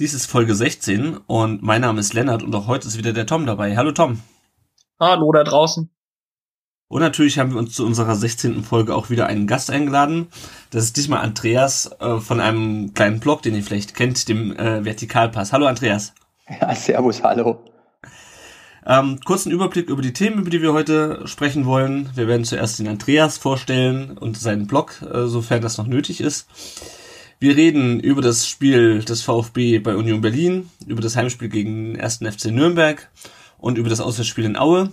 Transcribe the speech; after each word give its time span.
Dies 0.00 0.14
ist 0.14 0.30
Folge 0.30 0.54
16 0.54 1.18
und 1.26 1.62
mein 1.62 1.82
Name 1.82 2.00
ist 2.00 2.14
Lennart 2.14 2.42
und 2.42 2.54
auch 2.54 2.66
heute 2.66 2.88
ist 2.88 2.96
wieder 2.96 3.12
der 3.12 3.26
Tom 3.26 3.44
dabei. 3.44 3.76
Hallo 3.76 3.92
Tom. 3.92 4.22
Hallo 4.98 5.30
da 5.30 5.44
draußen. 5.44 5.90
Und 6.88 7.00
natürlich 7.02 7.38
haben 7.38 7.52
wir 7.52 7.58
uns 7.58 7.74
zu 7.74 7.84
unserer 7.84 8.16
16. 8.16 8.64
Folge 8.64 8.94
auch 8.94 9.10
wieder 9.10 9.26
einen 9.26 9.46
Gast 9.46 9.70
eingeladen. 9.70 10.28
Das 10.70 10.84
ist 10.84 10.96
diesmal 10.96 11.20
Andreas 11.20 11.90
äh, 12.00 12.16
von 12.16 12.40
einem 12.40 12.94
kleinen 12.94 13.20
Blog, 13.20 13.42
den 13.42 13.54
ihr 13.54 13.62
vielleicht 13.62 13.94
kennt, 13.94 14.26
dem 14.30 14.56
äh, 14.56 14.82
Vertikalpass. 14.86 15.52
Hallo 15.52 15.66
Andreas. 15.66 16.14
Ja, 16.48 16.74
servus, 16.74 17.22
hallo. 17.22 17.62
Ähm, 18.86 19.20
kurzen 19.22 19.52
Überblick 19.52 19.90
über 19.90 20.00
die 20.00 20.14
Themen, 20.14 20.38
über 20.38 20.50
die 20.50 20.62
wir 20.62 20.72
heute 20.72 21.26
sprechen 21.26 21.66
wollen. 21.66 22.08
Wir 22.14 22.26
werden 22.26 22.46
zuerst 22.46 22.78
den 22.78 22.88
Andreas 22.88 23.36
vorstellen 23.36 24.16
und 24.16 24.38
seinen 24.38 24.66
Blog, 24.66 25.02
äh, 25.02 25.26
sofern 25.26 25.60
das 25.60 25.76
noch 25.76 25.86
nötig 25.86 26.22
ist. 26.22 26.48
Wir 27.42 27.56
reden 27.56 28.00
über 28.00 28.20
das 28.20 28.46
Spiel 28.46 29.02
des 29.02 29.22
VfB 29.22 29.78
bei 29.78 29.96
Union 29.96 30.20
Berlin, 30.20 30.68
über 30.86 31.00
das 31.00 31.16
Heimspiel 31.16 31.48
gegen 31.48 31.94
den 31.94 32.00
1. 32.02 32.18
FC 32.18 32.50
Nürnberg 32.50 33.10
und 33.56 33.78
über 33.78 33.88
das 33.88 34.02
Auswärtsspiel 34.02 34.44
in 34.44 34.58
Aue. 34.58 34.90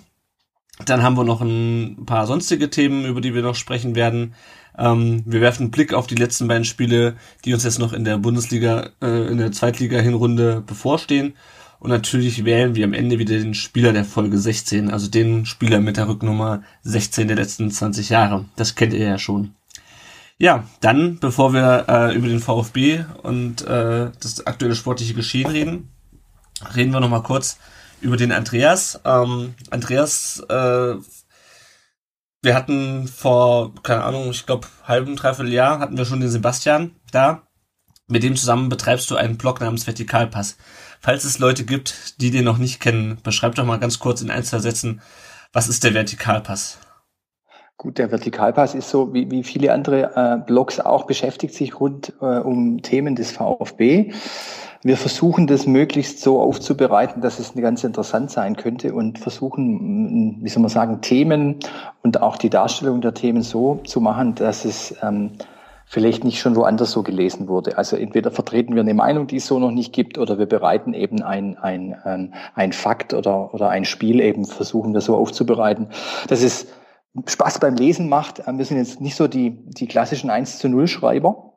Dann 0.86 1.04
haben 1.04 1.18
wir 1.18 1.26
noch 1.26 1.42
ein 1.42 2.06
paar 2.06 2.26
sonstige 2.26 2.70
Themen, 2.70 3.04
über 3.04 3.20
die 3.20 3.34
wir 3.34 3.42
noch 3.42 3.56
sprechen 3.56 3.96
werden. 3.96 4.34
Ähm, 4.78 5.24
wir 5.26 5.42
werfen 5.42 5.64
einen 5.64 5.72
Blick 5.72 5.94
auf 5.94 6.08
die 6.08 6.16
letzten 6.16 6.48
beiden 6.48 6.64
Spiele, 6.64 7.18
die 7.44 7.54
uns 7.54 7.66
jetzt 7.66 7.80
noch 7.80 7.92
in 7.92 8.06
der 8.06 8.18
Bundesliga, 8.18 8.92
äh, 9.02 9.28
in 9.30 9.40
der 9.40 9.52
Zweitliga-Hinrunde 9.52 10.64
bevorstehen. 10.66 11.34
Und 11.80 11.90
natürlich 11.90 12.46
wählen 12.46 12.76
wir 12.76 12.86
am 12.86 12.94
Ende 12.94 13.20
wieder 13.20 13.38
den 13.38 13.56
Spieler 13.56 13.92
der 13.92 14.06
Folge 14.06 14.38
16, 14.38 14.90
also 14.90 15.10
den 15.10 15.46
Spieler 15.46 15.82
mit 15.82 15.98
der 15.98 16.08
Rücknummer 16.08 16.64
16 16.84 17.28
der 17.28 17.36
letzten 17.36 17.70
20 17.72 18.08
Jahre. 18.08 18.46
Das 18.56 18.76
kennt 18.76 18.94
ihr 18.94 19.06
ja 19.06 19.18
schon. 19.18 19.57
Ja, 20.40 20.66
dann, 20.82 21.18
bevor 21.18 21.54
wir 21.54 21.86
äh, 21.88 22.16
über 22.16 22.28
den 22.28 22.40
VfB 22.40 23.04
und 23.24 23.62
äh, 23.66 24.12
das 24.20 24.46
aktuelle 24.46 24.76
sportliche 24.76 25.16
Geschehen 25.16 25.50
reden, 25.50 25.92
reden 26.76 26.94
wir 26.94 27.00
nochmal 27.00 27.24
kurz 27.24 27.58
über 28.02 28.18
den 28.18 28.32
Andreas. 28.32 29.00
Ähm, 29.04 29.56
Andreas, 29.72 30.40
äh, 30.48 30.96
wir 32.44 32.56
hatten 32.56 33.08
vor, 33.08 33.74
keine 33.82 34.04
Ahnung, 34.04 34.30
ich 34.30 34.46
glaube, 34.46 34.68
halben, 34.84 35.16
dreiviertel 35.16 35.52
Jahr 35.52 35.80
hatten 35.80 35.98
wir 35.98 36.06
schon 36.06 36.20
den 36.20 36.30
Sebastian 36.30 36.92
da. 37.12 37.48
Mit 38.08 38.22
dem 38.22 38.36
zusammen 38.36 38.70
betreibst 38.70 39.10
du 39.10 39.16
einen 39.16 39.38
Blog 39.38 39.60
namens 39.60 39.88
Vertikalpass. 39.88 40.58
Falls 41.02 41.26
es 41.26 41.40
Leute 41.40 41.66
gibt, 41.66 42.22
die 42.22 42.32
den 42.32 42.46
noch 42.46 42.60
nicht 42.60 42.80
kennen, 42.80 43.18
beschreib 43.24 43.56
doch 43.56 43.66
mal 43.66 43.80
ganz 43.80 43.98
kurz 43.98 44.22
in 44.22 44.32
ein, 44.32 44.44
zwei 44.44 44.60
Sätzen, 44.60 45.02
was 45.52 45.68
ist 45.68 45.84
der 45.84 45.96
Vertikalpass? 45.96 46.78
Gut, 47.80 48.00
der 48.00 48.10
Vertikalpass 48.10 48.74
ist 48.74 48.90
so, 48.90 49.14
wie, 49.14 49.30
wie 49.30 49.44
viele 49.44 49.72
andere 49.72 50.12
äh, 50.16 50.38
Blogs 50.44 50.80
auch, 50.80 51.06
beschäftigt 51.06 51.54
sich 51.54 51.80
rund 51.80 52.12
äh, 52.22 52.40
um 52.40 52.82
Themen 52.82 53.16
des 53.16 53.32
VfB. 53.32 54.14
Wir 54.82 54.98
versuchen 54.98 55.46
das 55.46 55.68
möglichst 55.68 56.22
so 56.22 56.42
aufzubereiten, 56.42 57.22
dass 57.22 57.38
es 57.38 57.54
ganz 57.54 57.84
interessant 57.84 58.32
sein 58.32 58.56
könnte 58.56 58.96
und 58.96 59.20
versuchen, 59.20 60.40
wie 60.42 60.50
soll 60.50 60.64
man 60.64 60.72
sagen, 60.72 61.02
Themen 61.02 61.58
und 62.02 62.20
auch 62.20 62.38
die 62.38 62.50
Darstellung 62.50 63.02
der 63.02 63.14
Themen 63.14 63.44
so 63.44 63.80
zu 63.86 64.02
machen, 64.02 64.34
dass 64.34 64.66
es 64.66 64.96
ähm, 65.04 65.34
vielleicht 65.86 66.24
nicht 66.24 66.40
schon 66.40 66.56
woanders 66.56 66.92
so 66.92 67.04
gelesen 67.04 67.48
wurde. 67.48 67.78
Also 67.78 67.96
entweder 67.96 68.32
vertreten 68.32 68.74
wir 68.74 68.82
eine 68.82 68.96
Meinung, 68.96 69.28
die 69.28 69.38
es 69.38 69.46
so 69.46 69.60
noch 69.60 69.72
nicht 69.72 69.94
gibt, 69.94 70.18
oder 70.18 70.40
wir 70.40 70.48
bereiten 70.48 70.96
eben 70.96 71.22
ein, 71.22 71.58
ein, 71.60 71.94
ein, 72.04 72.34
ein 72.56 72.74
Fakt 72.74 73.14
oder, 73.14 73.54
oder 73.54 73.70
ein 73.70 73.86
Spiel 73.86 74.20
eben, 74.20 74.46
versuchen 74.46 74.96
wir 74.96 75.02
so 75.02 75.16
aufzubereiten, 75.16 75.90
dass 76.28 76.42
es 76.42 76.68
Spaß 77.26 77.60
beim 77.60 77.76
Lesen 77.76 78.10
macht. 78.10 78.44
Wir 78.46 78.66
sind 78.66 78.78
jetzt 78.78 79.02
nicht 79.02 79.16
so 79.16 79.28
die, 79.28 79.52
die 79.52 79.88
klassischen 79.88 80.30
1 80.30 80.60
zu 80.60 80.70
0 80.70 80.88
Schreiber, 80.88 81.54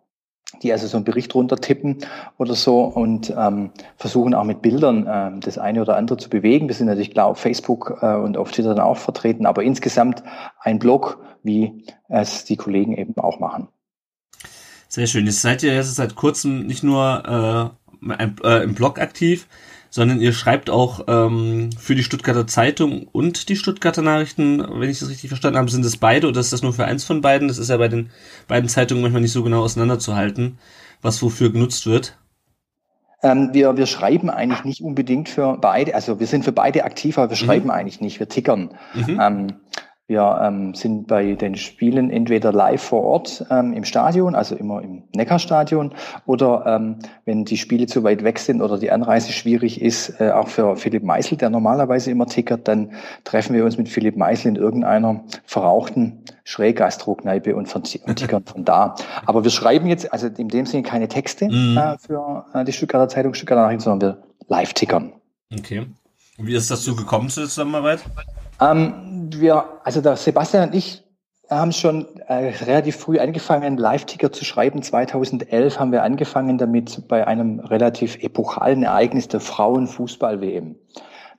die 0.63 0.73
also 0.73 0.87
so 0.87 0.97
einen 0.97 1.05
Bericht 1.05 1.35
runter 1.35 1.57
tippen 1.57 1.99
oder 2.39 2.55
so 2.55 2.83
und 2.83 3.33
ähm, 3.37 3.71
versuchen 3.97 4.35
auch 4.35 4.45
mit 4.45 4.63
Bildern 4.63 5.07
ähm, 5.09 5.41
das 5.41 5.59
eine 5.59 5.83
oder 5.83 5.97
andere 5.97 6.19
zu 6.19 6.29
bewegen. 6.29 6.69
Wir 6.69 6.75
sind 6.75 6.87
natürlich 6.87 7.13
klar 7.13 7.27
auf 7.27 7.39
Facebook 7.39 7.99
äh, 8.03 8.15
und 8.15 8.37
auf 8.37 8.51
Twitter 8.51 8.75
dann 8.75 8.85
auch 8.85 8.97
vertreten, 8.99 9.47
aber 9.47 9.63
insgesamt 9.63 10.23
ein 10.61 10.79
Blog, 10.79 11.23
wie 11.43 11.85
es 12.09 12.45
die 12.45 12.57
Kollegen 12.57 12.97
eben 12.97 13.17
auch 13.19 13.39
machen. 13.39 13.69
Sehr 14.89 15.07
schön. 15.07 15.27
Jetzt 15.27 15.43
seid 15.43 15.63
ihr 15.63 15.73
jetzt 15.75 15.95
seit 15.95 16.17
kurzem 16.17 16.67
nicht 16.67 16.83
nur 16.83 17.73
äh, 18.03 18.25
äh, 18.43 18.65
im 18.65 18.75
Blog 18.75 18.99
aktiv, 18.99 19.47
sondern 19.91 20.21
ihr 20.21 20.33
schreibt 20.33 20.71
auch 20.71 21.05
ähm, 21.09 21.71
für 21.79 21.95
die 21.95 22.05
Stuttgarter 22.05 22.47
Zeitung 22.47 23.09
und 23.11 23.49
die 23.49 23.57
Stuttgarter 23.57 24.03
Nachrichten, 24.03 24.65
wenn 24.81 24.89
ich 24.89 25.01
das 25.01 25.11
richtig 25.11 25.29
verstanden 25.29 25.59
habe, 25.59 25.71
sind 25.71 25.85
es 25.85 25.97
beide 25.97 26.29
oder 26.29 26.41
ist 26.41 26.53
das 26.53 26.63
nur 26.63 26.73
für 26.73 26.85
eins 26.85 27.05
von 27.05 27.21
beiden? 27.21 27.49
Das 27.49 27.59
ist 27.59 27.69
ja 27.69 27.77
bei 27.77 27.89
den 27.89 28.11
beiden 28.47 28.69
Zeitungen 28.69 29.03
manchmal 29.03 29.23
nicht 29.23 29.33
so 29.33 29.43
genau 29.43 29.63
auseinanderzuhalten, 29.63 30.59
was 31.03 31.23
wofür 31.23 31.53
genutzt 31.53 31.87
wird. 31.87 32.17
Ähm, 33.23 33.51
wir, 33.53 33.77
wir 33.77 33.87
schreiben 33.87 34.31
eigentlich 34.31 34.65
nicht 34.65 34.83
unbedingt 34.83 35.29
für 35.29 35.59
beide, 35.61 35.95
also 35.95 36.21
wir 36.21 36.27
sind 36.27 36.45
für 36.45 36.53
beide 36.53 36.85
aktiv, 36.85 37.19
aber 37.19 37.31
wir 37.31 37.37
mhm. 37.37 37.47
schreiben 37.47 37.71
eigentlich 37.71 38.01
nicht, 38.01 38.19
wir 38.21 38.29
tickern. 38.29 38.71
Mhm. 38.95 39.21
Ähm, 39.21 39.47
wir 40.11 40.41
ähm, 40.43 40.75
sind 40.75 41.07
bei 41.07 41.35
den 41.35 41.55
Spielen 41.55 42.11
entweder 42.11 42.53
live 42.53 42.83
vor 42.83 43.05
Ort 43.05 43.47
ähm, 43.49 43.73
im 43.73 43.85
Stadion, 43.85 44.35
also 44.35 44.57
immer 44.57 44.83
im 44.83 45.05
Neckarstadion, 45.15 45.95
oder 46.27 46.65
ähm, 46.67 46.97
wenn 47.27 47.45
die 47.45 47.57
Spiele 47.57 47.87
zu 47.87 48.03
weit 48.03 48.25
weg 48.25 48.41
sind 48.41 48.61
oder 48.61 48.77
die 48.77 48.91
Anreise 48.91 49.33
schwierig 49.33 49.81
ist, 49.81 50.21
äh, 50.21 50.33
auch 50.33 50.49
für 50.49 50.75
Philipp 50.75 51.05
Meisel, 51.05 51.39
der 51.39 51.49
normalerweise 51.49 52.11
immer 52.11 52.27
tickert, 52.27 52.67
dann 52.67 52.91
treffen 53.23 53.55
wir 53.55 53.65
uns 53.65 53.79
mit 53.79 53.89
Philipp 53.89 54.17
Meisel 54.17 54.49
in 54.49 54.57
irgendeiner 54.57 55.23
verrauchten 55.47 56.25
Schräggastrokneipe 56.43 57.55
und, 57.55 57.73
und 57.73 58.17
tickern 58.17 58.43
von 58.45 58.65
da. 58.65 58.97
Aber 59.27 59.45
wir 59.45 59.53
schreiben 59.53 59.87
jetzt, 59.87 60.13
also 60.13 60.27
in 60.27 60.49
dem 60.49 60.67
Sinne 60.67 60.83
keine 60.83 61.07
Texte 61.07 61.47
mhm. 61.47 61.79
äh, 61.79 61.97
für 61.99 62.47
äh, 62.53 62.65
die 62.65 62.73
Stuttgarter 62.73 63.09
Zeitung, 63.09 63.35
Stuttgarter 63.35 63.63
Nachrichten, 63.63 63.85
sondern 63.85 64.17
wir 64.17 64.23
live 64.49 64.75
tickern. 64.75 65.13
Okay. 65.57 65.87
Und 66.37 66.47
wie 66.49 66.57
ist 66.57 66.69
das 66.69 66.81
dazu 66.81 66.97
gekommen 66.97 67.29
zu 67.29 67.39
der 67.39 67.49
Zusammenarbeit? 67.49 68.01
Ähm, 68.61 69.31
wir, 69.35 69.65
also 69.85 70.01
der 70.01 70.17
Sebastian 70.17 70.69
und 70.69 70.75
ich 70.75 71.03
haben 71.51 71.73
schon 71.73 72.07
äh, 72.29 72.55
relativ 72.65 72.97
früh 72.97 73.19
angefangen, 73.19 73.65
einen 73.65 73.77
Live-Ticker 73.77 74.31
zu 74.31 74.45
schreiben. 74.45 74.83
2011 74.83 75.81
haben 75.81 75.91
wir 75.91 76.05
angefangen 76.05 76.59
damit 76.59 77.09
bei 77.09 77.27
einem 77.27 77.59
relativ 77.59 78.17
epochalen 78.23 78.85
Ereignis 78.85 79.27
der 79.27 79.41
Frauenfußball-WM. 79.41 80.77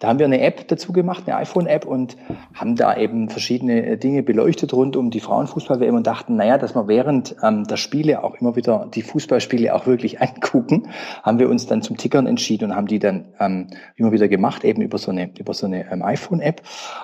Da 0.02 0.08
haben 0.08 0.18
wir 0.18 0.26
eine 0.26 0.42
App 0.42 0.68
dazu 0.68 0.94
gemacht, 0.94 1.24
eine 1.28 1.38
iPhone-App 1.38 1.86
und 1.86 2.18
haben 2.56 2.76
da 2.76 2.98
eben 2.98 3.30
verschiedene 3.30 3.86
äh, 3.86 3.98
Dinge 3.98 4.24
beleuchtet 4.24 4.74
rund 4.74 4.96
um 4.98 5.12
die 5.12 5.20
Frauenfußball-WM 5.20 5.94
und 5.94 6.08
dachten, 6.08 6.36
naja, 6.36 6.58
dass 6.58 6.76
wir 6.76 6.88
während 6.88 7.36
ähm, 7.44 7.66
der 7.66 7.78
Spiele 7.78 8.24
auch 8.24 8.34
immer 8.34 8.56
wieder 8.56 8.88
die 8.92 9.04
Fußballspiele 9.04 9.74
auch 9.76 9.86
wirklich 9.86 10.20
angucken, 10.22 10.88
haben 11.22 11.38
wir 11.38 11.50
uns 11.50 11.68
dann 11.68 11.84
zum 11.84 11.98
Tickern 11.98 12.26
entschieden 12.26 12.72
und 12.72 12.76
haben 12.76 12.88
die 12.88 12.98
dann 12.98 13.26
ähm, 13.40 13.68
immer 13.96 14.12
wieder 14.12 14.28
gemacht, 14.28 14.64
eben 14.64 14.82
über 14.82 14.98
so 14.98 15.12
eine, 15.12 15.30
über 15.38 15.54
so 15.54 15.68
eine 15.68 15.92
ähm, 15.92 16.02
iPhone-App. 16.02 16.64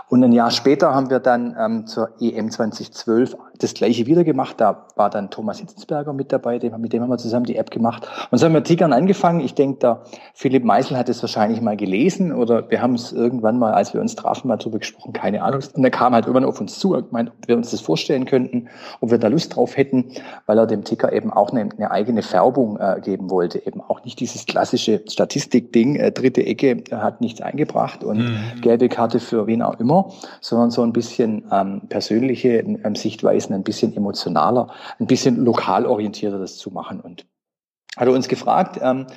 Und 0.09 0.24
ein 0.24 0.31
Jahr 0.31 0.50
später 0.50 0.96
haben 0.96 1.12
wir 1.12 1.19
dann 1.19 1.56
ähm, 1.59 1.85
zur 1.85 2.19
EM 2.19 2.50
2012 2.50 3.38
das 3.59 3.74
gleiche 3.74 4.08
wieder 4.08 4.24
gemacht. 4.24 4.56
Da 4.59 4.88
war 4.96 5.09
dann 5.09 5.29
Thomas 5.29 5.59
Hitzensberger 5.59 6.14
mit 6.14 6.32
dabei, 6.32 6.59
dem, 6.59 6.79
mit 6.82 6.94
dem 6.94 7.03
haben 7.03 7.09
wir 7.09 7.17
zusammen 7.17 7.46
die 7.46 7.58
App 7.58 7.72
gemacht. 7.72 8.08
Und 8.32 8.38
so 8.38 8.46
haben 8.46 8.53
wir 8.53 8.64
Tickern 8.64 8.94
angefangen. 8.94 9.40
Ich 9.40 9.53
denke, 9.53 9.79
der 9.79 10.03
Philipp 10.34 10.64
Meisel 10.64 10.97
hat 10.97 11.09
es 11.09 11.22
wahrscheinlich 11.22 11.61
mal 11.61 11.78
gelesen 11.78 12.34
oder 12.34 12.70
wir 12.70 12.82
haben 12.82 12.86
es 12.93 13.11
irgendwann 13.11 13.57
mal, 13.57 13.73
als 13.73 13.93
wir 13.93 14.01
uns 14.01 14.16
trafen, 14.16 14.47
mal 14.47 14.57
drüber 14.57 14.78
gesprochen, 14.79 15.13
keine 15.13 15.41
Ahnung. 15.41 15.61
Und 15.73 15.84
er 15.84 15.89
kam 15.89 16.13
halt 16.13 16.25
irgendwann 16.25 16.45
auf 16.45 16.61
uns 16.61 16.78
zu 16.78 16.93
und 16.95 17.11
meinte, 17.11 17.31
ob 17.31 17.47
wir 17.47 17.57
uns 17.57 17.72
das 17.72 17.81
vorstellen 17.81 18.25
könnten, 18.25 18.69
ob 19.01 19.09
wir 19.09 19.17
da 19.17 19.28
Lust 19.28 19.55
drauf 19.55 19.75
hätten, 19.75 20.11
weil 20.45 20.59
er 20.59 20.67
dem 20.67 20.84
Ticker 20.84 21.11
eben 21.11 21.34
auch 21.34 21.49
eine, 21.49 21.69
eine 21.75 21.89
eigene 21.89 22.22
Färbung 22.22 22.78
äh, 22.79 23.01
geben 23.01 23.31
wollte. 23.31 23.66
Eben 23.66 23.81
auch 23.81 24.03
nicht 24.03 24.19
dieses 24.19 24.45
klassische 24.45 25.01
Statistik-Ding, 25.07 25.95
äh, 25.95 26.11
dritte 26.11 26.45
Ecke 26.45 26.84
hat 26.91 27.22
nichts 27.22 27.41
eingebracht 27.41 28.03
und 28.03 28.19
mhm. 28.19 28.61
gelbe 28.61 28.87
Karte 28.87 29.19
für 29.19 29.47
wen 29.47 29.63
auch 29.63 29.79
immer, 29.79 30.11
sondern 30.41 30.69
so 30.69 30.84
ein 30.84 30.93
bisschen 30.93 31.45
ähm, 31.51 31.81
persönliche 31.89 32.59
ähm, 32.59 32.95
Sichtweise 32.95 33.47
gewesen, 33.47 33.53
ein 33.53 33.63
bisschen 33.63 33.95
emotionaler, 33.95 34.69
ein 34.99 35.07
bisschen 35.07 35.43
lokal 35.43 35.85
orientierter 35.85 36.39
das 36.39 36.57
zu 36.57 36.72
machen. 36.72 36.99
Und 36.99 37.25
hat 37.95 38.07
er 38.07 38.13
uns 38.13 38.28
gefragt, 38.28 38.79
ähm, 38.81 39.07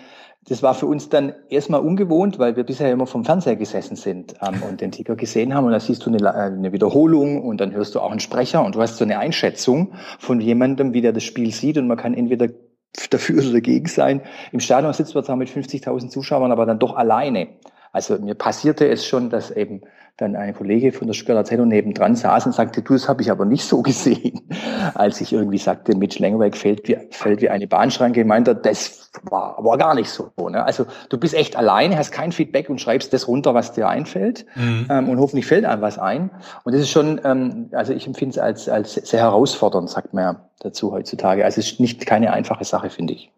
das 0.49 0.63
war 0.63 0.75
für 0.75 0.87
uns 0.87 1.09
dann 1.11 1.35
erstmal 1.51 1.81
ungewohnt, 1.81 2.39
weil 2.39 2.57
wir 2.57 2.65
bisher 2.65 2.91
immer 2.91 3.07
vom 3.07 3.25
Fernseher 3.25 3.57
gesessen 3.57 3.97
sind 3.97 4.35
ähm, 4.41 4.63
und 4.69 4.81
den 4.81 4.91
Ticker 4.91 5.15
gesehen 5.15 5.55
haben. 5.55 5.67
Und 5.67 5.73
da 5.73 5.81
siehst 5.81 6.05
du 6.05 6.11
eine, 6.11 6.19
äh, 6.19 6.31
eine, 6.31 6.73
Wiederholung 6.73 7.43
und 7.43 7.61
dann 7.61 7.73
hörst 7.73 7.95
du 7.95 8.01
auch 8.01 8.11
einen 8.11 8.21
Sprecher 8.21 8.65
und 8.65 8.75
du 8.75 8.81
hast 8.81 8.97
so 8.97 9.05
eine 9.05 9.19
Einschätzung 9.19 9.93
von 10.19 10.41
jemandem, 10.41 10.95
wie 10.95 11.03
der 11.03 11.13
das 11.13 11.25
Spiel 11.25 11.53
sieht. 11.53 11.77
Und 11.77 11.89
man 11.89 11.99
kann 11.99 12.15
entweder 12.15 12.49
dafür 13.11 13.43
oder 13.43 13.53
dagegen 13.53 13.87
sein. 13.87 14.23
Im 14.51 14.61
Stadion 14.61 14.93
sitzt 14.95 15.15
man 15.15 15.25
zwar 15.25 15.37
mit 15.37 15.51
50.000 15.51 16.09
Zuschauern, 16.09 16.53
aber 16.53 16.65
dann 16.65 16.79
doch 16.79 16.97
alleine 16.97 17.49
Also 17.93 18.19
mir 18.19 18.35
passierte 18.35 18.89
es 18.89 19.05
schon, 19.05 19.31
dass 19.31 19.51
eben 19.51 19.83
dann 20.21 20.37
ein 20.37 20.55
Kollege 20.55 20.93
von 20.93 21.07
der 21.07 21.15
Stuttgarter 21.15 21.45
Zeitung 21.45 21.69
nebendran 21.69 22.15
saß 22.15 22.47
und 22.47 22.53
sagte, 22.53 22.83
du, 22.83 22.93
das 22.93 23.09
habe 23.09 23.23
ich 23.23 23.31
aber 23.31 23.45
nicht 23.45 23.65
so 23.65 23.83
gesehen. 23.83 24.41
Als 24.95 25.21
ich 25.21 25.33
irgendwie 25.33 25.59
sagte, 25.59 25.97
Mitch 25.97 26.23
Langweg 26.23 26.57
fällt 26.57 26.87
wie, 26.89 26.99
fällt 27.11 27.41
wie 27.41 27.49
eine 27.49 27.67
Bahnschranke, 27.67 28.25
meint 28.25 28.49
er, 28.49 28.55
das 28.55 29.11
war 29.25 29.59
aber 29.59 29.77
gar 29.79 29.95
nicht 29.95 30.11
so. 30.11 30.31
Ne? 30.39 30.63
Also 30.63 30.87
du 31.09 31.19
bist 31.19 31.35
echt 31.35 31.57
alleine, 31.57 31.97
hast 31.97 32.13
kein 32.13 32.33
Feedback 32.33 32.69
und 32.69 32.81
schreibst 32.81 33.13
das 33.13 33.29
runter, 33.29 33.55
was 33.55 33.73
dir 33.73 33.89
einfällt. 33.89 34.47
Mhm. 34.55 34.87
Ähm, 34.91 35.09
und 35.09 35.19
hoffentlich 35.19 35.47
fällt 35.47 35.65
einem 35.65 35.83
was 35.83 35.99
ein. 35.99 36.31
Und 36.65 36.75
das 36.75 36.83
ist 36.83 36.91
schon, 36.91 37.21
ähm, 37.25 37.71
also 37.73 37.93
ich 37.93 38.07
empfinde 38.07 38.35
es 38.35 38.39
als, 38.39 38.69
als 38.69 38.95
sehr 38.95 39.21
herausfordernd, 39.21 39.89
sagt 39.89 40.15
man 40.15 40.25
ja 40.25 40.49
dazu 40.61 40.93
heutzutage. 40.93 41.45
Also 41.45 41.61
es 41.61 41.73
ist 41.73 41.81
nicht 41.81 42.07
keine 42.07 42.33
einfache 42.33 42.65
Sache, 42.65 42.91
finde 42.91 43.15
ich. 43.15 43.33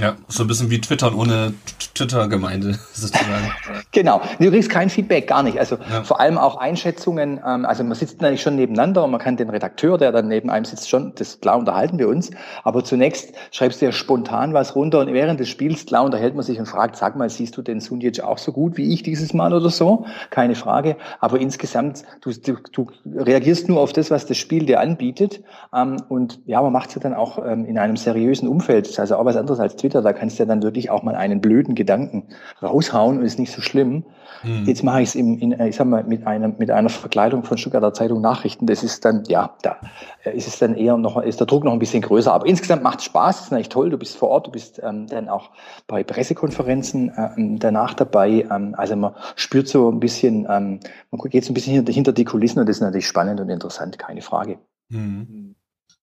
Ja, 0.00 0.16
so 0.28 0.44
ein 0.44 0.46
bisschen 0.46 0.70
wie 0.70 0.80
Twitter 0.80 1.16
ohne 1.16 1.54
Twitter-Gemeinde 1.94 2.78
sozusagen. 2.92 3.52
genau. 3.92 4.20
Du 4.38 4.50
kriegst 4.50 4.70
kein 4.70 4.90
Feedback, 4.90 5.28
gar 5.28 5.42
nicht. 5.42 5.58
Also 5.58 5.78
ja. 5.90 6.02
vor 6.02 6.20
allem 6.20 6.38
auch 6.38 6.56
Einschätzungen. 6.56 7.40
Ähm, 7.46 7.64
also 7.64 7.84
man 7.84 7.94
sitzt 7.94 8.20
natürlich 8.20 8.42
schon 8.42 8.56
nebeneinander 8.56 9.04
und 9.04 9.10
man 9.10 9.20
kann 9.20 9.36
den 9.36 9.50
Redakteur, 9.50 9.98
der 9.98 10.12
dann 10.12 10.28
neben 10.28 10.50
einem 10.50 10.64
sitzt, 10.64 10.88
schon, 10.88 11.12
das 11.14 11.40
klar 11.40 11.58
unterhalten 11.58 11.98
wir 11.98 12.08
uns. 12.08 12.30
Aber 12.64 12.84
zunächst 12.84 13.34
schreibst 13.50 13.80
du 13.80 13.86
ja 13.86 13.92
spontan 13.92 14.52
was 14.54 14.74
runter 14.74 15.00
und 15.00 15.12
während 15.12 15.40
des 15.40 15.48
Spiels 15.48 15.86
klar 15.86 16.04
unterhält 16.04 16.34
man 16.34 16.44
sich 16.44 16.58
und 16.58 16.66
fragt, 16.66 16.96
sag 16.96 17.16
mal, 17.16 17.30
siehst 17.30 17.56
du 17.56 17.62
den 17.62 17.80
Sunjic 17.80 18.20
auch 18.20 18.38
so 18.38 18.52
gut 18.52 18.76
wie 18.76 18.92
ich 18.92 19.02
dieses 19.02 19.32
Mal 19.32 19.52
oder 19.52 19.70
so? 19.70 20.06
Keine 20.30 20.54
Frage. 20.54 20.96
Aber 21.20 21.40
insgesamt, 21.40 22.02
du, 22.20 22.32
du, 22.32 22.56
du 22.72 22.86
reagierst 23.14 23.68
nur 23.68 23.80
auf 23.80 23.92
das, 23.92 24.10
was 24.10 24.26
das 24.26 24.36
Spiel 24.36 24.66
dir 24.66 24.80
anbietet. 24.80 25.42
Ähm, 25.74 25.96
und 26.08 26.40
ja, 26.46 26.60
man 26.60 26.72
macht 26.72 26.90
es 26.90 26.96
ja 26.96 27.00
dann 27.00 27.14
auch 27.14 27.38
ähm, 27.44 27.64
in 27.64 27.78
einem 27.78 27.96
seriösen 27.96 28.48
Umfeld. 28.48 28.86
Das 28.86 28.92
ist 28.92 29.00
also 29.00 29.16
auch 29.16 29.24
was 29.24 29.36
anderes 29.36 29.60
als 29.60 29.76
Twitter 29.76 29.85
Twitter, 29.86 30.02
da 30.02 30.12
kannst 30.12 30.38
du 30.38 30.42
ja 30.42 30.46
dann 30.48 30.62
wirklich 30.62 30.90
auch 30.90 31.04
mal 31.04 31.14
einen 31.14 31.40
blöden 31.40 31.76
Gedanken 31.76 32.24
raushauen 32.60 33.18
und 33.18 33.24
ist 33.24 33.38
nicht 33.38 33.52
so 33.52 33.62
schlimm. 33.62 34.04
Mhm. 34.42 34.64
Jetzt 34.64 34.82
mache 34.82 35.02
ich 35.02 35.10
es 35.10 35.14
in, 35.14 35.38
in, 35.38 35.60
ich 35.60 35.76
sag 35.76 35.86
mal, 35.86 36.02
mit 36.02 36.26
einer, 36.26 36.48
mit 36.48 36.70
einer 36.70 36.88
Verkleidung 36.88 37.44
von 37.44 37.56
Stuttgarter 37.56 37.94
Zeitung 37.94 38.20
Nachrichten. 38.20 38.66
Das 38.66 38.82
ist 38.82 39.04
dann, 39.04 39.22
ja, 39.28 39.54
da 39.62 39.76
ist 40.24 40.48
es 40.48 40.58
dann 40.58 40.74
eher 40.74 40.96
noch, 40.96 41.22
ist 41.22 41.38
der 41.38 41.46
Druck 41.46 41.64
noch 41.64 41.72
ein 41.72 41.78
bisschen 41.78 42.02
größer. 42.02 42.32
Aber 42.32 42.46
insgesamt 42.46 42.82
macht 42.82 42.98
es 42.98 43.04
Spaß, 43.04 43.42
ist 43.42 43.50
natürlich 43.52 43.68
toll. 43.68 43.90
Du 43.90 43.98
bist 43.98 44.16
vor 44.16 44.30
Ort, 44.30 44.48
du 44.48 44.50
bist 44.50 44.80
ähm, 44.82 45.06
dann 45.06 45.28
auch 45.28 45.50
bei 45.86 46.02
Pressekonferenzen 46.02 47.12
ähm, 47.16 47.58
danach 47.58 47.94
dabei. 47.94 48.46
Ähm, 48.50 48.74
also 48.76 48.96
man 48.96 49.14
spürt 49.36 49.68
so 49.68 49.88
ein 49.90 50.00
bisschen, 50.00 50.46
ähm, 50.50 50.80
man 51.10 51.30
geht 51.30 51.44
so 51.44 51.52
ein 51.52 51.54
bisschen 51.54 51.74
hinter, 51.74 51.92
hinter 51.92 52.12
die 52.12 52.24
Kulissen 52.24 52.58
und 52.58 52.68
das 52.68 52.76
ist 52.76 52.82
natürlich 52.82 53.06
spannend 53.06 53.40
und 53.40 53.48
interessant, 53.48 53.98
keine 53.98 54.22
Frage. 54.22 54.58
Mhm 54.88 55.55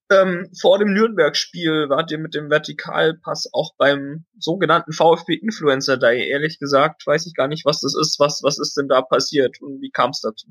ähm, 0.09 0.49
vor 0.59 0.79
dem 0.79 0.93
Nürnberg-Spiel 0.93 1.89
wart 1.89 2.11
ihr 2.11 2.17
mit 2.17 2.33
dem 2.33 2.49
Vertikalpass 2.49 3.49
auch 3.53 3.73
beim 3.77 4.25
sogenannten 4.37 4.93
VfB 4.93 5.35
Influencer 5.35 5.97
Day. 5.97 6.27
Ehrlich 6.29 6.59
gesagt, 6.59 7.05
weiß 7.05 7.25
ich 7.25 7.33
gar 7.33 7.47
nicht, 7.47 7.65
was 7.65 7.81
das 7.81 7.95
ist. 7.95 8.19
Was, 8.19 8.41
was 8.43 8.59
ist 8.59 8.75
denn 8.77 8.87
da 8.87 9.01
passiert 9.01 9.61
und 9.61 9.81
wie 9.81 9.91
kam 9.91 10.11
es 10.11 10.21
dazu? 10.21 10.47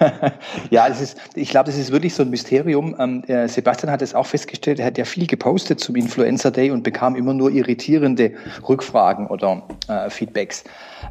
ja, 0.70 0.88
es 0.88 1.00
ist, 1.00 1.18
ich 1.34 1.50
glaube, 1.50 1.66
das 1.66 1.76
ist 1.76 1.92
wirklich 1.92 2.14
so 2.14 2.22
ein 2.22 2.30
Mysterium. 2.30 2.96
Ähm, 2.98 3.22
Sebastian 3.48 3.90
hat 3.90 4.02
es 4.02 4.14
auch 4.14 4.26
festgestellt, 4.26 4.78
er 4.78 4.86
hat 4.86 4.98
ja 4.98 5.04
viel 5.04 5.26
gepostet 5.26 5.80
zum 5.80 5.96
Influencer 5.96 6.50
Day 6.50 6.70
und 6.70 6.82
bekam 6.82 7.16
immer 7.16 7.34
nur 7.34 7.50
irritierende 7.50 8.32
Rückfragen 8.68 9.26
oder 9.26 9.62
äh, 9.88 10.10
Feedbacks. 10.10 10.64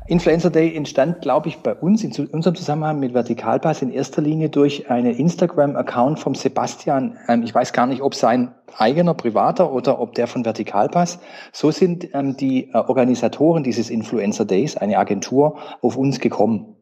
Influencer 0.08 0.50
Day 0.50 0.76
entstand, 0.76 1.22
glaube 1.22 1.50
ich, 1.50 1.58
bei 1.58 1.74
uns 1.74 2.04
in 2.04 2.12
unserem 2.28 2.56
Zusammenhang 2.56 3.00
mit 3.00 3.14
Vertikalpass 3.14 3.82
in 3.82 3.92
erster 3.92 4.22
Linie 4.22 4.50
durch 4.50 4.90
einen 4.90 5.16
Instagram-Account 5.16 6.20
vom 6.20 6.36
Sebastian. 6.36 7.18
Ähm, 7.28 7.44
ich 7.44 7.54
weiß 7.54 7.74
gar 7.74 7.88
nicht, 7.88 8.02
ob 8.02 8.16
sein 8.16 8.54
eigener 8.78 9.14
privater 9.14 9.72
oder 9.72 10.00
ob 10.00 10.16
der 10.16 10.28
von 10.28 10.44
Vertikalpass. 10.44 11.20
So 11.52 11.72
sind 11.72 12.10
ähm, 12.14 12.36
die 12.38 12.70
äh, 12.70 12.78
Organisatoren 12.78 13.64
dieses 13.64 13.90
Influencer 13.90 14.46
Days, 14.46 14.76
eine 14.78 14.98
Agentur, 14.98 15.58
auf 15.82 15.98
uns 15.98 16.20
gekommen 16.20 16.76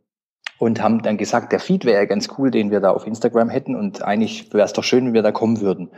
und 0.64 0.82
haben 0.82 1.02
dann 1.02 1.18
gesagt, 1.18 1.52
der 1.52 1.60
Feed 1.60 1.86
wäre 1.86 2.00
ja 2.00 2.06
ganz 2.06 2.30
cool, 2.38 2.50
den 2.50 2.72
wir 2.72 2.80
da 2.80 2.92
auf 2.92 3.06
Instagram 3.06 3.50
hätten 3.50 3.76
und 3.76 4.02
eigentlich 4.02 4.54
wäre 4.54 4.66
es 4.66 4.74
doch 4.74 4.84
schön, 4.84 5.06
wenn 5.06 5.14
wir 5.14 5.22
da 5.22 5.32
kommen 5.32 5.60
würden. 5.62 5.90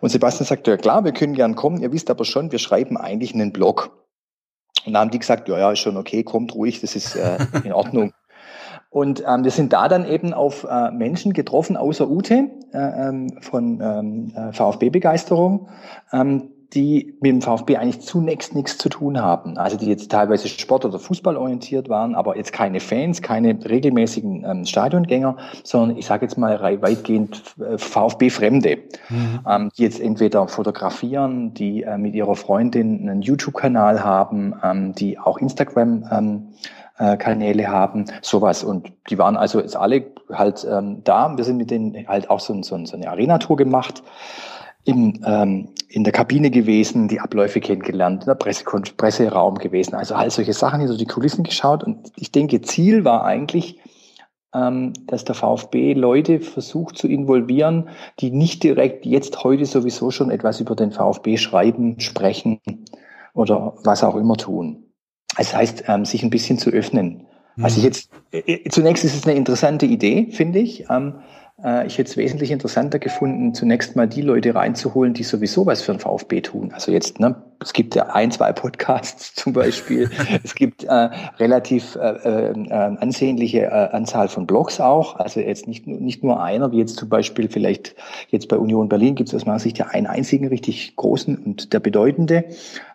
Und 0.00 0.10
Sebastian 0.10 0.46
sagte, 0.46 0.72
ja 0.72 0.76
klar, 0.76 1.04
wir 1.04 1.12
können 1.12 1.34
gern 1.34 1.54
kommen, 1.54 1.80
ihr 1.80 1.92
wisst 1.92 2.10
aber 2.10 2.24
schon, 2.24 2.50
wir 2.50 2.58
schreiben 2.58 2.96
eigentlich 2.96 3.32
einen 3.32 3.52
Blog. 3.52 4.04
Und 4.84 4.92
da 4.92 5.00
haben 5.00 5.10
die 5.10 5.18
gesagt, 5.18 5.48
ja, 5.48 5.58
ja, 5.58 5.72
ist 5.72 5.80
schon 5.80 5.96
okay, 5.96 6.24
kommt 6.24 6.54
ruhig, 6.54 6.80
das 6.80 6.96
ist 6.96 7.14
äh, 7.14 7.38
in 7.64 7.72
Ordnung. 7.72 8.12
Und 8.90 9.22
ähm, 9.26 9.44
wir 9.44 9.50
sind 9.50 9.72
da 9.72 9.88
dann 9.88 10.06
eben 10.06 10.32
auf 10.32 10.64
äh, 10.64 10.90
Menschen 10.90 11.32
getroffen, 11.32 11.76
außer 11.76 12.08
Ute 12.08 12.50
äh, 12.72 13.08
ähm, 13.08 13.38
von 13.40 13.80
ähm, 13.80 14.32
äh, 14.34 14.52
VfB-Begeisterung, 14.52 15.68
ähm, 16.12 16.50
die 16.74 17.16
mit 17.20 17.32
dem 17.32 17.40
VfB 17.40 17.78
eigentlich 17.78 18.00
zunächst 18.00 18.54
nichts 18.54 18.76
zu 18.76 18.90
tun 18.90 19.22
haben. 19.22 19.56
Also 19.56 19.78
die 19.78 19.86
jetzt 19.86 20.10
teilweise 20.10 20.48
Sport- 20.48 20.84
oder 20.84 20.98
Fußball 20.98 21.36
orientiert 21.36 21.88
waren, 21.88 22.14
aber 22.14 22.36
jetzt 22.36 22.52
keine 22.52 22.80
Fans, 22.80 23.22
keine 23.22 23.58
regelmäßigen 23.66 24.44
ähm, 24.44 24.64
Stadiongänger, 24.66 25.36
sondern 25.64 25.96
ich 25.96 26.04
sage 26.04 26.26
jetzt 26.26 26.36
mal 26.36 26.60
weitgehend 26.60 27.42
äh, 27.58 27.78
VfB-Fremde, 27.78 28.78
mhm. 29.08 29.40
ähm, 29.48 29.70
die 29.78 29.82
jetzt 29.82 29.98
entweder 29.98 30.46
fotografieren, 30.46 31.54
die 31.54 31.84
äh, 31.84 31.96
mit 31.96 32.14
ihrer 32.14 32.36
Freundin 32.36 33.08
einen 33.08 33.22
YouTube-Kanal 33.22 34.04
haben, 34.04 34.54
ähm, 34.62 34.94
die 34.94 35.18
auch 35.18 35.38
Instagram 35.38 36.04
ähm, 36.10 36.48
äh, 36.98 37.16
Kanäle 37.16 37.68
haben, 37.68 38.04
sowas. 38.20 38.62
Und 38.62 38.92
die 39.08 39.16
waren 39.16 39.38
also 39.38 39.60
jetzt 39.60 39.76
alle 39.76 40.04
halt 40.30 40.66
ähm, 40.70 41.02
da. 41.04 41.34
Wir 41.34 41.44
sind 41.44 41.56
mit 41.56 41.70
denen 41.70 42.06
halt 42.06 42.28
auch 42.28 42.40
so, 42.40 42.62
so, 42.62 42.84
so 42.84 42.96
eine 42.96 43.08
Arena-Tour 43.08 43.56
gemacht 43.56 44.02
im, 44.84 45.20
ähm, 45.24 45.68
in 45.88 46.04
der 46.04 46.12
Kabine 46.12 46.50
gewesen, 46.50 47.08
die 47.08 47.20
Abläufe 47.20 47.60
kennengelernt, 47.60 48.22
in 48.22 48.26
der 48.26 48.34
Pressekon 48.34 48.84
Presseraum 48.96 49.56
gewesen. 49.56 49.94
Also 49.94 50.14
all 50.14 50.30
solche 50.30 50.52
Sachen, 50.52 50.80
hinter 50.80 50.96
die 50.96 51.06
Kulissen 51.06 51.44
geschaut. 51.44 51.84
Und 51.84 52.12
ich 52.16 52.32
denke, 52.32 52.60
Ziel 52.62 53.04
war 53.04 53.24
eigentlich, 53.24 53.78
ähm, 54.54 54.92
dass 55.06 55.24
der 55.24 55.34
VfB 55.34 55.94
Leute 55.94 56.40
versucht 56.40 56.96
zu 56.96 57.06
involvieren, 57.06 57.88
die 58.20 58.30
nicht 58.30 58.62
direkt 58.62 59.04
jetzt 59.06 59.44
heute 59.44 59.66
sowieso 59.66 60.10
schon 60.10 60.30
etwas 60.30 60.60
über 60.60 60.74
den 60.74 60.92
VfB 60.92 61.36
schreiben, 61.36 62.00
sprechen 62.00 62.60
oder 63.34 63.74
was 63.84 64.04
auch 64.04 64.16
immer 64.16 64.36
tun. 64.36 64.84
Das 65.36 65.54
heißt, 65.54 65.84
ähm, 65.86 66.04
sich 66.04 66.22
ein 66.22 66.30
bisschen 66.30 66.58
zu 66.58 66.70
öffnen. 66.70 67.26
Also 67.60 67.80
mhm. 67.80 67.84
jetzt, 67.86 68.10
äh, 68.30 68.68
zunächst 68.70 69.04
ist 69.04 69.16
es 69.16 69.26
eine 69.26 69.36
interessante 69.36 69.86
Idee, 69.86 70.28
finde 70.30 70.60
ich. 70.60 70.88
Ähm, 70.90 71.16
äh, 71.16 71.22
ich 71.86 71.98
hätte 71.98 72.08
es 72.10 72.16
wesentlich 72.16 72.52
interessanter 72.52 73.00
gefunden, 73.00 73.52
zunächst 73.52 73.96
mal 73.96 74.06
die 74.06 74.22
Leute 74.22 74.54
reinzuholen, 74.54 75.12
die 75.12 75.24
sowieso 75.24 75.66
was 75.66 75.82
für 75.82 75.90
den 75.90 75.98
VfB 75.98 76.40
tun. 76.40 76.70
Also 76.72 76.92
jetzt, 76.92 77.18
ne, 77.18 77.34
es 77.60 77.72
gibt 77.72 77.94
ja 77.96 78.06
ein, 78.06 78.30
zwei 78.30 78.52
Podcasts 78.52 79.34
zum 79.34 79.52
Beispiel. 79.52 80.08
es 80.44 80.54
gibt 80.54 80.84
äh, 80.84 81.08
relativ 81.38 81.96
äh, 81.96 82.50
äh, 82.50 82.72
ansehnliche 82.72 83.62
äh, 83.62 83.88
Anzahl 83.90 84.28
von 84.28 84.46
Blogs 84.46 84.80
auch. 84.80 85.16
Also 85.16 85.40
jetzt 85.40 85.66
nicht, 85.66 85.86
nicht 85.86 86.22
nur 86.22 86.40
einer, 86.40 86.70
wie 86.70 86.78
jetzt 86.78 86.96
zum 86.96 87.08
Beispiel 87.08 87.48
vielleicht 87.48 87.96
jetzt 88.28 88.48
bei 88.48 88.56
Union 88.56 88.88
Berlin 88.88 89.16
gibt 89.16 89.30
es 89.30 89.34
aus 89.34 89.46
meiner 89.46 89.58
Sicht 89.58 89.78
ja 89.78 89.86
einen 89.86 90.06
einzigen 90.06 90.46
richtig 90.48 90.94
großen 90.94 91.36
und 91.36 91.72
der 91.72 91.80
bedeutende. 91.80 92.44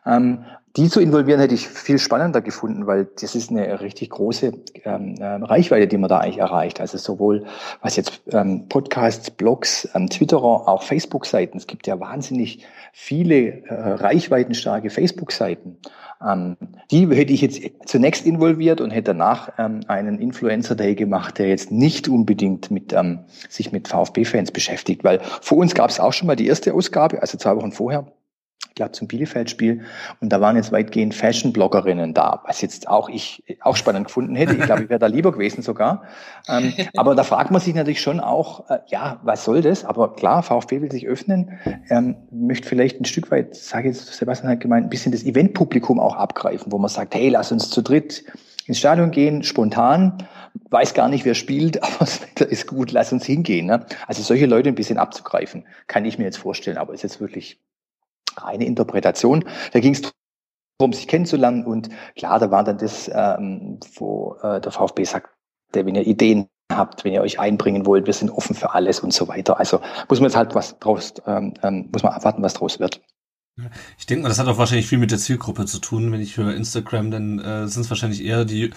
Ähm, 0.06 0.46
die 0.76 0.90
zu 0.90 1.00
involvieren 1.00 1.40
hätte 1.40 1.54
ich 1.54 1.68
viel 1.68 2.00
spannender 2.00 2.42
gefunden, 2.42 2.88
weil 2.88 3.08
das 3.22 3.36
ist 3.36 3.52
eine 3.52 3.82
richtig 3.82 4.10
große 4.10 4.54
ähm, 4.86 5.16
äh, 5.20 5.26
Reichweite, 5.26 5.88
die 5.88 5.98
man 5.98 6.10
da 6.10 6.18
eigentlich 6.18 6.40
erreicht. 6.40 6.82
Also 6.82 6.98
sowohl 6.98 7.46
was 7.82 7.96
jetzt 7.96 8.24
ähm, 8.32 8.68
Podcasts, 8.70 9.30
Blogs, 9.30 9.88
ähm, 9.94 10.10
Twitterer, 10.10 10.68
auch 10.68 10.82
Facebook-Seiten. 10.82 11.58
Es 11.58 11.68
gibt 11.68 11.86
ja 11.86 12.00
wahnsinnig 12.00 12.66
viele 12.92 13.64
äh, 13.66 13.74
reichweitenstarke 13.74 14.90
Facebook-Seiten. 14.90 15.78
Ähm, 16.28 16.58
die 16.90 17.08
hätte 17.08 17.34
ich 17.34 17.42
jetzt 17.42 17.62
zunächst 17.86 18.26
involviert 18.26 18.82
und 18.82 18.90
hätte 18.90 19.12
danach 19.12 19.52
ähm, 19.60 19.82
einen 19.88 20.20
Influencer 20.20 20.74
Day 20.74 20.96
gemacht, 20.96 21.38
der 21.38 21.50
jetzt 21.50 21.72
nicht 21.72 22.08
unbedingt 22.08 22.72
mit 22.72 22.94
ähm, 22.94 23.20
sich 23.48 23.72
mit 23.72 23.88
VfB-Fans 23.88 24.52
beschäftigt, 24.52 25.04
weil 25.04 25.20
vor 25.42 25.60
uns 25.60 25.76
gab 25.76 25.92
es 25.92 26.00
auch 26.00 26.14
schon 26.14 26.26
mal 26.26 26.36
die 26.36 26.48
erste 26.48 26.74
Ausgabe, 26.74 27.22
also 27.22 27.38
zwei 27.38 27.56
Wochen 27.56 27.72
vorher 27.72 28.08
ich 28.70 28.76
glaube 28.76 28.92
zum 28.94 29.08
Bielefeld-Spiel 29.08 29.82
und 30.20 30.30
da 30.30 30.42
waren 30.42 30.56
jetzt 30.56 30.72
weitgehend 30.72 31.14
Fashion-Bloggerinnen 31.14 32.16
da, 32.16 32.42
was 32.48 32.62
jetzt 32.62 32.88
auch 32.88 33.08
ich 33.08 33.44
auch 33.62 33.76
spannend 33.76 34.08
gefunden 34.08 34.36
hätte. 34.36 34.56
Ich 34.56 34.64
glaube, 34.64 34.84
ich 34.84 34.90
wäre 34.90 35.00
da 35.00 35.06
lieber 35.06 35.32
gewesen 35.32 35.62
sogar. 35.62 36.04
Ähm, 36.48 36.74
aber 36.98 37.14
da 37.14 37.24
fragt 37.24 37.52
man 37.52 37.62
sich 37.62 37.76
natürlich 37.76 38.02
schon 38.02 38.20
auch, 38.20 38.70
äh, 38.72 38.80
ja, 38.88 39.20
was 39.24 39.46
soll 39.46 39.62
das? 39.62 39.86
Aber 39.86 40.14
klar, 40.16 40.42
VfB 40.42 40.82
will 40.82 40.92
sich 40.92 41.08
öffnen, 41.08 41.60
ähm, 41.90 42.16
möchte 42.32 42.68
vielleicht 42.68 43.00
ein 43.00 43.06
Stück 43.06 43.30
weit, 43.30 43.56
sage 43.56 43.90
jetzt 43.90 44.08
Sebastian 44.12 44.52
hat 44.52 44.60
gemeint, 44.60 44.88
ein 44.88 44.90
bisschen 44.90 45.12
das 45.12 45.24
Eventpublikum 45.24 46.00
auch 46.00 46.16
abgreifen, 46.16 46.72
wo 46.72 46.80
man 46.80 46.90
sagt, 46.90 47.14
hey, 47.14 47.30
lass 47.30 47.52
uns 47.52 47.70
zu 47.70 47.84
dritt 47.84 48.26
ins 48.66 48.80
Stadion 48.80 49.12
gehen, 49.12 49.44
spontan, 49.44 50.18
weiß 50.72 50.96
gar 50.96 51.10
nicht, 51.10 51.26
wer 51.26 51.36
spielt, 51.36 51.84
aber 51.84 52.00
das 52.00 52.24
Wetter 52.24 52.50
ist 52.50 52.66
gut, 52.66 52.92
lass 52.92 53.14
uns 53.14 53.26
hingehen. 53.26 53.68
Ne? 53.68 53.86
Also 54.08 54.24
solche 54.24 54.48
Leute 54.48 54.70
ein 54.70 54.76
bisschen 54.76 54.98
abzugreifen, 54.98 55.66
kann 55.86 56.06
ich 56.06 56.18
mir 56.18 56.26
jetzt 56.26 56.38
vorstellen, 56.38 56.78
aber 56.78 56.94
ist 56.94 57.04
jetzt 57.04 57.22
wirklich 57.22 57.60
reine 58.38 58.66
Interpretation. 58.66 59.46
Da 59.72 59.80
ging 59.80 59.94
es 59.94 60.02
darum, 60.78 60.94
sich 60.94 61.08
kennenzulernen 61.08 61.66
und 61.66 61.90
klar, 62.16 62.40
da 62.40 62.52
war 62.52 62.64
dann 62.64 62.78
das, 62.78 63.10
ähm, 63.14 63.80
wo 63.96 64.36
äh, 64.42 64.60
der 64.60 64.72
VfB 64.72 65.04
sagt, 65.04 65.30
wenn 65.74 65.96
ihr 65.96 66.06
Ideen 66.06 66.48
habt, 66.72 67.04
wenn 67.04 67.14
ihr 67.14 67.22
euch 67.22 67.40
einbringen 67.40 67.86
wollt, 67.86 68.06
wir 68.06 68.14
sind 68.14 68.32
offen 68.32 68.56
für 68.56 68.74
alles 68.74 69.00
und 69.00 69.14
so 69.14 69.28
weiter. 69.28 69.60
Also 69.60 69.82
muss 70.10 70.20
man 70.20 70.30
jetzt 70.30 70.38
halt 70.38 70.56
was 70.56 70.78
draus, 70.80 71.14
ähm, 71.26 71.54
ähm 71.64 71.90
muss 71.92 72.04
man 72.04 72.14
abwarten, 72.14 72.42
was 72.44 72.54
draus 72.54 72.80
wird. 72.80 73.02
Ich 74.00 74.08
denke 74.08 74.24
mal, 74.24 74.30
das 74.30 74.40
hat 74.40 74.48
auch 74.48 74.58
wahrscheinlich 74.58 74.88
viel 74.88 74.98
mit 74.98 75.12
der 75.12 75.20
Zielgruppe 75.20 75.66
zu 75.66 75.80
tun. 75.80 76.12
Wenn 76.12 76.22
ich 76.22 76.38
höre 76.38 76.56
Instagram, 76.56 77.12
dann 77.12 77.40
äh, 77.40 77.68
sind 77.68 77.84
es 77.84 77.90
wahrscheinlich 77.90 78.24
eher 78.24 78.46
die 78.46 78.72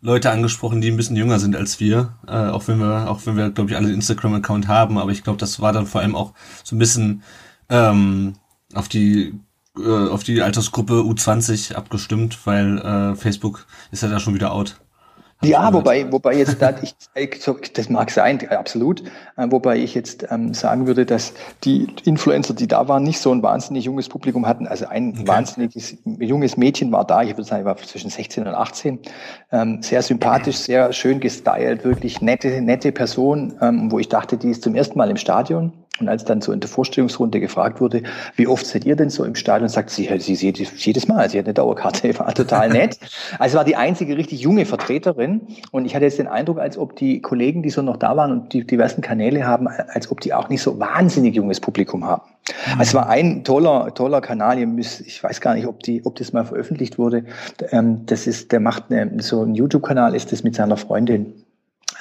Leute 0.00 0.30
angesprochen, 0.30 0.80
die 0.80 0.90
ein 0.90 0.96
bisschen 0.96 1.16
jünger 1.16 1.38
sind 1.38 1.54
als 1.54 1.78
wir, 1.80 2.18
äh, 2.26 2.48
auch 2.48 2.66
wenn 2.66 2.78
wir, 2.78 3.10
auch 3.10 3.24
wenn 3.26 3.36
wir, 3.36 3.50
glaube 3.50 3.70
ich, 3.70 3.76
alle 3.76 3.92
Instagram-Account 3.92 4.68
haben, 4.68 4.98
aber 4.98 5.12
ich 5.12 5.22
glaube, 5.22 5.38
das 5.38 5.60
war 5.60 5.72
dann 5.72 5.86
vor 5.86 6.00
allem 6.00 6.16
auch 6.16 6.32
so 6.64 6.74
ein 6.74 6.78
bisschen 6.78 7.22
ähm, 7.68 8.34
auf 8.74 8.88
die 8.88 9.34
äh, 9.78 10.08
auf 10.08 10.22
die 10.22 10.42
Altersgruppe 10.42 10.94
U20 10.94 11.74
abgestimmt, 11.74 12.46
weil 12.46 12.78
äh, 12.78 13.14
Facebook 13.16 13.66
ist 13.90 14.02
ja 14.02 14.08
da 14.08 14.20
schon 14.20 14.34
wieder 14.34 14.52
out. 14.52 14.76
Ja, 15.44 15.72
wobei, 15.72 16.10
wobei 16.12 16.36
jetzt 16.36 16.62
da, 16.62 16.72
ich, 16.82 16.94
das 17.72 17.88
mag 17.88 18.10
sein, 18.12 18.48
absolut, 18.50 19.02
äh, 19.36 19.46
wobei 19.50 19.76
ich 19.76 19.94
jetzt 19.94 20.24
ähm, 20.30 20.54
sagen 20.54 20.86
würde, 20.86 21.04
dass 21.04 21.34
die 21.64 21.88
Influencer, 22.04 22.54
die 22.54 22.68
da 22.68 22.86
waren, 22.86 23.02
nicht 23.02 23.18
so 23.18 23.32
ein 23.32 23.42
wahnsinnig 23.42 23.84
junges 23.84 24.08
Publikum 24.08 24.46
hatten. 24.46 24.68
Also 24.68 24.86
ein 24.86 25.14
okay. 25.14 25.26
wahnsinniges 25.26 25.96
junges 26.04 26.56
Mädchen 26.56 26.92
war 26.92 27.04
da, 27.04 27.22
ich 27.22 27.30
würde 27.30 27.44
sagen, 27.44 27.64
war 27.64 27.76
zwischen 27.76 28.10
16 28.10 28.46
und 28.46 28.54
18, 28.54 29.00
ähm, 29.50 29.82
sehr 29.82 30.02
sympathisch, 30.02 30.58
sehr 30.58 30.92
schön 30.92 31.18
gestylt, 31.18 31.84
wirklich 31.84 32.20
nette, 32.20 32.60
nette 32.60 32.92
Person, 32.92 33.54
ähm, 33.60 33.90
wo 33.90 33.98
ich 33.98 34.08
dachte, 34.08 34.36
die 34.36 34.50
ist 34.50 34.62
zum 34.62 34.76
ersten 34.76 34.96
Mal 34.96 35.10
im 35.10 35.16
Stadion 35.16 35.72
und 36.00 36.08
als 36.08 36.24
dann 36.24 36.40
so 36.40 36.52
in 36.52 36.60
der 36.60 36.70
Vorstellungsrunde 36.70 37.38
gefragt 37.38 37.80
wurde, 37.80 38.02
wie 38.36 38.46
oft 38.46 38.66
seid 38.66 38.86
ihr 38.86 38.96
denn 38.96 39.10
so 39.10 39.24
im 39.24 39.34
Stadion, 39.34 39.68
sagt 39.68 39.90
sie, 39.90 40.08
sie 40.18 40.34
sieht 40.34 40.58
jedes 40.58 41.06
Mal, 41.06 41.28
sie 41.28 41.38
hat 41.38 41.44
eine 41.44 41.54
Dauerkarte, 41.54 42.18
war 42.18 42.32
total 42.34 42.70
nett. 42.70 42.98
Also 43.38 43.58
war 43.58 43.64
die 43.64 43.76
einzige 43.76 44.16
richtig 44.16 44.40
junge 44.40 44.64
Vertreterin 44.64 45.42
und 45.70 45.84
ich 45.84 45.94
hatte 45.94 46.06
jetzt 46.06 46.18
den 46.18 46.28
Eindruck, 46.28 46.58
als 46.58 46.78
ob 46.78 46.96
die 46.96 47.20
Kollegen, 47.20 47.62
die 47.62 47.70
so 47.70 47.82
noch 47.82 47.98
da 47.98 48.16
waren 48.16 48.32
und 48.32 48.52
die 48.54 48.66
diversen 48.66 49.02
Kanäle 49.02 49.46
haben, 49.46 49.68
als 49.68 50.10
ob 50.10 50.20
die 50.20 50.32
auch 50.32 50.48
nicht 50.48 50.62
so 50.62 50.80
wahnsinnig 50.80 51.34
junges 51.34 51.60
Publikum 51.60 52.04
haben. 52.04 52.22
Also 52.72 52.82
es 52.82 52.94
war 52.94 53.08
ein 53.08 53.44
toller, 53.44 53.92
toller 53.94 54.20
Kanal, 54.20 54.58
ich 54.58 55.22
weiß 55.22 55.40
gar 55.42 55.54
nicht, 55.54 55.66
ob 55.66 55.82
die, 55.82 56.04
ob 56.06 56.16
das 56.16 56.32
mal 56.32 56.44
veröffentlicht 56.44 56.98
wurde. 56.98 57.24
Ähm, 57.70 58.06
das 58.06 58.26
ist, 58.26 58.50
der 58.50 58.60
macht 58.60 58.90
eine, 58.90 59.22
so 59.22 59.42
ein 59.42 59.54
YouTube-Kanal, 59.54 60.14
ist 60.14 60.32
das 60.32 60.42
mit 60.42 60.54
seiner 60.54 60.76
Freundin. 60.76 61.44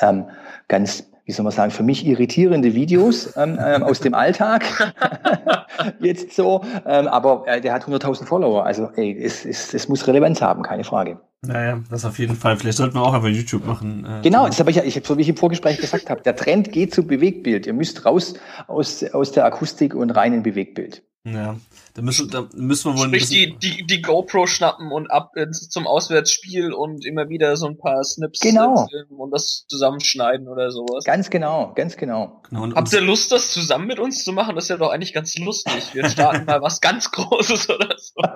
Ähm, 0.01 0.25
ganz 0.67 1.10
wie 1.25 1.31
soll 1.31 1.43
man 1.43 1.53
sagen, 1.53 1.71
für 1.71 1.83
mich 1.83 2.05
irritierende 2.05 2.73
Videos 2.73 3.35
ähm, 3.37 3.57
ähm, 3.63 3.83
aus 3.83 3.99
dem 3.99 4.13
Alltag. 4.13 4.63
Jetzt 5.99 6.35
so, 6.35 6.61
ähm, 6.85 7.07
aber 7.07 7.43
äh, 7.47 7.61
der 7.61 7.73
hat 7.73 7.83
100.000 7.83 8.25
Follower. 8.25 8.65
Also 8.65 8.89
ey, 8.95 9.17
es, 9.21 9.45
es, 9.45 9.73
es 9.73 9.87
muss 9.87 10.07
Relevanz 10.07 10.41
haben, 10.41 10.63
keine 10.63 10.83
Frage. 10.83 11.19
Naja, 11.43 11.79
das 11.89 12.05
auf 12.05 12.19
jeden 12.19 12.35
Fall. 12.35 12.57
Vielleicht 12.57 12.77
sollten 12.77 12.95
wir 12.95 13.01
auch 13.01 13.13
einfach 13.13 13.27
YouTube 13.27 13.65
machen. 13.65 14.05
Äh, 14.05 14.21
genau, 14.21 14.45
das 14.45 14.59
habe 14.59 14.69
ich, 14.69 14.77
ich, 14.77 15.01
so 15.03 15.17
wie 15.17 15.21
ich 15.21 15.29
im 15.29 15.37
Vorgespräch 15.37 15.79
gesagt 15.79 16.09
habe, 16.09 16.21
der 16.21 16.35
Trend 16.35 16.71
geht 16.71 16.93
zu 16.93 17.05
Bewegtbild. 17.05 17.65
Ihr 17.65 17.73
müsst 17.73 18.05
raus 18.05 18.35
aus, 18.67 19.03
aus 19.03 19.31
der 19.31 19.45
Akustik 19.45 19.95
und 19.95 20.11
rein 20.11 20.33
in 20.33 20.43
Bewegtbild. 20.43 21.03
Ja, 21.23 21.55
da 21.93 22.01
müssen, 22.01 22.29
da 22.29 22.47
müssen 22.53 22.93
wir 22.93 22.99
wohl 22.99 23.07
Sprich 23.07 23.27
die, 23.27 23.57
die, 23.57 23.85
die 23.85 24.01
GoPro 24.01 24.47
schnappen 24.47 24.91
und 24.91 25.11
ab 25.11 25.35
ins, 25.35 25.67
zum 25.69 25.87
Auswärtsspiel 25.87 26.71
und 26.71 27.05
immer 27.05 27.27
wieder 27.27 27.57
so 27.57 27.67
ein 27.67 27.77
paar 27.77 28.03
Snips 28.03 28.39
genau. 28.39 28.87
und 29.09 29.31
das 29.31 29.65
zusammenschneiden 29.67 30.47
oder 30.47 30.71
sowas. 30.71 31.03
Ganz 31.03 31.29
genau, 31.29 31.73
ganz 31.75 31.97
genau. 31.97 32.41
genau 32.49 32.73
Habt 32.75 32.93
ihr 32.93 33.01
Lust, 33.01 33.31
das 33.31 33.51
zusammen 33.51 33.87
mit 33.87 33.99
uns 33.99 34.23
zu 34.23 34.31
machen? 34.31 34.55
Das 34.55 34.65
ist 34.65 34.69
ja 34.69 34.77
doch 34.77 34.89
eigentlich 34.89 35.13
ganz 35.13 35.37
lustig. 35.37 35.93
Wir 35.93 36.07
starten 36.09 36.45
mal 36.45 36.61
was 36.61 36.79
ganz 36.79 37.11
Großes 37.11 37.69
oder 37.69 37.95
so. 37.97 38.13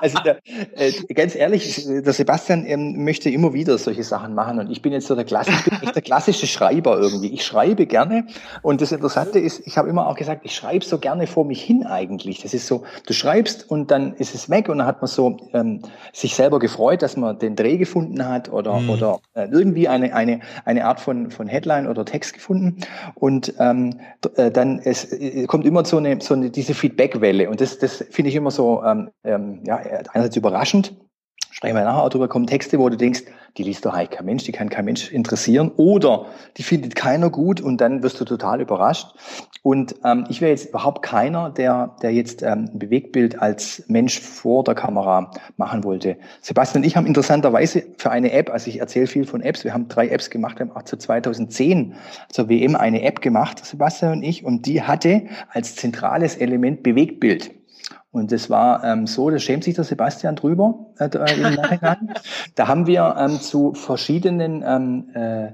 Also 0.00 0.18
der, 0.20 0.38
äh, 0.76 0.92
ganz 1.12 1.34
ehrlich, 1.34 1.84
der 1.86 2.12
Sebastian 2.12 2.64
ähm, 2.64 3.04
möchte 3.04 3.28
immer 3.28 3.52
wieder 3.52 3.76
solche 3.76 4.02
Sachen 4.02 4.34
machen 4.34 4.58
und 4.60 4.70
ich 4.70 4.80
bin 4.80 4.92
jetzt 4.92 5.06
so 5.06 5.14
der 5.14 5.24
klassische, 5.24 5.58
ich 5.58 5.64
bin 5.64 5.82
echt 5.82 5.94
der 5.94 6.02
klassische 6.02 6.46
Schreiber 6.46 6.98
irgendwie. 6.98 7.28
Ich 7.34 7.44
schreibe 7.44 7.86
gerne 7.86 8.26
und 8.62 8.80
das 8.80 8.92
Interessante 8.92 9.38
ist, 9.38 9.66
ich 9.66 9.76
habe 9.76 9.88
immer 9.88 10.06
auch 10.06 10.16
gesagt, 10.16 10.42
ich 10.44 10.54
schreibe 10.54 10.84
so 10.84 10.98
gerne 10.98 11.26
vor 11.26 11.44
mich 11.44 11.62
hin 11.62 11.84
eigentlich. 11.84 12.40
Das 12.40 12.54
ist 12.54 12.66
so, 12.66 12.77
du 13.06 13.12
schreibst 13.12 13.70
und 13.70 13.90
dann 13.90 14.14
ist 14.14 14.34
es 14.34 14.50
weg 14.50 14.68
und 14.68 14.78
dann 14.78 14.86
hat 14.86 15.00
man 15.00 15.08
so 15.08 15.36
ähm, 15.52 15.82
sich 16.12 16.34
selber 16.34 16.58
gefreut, 16.58 17.02
dass 17.02 17.16
man 17.16 17.38
den 17.38 17.56
Dreh 17.56 17.76
gefunden 17.76 18.26
hat 18.26 18.52
oder, 18.52 18.80
mhm. 18.80 18.90
oder 18.90 19.20
äh, 19.34 19.48
irgendwie 19.50 19.88
eine, 19.88 20.14
eine, 20.14 20.40
eine 20.64 20.84
Art 20.84 21.00
von, 21.00 21.30
von 21.30 21.48
Headline 21.48 21.86
oder 21.86 22.04
Text 22.04 22.34
gefunden. 22.34 22.80
Und 23.14 23.54
ähm, 23.58 24.00
äh, 24.36 24.50
dann 24.50 24.80
es, 24.84 25.12
äh, 25.12 25.46
kommt 25.46 25.66
immer 25.66 25.84
so 25.84 25.96
eine, 25.96 26.20
so 26.20 26.34
eine 26.34 26.50
diese 26.50 26.74
Feedbackwelle. 26.74 27.48
Und 27.48 27.60
das, 27.60 27.78
das 27.78 28.04
finde 28.10 28.30
ich 28.30 28.34
immer 28.34 28.50
so 28.50 28.82
ähm, 28.84 29.10
ähm, 29.24 29.60
ja, 29.64 29.76
einerseits 30.12 30.36
überraschend 30.36 30.94
sprechen 31.50 31.76
wir 31.76 31.84
nachher 31.84 32.02
auch 32.02 32.08
drüber, 32.08 32.28
kommen 32.28 32.46
Texte, 32.46 32.78
wo 32.78 32.88
du 32.88 32.96
denkst, 32.96 33.22
die 33.56 33.64
liest 33.64 33.84
doch 33.84 33.94
eigentlich 33.94 34.10
kein 34.10 34.26
Mensch, 34.26 34.44
die 34.44 34.52
kann 34.52 34.68
kein 34.68 34.84
Mensch 34.84 35.10
interessieren 35.10 35.72
oder 35.76 36.26
die 36.56 36.62
findet 36.62 36.94
keiner 36.94 37.30
gut 37.30 37.60
und 37.60 37.80
dann 37.80 38.02
wirst 38.02 38.20
du 38.20 38.24
total 38.24 38.60
überrascht. 38.60 39.08
Und 39.62 39.96
ähm, 40.04 40.24
ich 40.28 40.40
wäre 40.40 40.52
jetzt 40.52 40.68
überhaupt 40.68 41.02
keiner, 41.02 41.50
der, 41.50 41.96
der 42.00 42.12
jetzt 42.12 42.42
ähm, 42.42 42.70
ein 42.72 42.78
Bewegtbild 42.78 43.42
als 43.42 43.82
Mensch 43.88 44.20
vor 44.20 44.62
der 44.62 44.74
Kamera 44.74 45.32
machen 45.56 45.82
wollte. 45.82 46.16
Sebastian 46.40 46.82
und 46.82 46.86
ich 46.86 46.96
haben 46.96 47.06
interessanterweise 47.06 47.84
für 47.96 48.10
eine 48.10 48.30
App, 48.32 48.50
also 48.50 48.70
ich 48.70 48.78
erzähle 48.78 49.08
viel 49.08 49.26
von 49.26 49.40
Apps, 49.40 49.64
wir 49.64 49.74
haben 49.74 49.88
drei 49.88 50.08
Apps 50.08 50.30
gemacht, 50.30 50.58
wir 50.58 50.68
haben 50.68 50.76
auch 50.76 50.84
zu 50.84 50.96
2010 50.96 51.94
zur 52.30 52.48
WM 52.48 52.76
eine 52.76 53.02
App 53.02 53.20
gemacht, 53.20 53.64
Sebastian 53.64 54.12
und 54.12 54.22
ich, 54.22 54.44
und 54.44 54.66
die 54.66 54.82
hatte 54.82 55.22
als 55.50 55.74
zentrales 55.74 56.36
Element 56.36 56.82
Bewegtbild. 56.82 57.57
Und 58.10 58.32
das 58.32 58.48
war 58.48 58.84
ähm, 58.84 59.06
so, 59.06 59.28
da 59.30 59.38
schämt 59.38 59.64
sich 59.64 59.74
der 59.74 59.84
Sebastian 59.84 60.36
drüber 60.36 60.92
äh, 60.98 61.08
im 61.34 61.54
Nachhinein. 61.54 62.14
da 62.54 62.68
haben 62.68 62.86
wir 62.86 63.16
ähm, 63.18 63.40
zu 63.40 63.74
verschiedenen 63.74 64.62
ähm, 64.66 65.10
äh, 65.14 65.52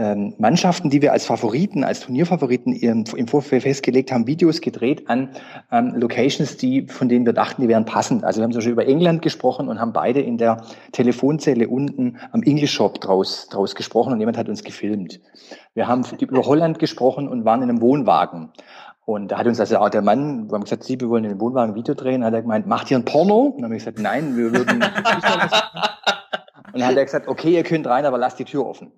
ähm, 0.00 0.34
Mannschaften, 0.38 0.88
die 0.88 1.02
wir 1.02 1.12
als 1.12 1.26
Favoriten, 1.26 1.84
als 1.84 2.00
Turnierfavoriten 2.00 2.74
im, 2.74 3.04
im 3.14 3.28
Vorfeld 3.28 3.64
festgelegt 3.64 4.10
haben, 4.12 4.26
Videos 4.26 4.62
gedreht 4.62 5.08
an 5.10 5.28
ähm, 5.70 5.94
Locations, 5.94 6.56
die, 6.56 6.86
von 6.86 7.08
denen 7.08 7.26
wir 7.26 7.34
dachten, 7.34 7.60
die 7.60 7.68
wären 7.68 7.84
passend. 7.84 8.24
Also 8.24 8.40
wir 8.40 8.44
haben 8.44 8.52
zum 8.52 8.60
Beispiel 8.60 8.72
über 8.72 8.86
England 8.86 9.20
gesprochen 9.20 9.68
und 9.68 9.78
haben 9.78 9.92
beide 9.92 10.20
in 10.20 10.38
der 10.38 10.64
Telefonzelle 10.92 11.68
unten 11.68 12.16
am 12.32 12.42
English 12.42 12.72
Shop 12.72 13.00
draus, 13.00 13.48
draus 13.50 13.74
gesprochen 13.74 14.12
und 14.12 14.20
jemand 14.20 14.38
hat 14.38 14.48
uns 14.48 14.64
gefilmt. 14.64 15.20
Wir 15.74 15.86
haben 15.86 16.02
über 16.18 16.46
Holland 16.46 16.78
gesprochen 16.78 17.28
und 17.28 17.44
waren 17.44 17.62
in 17.62 17.68
einem 17.68 17.82
Wohnwagen. 17.82 18.50
Und 19.04 19.28
da 19.28 19.38
hat 19.38 19.46
uns 19.46 19.58
also 19.58 19.78
auch 19.78 19.88
der 19.88 20.02
Mann, 20.02 20.50
wir 20.50 20.54
haben 20.54 20.64
gesagt, 20.64 20.84
Sie, 20.84 21.00
wir 21.00 21.08
wollen 21.08 21.24
in 21.24 21.30
den 21.30 21.40
Wohnwagen 21.40 21.74
Video 21.74 21.94
drehen, 21.94 22.24
hat 22.24 22.34
er 22.34 22.42
gemeint, 22.42 22.66
macht 22.66 22.90
ihr 22.90 22.98
ein 22.98 23.04
Porno? 23.04 23.46
Und 23.46 23.56
dann 23.56 23.64
habe 23.64 23.76
ich 23.76 23.84
gesagt, 23.84 23.98
nein, 23.98 24.36
wir 24.36 24.52
würden. 24.52 24.76
und 24.82 24.82
dann 26.74 26.84
hat 26.84 26.96
er 26.96 27.04
gesagt, 27.04 27.26
okay, 27.26 27.54
ihr 27.54 27.64
könnt 27.64 27.86
rein, 27.86 28.04
aber 28.04 28.18
lasst 28.18 28.38
die 28.38 28.44
Tür 28.44 28.66
offen. 28.66 28.92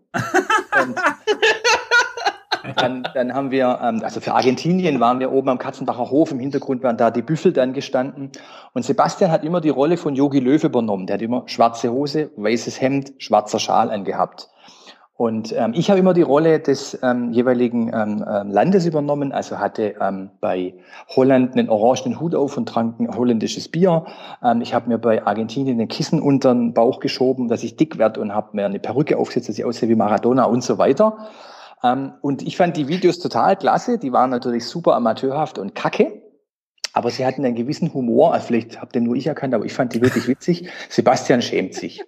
Und 2.64 2.80
dann, 2.80 3.08
dann 3.14 3.34
haben 3.34 3.50
wir, 3.50 3.80
ähm, 3.82 4.02
also 4.04 4.20
für 4.20 4.34
Argentinien 4.34 5.00
waren 5.00 5.18
wir 5.20 5.32
oben 5.32 5.48
am 5.48 5.58
Katzenbacher 5.58 6.10
Hof, 6.10 6.30
im 6.30 6.38
Hintergrund 6.38 6.82
waren 6.82 6.96
da 6.96 7.10
die 7.10 7.22
Büffel 7.22 7.52
dann 7.52 7.72
gestanden. 7.72 8.30
Und 8.72 8.84
Sebastian 8.84 9.30
hat 9.30 9.44
immer 9.44 9.60
die 9.60 9.68
Rolle 9.68 9.96
von 9.96 10.14
Yogi 10.14 10.38
Löw 10.38 10.62
übernommen. 10.62 11.06
Der 11.06 11.14
hat 11.14 11.22
immer 11.22 11.42
schwarze 11.46 11.92
Hose, 11.92 12.30
weißes 12.36 12.80
Hemd, 12.80 13.12
schwarzer 13.18 13.58
Schal 13.58 13.90
angehabt. 13.90 14.48
Und 15.22 15.54
ähm, 15.56 15.70
ich 15.72 15.88
habe 15.88 16.00
immer 16.00 16.14
die 16.14 16.22
Rolle 16.22 16.58
des 16.58 16.98
ähm, 17.00 17.30
jeweiligen 17.30 17.92
ähm, 17.94 18.24
ähm, 18.28 18.50
Landes 18.50 18.86
übernommen, 18.86 19.30
also 19.30 19.60
hatte 19.60 19.94
ähm, 20.00 20.30
bei 20.40 20.74
Holland 21.14 21.56
einen 21.56 21.68
orangenen 21.68 22.18
Hut 22.18 22.34
auf 22.34 22.56
und 22.56 22.68
trank 22.68 22.98
ein 22.98 23.16
holländisches 23.16 23.68
Bier. 23.68 24.04
Ähm, 24.42 24.62
ich 24.62 24.74
habe 24.74 24.88
mir 24.88 24.98
bei 24.98 25.24
Argentinien 25.24 25.80
ein 25.80 25.86
Kissen 25.86 26.20
unter 26.20 26.52
den 26.52 26.74
Bauch 26.74 26.98
geschoben, 26.98 27.46
dass 27.46 27.62
ich 27.62 27.76
dick 27.76 27.98
werde 27.98 28.20
und 28.20 28.34
habe 28.34 28.48
mir 28.54 28.66
eine 28.66 28.80
Perücke 28.80 29.16
aufgesetzt, 29.16 29.48
dass 29.48 29.58
ich 29.58 29.64
aussehe 29.64 29.88
wie 29.88 29.94
Maradona 29.94 30.42
und 30.42 30.64
so 30.64 30.78
weiter. 30.78 31.28
Ähm, 31.84 32.14
und 32.20 32.42
ich 32.42 32.56
fand 32.56 32.76
die 32.76 32.88
Videos 32.88 33.20
total 33.20 33.54
klasse, 33.54 33.98
die 33.98 34.12
waren 34.12 34.30
natürlich 34.30 34.66
super 34.66 34.96
amateurhaft 34.96 35.56
und 35.56 35.76
kacke. 35.76 36.21
Aber 36.92 37.10
sie 37.10 37.24
hatten 37.24 37.44
einen 37.44 37.54
gewissen 37.54 37.94
Humor, 37.94 38.34
also 38.34 38.46
vielleicht 38.46 38.80
habt 38.80 38.94
ihr 38.94 39.00
nur 39.00 39.16
ich 39.16 39.26
erkannt, 39.26 39.54
aber 39.54 39.64
ich 39.64 39.72
fand 39.72 39.94
die 39.94 40.02
wirklich 40.02 40.28
witzig. 40.28 40.68
Sebastian 40.90 41.40
schämt 41.40 41.74
sich. 41.74 42.02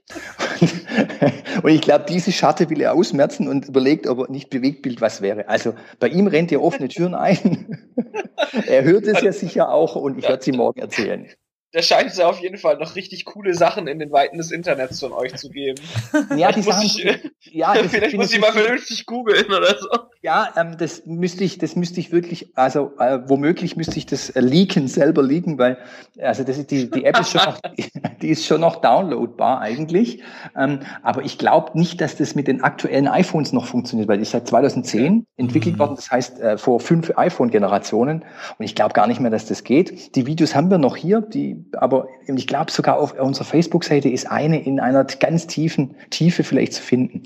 Und, 1.63 1.71
ich 1.71 1.81
glaube, 1.81 2.05
diese 2.09 2.33
Scharte 2.33 2.69
will 2.69 2.81
er 2.81 2.95
ausmerzen 2.95 3.49
und 3.49 3.69
überlegt, 3.69 4.07
ob 4.07 4.19
er 4.19 4.31
nicht 4.31 4.51
Bewegtbild 4.51 5.01
was 5.01 5.23
wäre. 5.23 5.49
Also 5.49 5.75
bei 6.01 6.09
ihm 6.09 6.27
rennt 6.27 6.53
er 6.53 6.63
offene 6.63 6.89
Türen 6.89 7.15
ein. 7.15 7.89
er 8.67 8.85
hört 8.85 9.07
es 9.07 9.23
ja 9.23 9.33
sicher 9.33 9.71
auch 9.71 9.97
und 9.97 10.19
ich 10.19 10.29
werde 10.29 10.43
sie 10.43 10.53
morgen 10.53 10.81
erzählen 10.81 11.29
da 11.75 11.83
scheint 11.83 12.11
es 12.11 12.19
ja 12.19 12.29
auf 12.29 12.41
jeden 12.41 12.57
Fall 12.57 12.77
noch 12.77 12.95
richtig 12.95 13.25
coole 13.25 13.53
Sachen 13.53 13.89
in 13.89 13.99
den 13.99 14.13
Weiten 14.13 14.39
des 14.39 14.53
Internets 14.53 15.01
von 15.01 15.13
euch 15.13 15.35
zu 15.35 15.51
geben. 15.51 15.81
Ja, 16.37 16.53
die 16.53 16.63
Sachen, 16.63 16.85
ich, 16.85 17.05
ja, 17.53 17.75
vielleicht 17.75 18.17
muss 18.17 18.33
ich 18.33 18.41
mal 18.41 18.53
vernünftig 18.53 19.07
googeln 19.07 19.47
oder 19.47 19.77
so. 19.79 19.89
Ja, 20.23 20.49
ähm, 20.57 20.77
das 20.79 21.05
müsste 21.07 21.45
ich, 21.45 21.59
das 21.59 21.77
müsste 21.77 22.01
ich 22.01 22.13
wirklich, 22.13 22.57
also 22.57 22.93
äh, 22.99 23.19
womöglich 23.27 23.77
müsste 23.77 23.99
ich 23.99 24.07
das 24.07 24.31
äh, 24.31 24.41
leaken, 24.41 24.89
selber 24.89 25.23
leaken, 25.23 25.59
weil 25.59 25.79
also 26.21 26.45
das 26.45 26.59
ist 26.59 26.71
die, 26.71 26.91
die 26.91 27.05
App 27.05 27.19
ist 27.21 27.33
schon 27.33 27.45
noch, 27.45 27.61
die 28.23 28.29
ist 28.29 28.47
schon 28.47 28.61
noch 28.61 28.81
downloadbar 28.81 29.61
eigentlich. 29.61 30.23
Ähm, 30.57 30.81
aber 31.03 31.25
ich 31.25 31.39
glaube 31.39 31.79
nicht, 31.79 32.01
dass 32.01 32.17
das 32.17 32.35
mit 32.35 32.49
den 32.49 32.63
aktuellen 32.63 33.09
iPhones 33.09 33.53
noch 33.53 33.67
funktioniert, 33.67 34.09
weil 34.09 34.19
die 34.19 34.23
ist 34.23 34.31
seit 34.31 34.49
2010 34.49 35.27
entwickelt 35.37 35.75
mhm. 35.75 35.79
worden, 35.81 35.97
das 35.97 36.11
heißt 36.11 36.41
äh, 36.41 36.59
vor 36.59 36.81
fünf 36.81 37.13
iPhone-Generationen. 37.17 38.25
Und 38.59 38.65
ich 38.65 38.75
glaube 38.75 38.95
gar 38.95 39.07
nicht 39.07 39.21
mehr, 39.21 39.31
dass 39.31 39.47
das 39.47 39.65
geht. 39.65 40.15
Die 40.17 40.27
Videos 40.27 40.55
haben 40.55 40.71
wir 40.71 40.79
noch 40.79 40.97
hier, 40.97 41.21
die 41.21 41.64
aber 41.73 42.09
ich 42.27 42.47
glaube 42.47 42.71
sogar 42.71 42.99
auf 42.99 43.19
unserer 43.19 43.45
Facebook-Seite 43.45 44.09
ist 44.09 44.31
eine 44.31 44.63
in 44.63 44.81
einer 44.81 45.05
ganz 45.05 45.47
tiefen 45.47 45.95
Tiefe 46.11 46.45
vielleicht 46.45 46.75
zu 46.75 46.83
finden. 46.83 47.23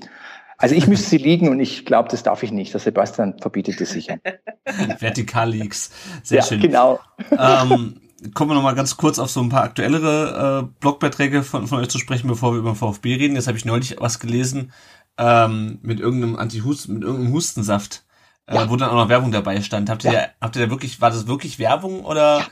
Also 0.57 0.75
ich 0.75 0.87
müsste 0.87 1.09
sie 1.09 1.17
liegen 1.29 1.49
und 1.49 1.59
ich 1.59 1.85
glaube, 1.85 2.09
das 2.09 2.23
darf 2.23 2.43
ich 2.43 2.51
nicht. 2.51 2.73
Der 2.73 2.79
Sebastian 2.79 3.35
verbietet 3.39 3.79
es 3.81 3.91
sicher. 3.91 4.17
Vertikal-Leaks. 4.99 5.91
Sehr 6.23 6.39
ja, 6.39 6.43
schön. 6.43 6.59
Genau. 6.59 6.99
Ähm, 7.31 8.01
kommen 8.33 8.51
wir 8.51 8.55
noch 8.55 8.63
mal 8.63 8.75
ganz 8.75 8.97
kurz 8.97 9.19
auf 9.19 9.29
so 9.29 9.41
ein 9.41 9.49
paar 9.49 9.63
aktuellere 9.63 10.67
äh, 10.67 10.75
Blogbeiträge 10.79 11.43
von, 11.43 11.67
von 11.67 11.79
euch 11.79 11.89
zu 11.89 11.99
sprechen, 11.99 12.27
bevor 12.27 12.53
wir 12.53 12.59
über 12.59 12.71
den 12.71 12.75
VfB 12.75 13.15
reden. 13.15 13.35
Jetzt 13.35 13.47
habe 13.47 13.57
ich 13.57 13.65
neulich 13.65 13.95
was 13.99 14.19
gelesen 14.19 14.71
ähm, 15.17 15.79
mit 15.81 15.99
irgendeinem 15.99 16.37
Antihust 16.37 16.89
mit 16.89 17.03
irgendeinem 17.03 17.33
Hustensaft, 17.33 18.05
äh, 18.47 18.55
ja. 18.55 18.69
wo 18.69 18.75
dann 18.75 18.89
auch 18.89 18.95
noch 18.95 19.09
Werbung 19.09 19.31
dabei 19.31 19.61
stand. 19.61 19.89
Habt 19.89 20.03
ihr, 20.03 20.13
ja. 20.13 20.27
habt 20.41 20.55
ihr 20.55 20.65
da 20.65 20.71
wirklich, 20.71 21.01
war 21.01 21.09
das 21.09 21.27
wirklich 21.27 21.59
Werbung 21.59 22.05
oder? 22.05 22.39
Ja, 22.39 22.47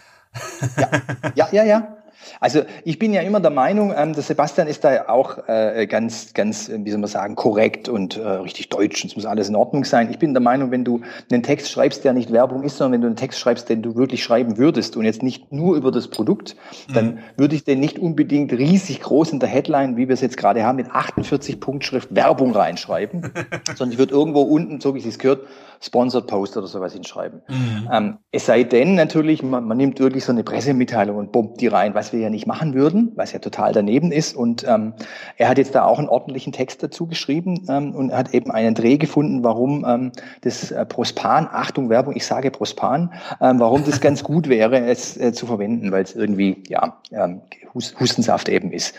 ja, 1.35 1.47
ja, 1.51 1.63
ja. 1.63 1.96
Also 2.39 2.63
ich 2.83 2.99
bin 2.99 3.13
ja 3.13 3.21
immer 3.21 3.39
der 3.39 3.51
Meinung, 3.51 3.93
ähm, 3.95 4.13
der 4.13 4.23
Sebastian 4.23 4.67
ist 4.67 4.83
da 4.83 5.07
auch 5.07 5.47
äh, 5.47 5.87
ganz, 5.87 6.33
ganz, 6.33 6.69
äh, 6.69 6.83
wie 6.83 6.91
soll 6.91 6.99
man 6.99 7.09
sagen, 7.09 7.35
korrekt 7.35 7.89
und 7.89 8.17
äh, 8.17 8.27
richtig 8.27 8.69
deutsch. 8.69 9.03
Es 9.05 9.15
muss 9.15 9.25
alles 9.25 9.49
in 9.49 9.55
Ordnung 9.55 9.85
sein. 9.85 10.09
Ich 10.11 10.19
bin 10.19 10.33
der 10.33 10.41
Meinung, 10.41 10.71
wenn 10.71 10.83
du 10.83 11.01
einen 11.31 11.43
Text 11.43 11.71
schreibst, 11.71 12.03
der 12.03 12.13
nicht 12.13 12.31
Werbung 12.31 12.63
ist, 12.63 12.77
sondern 12.77 12.93
wenn 12.93 13.01
du 13.01 13.07
einen 13.07 13.15
Text 13.15 13.39
schreibst, 13.39 13.69
den 13.69 13.81
du 13.81 13.95
wirklich 13.95 14.23
schreiben 14.23 14.57
würdest 14.57 14.97
und 14.97 15.05
jetzt 15.05 15.23
nicht 15.23 15.51
nur 15.51 15.75
über 15.75 15.91
das 15.91 16.07
Produkt, 16.07 16.55
mhm. 16.89 16.93
dann 16.93 17.19
würde 17.37 17.55
ich 17.55 17.63
den 17.63 17.79
nicht 17.79 17.99
unbedingt 17.99 18.51
riesig 18.53 19.01
groß 19.01 19.31
in 19.31 19.39
der 19.39 19.49
Headline, 19.49 19.97
wie 19.97 20.07
wir 20.07 20.13
es 20.13 20.21
jetzt 20.21 20.37
gerade 20.37 20.63
haben, 20.63 20.77
mit 20.77 20.91
48 20.91 21.59
Punktschrift 21.59 22.13
Werbung 22.15 22.51
reinschreiben, 22.51 23.31
sondern 23.75 23.93
ich 23.93 23.97
würde 23.97 24.13
irgendwo 24.13 24.41
unten, 24.41 24.81
so 24.81 24.95
wie 24.95 24.99
es 24.99 25.19
gehört, 25.19 25.41
Sponsored 25.81 26.27
Post 26.27 26.57
oder 26.57 26.67
sowas 26.67 26.93
hinschreiben. 26.93 27.41
Mhm. 27.47 27.89
Ähm, 27.91 28.17
es 28.31 28.45
sei 28.45 28.63
denn 28.63 28.95
natürlich, 28.95 29.43
man, 29.43 29.65
man, 29.65 29.77
nimmt 29.77 29.99
wirklich 29.99 30.25
so 30.25 30.31
eine 30.31 30.43
Pressemitteilung 30.43 31.17
und 31.17 31.31
bombt 31.31 31.61
die 31.61 31.67
rein, 31.67 31.93
was 31.93 32.06
wir 32.13 32.19
ja 32.19 32.29
nicht 32.29 32.47
machen 32.47 32.73
würden, 32.73 33.11
was 33.15 33.31
ja 33.31 33.39
total 33.39 33.73
daneben 33.73 34.11
ist. 34.11 34.35
Und 34.35 34.65
ähm, 34.67 34.93
er 35.37 35.49
hat 35.49 35.57
jetzt 35.57 35.75
da 35.75 35.85
auch 35.85 35.99
einen 35.99 36.09
ordentlichen 36.09 36.53
Text 36.53 36.83
dazu 36.83 37.07
geschrieben 37.07 37.65
ähm, 37.69 37.95
und 37.95 38.13
hat 38.13 38.33
eben 38.33 38.51
einen 38.51 38.75
Dreh 38.75 38.97
gefunden, 38.97 39.43
warum 39.43 39.85
ähm, 39.87 40.11
das 40.41 40.71
äh, 40.71 40.85
Prospan, 40.85 41.47
Achtung 41.51 41.89
Werbung, 41.89 42.15
ich 42.15 42.25
sage 42.25 42.51
Prospan, 42.51 43.13
ähm, 43.41 43.59
warum 43.59 43.83
das 43.85 44.01
ganz 44.01 44.23
gut 44.23 44.49
wäre, 44.49 44.79
es 44.85 45.17
äh, 45.17 45.33
zu 45.33 45.45
verwenden, 45.45 45.91
weil 45.91 46.03
es 46.03 46.15
irgendwie 46.15 46.63
ja 46.67 46.97
ähm, 47.11 47.41
Hustensaft 47.73 48.49
eben 48.49 48.71
ist. 48.71 48.95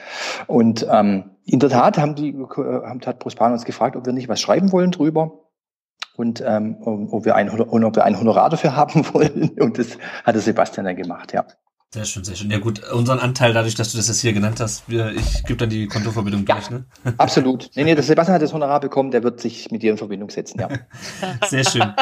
Und 0.47 0.87
ähm, 0.91 1.31
in 1.45 1.61
der 1.61 1.71
Tat 1.71 1.99
haben 1.99 2.15
die, 2.15 2.31
äh, 2.31 3.07
hat 3.07 3.19
Prospan 3.19 3.53
uns 3.53 3.65
gefragt, 3.65 3.97
ob 3.97 4.07
wir 4.07 4.13
nicht 4.13 4.29
was 4.29 4.41
schreiben 4.41 4.73
wollen 4.73 4.91
drüber 4.91 5.49
und 6.17 6.43
ähm, 6.45 6.77
ob, 6.83 7.25
wir 7.25 7.37
ein, 7.37 7.49
ob 7.49 7.97
wir 7.97 8.05
ein 8.05 8.19
Honorar 8.19 8.51
dafür 8.51 8.77
haben 8.77 9.05
wollen. 9.15 9.51
Und 9.61 9.79
das 9.79 9.97
hat 10.25 10.35
der 10.35 10.43
Sebastian 10.43 10.87
dann 10.87 10.97
gemacht, 10.97 11.33
ja. 11.33 11.45
Sehr 11.95 12.05
schön, 12.05 12.23
sehr 12.23 12.37
schön. 12.37 12.51
Ja 12.51 12.59
gut, 12.59 12.83
unseren 12.93 13.19
Anteil 13.19 13.55
dadurch, 13.55 13.75
dass 13.75 13.93
du 13.93 13.97
das 13.97 14.09
jetzt 14.09 14.21
hier 14.21 14.35
genannt 14.35 14.61
hast, 14.61 14.91
wir, 14.91 15.11
ich 15.13 15.45
gebe 15.45 15.57
dann 15.57 15.71
die 15.71 15.87
Kontoverbindung 15.87 16.45
ja, 16.47 16.57
durch, 16.57 16.69
ne? 16.69 16.85
Absolut. 17.17 17.71
Nee, 17.75 17.85
nee, 17.85 17.95
der 17.95 18.05
Sebastian 18.05 18.35
hat 18.35 18.43
das 18.43 18.53
Honorar 18.53 18.81
bekommen, 18.81 19.11
der 19.11 19.23
wird 19.23 19.41
sich 19.41 19.71
mit 19.71 19.83
dir 19.83 19.93
in 19.93 19.97
Verbindung 19.97 20.29
setzen, 20.29 20.61
ja. 20.61 20.69
sehr 21.49 21.65
schön. 21.65 21.95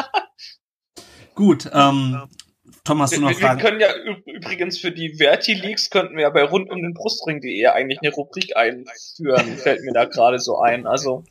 gut, 1.35 1.69
ähm, 1.73 2.21
Tom, 2.83 3.01
hast 3.01 3.15
du 3.15 3.21
noch 3.21 3.29
wir, 3.29 3.37
Fragen? 3.37 3.61
Wir 3.61 3.69
können 3.69 3.79
ja 3.79 3.87
übrigens 4.25 4.77
für 4.77 4.91
die 4.91 5.15
Verti-Leaks 5.15 5.89
könnten 5.89 6.15
wir 6.15 6.23
ja 6.23 6.29
bei 6.31 6.43
rund 6.43 6.69
um 6.69 6.81
den 6.81 6.93
Brustring.de 6.93 7.65
eigentlich 7.67 7.99
eine 8.01 8.13
Rubrik 8.13 8.57
einführen, 8.57 9.57
fällt 9.57 9.83
mir 9.83 9.93
da 9.93 10.03
gerade 10.03 10.39
so 10.39 10.59
ein. 10.59 10.85
Also 10.85 11.23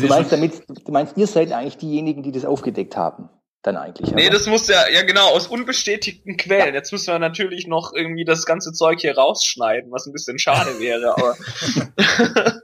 du 0.00 0.06
meinst 0.06 0.32
damit, 0.32 0.52
du 0.68 0.92
meinst, 0.92 1.16
ihr 1.16 1.26
seid 1.26 1.52
eigentlich 1.52 1.78
diejenigen, 1.78 2.22
die 2.22 2.32
das 2.32 2.44
aufgedeckt 2.44 2.96
haben? 2.96 3.30
Dann 3.66 3.76
eigentlich. 3.76 4.12
Nee, 4.12 4.30
das 4.30 4.46
muss 4.46 4.68
ja, 4.68 4.88
ja 4.88 5.02
genau, 5.02 5.30
aus 5.30 5.48
unbestätigten 5.48 6.36
Quellen. 6.36 6.68
Ja. 6.68 6.74
Jetzt 6.74 6.92
müssen 6.92 7.08
wir 7.08 7.18
natürlich 7.18 7.66
noch 7.66 7.92
irgendwie 7.92 8.24
das 8.24 8.46
ganze 8.46 8.72
Zeug 8.72 9.00
hier 9.00 9.16
rausschneiden, 9.16 9.90
was 9.90 10.06
ein 10.06 10.12
bisschen 10.12 10.38
schade 10.38 10.70
wäre, 10.78 11.16
aber. 11.18 11.36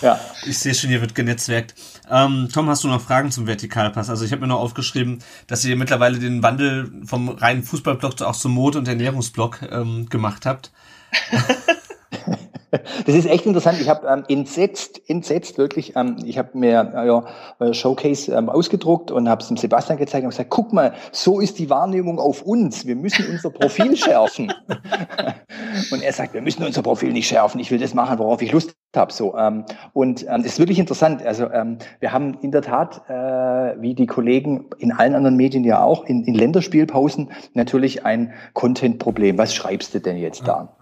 ja. 0.00 0.18
Ich 0.46 0.58
sehe 0.58 0.72
schon, 0.72 0.88
hier 0.88 1.02
wird 1.02 1.14
genetzwerkt. 1.14 1.74
Ähm, 2.10 2.48
Tom, 2.50 2.70
hast 2.70 2.82
du 2.84 2.88
noch 2.88 3.02
Fragen 3.02 3.30
zum 3.30 3.46
Vertikalpass? 3.46 4.08
Also 4.08 4.24
ich 4.24 4.32
habe 4.32 4.40
mir 4.40 4.46
noch 4.46 4.60
aufgeschrieben, 4.60 5.22
dass 5.48 5.66
ihr 5.66 5.76
mittlerweile 5.76 6.18
den 6.18 6.42
Wandel 6.42 6.90
vom 7.04 7.28
reinen 7.28 7.62
Fußballblock 7.62 8.22
auch 8.22 8.36
zum 8.36 8.52
Mode- 8.52 8.78
und 8.78 8.88
Ernährungsblock 8.88 9.68
ähm, 9.70 10.08
gemacht 10.08 10.46
habt. 10.46 10.72
Das 12.70 13.14
ist 13.14 13.26
echt 13.26 13.46
interessant. 13.46 13.80
Ich 13.80 13.88
habe 13.88 14.06
ähm, 14.06 14.24
entsetzt, 14.28 15.00
entsetzt 15.08 15.58
wirklich. 15.58 15.96
Ähm, 15.96 16.16
ich 16.24 16.38
habe 16.38 16.50
mir 16.52 16.92
äh, 16.94 17.06
ja, 17.06 17.72
Showcase 17.72 18.32
ähm, 18.32 18.48
ausgedruckt 18.48 19.10
und 19.10 19.28
habe 19.28 19.42
es 19.42 19.48
dem 19.48 19.56
Sebastian 19.56 19.98
gezeigt 19.98 20.24
und 20.24 20.30
gesagt: 20.30 20.50
Guck 20.50 20.72
mal, 20.72 20.92
so 21.12 21.40
ist 21.40 21.58
die 21.58 21.70
Wahrnehmung 21.70 22.18
auf 22.18 22.42
uns. 22.42 22.86
Wir 22.86 22.96
müssen 22.96 23.26
unser 23.30 23.50
Profil 23.50 23.96
schärfen. 23.96 24.52
und 25.90 26.02
er 26.02 26.12
sagt: 26.12 26.34
Wir 26.34 26.42
müssen 26.42 26.64
unser 26.64 26.82
Profil 26.82 27.12
nicht 27.12 27.28
schärfen. 27.28 27.60
Ich 27.60 27.70
will 27.70 27.78
das 27.78 27.94
machen, 27.94 28.18
worauf 28.18 28.42
ich 28.42 28.52
Lust 28.52 28.74
habe. 28.94 29.12
So 29.12 29.36
ähm, 29.36 29.64
und 29.92 30.26
ähm, 30.28 30.44
ist 30.44 30.58
wirklich 30.58 30.78
interessant. 30.78 31.22
Also 31.24 31.50
ähm, 31.50 31.78
wir 32.00 32.12
haben 32.12 32.38
in 32.42 32.52
der 32.52 32.62
Tat, 32.62 33.02
äh, 33.08 33.80
wie 33.80 33.94
die 33.94 34.06
Kollegen 34.06 34.66
in 34.78 34.92
allen 34.92 35.14
anderen 35.14 35.36
Medien 35.36 35.64
ja 35.64 35.82
auch, 35.82 36.04
in, 36.04 36.24
in 36.24 36.34
Länderspielpausen 36.34 37.30
natürlich 37.54 38.04
ein 38.04 38.32
Content-Problem. 38.54 39.38
Was 39.38 39.54
schreibst 39.54 39.94
du 39.94 40.00
denn 40.00 40.16
jetzt 40.16 40.46
da? 40.46 40.77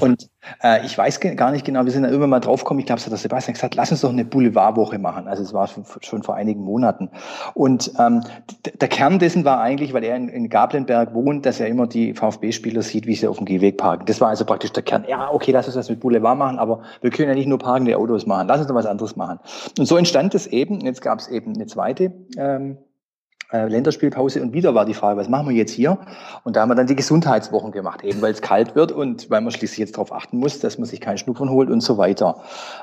Und 0.00 0.28
äh, 0.62 0.84
ich 0.84 0.96
weiß 0.96 1.20
gar 1.20 1.50
nicht 1.50 1.64
genau, 1.64 1.84
wir 1.84 1.92
sind 1.92 2.02
da 2.02 2.08
irgendwann 2.08 2.30
mal 2.30 2.40
draufgekommen, 2.40 2.80
ich 2.80 2.86
glaube, 2.86 2.98
es 2.98 3.06
hat 3.06 3.12
der 3.12 3.18
Sebastian 3.18 3.54
gesagt, 3.54 3.74
lass 3.74 3.90
uns 3.90 4.00
doch 4.00 4.10
eine 4.10 4.24
Boulevardwoche 4.24 4.98
machen. 4.98 5.28
Also 5.28 5.42
es 5.42 5.52
war 5.52 5.66
schon, 5.66 5.84
schon 6.00 6.22
vor 6.22 6.34
einigen 6.34 6.62
Monaten. 6.62 7.10
Und 7.54 7.92
ähm, 7.98 8.22
der 8.80 8.88
Kern 8.88 9.18
dessen 9.18 9.44
war 9.44 9.60
eigentlich, 9.60 9.92
weil 9.92 10.04
er 10.04 10.16
in, 10.16 10.28
in 10.28 10.48
Gablenberg 10.48 11.14
wohnt, 11.14 11.46
dass 11.46 11.60
er 11.60 11.68
immer 11.68 11.86
die 11.86 12.14
VfB-Spieler 12.14 12.82
sieht, 12.82 13.06
wie 13.06 13.14
sie 13.14 13.26
auf 13.26 13.38
dem 13.38 13.46
Gehweg 13.46 13.78
parken. 13.78 14.06
Das 14.06 14.20
war 14.20 14.28
also 14.28 14.44
praktisch 14.44 14.72
der 14.72 14.82
Kern. 14.82 15.04
Ja, 15.08 15.30
okay, 15.32 15.52
lass 15.52 15.66
uns 15.66 15.74
das 15.74 15.88
mit 15.88 16.00
Boulevard 16.00 16.38
machen, 16.38 16.58
aber 16.58 16.82
wir 17.00 17.10
können 17.10 17.28
ja 17.28 17.34
nicht 17.34 17.48
nur 17.48 17.58
parkende 17.58 17.96
Autos 17.96 18.26
machen. 18.26 18.48
Lass 18.48 18.58
uns 18.58 18.68
doch 18.68 18.74
was 18.74 18.86
anderes 18.86 19.16
machen. 19.16 19.38
Und 19.78 19.86
so 19.86 19.96
entstand 19.96 20.34
es 20.34 20.46
eben. 20.46 20.80
Jetzt 20.80 21.02
gab 21.02 21.18
es 21.18 21.28
eben 21.28 21.54
eine 21.54 21.66
zweite 21.66 22.12
ähm, 22.36 22.78
äh, 23.54 23.68
Länderspielpause 23.68 24.42
und 24.42 24.52
wieder 24.52 24.74
war 24.74 24.84
die 24.84 24.94
Frage, 24.94 25.18
was 25.18 25.28
machen 25.28 25.48
wir 25.48 25.54
jetzt 25.54 25.70
hier? 25.70 25.98
Und 26.42 26.56
da 26.56 26.62
haben 26.62 26.70
wir 26.70 26.74
dann 26.74 26.88
die 26.88 26.96
Gesundheitswochen 26.96 27.70
gemacht, 27.70 28.02
eben 28.02 28.20
weil 28.20 28.32
es 28.32 28.42
kalt 28.42 28.74
wird 28.74 28.90
und 28.90 29.30
weil 29.30 29.40
man 29.40 29.52
schließlich 29.52 29.78
jetzt 29.78 29.96
darauf 29.96 30.12
achten 30.12 30.38
muss, 30.38 30.58
dass 30.58 30.76
man 30.78 30.86
sich 30.86 31.00
keinen 31.00 31.18
Schnupfen 31.18 31.48
holt 31.48 31.70
und 31.70 31.80
so 31.80 31.96
weiter. 31.96 32.42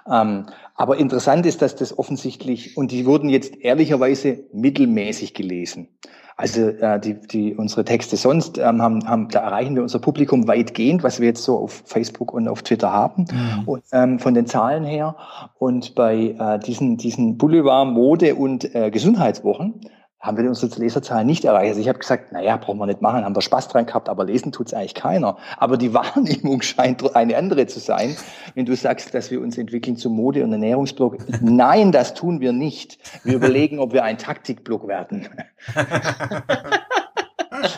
Ähm, 0.10 0.46
aber 0.76 0.98
interessant 0.98 1.46
ist, 1.46 1.62
dass 1.62 1.76
das 1.76 1.98
offensichtlich, 2.00 2.78
und 2.78 2.92
die 2.92 3.06
wurden 3.06 3.30
jetzt 3.30 3.58
ehrlicherweise 3.58 4.46
mittelmäßig 4.54 5.34
gelesen. 5.34 5.90
Also 6.38 6.62
äh, 6.70 7.00
die, 7.00 7.22
die, 7.22 7.54
unsere 7.54 7.86
Texte 7.86 8.18
sonst 8.18 8.58
ähm, 8.58 8.82
haben, 8.82 9.08
haben, 9.08 9.28
da 9.30 9.42
erreichen 9.42 9.76
wir 9.76 9.84
unser 9.84 10.00
Publikum 10.00 10.48
weitgehend, 10.48 11.04
was 11.04 11.20
wir 11.20 11.28
jetzt 11.28 11.44
so 11.44 11.58
auf 11.60 11.84
Facebook 11.86 12.34
und 12.34 12.48
auf 12.48 12.64
Twitter 12.64 12.92
haben, 12.92 13.26
mhm. 13.32 13.68
und, 13.68 13.84
ähm, 13.92 14.18
von 14.18 14.34
den 14.34 14.48
Zahlen 14.48 14.84
her. 14.84 15.18
Und 15.60 15.94
bei 15.94 16.36
äh, 16.40 16.58
diesen, 16.60 16.98
diesen 16.98 17.38
Boulevard 17.38 17.90
Mode 17.90 18.36
und 18.36 18.74
äh, 18.74 18.90
Gesundheitswochen 18.90 19.82
haben 20.22 20.38
wir 20.38 20.48
unsere 20.48 20.80
Leserzahlen 20.80 21.26
nicht 21.26 21.46
erreicht. 21.46 21.70
Also 21.70 21.82
ich 21.82 21.90
habe 21.90 21.98
gesagt, 21.98 22.32
naja, 22.32 22.56
brauchen 22.58 22.78
wir 22.78 22.86
nicht 22.86 23.02
machen, 23.02 23.26
haben 23.26 23.36
wir 23.36 23.42
Spaß 23.42 23.70
dran 23.70 23.88
gehabt, 23.88 24.08
aber 24.08 24.24
lesen 24.24 24.52
tut's 24.52 24.74
eigentlich 24.74 24.94
keiner. 24.94 25.38
Aber 25.58 25.78
die 25.78 25.94
Wahrnehmung 25.96 26.62
scheint 26.62 27.16
eine 27.16 27.36
andere 27.36 27.66
zu 27.66 27.80
sein, 27.80 28.16
wenn 28.54 28.66
du 28.66 28.76
sagst, 28.76 29.14
dass 29.14 29.32
wir 29.32 29.42
uns 29.42 29.58
entwickeln 29.58 29.98
zum 29.98 30.16
Mode- 30.16 30.44
und 30.44 30.52
Ernährungsblock. 30.52 31.18
Nein, 31.42 31.92
das 31.92 32.14
tun 32.14 32.40
wir 32.40 32.54
nicht. 32.54 33.00
Wir 33.24 33.36
überlegen, 33.36 33.80
ob 33.80 33.94
wir 33.94 34.04
ein 34.04 34.18
Taktikblock 34.18 34.88
werden. 34.88 35.28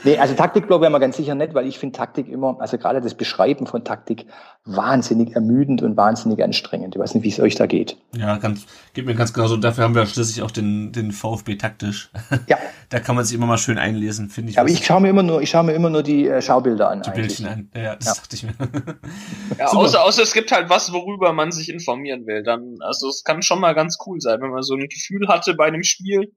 nee, 0.03 0.17
also 0.17 0.33
Taktikblock 0.33 0.81
wäre 0.81 0.91
wir 0.91 0.99
ganz 0.99 1.17
sicher 1.17 1.35
nicht, 1.35 1.53
weil 1.53 1.67
ich 1.67 1.79
finde 1.79 1.97
Taktik 1.97 2.27
immer, 2.27 2.57
also 2.59 2.77
gerade 2.77 3.01
das 3.01 3.13
Beschreiben 3.13 3.67
von 3.67 3.83
Taktik 3.83 4.25
wahnsinnig 4.65 5.35
ermüdend 5.35 5.81
und 5.81 5.97
wahnsinnig 5.97 6.43
anstrengend. 6.43 6.95
Ich 6.95 7.01
weiß 7.01 7.15
nicht, 7.15 7.23
wie 7.23 7.29
es 7.29 7.39
euch 7.39 7.55
da 7.55 7.65
geht. 7.65 7.97
Ja, 8.15 8.37
ganz, 8.37 8.65
geht 8.93 9.05
mir 9.05 9.15
ganz 9.15 9.33
genauso. 9.33 9.57
Dafür 9.57 9.83
haben 9.83 9.95
wir 9.95 10.05
schließlich 10.05 10.41
auch 10.41 10.51
den, 10.51 10.91
den 10.91 11.11
VfB 11.11 11.55
taktisch. 11.55 12.09
Ja. 12.47 12.57
da 12.89 12.99
kann 12.99 13.15
man 13.15 13.25
sich 13.25 13.35
immer 13.35 13.47
mal 13.47 13.57
schön 13.57 13.77
einlesen, 13.77 14.29
finde 14.29 14.51
ich. 14.51 14.59
Aber 14.59 14.69
ich 14.69 14.85
schaue 14.85 15.01
mir 15.01 15.09
immer 15.09 15.23
nur, 15.23 15.41
ich 15.41 15.49
schaue 15.49 15.63
mir 15.63 15.73
immer 15.73 15.89
nur 15.89 16.03
die 16.03 16.27
äh, 16.27 16.41
Schaubilder 16.41 16.89
an. 16.89 17.01
Die 17.01 17.09
eigentlich. 17.09 17.37
Bildchen 17.37 17.47
an. 17.47 17.69
Ja, 17.75 17.95
das 17.95 18.05
ja. 18.05 18.13
dachte 18.13 18.35
ich 18.35 18.43
mir. 18.43 18.53
ja, 19.57 19.67
außer, 19.67 20.03
außer 20.03 20.23
es 20.23 20.33
gibt 20.33 20.51
halt 20.51 20.69
was, 20.69 20.93
worüber 20.93 21.33
man 21.33 21.51
sich 21.51 21.69
informieren 21.69 22.25
will. 22.25 22.43
Dann, 22.43 22.77
also 22.79 23.09
es 23.09 23.23
kann 23.23 23.41
schon 23.41 23.59
mal 23.59 23.73
ganz 23.73 23.97
cool 24.05 24.21
sein, 24.21 24.41
wenn 24.41 24.51
man 24.51 24.63
so 24.63 24.75
ein 24.75 24.87
Gefühl 24.87 25.27
hatte 25.27 25.53
bei 25.55 25.65
einem 25.65 25.83
Spiel, 25.83 26.31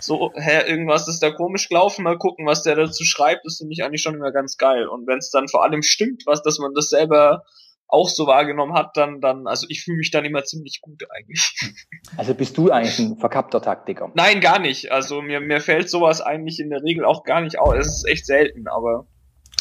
so, 0.00 0.32
hä, 0.34 0.68
irgendwas 0.68 1.08
ist 1.08 1.20
da 1.20 1.30
komisch 1.30 1.68
gelaufen, 1.68 2.04
mal 2.04 2.18
gucken, 2.18 2.46
was 2.46 2.62
der 2.62 2.76
dazu 2.76 3.04
schreibt, 3.04 3.44
das 3.44 3.58
finde 3.58 3.72
ich 3.72 3.82
eigentlich 3.82 4.02
schon 4.02 4.14
immer 4.14 4.32
ganz 4.32 4.56
geil. 4.56 4.86
Und 4.86 5.06
wenn 5.06 5.18
es 5.18 5.30
dann 5.30 5.48
vor 5.48 5.64
allem 5.64 5.82
stimmt, 5.82 6.22
was, 6.26 6.42
dass 6.42 6.58
man 6.58 6.72
das 6.74 6.88
selber 6.88 7.42
auch 7.88 8.08
so 8.08 8.26
wahrgenommen 8.26 8.74
hat, 8.74 8.96
dann, 8.96 9.20
dann, 9.20 9.46
also 9.46 9.66
ich 9.70 9.82
fühle 9.82 9.98
mich 9.98 10.10
dann 10.10 10.24
immer 10.24 10.44
ziemlich 10.44 10.80
gut 10.82 11.02
eigentlich. 11.10 11.54
Also 12.16 12.34
bist 12.34 12.56
du 12.56 12.70
eigentlich 12.70 12.98
ein 12.98 13.18
verkappter 13.18 13.60
Taktiker? 13.60 14.10
Nein, 14.14 14.40
gar 14.40 14.58
nicht. 14.58 14.90
Also 14.90 15.20
mir, 15.20 15.40
mir 15.40 15.60
fällt 15.60 15.90
sowas 15.90 16.20
eigentlich 16.20 16.58
in 16.58 16.70
der 16.70 16.82
Regel 16.82 17.04
auch 17.04 17.22
gar 17.22 17.40
nicht 17.40 17.58
auf. 17.58 17.74
Es 17.74 17.86
ist 17.86 18.08
echt 18.08 18.26
selten, 18.26 18.66
aber, 18.66 19.06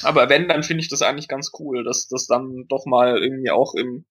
aber 0.01 0.29
wenn, 0.29 0.47
dann 0.47 0.63
finde 0.63 0.81
ich 0.81 0.89
das 0.89 1.01
eigentlich 1.01 1.27
ganz 1.27 1.51
cool, 1.59 1.83
dass 1.83 2.07
das 2.07 2.25
dann 2.25 2.65
doch 2.69 2.85
mal 2.85 3.21
irgendwie 3.21 3.51
auch 3.51 3.75
im, 3.75 4.05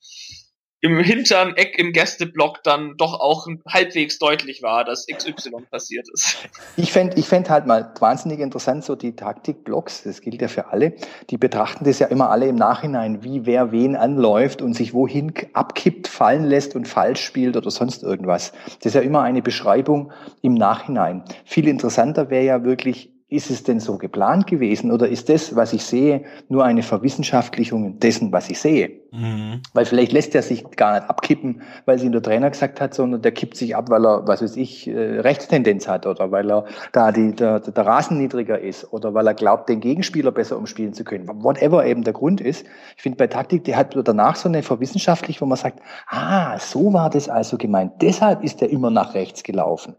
im 0.87 1.01
hinteren 1.01 1.57
Eck 1.57 1.79
im 1.79 1.93
Gästeblock 1.93 2.63
dann 2.63 2.97
doch 2.97 3.19
auch 3.19 3.49
halbwegs 3.69 4.21
deutlich 4.21 4.63
war, 4.63 4.85
dass 4.85 5.07
XY 5.07 5.51
passiert 5.69 6.07
ist. 6.13 6.49
Ich 6.77 6.93
fände 6.93 7.17
ich 7.19 7.27
fänd 7.27 7.51
halt 7.51 7.67
mal 7.67 7.93
wahnsinnig 7.99 8.39
interessant, 8.39 8.85
so 8.85 8.95
die 8.95 9.17
Taktikblocks, 9.17 10.05
das 10.05 10.21
gilt 10.21 10.41
ja 10.41 10.49
für 10.49 10.69
alle, 10.69 10.95
die 11.31 11.39
betrachten 11.39 11.85
das 11.85 11.99
ja 11.99 12.07
immer 12.07 12.31
alle 12.31 12.47
im 12.47 12.55
Nachhinein, 12.55 13.25
wie 13.25 13.47
wer 13.47 13.73
wen 13.73 13.97
anläuft 13.97 14.63
und 14.63 14.75
sich 14.75 14.95
wohin 14.95 15.33
abkippt, 15.55 16.07
fallen 16.07 16.45
lässt 16.45 16.77
und 16.77 16.87
falsch 16.87 17.25
spielt 17.25 17.57
oder 17.57 17.71
sonst 17.73 18.05
irgendwas. 18.05 18.53
Das 18.79 18.87
ist 18.87 18.95
ja 18.95 19.01
immer 19.01 19.23
eine 19.23 19.43
Beschreibung 19.43 20.13
im 20.43 20.55
Nachhinein. 20.55 21.25
Viel 21.45 21.67
interessanter 21.67 22.31
wäre 22.31 22.45
ja 22.45 22.65
wirklich 22.65 23.16
ist 23.29 23.51
es 23.51 23.65
denn 23.65 23.81
so 23.81 23.99
geplant 23.99 24.47
gewesen 24.47 24.93
oder 24.93 25.09
ist 25.09 25.29
das, 25.29 25.57
was 25.57 25.73
ich 25.73 25.85
sehe, 25.85 26.23
nur 26.49 26.65
eine 26.65 26.85
Verwissenschaftlichung 26.85 27.99
dessen, 27.99 28.31
was 28.31 28.49
ich 28.49 28.61
sehe? 28.61 29.01
Mhm. 29.11 29.63
Weil 29.75 29.85
vielleicht 29.85 30.13
lässt 30.13 30.37
er 30.37 30.43
sich 30.43 30.65
gar 30.77 30.95
nicht 30.95 31.11
abkippen, 31.11 31.63
weil 31.87 31.97
es 31.97 32.05
ihm 32.05 32.13
der 32.13 32.23
Trainer 32.23 32.51
gesagt 32.51 32.81
hat, 32.81 32.95
sondern 32.95 33.23
der 33.23 33.33
kippt 33.33 33.57
sich 33.57 33.75
ab, 33.75 33.91
weil 33.91 34.07
er, 34.07 34.29
was 34.29 34.43
weiß 34.43 34.57
ich, 34.57 34.87
äh, 34.87 35.21
Rechtstendenz 35.21 35.89
hat 35.89 36.07
oder 36.07 36.31
weil 36.31 36.49
er 36.49 36.67
da 36.93 37.11
die, 37.11 37.35
der, 37.35 37.59
der 37.59 37.87
Rasen 37.87 38.19
niedriger 38.19 38.61
ist 38.61 38.93
oder 38.93 39.13
weil 39.13 39.27
er 39.27 39.35
glaubt, 39.35 39.69
den 39.69 39.81
Gegenspieler 39.81 40.31
besser 40.31 40.57
umspielen 40.57 40.95
zu 40.95 41.03
können. 41.03 41.27
Whatever 41.43 41.85
eben 41.85 42.05
der 42.05 42.13
Grund 42.13 42.41
ist. 42.41 42.65
Ich 42.97 43.03
finde 43.03 43.17
bei 43.17 43.27
Taktik, 43.27 43.65
die 43.65 43.75
hat 43.75 43.97
danach 44.05 44.37
so 44.37 44.49
eine 44.49 44.63
verwissenschaftlich, 44.63 45.41
wo 45.41 45.47
man 45.47 45.59
sagt, 45.59 45.81
ah, 46.09 46.61
so 46.61 46.93
war 46.93 47.11
das 47.11 47.29
also 47.29 47.59
gemeint. 47.59 47.95
Deshalb 48.03 48.45
ist 48.45 48.63
er 48.63 48.71
immer 48.71 48.91
nach 48.91 49.15
rechts 49.15 49.43
gelaufen. 49.43 49.97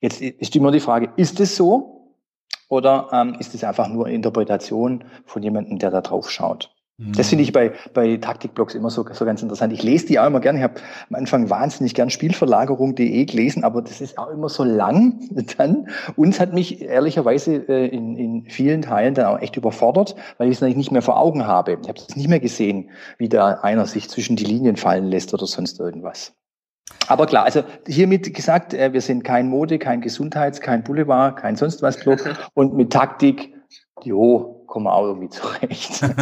Jetzt 0.00 0.22
ist 0.22 0.56
immer 0.56 0.72
die 0.72 0.80
Frage, 0.80 1.10
ist 1.16 1.38
es 1.38 1.54
so? 1.54 2.01
Oder 2.72 3.10
ähm, 3.12 3.36
ist 3.38 3.54
es 3.54 3.64
einfach 3.64 3.86
nur 3.88 4.08
Interpretation 4.08 5.04
von 5.26 5.42
jemandem, 5.42 5.78
der 5.78 5.90
da 5.90 6.00
drauf 6.00 6.30
schaut? 6.30 6.74
Mhm. 6.96 7.12
Das 7.12 7.28
finde 7.28 7.44
ich 7.44 7.52
bei, 7.52 7.72
bei 7.92 8.16
Taktikblogs 8.16 8.74
immer 8.74 8.88
so, 8.88 9.04
so 9.12 9.26
ganz 9.26 9.42
interessant. 9.42 9.74
Ich 9.74 9.82
lese 9.82 10.06
die 10.06 10.18
auch 10.18 10.26
immer 10.26 10.40
gerne. 10.40 10.58
Ich 10.58 10.64
habe 10.64 10.76
am 11.10 11.16
Anfang 11.16 11.50
wahnsinnig 11.50 11.92
gern 11.92 12.08
Spielverlagerung.de 12.08 13.26
gelesen, 13.26 13.62
aber 13.62 13.82
das 13.82 14.00
ist 14.00 14.16
auch 14.16 14.30
immer 14.30 14.48
so 14.48 14.64
lang 14.64 15.20
dann. 15.58 15.88
Uns 16.16 16.40
hat 16.40 16.54
mich 16.54 16.80
ehrlicherweise 16.80 17.56
äh, 17.56 17.88
in, 17.88 18.16
in 18.16 18.46
vielen 18.46 18.80
Teilen 18.80 19.12
dann 19.12 19.26
auch 19.26 19.42
echt 19.42 19.58
überfordert, 19.58 20.16
weil 20.38 20.48
ich 20.48 20.54
es 20.54 20.62
natürlich 20.62 20.78
nicht 20.78 20.92
mehr 20.92 21.02
vor 21.02 21.20
Augen 21.20 21.46
habe. 21.46 21.76
Ich 21.82 21.88
habe 21.90 21.98
es 21.98 22.16
nicht 22.16 22.28
mehr 22.28 22.40
gesehen, 22.40 22.88
wie 23.18 23.28
da 23.28 23.60
einer 23.60 23.84
sich 23.84 24.08
zwischen 24.08 24.36
die 24.36 24.44
Linien 24.44 24.76
fallen 24.76 25.08
lässt 25.08 25.34
oder 25.34 25.46
sonst 25.46 25.78
irgendwas. 25.78 26.32
Aber 27.08 27.26
klar, 27.26 27.44
also 27.44 27.62
hiermit 27.86 28.32
gesagt, 28.32 28.74
äh, 28.74 28.92
wir 28.92 29.00
sind 29.00 29.24
kein 29.24 29.48
Mode, 29.48 29.78
kein 29.78 30.00
Gesundheits-, 30.00 30.60
kein 30.60 30.82
Boulevard, 30.82 31.36
kein 31.36 31.56
sonst 31.56 31.82
was 31.82 31.98
Club 31.98 32.20
und 32.54 32.74
mit 32.74 32.92
Taktik, 32.92 33.54
jo, 34.02 34.64
kommen 34.66 34.86
wir 34.86 34.94
auch 34.94 35.06
irgendwie 35.06 35.28
zurecht. 35.28 36.00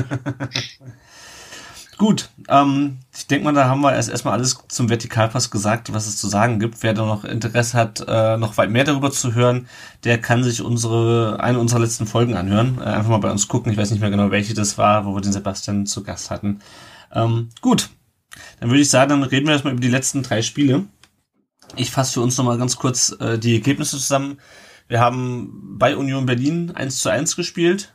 Gut, 2.01 2.31
ähm, 2.49 2.97
ich 3.15 3.27
denke 3.27 3.45
mal, 3.45 3.53
da 3.53 3.69
haben 3.69 3.83
wir 3.83 3.93
erst 3.93 4.09
erstmal 4.09 4.33
alles 4.33 4.57
zum 4.69 4.89
Vertikalpass 4.89 5.51
gesagt, 5.51 5.93
was 5.93 6.07
es 6.07 6.17
zu 6.17 6.29
sagen 6.29 6.59
gibt. 6.59 6.83
Wer 6.83 6.95
da 6.95 7.05
noch 7.05 7.25
Interesse 7.25 7.77
hat, 7.77 8.03
äh, 8.09 8.39
noch 8.39 8.57
weit 8.57 8.71
mehr 8.71 8.85
darüber 8.85 9.11
zu 9.11 9.35
hören, 9.35 9.69
der 10.05 10.19
kann 10.19 10.43
sich 10.43 10.63
unsere 10.63 11.41
eine 11.41 11.59
unserer 11.59 11.81
letzten 11.81 12.07
Folgen 12.07 12.37
anhören. 12.39 12.79
Äh, 12.81 12.85
einfach 12.85 13.11
mal 13.11 13.19
bei 13.19 13.31
uns 13.31 13.49
gucken. 13.49 13.71
Ich 13.71 13.77
weiß 13.77 13.91
nicht 13.91 14.01
mehr 14.01 14.09
genau, 14.09 14.31
welche 14.31 14.55
das 14.55 14.79
war, 14.79 15.05
wo 15.05 15.15
wir 15.15 15.21
den 15.21 15.35
Sebastian 15.35 15.85
zu 15.85 16.03
Gast 16.03 16.31
hatten. 16.31 16.61
Ähm, 17.13 17.51
gut, 17.61 17.91
dann 18.61 18.71
würde 18.71 18.83
ich 18.83 18.91
sagen, 18.91 19.11
dann 19.11 19.23
reden 19.23 19.47
wir 19.47 19.53
erstmal 19.53 19.73
über 19.73 19.83
die 19.83 19.89
letzten 19.89 20.23
drei 20.23 20.43
Spiele. 20.43 20.87
Ich 21.77 21.91
fasse 21.91 22.15
für 22.15 22.21
uns 22.21 22.37
nochmal 22.37 22.59
ganz 22.59 22.77
kurz 22.77 23.17
äh, 23.21 23.39
die 23.39 23.55
Ergebnisse 23.55 23.99
zusammen. 23.99 24.39
Wir 24.89 25.01
haben 25.01 25.79
bei 25.79 25.97
Union 25.97 26.27
Berlin 26.27 26.73
1 26.73 26.99
zu 26.99 27.11
1 27.11 27.37
gespielt. 27.37 27.95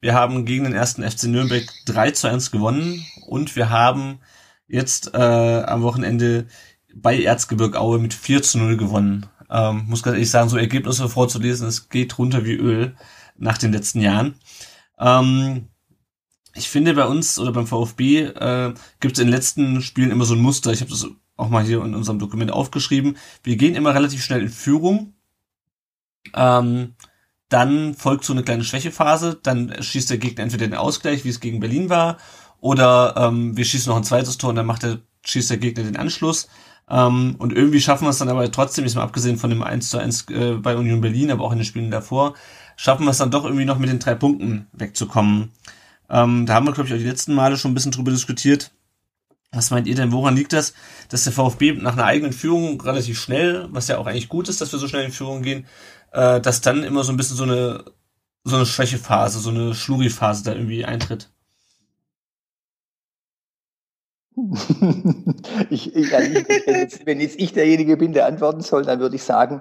Wir 0.00 0.14
haben 0.14 0.44
gegen 0.44 0.64
den 0.64 0.72
ersten 0.72 1.08
FC 1.08 1.24
Nürnberg 1.24 1.64
3 1.86 2.10
zu 2.10 2.28
1 2.28 2.50
gewonnen. 2.50 3.04
Und 3.26 3.54
wir 3.54 3.70
haben 3.70 4.18
jetzt 4.66 5.14
äh, 5.14 5.62
am 5.62 5.82
Wochenende 5.82 6.46
bei 6.94 7.22
Erzgebirge 7.22 7.78
Aue 7.78 7.98
mit 7.98 8.12
4 8.12 8.42
zu 8.42 8.58
0 8.58 8.76
gewonnen. 8.76 9.26
Ähm, 9.50 9.84
muss 9.86 10.02
ganz 10.02 10.14
ehrlich 10.14 10.30
sagen, 10.30 10.48
so 10.48 10.56
Ergebnisse 10.56 11.08
vorzulesen, 11.08 11.68
es 11.68 11.88
geht 11.88 12.18
runter 12.18 12.44
wie 12.44 12.54
Öl 12.54 12.96
nach 13.36 13.58
den 13.58 13.72
letzten 13.72 14.00
Jahren. 14.00 14.34
Ähm, 14.98 15.68
ich 16.54 16.68
finde 16.68 16.94
bei 16.94 17.06
uns 17.06 17.38
oder 17.38 17.52
beim 17.52 17.66
VfB 17.66 18.20
äh, 18.20 18.74
gibt 19.00 19.14
es 19.14 19.20
in 19.20 19.28
den 19.28 19.34
letzten 19.34 19.82
Spielen 19.82 20.10
immer 20.10 20.24
so 20.24 20.34
ein 20.34 20.40
Muster. 20.40 20.72
Ich 20.72 20.80
habe 20.80 20.90
das 20.90 21.06
auch 21.36 21.48
mal 21.48 21.64
hier 21.64 21.82
in 21.84 21.94
unserem 21.94 22.18
Dokument 22.18 22.50
aufgeschrieben. 22.50 23.16
Wir 23.42 23.56
gehen 23.56 23.74
immer 23.74 23.94
relativ 23.94 24.22
schnell 24.22 24.42
in 24.42 24.48
Führung. 24.48 25.14
Ähm, 26.34 26.94
dann 27.48 27.94
folgt 27.94 28.24
so 28.24 28.32
eine 28.32 28.42
kleine 28.42 28.64
Schwächephase. 28.64 29.38
Dann 29.42 29.74
schießt 29.82 30.10
der 30.10 30.18
Gegner 30.18 30.44
entweder 30.44 30.66
den 30.66 30.74
Ausgleich, 30.74 31.24
wie 31.24 31.30
es 31.30 31.40
gegen 31.40 31.60
Berlin 31.60 31.88
war, 31.88 32.18
oder 32.60 33.14
ähm, 33.16 33.56
wir 33.56 33.64
schießen 33.64 33.90
noch 33.90 33.96
ein 33.96 34.04
zweites 34.04 34.38
Tor 34.38 34.50
und 34.50 34.56
dann 34.56 34.66
macht 34.66 34.84
der, 34.84 35.00
schießt 35.24 35.50
der 35.50 35.58
Gegner 35.58 35.84
den 35.84 35.96
Anschluss. 35.96 36.48
Ähm, 36.88 37.34
und 37.38 37.52
irgendwie 37.52 37.80
schaffen 37.80 38.04
wir 38.04 38.10
es 38.10 38.18
dann 38.18 38.28
aber 38.28 38.50
trotzdem, 38.50 38.84
ist 38.84 38.94
mal 38.94 39.02
abgesehen 39.02 39.36
von 39.36 39.50
dem 39.50 39.62
1 39.62 39.90
zu 39.90 39.98
1 39.98 40.26
äh, 40.30 40.54
bei 40.54 40.76
Union 40.76 41.00
Berlin, 41.00 41.30
aber 41.30 41.44
auch 41.44 41.52
in 41.52 41.58
den 41.58 41.64
Spielen 41.64 41.90
davor, 41.90 42.34
schaffen 42.76 43.04
wir 43.04 43.10
es 43.10 43.18
dann 43.18 43.30
doch 43.30 43.44
irgendwie 43.44 43.64
noch 43.64 43.78
mit 43.78 43.90
den 43.90 43.98
drei 43.98 44.14
Punkten 44.14 44.68
wegzukommen. 44.72 45.50
Ähm, 46.12 46.46
da 46.46 46.54
haben 46.54 46.66
wir, 46.66 46.72
glaube 46.72 46.88
ich, 46.88 46.94
auch 46.94 46.98
die 46.98 47.08
letzten 47.08 47.34
Male 47.34 47.56
schon 47.56 47.72
ein 47.72 47.74
bisschen 47.74 47.90
drüber 47.90 48.10
diskutiert. 48.10 48.70
Was 49.50 49.70
meint 49.70 49.86
ihr 49.86 49.94
denn, 49.94 50.12
woran 50.12 50.36
liegt 50.36 50.52
das, 50.52 50.74
dass 51.08 51.24
der 51.24 51.32
VfB 51.32 51.72
nach 51.72 51.94
einer 51.94 52.04
eigenen 52.04 52.32
Führung 52.32 52.80
relativ 52.80 53.20
schnell, 53.20 53.66
was 53.70 53.88
ja 53.88 53.98
auch 53.98 54.06
eigentlich 54.06 54.28
gut 54.28 54.48
ist, 54.48 54.60
dass 54.60 54.72
wir 54.72 54.78
so 54.78 54.88
schnell 54.88 55.04
in 55.04 55.12
Führung 55.12 55.42
gehen, 55.42 55.66
äh, 56.12 56.40
dass 56.40 56.60
dann 56.60 56.84
immer 56.84 57.02
so 57.04 57.12
ein 57.12 57.16
bisschen 57.16 57.36
so 57.36 57.44
eine, 57.44 57.84
so 58.44 58.56
eine 58.56 58.66
Schwächephase, 58.66 59.40
so 59.40 59.50
eine 59.50 59.74
Schluri-Phase 59.74 60.44
da 60.44 60.52
irgendwie 60.52 60.84
eintritt? 60.84 61.30
ich, 65.70 65.94
ich, 65.94 66.14
also 66.14 66.30
ich, 66.30 66.48
wenn, 66.66 66.74
jetzt, 66.74 67.06
wenn, 67.06 67.20
jetzt, 67.20 67.38
ich 67.38 67.52
derjenige 67.52 67.96
bin, 67.96 68.12
der 68.12 68.26
antworten 68.26 68.62
soll, 68.62 68.84
dann 68.84 69.00
würde 69.00 69.16
ich 69.16 69.22
sagen, 69.22 69.60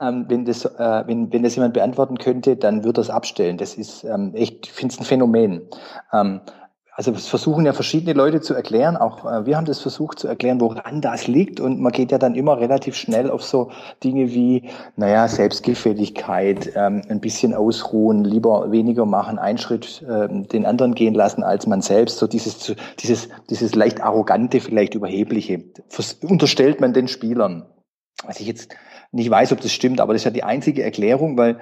ähm, 0.00 0.24
wenn, 0.28 0.44
das, 0.44 0.64
äh, 0.64 1.04
wenn, 1.06 1.32
wenn 1.32 1.42
das 1.42 1.54
jemand 1.56 1.74
beantworten 1.74 2.16
könnte, 2.16 2.56
dann 2.56 2.84
würde 2.84 3.00
das 3.00 3.10
abstellen. 3.10 3.58
Das 3.58 3.74
ist 3.74 4.04
ähm, 4.04 4.34
echt, 4.34 4.66
ich 4.66 4.72
finde 4.72 4.94
es 4.94 5.00
ein 5.00 5.04
Phänomen. 5.04 5.62
Ähm, 6.12 6.40
also 6.96 7.12
es 7.12 7.28
versuchen 7.28 7.66
ja 7.66 7.74
verschiedene 7.74 8.14
Leute 8.14 8.40
zu 8.40 8.54
erklären, 8.54 8.96
auch 8.96 9.30
äh, 9.30 9.44
wir 9.44 9.58
haben 9.58 9.66
das 9.66 9.80
versucht 9.80 10.18
zu 10.18 10.28
erklären, 10.28 10.62
woran 10.62 11.02
das 11.02 11.26
liegt. 11.26 11.60
Und 11.60 11.78
man 11.78 11.92
geht 11.92 12.10
ja 12.10 12.16
dann 12.16 12.34
immer 12.34 12.58
relativ 12.58 12.96
schnell 12.96 13.30
auf 13.30 13.44
so 13.44 13.70
Dinge 14.02 14.32
wie, 14.32 14.70
naja, 14.96 15.28
Selbstgefälligkeit, 15.28 16.72
ähm, 16.74 17.02
ein 17.10 17.20
bisschen 17.20 17.52
ausruhen, 17.52 18.24
lieber 18.24 18.72
weniger 18.72 19.04
machen, 19.04 19.38
einen 19.38 19.58
Schritt 19.58 20.02
äh, 20.08 20.26
den 20.28 20.64
anderen 20.64 20.94
gehen 20.94 21.12
lassen 21.12 21.42
als 21.42 21.66
man 21.66 21.82
selbst, 21.82 22.16
so 22.16 22.26
dieses, 22.26 22.74
dieses, 22.98 23.28
dieses 23.50 23.74
leicht 23.74 24.00
arrogante, 24.00 24.60
vielleicht 24.60 24.94
überhebliche, 24.94 25.64
Vers 25.88 26.14
unterstellt 26.22 26.80
man 26.80 26.94
den 26.94 27.08
Spielern. 27.08 27.66
Was 28.24 28.40
ich 28.40 28.46
jetzt 28.46 28.74
nicht 29.12 29.28
weiß, 29.28 29.52
ob 29.52 29.60
das 29.60 29.72
stimmt, 29.72 30.00
aber 30.00 30.14
das 30.14 30.22
ist 30.22 30.24
ja 30.24 30.30
die 30.30 30.44
einzige 30.44 30.82
Erklärung, 30.82 31.36
weil 31.36 31.58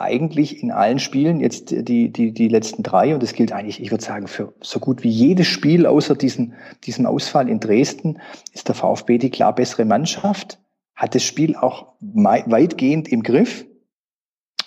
eigentlich 0.00 0.62
in 0.62 0.70
allen 0.70 0.98
Spielen, 0.98 1.40
jetzt 1.40 1.70
die, 1.70 2.10
die, 2.10 2.32
die 2.32 2.48
letzten 2.48 2.82
drei, 2.82 3.14
und 3.14 3.22
das 3.22 3.34
gilt 3.34 3.52
eigentlich, 3.52 3.82
ich 3.82 3.90
würde 3.90 4.04
sagen, 4.04 4.26
für 4.26 4.54
so 4.60 4.80
gut 4.80 5.02
wie 5.02 5.10
jedes 5.10 5.46
Spiel 5.46 5.86
außer 5.86 6.16
diesen, 6.16 6.54
diesem 6.84 7.06
Ausfall 7.06 7.48
in 7.48 7.60
Dresden, 7.60 8.18
ist 8.52 8.68
der 8.68 8.74
VfB 8.74 9.18
die 9.18 9.30
klar 9.30 9.54
bessere 9.54 9.84
Mannschaft, 9.84 10.58
hat 10.94 11.14
das 11.14 11.22
Spiel 11.22 11.56
auch 11.56 11.94
weitgehend 12.00 13.08
im 13.08 13.22
Griff 13.22 13.66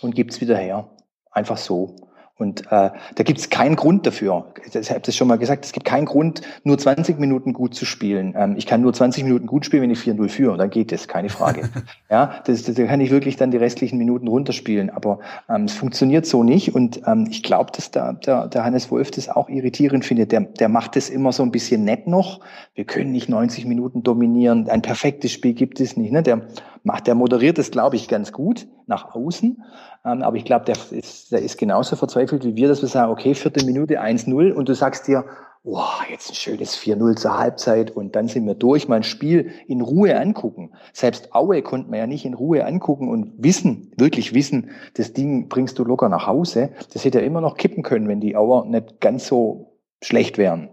und 0.02 0.16
gibt's 0.16 0.42
wieder 0.42 0.58
her. 0.58 0.90
Einfach 1.32 1.58
so. 1.58 1.96
Und 2.44 2.62
äh, 2.68 2.92
da 3.16 3.24
gibt 3.24 3.40
es 3.40 3.50
keinen 3.50 3.76
Grund 3.76 4.06
dafür. 4.06 4.46
Ich 4.66 4.90
habe 4.90 5.00
das 5.00 5.16
schon 5.16 5.28
mal 5.28 5.38
gesagt, 5.38 5.66
es 5.66 5.72
gibt 5.72 5.86
keinen 5.86 6.06
Grund, 6.06 6.42
nur 6.64 6.78
20 6.78 7.20
Minuten 7.20 7.54
gut 7.54 7.74
zu 7.74 7.86
spielen. 7.86 8.36
Ähm, 8.38 8.56
ich 8.58 8.68
kann 8.68 8.82
nur 8.82 8.94
20 8.94 9.24
Minuten 9.24 9.48
gut 9.48 9.66
spielen, 9.66 9.84
wenn 9.84 9.90
ich 9.90 10.00
4-0 10.00 10.30
führe, 10.30 10.58
dann 10.58 10.70
geht 10.70 10.92
das, 10.92 11.08
keine 11.08 11.30
Frage. 11.30 11.70
ja, 12.12 12.42
das, 12.46 12.64
das, 12.64 12.76
da 12.76 12.86
kann 12.86 13.02
ich 13.02 13.10
wirklich 13.10 13.38
dann 13.38 13.50
die 13.50 13.58
restlichen 13.58 13.98
Minuten 13.98 14.28
runterspielen. 14.28 14.90
Aber 14.90 15.20
ähm, 15.50 15.64
es 15.64 15.74
funktioniert 15.74 16.26
so 16.26 16.44
nicht. 16.44 16.76
Und 16.76 17.02
ähm, 17.08 17.28
ich 17.32 17.42
glaube, 17.42 17.72
dass 17.76 17.90
da, 17.90 18.14
der, 18.14 18.48
der 18.48 18.64
Hannes 18.64 18.92
Wolf 18.92 19.10
das 19.12 19.30
auch 19.30 19.50
irritierend 19.50 20.06
findet. 20.06 20.32
Der, 20.32 20.42
der 20.42 20.70
macht 20.70 20.96
das 20.96 21.10
immer 21.10 21.32
so 21.32 21.44
ein 21.44 21.52
bisschen 21.52 21.84
nett 21.84 22.08
noch. 22.08 22.42
Wir 22.76 22.84
können 22.84 23.12
nicht 23.12 23.30
90 23.30 23.66
Minuten 23.66 24.04
dominieren. 24.04 24.70
Ein 24.70 24.82
perfektes 24.82 25.32
Spiel 25.32 25.54
gibt 25.54 25.80
es 25.80 25.98
nicht. 25.98 26.12
Ne? 26.12 26.22
Der 26.22 26.42
macht, 26.84 27.08
der 27.08 27.16
moderiert 27.16 27.58
das, 27.58 27.72
glaube 27.72 27.96
ich, 27.96 28.08
ganz 28.08 28.32
gut 28.32 28.68
nach 28.88 29.16
außen. 29.16 29.64
Ähm, 30.06 30.22
aber 30.22 30.38
ich 30.38 30.46
glaube, 30.46 30.66
der 30.66 30.76
ist, 30.92 31.32
der 31.32 31.42
ist 31.42 31.58
genauso 31.58 31.96
verzweifelt 31.96 32.44
wie 32.44 32.56
wir, 32.56 32.68
dass 32.68 32.82
wir 32.82 32.90
sagen, 32.90 33.12
okay, 33.12 33.34
vierte 33.34 33.66
Minute 33.66 34.02
1-0 34.02 34.52
und 34.52 34.70
du 34.70 34.76
sagst 34.76 35.08
dir, 35.08 35.26
wow, 35.64 36.04
jetzt 36.10 36.30
ein 36.30 36.36
schönes 36.36 36.78
4-0 36.78 37.16
zur 37.16 37.38
Halbzeit 37.38 37.92
und 37.92 38.16
dann 38.16 38.28
sind 38.28 38.46
wir 38.46 38.56
durch, 38.56 38.90
mal 38.90 38.98
ein 38.98 39.04
Spiel 39.04 39.52
in 39.68 39.80
Ruhe 39.80 40.20
angucken. 40.20 40.74
Selbst 40.92 41.34
Aue 41.34 41.62
konnte 41.62 41.90
man 41.90 42.00
ja 42.00 42.08
nicht 42.08 42.26
in 42.26 42.34
Ruhe 42.34 42.66
angucken 42.66 43.08
und 43.08 43.32
wissen, 43.38 43.92
wirklich 43.98 44.34
wissen, 44.34 44.72
das 44.96 45.14
Ding 45.14 45.48
bringst 45.48 45.80
du 45.80 45.86
locker 45.86 46.10
nach 46.10 46.28
Hause. 46.28 46.72
Das 46.92 47.06
hätte 47.06 47.20
ja 47.20 47.26
immer 47.26 47.40
noch 47.40 47.56
kippen 47.56 47.82
können, 47.82 48.10
wenn 48.10 48.20
die 48.20 48.36
Auer 48.36 48.66
nicht 48.66 49.00
ganz 49.00 49.26
so 49.26 49.80
schlecht 50.02 50.38
wären. 50.38 50.70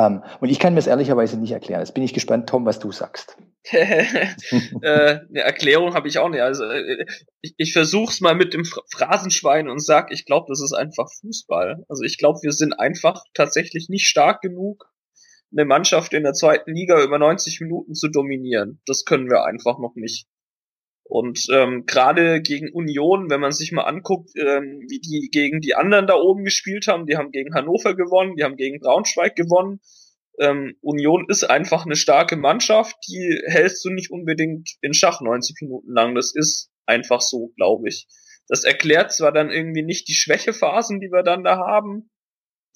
Ähm, 0.00 0.22
und 0.40 0.48
ich 0.48 0.58
kann 0.58 0.72
mir 0.72 0.80
es 0.80 0.86
ehrlicherweise 0.86 1.38
nicht 1.38 1.52
erklären. 1.52 1.80
Jetzt 1.80 1.94
bin 1.94 2.02
ich 2.02 2.14
gespannt, 2.14 2.48
Tom, 2.48 2.64
was 2.64 2.78
du 2.78 2.90
sagst. 2.90 3.36
äh, 3.70 4.06
eine 4.82 5.40
Erklärung 5.40 5.94
habe 5.94 6.08
ich 6.08 6.18
auch 6.18 6.30
nicht. 6.30 6.40
Also 6.40 6.64
äh, 6.64 7.04
ich, 7.42 7.54
ich 7.58 7.72
versuche 7.72 8.10
es 8.10 8.20
mal 8.20 8.34
mit 8.34 8.54
dem 8.54 8.64
Phrasenschwein 8.64 9.68
und 9.68 9.84
sag, 9.84 10.10
ich 10.10 10.24
glaube, 10.24 10.46
das 10.48 10.62
ist 10.62 10.72
einfach 10.72 11.10
Fußball. 11.20 11.84
Also 11.88 12.02
ich 12.04 12.16
glaube, 12.16 12.38
wir 12.42 12.52
sind 12.52 12.72
einfach 12.72 13.22
tatsächlich 13.34 13.88
nicht 13.90 14.06
stark 14.06 14.40
genug, 14.40 14.90
eine 15.52 15.66
Mannschaft 15.66 16.14
in 16.14 16.22
der 16.22 16.32
zweiten 16.32 16.72
Liga 16.74 17.02
über 17.02 17.18
90 17.18 17.60
Minuten 17.60 17.94
zu 17.94 18.08
dominieren. 18.08 18.80
Das 18.86 19.04
können 19.04 19.28
wir 19.28 19.44
einfach 19.44 19.78
noch 19.78 19.96
nicht. 19.96 20.26
Und 21.10 21.48
ähm, 21.50 21.86
gerade 21.86 22.40
gegen 22.40 22.70
Union, 22.70 23.30
wenn 23.30 23.40
man 23.40 23.50
sich 23.50 23.72
mal 23.72 23.82
anguckt, 23.82 24.30
ähm, 24.36 24.80
wie 24.88 25.00
die 25.00 25.28
gegen 25.32 25.60
die 25.60 25.74
anderen 25.74 26.06
da 26.06 26.14
oben 26.14 26.44
gespielt 26.44 26.86
haben, 26.86 27.06
die 27.06 27.16
haben 27.16 27.32
gegen 27.32 27.52
Hannover 27.52 27.96
gewonnen, 27.96 28.36
die 28.36 28.44
haben 28.44 28.54
gegen 28.54 28.78
Braunschweig 28.78 29.34
gewonnen. 29.34 29.80
Ähm, 30.38 30.76
Union 30.80 31.26
ist 31.28 31.42
einfach 31.42 31.84
eine 31.84 31.96
starke 31.96 32.36
Mannschaft, 32.36 32.94
die 33.08 33.42
hältst 33.44 33.84
du 33.84 33.90
nicht 33.90 34.12
unbedingt 34.12 34.70
in 34.82 34.94
Schach 34.94 35.20
90 35.20 35.56
Minuten 35.62 35.92
lang. 35.92 36.14
Das 36.14 36.32
ist 36.32 36.70
einfach 36.86 37.20
so, 37.20 37.48
glaube 37.56 37.88
ich. 37.88 38.06
Das 38.46 38.62
erklärt 38.62 39.12
zwar 39.12 39.32
dann 39.32 39.50
irgendwie 39.50 39.82
nicht 39.82 40.06
die 40.06 40.14
Schwächephasen, 40.14 41.00
die 41.00 41.10
wir 41.10 41.24
dann 41.24 41.42
da 41.42 41.56
haben. 41.56 42.08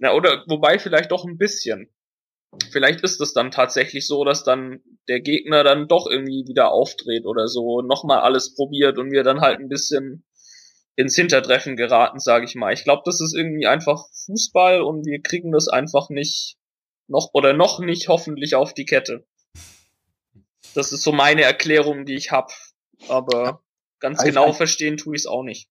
Na, 0.01 0.13
oder 0.13 0.43
wobei 0.49 0.81
vielleicht 0.81 1.13
doch 1.13 1.25
ein 1.25 1.39
bisschen. 1.39 1.94
Vielleicht 2.71 3.03
ist 3.03 3.21
es 3.21 3.33
dann 3.33 3.51
tatsächlich 3.51 4.07
so, 4.07 4.25
dass 4.25 4.45
dann 4.45 4.81
der 5.09 5.21
Gegner 5.21 5.65
dann 5.65 5.89
doch 5.89 6.07
irgendwie 6.07 6.45
wieder 6.47 6.73
aufdreht 6.73 7.27
oder 7.27 7.49
so, 7.49 7.83
nochmal 7.83 8.21
alles 8.21 8.55
probiert 8.55 8.99
und 8.99 9.11
wir 9.11 9.23
dann 9.23 9.41
halt 9.41 9.61
ein 9.61 9.69
bisschen 9.69 10.25
ins 10.97 11.17
Hintertreffen 11.17 11.77
geraten, 11.77 12.19
sage 12.19 12.45
ich 12.45 12.55
mal. 12.55 12.73
Ich 12.73 12.85
glaube, 12.85 13.03
das 13.05 13.21
ist 13.21 13.35
irgendwie 13.37 13.67
einfach 13.67 14.07
Fußball 14.27 14.81
und 14.81 15.07
wir 15.07 15.21
kriegen 15.23 15.53
das 15.53 15.69
einfach 15.69 16.09
nicht 16.09 16.57
noch 17.09 17.31
oder 17.33 17.53
noch 17.53 17.81
nicht 17.81 18.09
hoffentlich 18.09 18.55
auf 18.55 18.75
die 18.75 18.87
Kette. 18.87 19.27
Das 20.75 20.93
ist 20.93 21.03
so 21.03 21.13
meine 21.13 21.43
Erklärung, 21.43 22.07
die 22.07 22.15
ich 22.15 22.31
habe. 22.31 22.53
Aber 23.09 23.63
ganz 24.01 24.21
also 24.21 24.31
genau 24.31 24.53
verstehen 24.53 24.97
tue 24.97 25.15
ich 25.15 25.23
es 25.23 25.27
auch 25.27 25.43
nicht. 25.43 25.69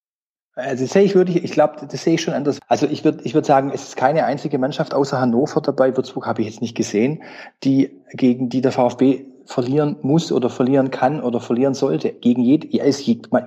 Also 0.56 0.86
sehe 0.86 1.02
ich 1.02 1.14
wirklich, 1.14 1.42
ich 1.42 1.50
glaube, 1.50 1.86
das 1.90 2.04
sehe 2.04 2.14
ich 2.14 2.22
schon 2.22 2.34
anders. 2.34 2.60
Also 2.68 2.86
ich 2.86 3.04
würde 3.04 3.20
ich 3.24 3.34
würde 3.34 3.46
sagen, 3.46 3.72
es 3.74 3.88
ist 3.88 3.96
keine 3.96 4.24
einzige 4.24 4.58
Mannschaft 4.58 4.94
außer 4.94 5.20
Hannover 5.20 5.60
dabei, 5.60 5.96
Würzburg 5.96 6.26
habe 6.26 6.42
ich 6.42 6.48
jetzt 6.48 6.62
nicht 6.62 6.76
gesehen, 6.76 7.22
die 7.64 7.90
gegen 8.12 8.48
die 8.48 8.60
der 8.60 8.70
VfB 8.70 9.24
verlieren 9.46 9.96
muss 10.02 10.32
oder 10.32 10.48
verlieren 10.48 10.90
kann 10.90 11.22
oder 11.22 11.40
verlieren 11.40 11.74
sollte. 11.74 12.10
Gegen 12.12 12.42
jede, 12.42 12.68
er 12.76 12.86
ist 12.86 13.04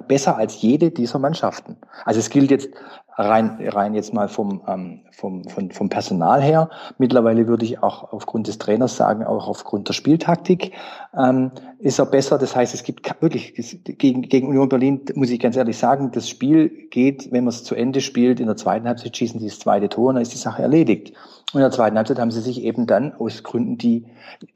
besser 0.08 0.38
als 0.38 0.62
jede 0.62 0.91
dieser 0.91 1.17
Mannschaften. 1.17 1.78
Also 2.06 2.20
es 2.20 2.30
gilt 2.30 2.52
jetzt 2.52 2.70
rein, 3.18 3.58
rein 3.68 3.96
jetzt 3.96 4.14
mal 4.14 4.28
vom, 4.28 4.62
ähm, 4.68 5.02
vom, 5.12 5.44
vom, 5.46 5.72
vom 5.72 5.90
Personal 5.90 6.42
her. 6.42 6.70
Mittlerweile 6.98 7.48
würde 7.48 7.66
ich 7.66 7.82
auch 7.82 8.14
aufgrund 8.14 8.48
des 8.48 8.60
Trainers 8.60 8.96
sagen, 8.96 9.24
auch 9.24 9.48
aufgrund 9.48 9.88
der 9.88 9.94
Spieltaktik 9.94 10.74
ähm, 11.18 11.52
ist 11.80 12.00
er 12.00 12.06
besser. 12.06 12.38
Das 12.38 12.56
heißt, 12.56 12.74
es 12.74 12.84
gibt 12.84 13.10
wirklich 13.22 13.54
gegen, 13.98 14.22
gegen 14.22 14.48
Union 14.48 14.70
Berlin, 14.70 15.02
muss 15.16 15.32
ich 15.32 15.40
ganz 15.40 15.58
ehrlich 15.58 15.78
sagen, 15.78 16.12
das 16.12 16.30
Spiel 16.30 16.70
geht, 16.90 17.32
wenn 17.32 17.44
man 17.44 17.50
es 17.50 17.64
zu 17.64 17.74
Ende 17.74 18.02
spielt, 18.02 18.40
in 18.40 18.46
der 18.46 18.56
zweiten 18.56 18.88
Halbzeit 18.88 19.18
schießen 19.18 19.40
sie 19.40 19.48
das 19.48 19.60
zweite 19.60 19.90
Tor 19.90 20.10
und 20.10 20.16
dann 20.16 20.22
ist 20.22 20.34
die 20.34 20.38
Sache 20.38 20.62
erledigt. 20.62 21.14
Und 21.54 21.60
in 21.60 21.62
der 21.62 21.72
zweiten 21.72 21.98
Halbzeit 21.98 22.20
haben 22.20 22.32
sie 22.32 22.42
sich 22.42 22.62
eben 22.62 22.88
dann 22.88 23.14
aus 23.14 23.42
Gründen, 23.42 23.78
die, 23.78 24.06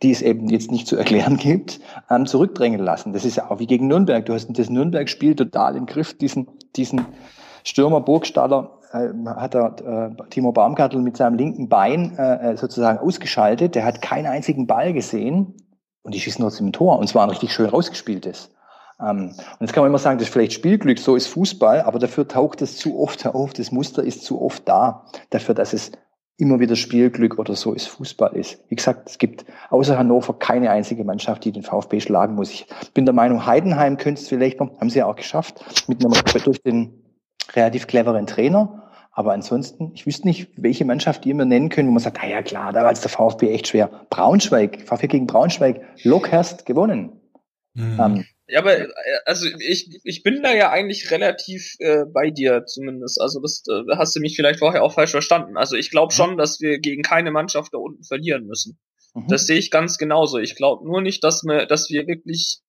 die 0.03 0.11
es 0.11 0.21
eben 0.21 0.49
jetzt 0.49 0.71
nicht 0.71 0.87
zu 0.87 0.97
erklären 0.97 1.37
gibt, 1.37 1.79
ähm, 2.09 2.25
zurückdrängen 2.27 2.81
lassen. 2.81 3.13
Das 3.13 3.25
ist 3.25 3.37
ja 3.37 3.49
auch 3.49 3.59
wie 3.59 3.67
gegen 3.67 3.87
Nürnberg. 3.87 4.25
Du 4.25 4.33
hast 4.33 4.47
das 4.49 4.69
Nürnberg-Spiel 4.69 5.35
total 5.35 5.77
im 5.77 5.85
Griff, 5.85 6.15
diesen, 6.17 6.47
diesen 6.75 7.05
Stürmer 7.63 8.01
Burgstaller 8.01 8.79
äh, 8.91 9.09
hat 9.25 9.55
er 9.55 9.75
äh, 10.11 10.29
Timo 10.29 10.51
Baumgartel 10.51 11.01
mit 11.01 11.17
seinem 11.17 11.37
linken 11.37 11.69
Bein 11.69 12.17
äh, 12.17 12.51
äh, 12.51 12.57
sozusagen 12.57 12.99
ausgeschaltet. 12.99 13.75
Der 13.75 13.85
hat 13.85 14.01
keinen 14.01 14.27
einzigen 14.27 14.67
Ball 14.67 14.93
gesehen 14.93 15.55
und 16.03 16.13
die 16.13 16.19
schießen 16.19 16.41
trotzdem 16.41 16.67
ein 16.67 16.73
Tor. 16.73 16.99
Und 16.99 17.07
zwar 17.07 17.23
ein 17.23 17.29
richtig 17.29 17.53
schön 17.53 17.67
rausgespieltes. 17.67 18.51
Ähm, 18.99 19.29
und 19.29 19.61
jetzt 19.61 19.73
kann 19.73 19.83
man 19.83 19.91
immer 19.91 19.97
sagen, 19.97 20.17
das 20.17 20.27
ist 20.27 20.33
vielleicht 20.33 20.53
Spielglück, 20.53 20.99
so 20.99 21.15
ist 21.15 21.27
Fußball, 21.27 21.81
aber 21.81 21.99
dafür 21.99 22.27
taucht 22.27 22.61
es 22.61 22.77
zu 22.77 22.99
oft 22.99 23.25
auf. 23.25 23.53
Das 23.53 23.71
Muster 23.71 24.03
ist 24.03 24.23
zu 24.23 24.41
oft 24.41 24.67
da, 24.67 25.05
dafür, 25.29 25.55
dass 25.55 25.73
es 25.73 25.91
immer 26.37 26.59
wieder 26.59 26.75
Spielglück 26.75 27.37
oder 27.37 27.55
so 27.55 27.73
ist 27.73 27.85
Fußball 27.87 28.35
ist. 28.35 28.59
Wie 28.69 28.75
gesagt, 28.75 29.09
es 29.09 29.19
gibt 29.19 29.45
außer 29.69 29.97
Hannover 29.97 30.33
keine 30.33 30.71
einzige 30.71 31.03
Mannschaft, 31.03 31.45
die 31.45 31.51
den 31.51 31.61
VfB 31.61 31.99
schlagen 31.99 32.33
muss. 32.33 32.49
Ich 32.49 32.65
bin 32.95 33.05
der 33.05 33.13
Meinung, 33.13 33.45
Heidenheim 33.45 33.97
könnte 33.97 34.21
es 34.21 34.27
vielleicht 34.27 34.59
noch, 34.59 34.79
haben 34.79 34.89
sie 34.89 34.99
ja 34.99 35.05
auch 35.05 35.15
geschafft, 35.15 35.63
mit 35.87 36.03
einem, 36.03 36.13
durch 36.43 36.61
den 36.63 37.00
relativ 37.55 37.87
cleveren 37.87 38.27
Trainer. 38.27 38.89
Aber 39.13 39.33
ansonsten, 39.33 39.91
ich 39.93 40.05
wüsste 40.05 40.27
nicht, 40.27 40.49
welche 40.55 40.85
Mannschaft 40.85 41.25
die 41.25 41.31
immer 41.31 41.45
nennen 41.45 41.69
können, 41.69 41.89
wo 41.89 41.93
man 41.93 42.01
sagt, 42.01 42.23
ah 42.23 42.27
ja 42.27 42.41
klar, 42.41 42.71
da 42.71 42.83
war 42.83 42.89
jetzt 42.89 43.03
der 43.03 43.11
VfB 43.11 43.49
echt 43.49 43.67
schwer. 43.67 43.87
Braunschweig, 44.09 44.81
VfB 44.85 45.07
gegen 45.07 45.27
Braunschweig, 45.27 45.81
Lockhurst 46.03 46.65
gewonnen. 46.65 47.19
Mhm. 47.73 47.99
Ähm, 47.99 48.25
ja, 48.47 48.59
aber 48.59 48.79
äh, 48.79 48.89
also 49.25 49.47
ich, 49.59 49.99
ich 50.03 50.23
bin 50.23 50.43
da 50.43 50.53
ja 50.53 50.71
eigentlich 50.71 51.09
relativ 51.09 51.75
äh, 51.79 52.03
bei 52.05 52.31
dir 52.31 52.65
zumindest. 52.65 53.19
Also 53.21 53.39
das 53.41 53.63
äh, 53.69 53.95
hast 53.97 54.15
du 54.15 54.19
mich 54.19 54.35
vielleicht 54.35 54.59
vorher 54.59 54.83
auch 54.83 54.93
falsch 54.93 55.11
verstanden. 55.11 55.57
Also 55.57 55.75
ich 55.75 55.89
glaube 55.89 56.13
mhm. 56.13 56.17
schon, 56.17 56.37
dass 56.37 56.59
wir 56.59 56.79
gegen 56.79 57.01
keine 57.01 57.31
Mannschaft 57.31 57.73
da 57.73 57.77
unten 57.77 58.03
verlieren 58.03 58.45
müssen. 58.45 58.77
Mhm. 59.13 59.27
Das 59.29 59.45
sehe 59.45 59.57
ich 59.57 59.71
ganz 59.71 59.97
genauso. 59.97 60.37
Ich 60.37 60.55
glaube 60.55 60.85
nur 60.85 61.01
nicht, 61.01 61.23
dass 61.23 61.43
wir, 61.43 61.65
dass 61.65 61.89
wir 61.89 62.07
wirklich 62.07 62.59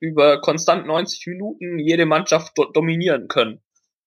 über 0.00 0.40
konstant 0.40 0.86
90 0.86 1.26
Minuten 1.26 1.78
jede 1.78 2.06
Mannschaft 2.06 2.56
do 2.56 2.64
dominieren 2.72 3.28
können. 3.28 3.60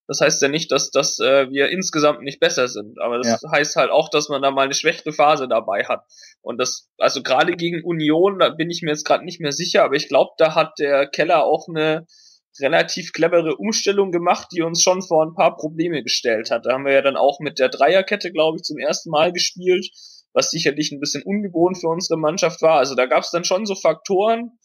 Das 0.10 0.22
heißt 0.22 0.42
ja 0.42 0.48
nicht, 0.48 0.72
dass, 0.72 0.90
dass 0.90 1.20
äh, 1.20 1.52
wir 1.52 1.70
insgesamt 1.70 2.24
nicht 2.24 2.40
besser 2.40 2.68
sind, 2.68 3.00
aber 3.00 3.20
das 3.20 3.28
ja. 3.44 3.52
heißt 3.52 3.76
halt 3.76 3.92
auch, 3.92 4.10
dass 4.10 4.28
man 4.28 4.42
da 4.42 4.50
mal 4.50 4.64
eine 4.64 4.74
schwächere 4.74 5.14
Phase 5.14 5.48
dabei 5.48 5.84
hat. 5.84 6.04
Und 6.42 6.58
das, 6.58 6.90
also 6.98 7.22
gerade 7.22 7.52
gegen 7.52 7.84
Union, 7.84 8.40
da 8.40 8.50
bin 8.50 8.72
ich 8.72 8.82
mir 8.82 8.90
jetzt 8.90 9.06
gerade 9.06 9.24
nicht 9.24 9.40
mehr 9.40 9.52
sicher, 9.52 9.84
aber 9.84 9.94
ich 9.94 10.10
glaube, 10.10 10.32
da 10.40 10.56
hat 10.56 10.80
der 10.80 11.06
Keller 11.06 11.46
auch 11.46 11.68
eine 11.68 12.08
relativ 12.60 13.14
clevere 13.14 13.56
Umstellung 13.58 14.12
gemacht, 14.12 14.48
die 14.52 14.64
uns 14.64 14.82
schon 14.82 15.04
vor 15.04 15.24
ein 15.24 15.36
paar 15.36 15.56
Probleme 15.56 16.02
gestellt 16.02 16.50
hat. 16.50 16.66
Da 16.66 16.74
haben 16.74 16.86
wir 16.86 16.94
ja 16.94 17.04
dann 17.04 17.16
auch 17.16 17.40
mit 17.40 17.60
der 17.60 17.70
Dreierkette, 17.70 18.32
glaube 18.32 18.58
ich, 18.58 18.64
zum 18.64 18.80
ersten 18.80 19.12
Mal 19.12 19.32
gespielt, 19.32 19.92
was 20.34 20.50
sicherlich 20.50 20.92
ein 20.92 21.00
bisschen 21.00 21.22
ungewohnt 21.22 21.78
für 21.78 21.88
unsere 21.88 22.20
Mannschaft 22.20 22.64
war. 22.64 22.80
Also 22.80 22.96
da 22.96 23.06
gab 23.06 23.22
es 23.22 23.30
dann 23.30 23.44
schon 23.44 23.68
so 23.68 23.76
Faktoren, 23.76 24.58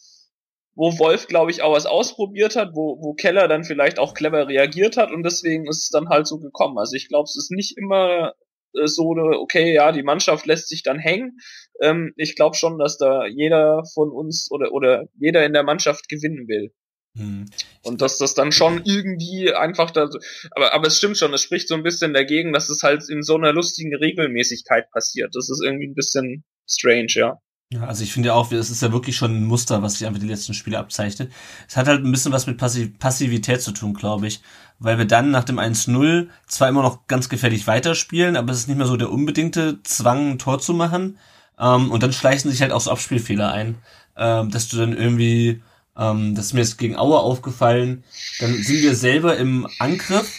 wo 0.74 0.98
Wolf, 0.98 1.26
glaube 1.28 1.50
ich, 1.50 1.62
auch 1.62 1.72
was 1.72 1.86
ausprobiert 1.86 2.56
hat, 2.56 2.70
wo, 2.74 2.98
wo 3.00 3.14
Keller 3.14 3.48
dann 3.48 3.64
vielleicht 3.64 3.98
auch 3.98 4.14
clever 4.14 4.48
reagiert 4.48 4.96
hat 4.96 5.12
und 5.12 5.22
deswegen 5.22 5.68
ist 5.68 5.84
es 5.84 5.88
dann 5.90 6.08
halt 6.08 6.26
so 6.26 6.38
gekommen. 6.38 6.78
Also 6.78 6.96
ich 6.96 7.08
glaube, 7.08 7.24
es 7.24 7.36
ist 7.36 7.50
nicht 7.50 7.76
immer 7.78 8.34
äh, 8.74 8.86
so 8.86 9.12
eine, 9.12 9.38
okay, 9.38 9.72
ja, 9.72 9.92
die 9.92 10.02
Mannschaft 10.02 10.46
lässt 10.46 10.68
sich 10.68 10.82
dann 10.82 10.98
hängen. 10.98 11.38
Ähm, 11.80 12.12
ich 12.16 12.36
glaube 12.36 12.56
schon, 12.56 12.78
dass 12.78 12.98
da 12.98 13.26
jeder 13.26 13.84
von 13.94 14.10
uns 14.10 14.48
oder, 14.50 14.72
oder 14.72 15.06
jeder 15.18 15.44
in 15.44 15.52
der 15.52 15.62
Mannschaft 15.62 16.08
gewinnen 16.08 16.48
will. 16.48 16.72
Hm. 17.16 17.46
Und 17.82 18.02
dass 18.02 18.18
das 18.18 18.34
dann 18.34 18.50
schon 18.50 18.82
irgendwie 18.84 19.54
einfach 19.54 19.92
da, 19.92 20.08
aber, 20.50 20.74
aber 20.74 20.88
es 20.88 20.98
stimmt 20.98 21.16
schon, 21.16 21.32
es 21.32 21.42
spricht 21.42 21.68
so 21.68 21.74
ein 21.74 21.84
bisschen 21.84 22.12
dagegen, 22.12 22.52
dass 22.52 22.68
es 22.70 22.82
halt 22.82 23.08
in 23.08 23.22
so 23.22 23.36
einer 23.36 23.52
lustigen 23.52 23.94
Regelmäßigkeit 23.94 24.90
passiert. 24.90 25.34
Das 25.34 25.48
ist 25.48 25.62
irgendwie 25.62 25.86
ein 25.86 25.94
bisschen 25.94 26.44
strange, 26.68 27.06
ja. 27.10 27.38
Ja, 27.72 27.84
also 27.86 28.04
ich 28.04 28.12
finde 28.12 28.28
ja 28.28 28.34
auch, 28.34 28.52
es 28.52 28.70
ist 28.70 28.82
ja 28.82 28.92
wirklich 28.92 29.16
schon 29.16 29.36
ein 29.36 29.46
Muster, 29.46 29.82
was 29.82 29.94
sich 29.94 30.06
einfach 30.06 30.20
die 30.20 30.28
letzten 30.28 30.54
Spiele 30.54 30.78
abzeichnet. 30.78 31.32
Es 31.66 31.76
hat 31.76 31.88
halt 31.88 32.04
ein 32.04 32.12
bisschen 32.12 32.32
was 32.32 32.46
mit 32.46 32.58
Passiv 32.58 32.98
Passivität 32.98 33.62
zu 33.62 33.72
tun, 33.72 33.94
glaube 33.94 34.26
ich. 34.26 34.42
Weil 34.78 34.98
wir 34.98 35.06
dann 35.06 35.30
nach 35.30 35.44
dem 35.44 35.58
1-0 35.58 36.28
zwar 36.46 36.68
immer 36.68 36.82
noch 36.82 37.06
ganz 37.06 37.28
gefährlich 37.28 37.66
weiterspielen, 37.66 38.36
aber 38.36 38.52
es 38.52 38.60
ist 38.60 38.68
nicht 38.68 38.76
mehr 38.76 38.86
so 38.86 38.96
der 38.96 39.10
unbedingte 39.10 39.82
Zwang, 39.82 40.32
ein 40.32 40.38
Tor 40.38 40.60
zu 40.60 40.74
machen. 40.74 41.18
Ähm, 41.58 41.90
und 41.90 42.02
dann 42.02 42.12
schleichen 42.12 42.50
sich 42.50 42.60
halt 42.60 42.72
auch 42.72 42.80
so 42.80 42.90
Abspielfehler 42.90 43.50
ein, 43.50 43.76
ähm, 44.16 44.50
dass 44.50 44.68
du 44.68 44.76
dann 44.76 44.96
irgendwie, 44.96 45.62
ähm, 45.96 46.34
das 46.34 46.46
ist 46.46 46.52
mir 46.52 46.60
jetzt 46.60 46.78
gegen 46.78 46.96
Auer 46.96 47.22
aufgefallen, 47.22 48.04
dann 48.40 48.54
sind 48.54 48.82
wir 48.82 48.94
selber 48.94 49.36
im 49.36 49.68
Angriff, 49.78 50.32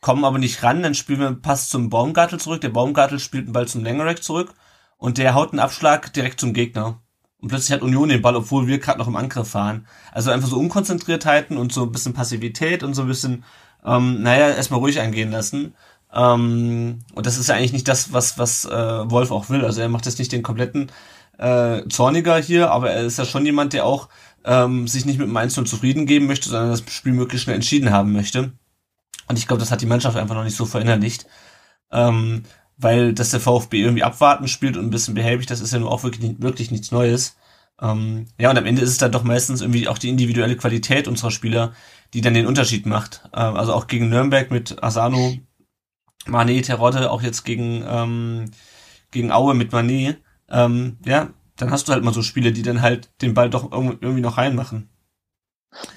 kommen 0.00 0.24
aber 0.24 0.38
nicht 0.38 0.62
ran, 0.62 0.82
dann 0.82 0.94
spielen 0.94 1.20
wir 1.20 1.26
einen 1.28 1.42
Pass 1.42 1.68
zum 1.68 1.90
Baumgartel 1.90 2.38
zurück, 2.38 2.60
der 2.60 2.68
Baumgartel 2.70 3.18
spielt 3.18 3.44
einen 3.44 3.52
Ball 3.52 3.68
zum 3.68 3.84
Längerek 3.84 4.22
zurück 4.22 4.54
und 5.00 5.16
der 5.18 5.34
haut 5.34 5.50
einen 5.50 5.60
Abschlag 5.60 6.12
direkt 6.12 6.38
zum 6.38 6.52
Gegner. 6.52 7.00
Und 7.38 7.48
plötzlich 7.48 7.72
hat 7.72 7.80
Union 7.80 8.10
den 8.10 8.20
Ball, 8.20 8.36
obwohl 8.36 8.66
wir 8.66 8.78
gerade 8.78 8.98
noch 8.98 9.08
im 9.08 9.16
Angriff 9.16 9.48
fahren. 9.48 9.86
Also 10.12 10.30
einfach 10.30 10.48
so 10.48 10.58
Unkonzentriertheiten 10.58 11.56
und 11.56 11.72
so 11.72 11.84
ein 11.84 11.92
bisschen 11.92 12.12
Passivität 12.12 12.82
und 12.82 12.92
so 12.92 13.02
ein 13.02 13.08
bisschen, 13.08 13.44
ähm, 13.82 14.22
naja, 14.22 14.50
erstmal 14.50 14.78
ruhig 14.78 15.00
angehen 15.00 15.30
lassen. 15.30 15.74
Ähm, 16.12 16.98
und 17.14 17.26
das 17.26 17.38
ist 17.38 17.48
ja 17.48 17.54
eigentlich 17.54 17.72
nicht 17.72 17.88
das, 17.88 18.12
was, 18.12 18.36
was 18.36 18.66
äh, 18.66 19.10
Wolf 19.10 19.30
auch 19.30 19.48
will. 19.48 19.64
Also 19.64 19.80
er 19.80 19.88
macht 19.88 20.04
jetzt 20.04 20.18
nicht 20.18 20.32
den 20.32 20.42
kompletten 20.42 20.92
äh, 21.38 21.82
Zorniger 21.88 22.36
hier, 22.36 22.70
aber 22.70 22.90
er 22.90 23.04
ist 23.04 23.18
ja 23.18 23.24
schon 23.24 23.46
jemand, 23.46 23.72
der 23.72 23.86
auch 23.86 24.10
ähm, 24.44 24.86
sich 24.86 25.06
nicht 25.06 25.18
mit 25.18 25.28
dem 25.28 25.36
1 25.36 25.54
zufrieden 25.54 26.04
geben 26.04 26.26
möchte, 26.26 26.50
sondern 26.50 26.68
das 26.68 26.84
Spiel 26.92 27.12
möglichst 27.12 27.44
schnell 27.44 27.56
entschieden 27.56 27.90
haben 27.90 28.12
möchte. 28.12 28.52
Und 29.28 29.38
ich 29.38 29.46
glaube, 29.46 29.60
das 29.60 29.70
hat 29.70 29.80
die 29.80 29.86
Mannschaft 29.86 30.18
einfach 30.18 30.34
noch 30.34 30.44
nicht 30.44 30.56
so 30.56 30.66
verinnerlicht. 30.66 31.24
Ähm, 31.90 32.42
weil 32.80 33.12
dass 33.12 33.30
der 33.30 33.40
VfB 33.40 33.82
irgendwie 33.82 34.02
abwarten 34.02 34.48
spielt 34.48 34.76
und 34.76 34.86
ein 34.86 34.90
bisschen 34.90 35.14
behäbig, 35.14 35.46
das 35.46 35.60
ist 35.60 35.72
ja 35.72 35.78
nur 35.78 35.90
auch 35.90 36.02
wirklich, 36.02 36.40
wirklich 36.40 36.70
nichts 36.70 36.90
Neues. 36.90 37.36
Ähm, 37.80 38.26
ja, 38.38 38.50
und 38.50 38.58
am 38.58 38.66
Ende 38.66 38.82
ist 38.82 38.90
es 38.90 38.98
dann 38.98 39.12
doch 39.12 39.22
meistens 39.22 39.60
irgendwie 39.60 39.88
auch 39.88 39.98
die 39.98 40.08
individuelle 40.08 40.56
Qualität 40.56 41.08
unserer 41.08 41.30
Spieler, 41.30 41.72
die 42.14 42.20
dann 42.20 42.34
den 42.34 42.46
Unterschied 42.46 42.86
macht. 42.86 43.22
Ähm, 43.34 43.56
also 43.56 43.72
auch 43.74 43.86
gegen 43.86 44.08
Nürnberg 44.08 44.50
mit 44.50 44.82
Asano, 44.82 45.34
Mané, 46.26 46.62
Terodde, 46.62 47.10
auch 47.10 47.22
jetzt 47.22 47.44
gegen, 47.44 47.84
ähm, 47.86 48.50
gegen 49.10 49.32
Aue 49.32 49.54
mit 49.54 49.72
Mané. 49.72 50.16
Ähm, 50.50 50.98
ja, 51.04 51.30
dann 51.56 51.70
hast 51.70 51.88
du 51.88 51.92
halt 51.92 52.04
mal 52.04 52.14
so 52.14 52.22
Spiele, 52.22 52.52
die 52.52 52.62
dann 52.62 52.82
halt 52.82 53.10
den 53.22 53.34
Ball 53.34 53.50
doch 53.50 53.70
irgendwie 53.72 54.20
noch 54.20 54.38
reinmachen. 54.38 54.88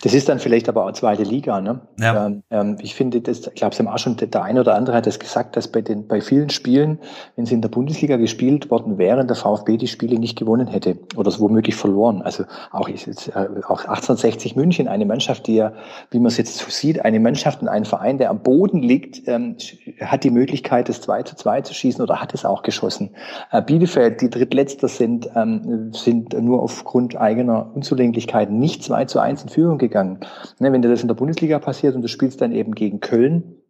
Das 0.03 0.13
ist 0.13 0.29
dann 0.29 0.37
vielleicht 0.37 0.69
aber 0.69 0.85
auch 0.85 0.91
zweite 0.91 1.23
Liga. 1.23 1.59
Ne? 1.59 1.81
Ja. 1.99 2.27
Ähm, 2.27 2.43
ähm 2.51 2.77
ich 2.79 2.93
finde, 2.93 3.21
das, 3.21 3.47
ich 3.47 3.55
glaube, 3.55 3.73
es 3.73 3.79
haben 3.79 3.87
auch 3.87 3.97
schon 3.97 4.17
der 4.17 4.43
eine 4.43 4.59
oder 4.59 4.75
andere 4.75 4.95
hat 4.95 5.07
das 5.07 5.17
gesagt, 5.17 5.55
dass 5.55 5.67
bei 5.67 5.81
den 5.81 6.07
bei 6.07 6.21
vielen 6.21 6.51
Spielen, 6.51 6.99
wenn 7.35 7.47
sie 7.47 7.55
in 7.55 7.61
der 7.61 7.69
Bundesliga 7.69 8.17
gespielt 8.17 8.69
worden 8.69 8.99
wären, 8.99 9.27
der 9.27 9.35
VfB 9.35 9.77
die 9.77 9.87
Spiele 9.87 10.19
nicht 10.19 10.37
gewonnen 10.37 10.67
hätte 10.67 10.97
oder 11.15 11.29
es 11.29 11.39
womöglich 11.39 11.75
verloren. 11.75 12.21
Also 12.21 12.43
auch, 12.71 12.87
jetzt, 12.87 13.29
äh, 13.29 13.47
auch 13.67 13.79
1860 13.79 14.55
München, 14.55 14.87
eine 14.87 15.05
Mannschaft, 15.05 15.47
die 15.47 15.55
ja, 15.55 15.73
wie 16.11 16.19
man 16.19 16.27
es 16.27 16.37
jetzt 16.37 16.57
so 16.57 16.69
sieht, 16.69 17.03
eine 17.03 17.19
Mannschaft 17.19 17.61
und 17.63 17.67
ein 17.67 17.85
Verein, 17.85 18.19
der 18.19 18.29
am 18.29 18.43
Boden 18.43 18.83
liegt, 18.83 19.27
ähm, 19.27 19.55
hat 20.01 20.23
die 20.23 20.31
Möglichkeit, 20.31 20.87
das 20.87 21.01
2 21.01 21.23
zu 21.23 21.35
2 21.35 21.61
zu 21.61 21.73
schießen 21.73 22.03
oder 22.03 22.21
hat 22.21 22.35
es 22.35 22.45
auch 22.45 22.61
geschossen. 22.61 23.09
Äh, 23.51 23.63
Bielefeld, 23.63 24.21
die 24.21 24.29
Drittletzter 24.29 24.87
sind, 24.87 25.29
ähm, 25.35 25.91
sind 25.93 26.39
nur 26.39 26.61
aufgrund 26.61 27.15
eigener 27.15 27.71
Unzulänglichkeiten 27.73 28.59
nicht 28.59 28.83
2 28.83 29.05
zu 29.05 29.19
1 29.19 29.43
in 29.43 29.49
Führung 29.49 29.62
Führung 29.63 29.77
gegangen. 29.77 30.19
Ne, 30.59 30.73
wenn 30.73 30.81
dir 30.81 30.89
das 30.89 31.01
in 31.01 31.07
der 31.07 31.15
Bundesliga 31.15 31.57
passiert 31.57 31.95
und 31.95 32.01
du 32.01 32.09
spielst 32.09 32.41
dann 32.41 32.51
eben 32.51 32.75
gegen 32.75 32.99
Köln, 32.99 33.61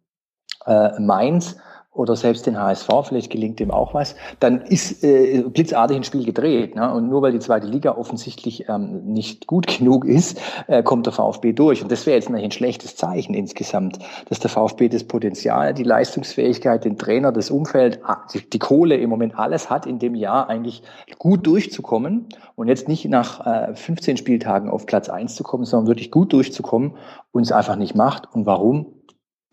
äh, 0.66 0.98
Mainz 0.98 1.56
oder 1.94 2.16
selbst 2.16 2.46
den 2.46 2.60
HSV, 2.60 2.88
vielleicht 3.04 3.30
gelingt 3.30 3.60
dem 3.60 3.70
auch 3.70 3.94
was, 3.94 4.16
dann 4.40 4.60
ist 4.60 5.04
äh, 5.04 5.42
blitzartig 5.46 5.96
ein 5.96 6.02
Spiel 6.02 6.24
gedreht. 6.24 6.74
Ne? 6.74 6.92
Und 6.92 7.08
nur 7.08 7.22
weil 7.22 7.30
die 7.30 7.38
zweite 7.38 7.68
Liga 7.68 7.92
offensichtlich 7.92 8.68
ähm, 8.68 9.04
nicht 9.04 9.46
gut 9.46 9.66
genug 9.78 10.04
ist, 10.04 10.40
äh, 10.66 10.82
kommt 10.82 11.06
der 11.06 11.12
VfB 11.12 11.52
durch. 11.52 11.82
Und 11.82 11.92
das 11.92 12.04
wäre 12.04 12.16
jetzt 12.16 12.28
natürlich 12.28 12.48
ein 12.48 12.50
schlechtes 12.50 12.96
Zeichen 12.96 13.32
insgesamt, 13.32 14.00
dass 14.28 14.40
der 14.40 14.50
VfB 14.50 14.88
das 14.88 15.04
Potenzial, 15.04 15.72
die 15.72 15.84
Leistungsfähigkeit, 15.84 16.84
den 16.84 16.98
Trainer, 16.98 17.30
das 17.30 17.50
Umfeld, 17.50 18.00
die, 18.34 18.50
die 18.50 18.58
Kohle 18.58 18.96
im 18.96 19.08
Moment 19.08 19.38
alles 19.38 19.70
hat, 19.70 19.86
in 19.86 20.00
dem 20.00 20.16
Jahr 20.16 20.48
eigentlich 20.48 20.82
gut 21.18 21.46
durchzukommen 21.46 22.26
und 22.56 22.66
jetzt 22.66 22.88
nicht 22.88 23.04
nach 23.06 23.46
äh, 23.46 23.74
15 23.74 24.16
Spieltagen 24.16 24.68
auf 24.68 24.86
Platz 24.86 25.08
eins 25.08 25.36
zu 25.36 25.44
kommen, 25.44 25.64
sondern 25.64 25.86
wirklich 25.86 26.10
gut 26.10 26.32
durchzukommen 26.32 26.94
und 27.30 27.42
es 27.42 27.52
einfach 27.52 27.76
nicht 27.76 27.94
macht. 27.94 28.34
Und 28.34 28.46
warum? 28.46 28.93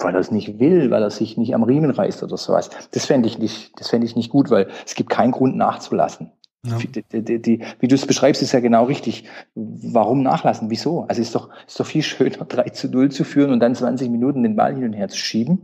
Weil 0.03 0.13
er 0.13 0.19
es 0.19 0.31
nicht 0.31 0.59
will, 0.59 0.91
weil 0.91 1.03
er 1.03 1.09
sich 1.09 1.37
nicht 1.37 1.55
am 1.55 1.63
Riemen 1.63 1.91
reißt 1.91 2.23
oder 2.23 2.37
sowas. 2.37 2.69
Das 2.91 3.05
fände 3.05 3.27
ich 3.27 3.39
nicht, 3.39 3.79
das 3.79 3.89
fände 3.89 4.05
ich 4.05 4.15
nicht 4.15 4.29
gut, 4.29 4.49
weil 4.49 4.67
es 4.85 4.95
gibt 4.95 5.09
keinen 5.09 5.31
Grund 5.31 5.55
nachzulassen. 5.55 6.31
Ja. 6.63 6.77
Die, 6.77 7.23
die, 7.23 7.41
die, 7.41 7.59
wie 7.79 7.87
du 7.87 7.95
es 7.95 8.05
beschreibst, 8.05 8.43
ist 8.43 8.51
ja 8.51 8.59
genau 8.59 8.83
richtig. 8.83 9.23
Warum 9.55 10.21
nachlassen? 10.21 10.69
Wieso? 10.69 11.05
Also 11.07 11.19
ist 11.19 11.33
doch, 11.33 11.49
ist 11.65 11.79
doch 11.79 11.87
viel 11.87 12.03
schöner, 12.03 12.45
3 12.45 12.69
zu 12.69 12.87
0 12.87 13.09
zu 13.09 13.23
führen 13.23 13.51
und 13.51 13.59
dann 13.61 13.73
20 13.73 14.11
Minuten 14.11 14.43
den 14.43 14.55
Ball 14.55 14.75
hin 14.75 14.83
und 14.83 14.93
her 14.93 15.07
zu 15.07 15.17
schieben, 15.17 15.61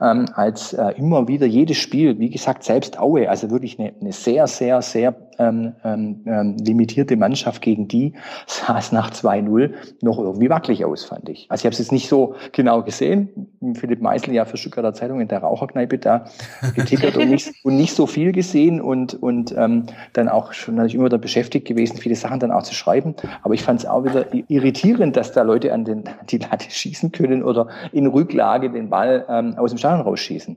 ähm, 0.00 0.26
als 0.32 0.72
äh, 0.72 0.92
immer 0.96 1.28
wieder 1.28 1.46
jedes 1.46 1.76
Spiel, 1.76 2.18
wie 2.18 2.30
gesagt, 2.30 2.64
selbst 2.64 2.98
Aue, 2.98 3.28
also 3.28 3.50
wirklich 3.50 3.78
eine, 3.78 3.92
eine 4.00 4.12
sehr, 4.12 4.46
sehr, 4.46 4.80
sehr 4.80 5.27
ähm, 5.38 5.74
ähm, 5.84 6.24
ähm 6.26 6.56
limitierte 6.56 7.16
Mannschaft 7.16 7.62
gegen 7.62 7.88
die, 7.88 8.14
sah 8.46 8.78
es 8.78 8.90
nach 8.90 9.10
2-0 9.10 9.72
noch 10.02 10.18
irgendwie 10.18 10.50
wackelig 10.50 10.84
aus, 10.84 11.04
fand 11.04 11.28
ich. 11.28 11.46
Also 11.50 11.62
ich 11.62 11.66
habe 11.66 11.72
es 11.74 11.78
jetzt 11.78 11.92
nicht 11.92 12.08
so 12.08 12.34
genau 12.52 12.82
gesehen. 12.82 13.48
Philipp 13.74 14.00
Meisel 14.00 14.34
ja 14.34 14.44
für 14.44 14.56
Stuttgarter 14.56 14.94
Zeitung 14.94 15.20
in 15.20 15.28
der 15.28 15.40
Raucherkneipe 15.40 15.98
da 15.98 16.24
getickert 16.74 17.16
und, 17.16 17.28
nicht, 17.28 17.52
und 17.64 17.76
nicht 17.76 17.94
so 17.94 18.06
viel 18.06 18.32
gesehen 18.32 18.80
und, 18.80 19.14
und 19.14 19.54
ähm, 19.56 19.86
dann 20.14 20.28
auch 20.28 20.38
auch 20.38 20.52
schon 20.52 20.76
natürlich 20.76 20.94
immer 20.94 21.08
da 21.08 21.16
beschäftigt 21.16 21.66
gewesen, 21.66 21.98
viele 21.98 22.14
Sachen 22.14 22.40
dann 22.40 22.50
auch 22.50 22.62
zu 22.62 22.74
schreiben. 22.74 23.14
Aber 23.42 23.54
ich 23.54 23.62
fand 23.62 23.80
es 23.80 23.86
auch 23.86 24.04
wieder 24.04 24.26
irritierend, 24.48 25.16
dass 25.16 25.32
da 25.32 25.42
Leute 25.42 25.72
an 25.72 25.84
den, 25.84 26.04
die 26.28 26.38
Latte 26.38 26.70
schießen 26.70 27.12
können 27.12 27.42
oder 27.42 27.68
in 27.92 28.06
Rücklage 28.06 28.70
den 28.70 28.88
Ball 28.88 29.26
ähm, 29.28 29.56
aus 29.56 29.70
dem 29.70 29.78
Stadion 29.78 30.02
rausschießen. 30.02 30.56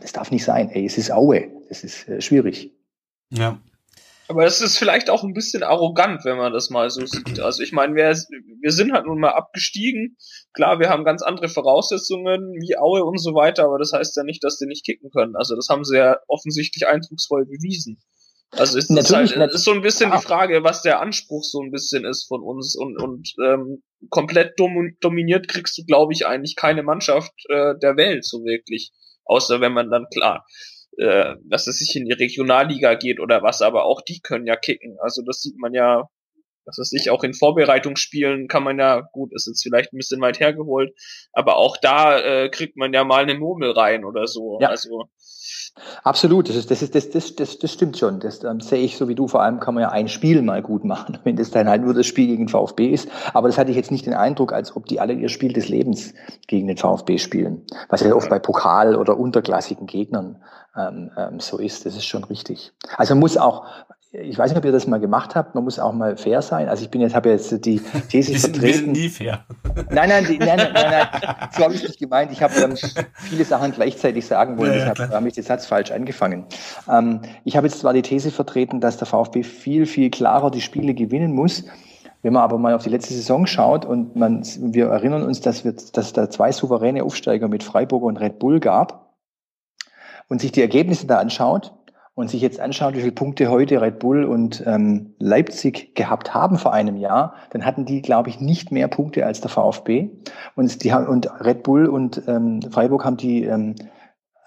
Das 0.00 0.12
darf 0.12 0.30
nicht 0.30 0.44
sein. 0.44 0.70
Ey, 0.70 0.86
es 0.86 0.96
ist 0.96 1.12
Aue. 1.12 1.48
Das 1.68 1.84
ist 1.84 2.08
äh, 2.08 2.20
schwierig. 2.20 2.72
Ja. 3.30 3.58
Aber 4.32 4.44
das 4.44 4.62
ist 4.62 4.78
vielleicht 4.78 5.10
auch 5.10 5.24
ein 5.24 5.34
bisschen 5.34 5.62
arrogant, 5.62 6.24
wenn 6.24 6.38
man 6.38 6.54
das 6.54 6.70
mal 6.70 6.88
so 6.88 7.04
sieht. 7.04 7.38
Also 7.38 7.62
ich 7.62 7.70
meine, 7.72 7.94
wir, 7.94 8.16
wir 8.62 8.72
sind 8.72 8.94
halt 8.94 9.04
nun 9.04 9.20
mal 9.20 9.32
abgestiegen. 9.32 10.16
Klar, 10.54 10.80
wir 10.80 10.88
haben 10.88 11.04
ganz 11.04 11.20
andere 11.20 11.50
Voraussetzungen 11.50 12.40
wie 12.58 12.78
Aue 12.78 13.04
und 13.04 13.18
so 13.18 13.34
weiter, 13.34 13.64
aber 13.64 13.78
das 13.78 13.92
heißt 13.92 14.16
ja 14.16 14.24
nicht, 14.24 14.42
dass 14.42 14.56
die 14.56 14.64
nicht 14.64 14.86
kicken 14.86 15.10
können. 15.10 15.36
Also 15.36 15.54
das 15.54 15.68
haben 15.68 15.84
sie 15.84 15.98
ja 15.98 16.16
offensichtlich 16.28 16.86
eindrucksvoll 16.88 17.44
bewiesen. 17.44 18.02
Also 18.52 18.78
ist, 18.78 18.90
Natürlich, 18.90 19.36
halt, 19.36 19.52
ist 19.52 19.64
so 19.64 19.72
ein 19.72 19.82
bisschen 19.82 20.10
die 20.10 20.22
Frage, 20.22 20.64
was 20.64 20.80
der 20.80 21.02
Anspruch 21.02 21.44
so 21.44 21.60
ein 21.60 21.70
bisschen 21.70 22.06
ist 22.06 22.26
von 22.26 22.40
uns 22.40 22.74
und, 22.74 22.96
und 22.96 23.34
ähm, 23.44 23.82
komplett 24.08 24.58
dom 24.58 24.96
dominiert 25.02 25.46
kriegst 25.46 25.76
du, 25.76 25.84
glaube 25.84 26.14
ich, 26.14 26.26
eigentlich 26.26 26.56
keine 26.56 26.82
Mannschaft 26.82 27.34
äh, 27.50 27.74
der 27.82 27.98
Welt 27.98 28.24
so 28.24 28.38
wirklich. 28.46 28.92
Außer 29.26 29.60
wenn 29.60 29.74
man 29.74 29.90
dann 29.90 30.06
klar, 30.10 30.46
äh, 31.02 31.36
dass 31.44 31.66
es 31.66 31.78
sich 31.78 31.96
in 31.96 32.06
die 32.06 32.12
Regionalliga 32.12 32.94
geht 32.94 33.20
oder 33.20 33.42
was, 33.42 33.60
aber 33.60 33.84
auch 33.84 34.00
die 34.02 34.20
können 34.20 34.46
ja 34.46 34.56
kicken. 34.56 34.96
Also 35.00 35.22
das 35.22 35.40
sieht 35.40 35.58
man 35.58 35.74
ja, 35.74 36.08
dass 36.64 36.78
es 36.78 36.90
sich 36.90 37.10
auch 37.10 37.24
in 37.24 37.34
Vorbereitungsspielen 37.34 38.46
kann 38.48 38.62
man 38.62 38.78
ja, 38.78 39.00
gut, 39.12 39.32
ist 39.34 39.48
jetzt 39.48 39.62
vielleicht 39.62 39.92
ein 39.92 39.98
bisschen 39.98 40.20
weit 40.20 40.38
hergeholt, 40.38 40.92
aber 41.32 41.56
auch 41.56 41.76
da 41.76 42.18
äh, 42.18 42.48
kriegt 42.48 42.76
man 42.76 42.92
ja 42.92 43.04
mal 43.04 43.22
eine 43.22 43.34
Murmel 43.34 43.72
rein 43.72 44.04
oder 44.04 44.26
so. 44.26 44.58
Ja. 44.60 44.68
Also 44.68 45.08
Absolut, 46.04 46.48
das, 46.48 46.56
ist, 46.56 46.70
das, 46.70 46.82
ist, 46.82 46.94
das, 46.94 47.10
das, 47.10 47.34
das, 47.34 47.58
das 47.58 47.72
stimmt 47.72 47.96
schon. 47.96 48.20
Das 48.20 48.44
ähm, 48.44 48.60
sehe 48.60 48.82
ich 48.82 48.96
so 48.96 49.08
wie 49.08 49.14
du. 49.14 49.26
Vor 49.26 49.42
allem 49.42 49.58
kann 49.58 49.74
man 49.74 49.82
ja 49.82 49.90
ein 49.90 50.08
Spiel 50.08 50.42
mal 50.42 50.62
gut 50.62 50.84
machen, 50.84 51.18
wenn 51.24 51.36
das 51.36 51.50
dann 51.50 51.68
halt 51.68 51.82
nur 51.82 51.94
das 51.94 52.06
Spiel 52.06 52.26
gegen 52.26 52.48
VfB 52.48 52.88
ist. 52.88 53.08
Aber 53.32 53.48
das 53.48 53.58
hatte 53.58 53.70
ich 53.70 53.76
jetzt 53.76 53.90
nicht 53.90 54.06
den 54.06 54.14
Eindruck, 54.14 54.52
als 54.52 54.76
ob 54.76 54.86
die 54.86 55.00
alle 55.00 55.14
ihr 55.14 55.28
Spiel 55.28 55.52
des 55.52 55.68
Lebens 55.68 56.12
gegen 56.46 56.66
den 56.68 56.76
VfB 56.76 57.18
spielen. 57.18 57.62
Was 57.88 58.02
ja 58.02 58.14
oft 58.14 58.28
bei 58.28 58.38
Pokal- 58.38 58.96
oder 58.96 59.18
unterklassigen 59.18 59.86
Gegnern 59.86 60.42
ähm, 60.76 61.10
ähm, 61.16 61.40
so 61.40 61.58
ist. 61.58 61.86
Das 61.86 61.96
ist 61.96 62.06
schon 62.06 62.24
richtig. 62.24 62.72
Also 62.96 63.14
muss 63.14 63.36
auch 63.36 63.66
ich 64.14 64.36
weiß 64.36 64.50
nicht, 64.50 64.58
ob 64.58 64.64
ihr 64.66 64.72
das 64.72 64.86
mal 64.86 65.00
gemacht 65.00 65.34
habt, 65.34 65.54
man 65.54 65.64
muss 65.64 65.78
auch 65.78 65.94
mal 65.94 66.18
fair 66.18 66.42
sein. 66.42 66.68
Also 66.68 66.84
ich 66.84 66.90
bin 66.90 67.00
jetzt, 67.00 67.14
habe 67.14 67.30
jetzt 67.30 67.64
die 67.64 67.80
These 68.10 68.38
vertreten. 68.38 68.62
Wir 68.62 68.74
sind 68.74 68.92
nie 68.92 69.08
fair. 69.08 69.44
Nein, 69.90 70.10
nein, 70.10 70.26
die, 70.28 70.36
nein, 70.36 70.58
nein, 70.58 70.72
nein, 70.74 71.06
nein, 71.12 71.48
so 71.56 71.64
habe 71.64 71.72
ich 71.72 71.82
nicht 71.82 71.98
gemeint. 71.98 72.30
Ich 72.30 72.42
habe 72.42 72.52
ähm, 72.60 72.76
viele 73.14 73.44
Sachen 73.46 73.72
gleichzeitig 73.72 74.26
sagen 74.26 74.58
wollen, 74.58 74.74
ja, 74.78 74.90
deshalb 74.90 75.12
habe 75.12 75.28
ich 75.28 75.34
den 75.34 75.44
Satz 75.44 75.64
falsch 75.64 75.92
angefangen. 75.92 76.44
Ähm, 76.90 77.22
ich 77.44 77.56
habe 77.56 77.66
jetzt 77.66 77.80
zwar 77.80 77.94
die 77.94 78.02
These 78.02 78.30
vertreten, 78.30 78.80
dass 78.80 78.98
der 78.98 79.06
VfB 79.06 79.44
viel, 79.44 79.86
viel 79.86 80.10
klarer 80.10 80.50
die 80.50 80.60
Spiele 80.60 80.92
gewinnen 80.92 81.32
muss. 81.32 81.64
Wenn 82.20 82.34
man 82.34 82.42
aber 82.42 82.58
mal 82.58 82.74
auf 82.74 82.84
die 82.84 82.90
letzte 82.90 83.14
Saison 83.14 83.46
schaut 83.46 83.86
und 83.86 84.14
man, 84.14 84.44
wir 84.58 84.88
erinnern 84.88 85.22
uns, 85.22 85.40
dass, 85.40 85.64
wir, 85.64 85.72
dass 85.72 86.06
es 86.06 86.12
da 86.12 86.28
zwei 86.28 86.52
souveräne 86.52 87.02
Aufsteiger 87.02 87.48
mit 87.48 87.62
Freiburg 87.64 88.02
und 88.02 88.18
Red 88.18 88.38
Bull 88.38 88.60
gab 88.60 89.14
und 90.28 90.40
sich 90.40 90.52
die 90.52 90.60
Ergebnisse 90.60 91.06
da 91.06 91.18
anschaut, 91.18 91.72
und 92.14 92.28
sich 92.28 92.42
jetzt 92.42 92.60
anschaut, 92.60 92.94
wie 92.94 93.00
viele 93.00 93.12
Punkte 93.12 93.50
heute 93.50 93.80
Red 93.80 93.98
Bull 93.98 94.24
und 94.24 94.62
ähm, 94.66 95.14
Leipzig 95.18 95.94
gehabt 95.94 96.34
haben 96.34 96.58
vor 96.58 96.72
einem 96.72 96.96
Jahr, 96.96 97.34
dann 97.50 97.64
hatten 97.64 97.86
die, 97.86 98.02
glaube 98.02 98.28
ich, 98.28 98.40
nicht 98.40 98.70
mehr 98.70 98.88
Punkte 98.88 99.24
als 99.24 99.40
der 99.40 99.50
VfB. 99.50 100.10
Und, 100.54 100.84
die 100.84 100.92
haben, 100.92 101.06
und 101.06 101.28
Red 101.40 101.62
Bull 101.62 101.86
und 101.86 102.22
ähm, 102.26 102.60
Freiburg 102.70 103.04
haben 103.04 103.16
die 103.16 103.44
ähm, 103.44 103.74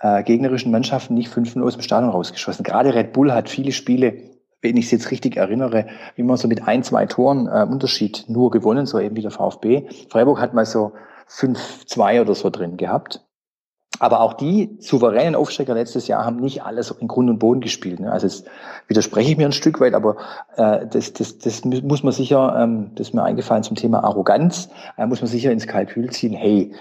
äh, 0.01 0.23
gegnerischen 0.23 0.71
Mannschaften 0.71 1.15
nicht 1.15 1.29
5 1.29 1.57
aus 1.57 1.73
dem 1.73 1.81
Stadion 1.81 2.11
rausgeschossen. 2.11 2.63
Gerade 2.63 2.93
Red 2.93 3.13
Bull 3.13 3.33
hat 3.33 3.49
viele 3.49 3.71
Spiele, 3.71 4.13
wenn 4.61 4.77
ich 4.77 4.85
es 4.85 4.91
jetzt 4.91 5.09
richtig 5.09 5.37
erinnere, 5.37 5.87
immer 6.15 6.37
so 6.37 6.47
mit 6.47 6.67
ein, 6.67 6.83
zwei 6.83 7.07
Toren 7.07 7.47
äh, 7.47 7.65
Unterschied 7.67 8.25
nur 8.27 8.51
gewonnen, 8.51 8.85
so 8.85 8.99
eben 8.99 9.15
wie 9.15 9.21
der 9.21 9.31
VfB. 9.31 9.87
Freiburg 10.09 10.39
hat 10.39 10.53
mal 10.53 10.65
so 10.65 10.91
5-2 11.29 12.21
oder 12.21 12.35
so 12.35 12.51
drin 12.51 12.77
gehabt. 12.77 13.24
Aber 13.99 14.21
auch 14.21 14.33
die 14.33 14.77
souveränen 14.79 15.35
Aufsteiger 15.35 15.73
letztes 15.73 16.07
Jahr 16.07 16.25
haben 16.25 16.37
nicht 16.37 16.63
alles 16.63 16.91
in 16.91 17.07
Grund 17.07 17.29
und 17.29 17.39
Boden 17.39 17.61
gespielt. 17.61 17.99
Ne? 17.99 18.11
Also 18.11 18.27
jetzt 18.27 18.45
widerspreche 18.87 19.31
ich 19.31 19.37
mir 19.37 19.45
ein 19.45 19.51
Stück 19.51 19.79
weit, 19.79 19.93
aber 19.93 20.17
äh, 20.57 20.85
das, 20.87 21.13
das, 21.13 21.37
das 21.37 21.63
muss 21.65 22.03
man 22.03 22.13
sicher, 22.13 22.55
ähm, 22.57 22.91
das 22.95 23.07
ist 23.07 23.13
mir 23.13 23.23
eingefallen 23.23 23.63
zum 23.63 23.75
Thema 23.75 24.03
Arroganz, 24.03 24.69
äh, 24.97 25.05
muss 25.05 25.21
man 25.21 25.29
sicher 25.29 25.51
ins 25.51 25.67
Kalkül 25.67 26.09
ziehen, 26.09 26.33
hey, 26.33 26.73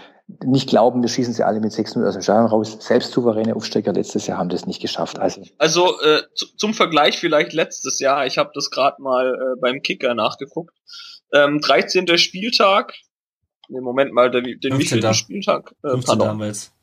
nicht 0.43 0.71
glauben, 0.71 1.03
wir 1.03 1.09
schießen 1.11 1.35
sie 1.35 1.45
alle 1.45 1.61
mit 1.61 1.73
6-0 1.73 2.07
aus 2.07 2.15
dem 2.15 2.23
Stadion 2.23 2.47
raus. 2.47 2.79
Selbst 2.81 3.13
souveräne 3.13 3.55
Aufsteiger 3.55 3.93
letztes 3.93 4.27
Jahr 4.27 4.39
haben 4.39 4.49
das 4.49 4.67
nicht 4.67 4.81
geschafft. 4.81 5.19
Also, 5.19 5.43
also 5.59 6.01
äh, 6.01 6.23
zum 6.57 6.73
Vergleich 6.73 7.19
vielleicht 7.19 7.53
letztes 7.53 8.01
Jahr, 8.01 8.25
ich 8.25 8.39
habe 8.39 8.51
das 8.55 8.71
gerade 8.71 9.03
mal 9.03 9.35
äh, 9.35 9.61
beim 9.61 9.83
Kicker 9.83 10.15
nachgeguckt. 10.15 10.75
Ähm, 11.33 11.61
13. 11.61 12.17
Spieltag, 12.17 12.95
im 13.69 13.85
Moment 13.85 14.13
mal 14.13 14.31
den, 14.31 14.59
den 14.61 14.79
wichtigen 14.79 15.13
Spieltag. 15.13 15.75
Äh, 15.83 15.91
15. 15.91 16.19
damals 16.19 16.74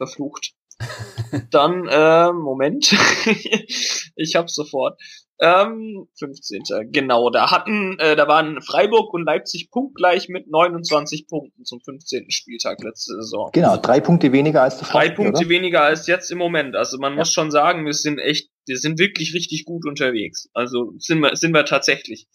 verflucht. 0.00 0.52
Dann, 1.50 1.86
äh, 1.88 2.32
Moment. 2.32 2.92
ich 4.16 4.34
hab's 4.34 4.54
sofort. 4.54 4.98
Ähm, 5.42 6.06
15. 6.18 6.92
Genau, 6.92 7.30
da 7.30 7.50
hatten, 7.50 7.98
äh, 7.98 8.14
da 8.14 8.28
waren 8.28 8.60
Freiburg 8.60 9.14
und 9.14 9.24
Leipzig 9.24 9.70
punktgleich 9.70 10.28
mit 10.28 10.50
29 10.50 11.28
Punkten 11.28 11.64
zum 11.64 11.80
15. 11.80 12.30
Spieltag 12.30 12.82
letzte 12.82 13.14
Saison. 13.14 13.50
Genau, 13.52 13.78
drei 13.78 14.00
Punkte 14.00 14.32
weniger 14.32 14.62
als 14.62 14.78
der 14.78 14.88
Drei 14.88 15.08
Punkte 15.08 15.40
oder? 15.40 15.48
weniger 15.48 15.82
als 15.82 16.06
jetzt 16.06 16.30
im 16.30 16.36
Moment. 16.36 16.76
Also 16.76 16.98
man 16.98 17.12
ja. 17.12 17.20
muss 17.20 17.32
schon 17.32 17.50
sagen, 17.50 17.86
wir 17.86 17.94
sind 17.94 18.18
echt, 18.18 18.50
wir 18.66 18.76
sind 18.76 18.98
wirklich 18.98 19.32
richtig 19.32 19.64
gut 19.64 19.86
unterwegs. 19.86 20.50
Also 20.52 20.92
sind 20.98 21.20
wir, 21.20 21.34
sind 21.36 21.54
wir 21.54 21.64
tatsächlich. 21.64 22.26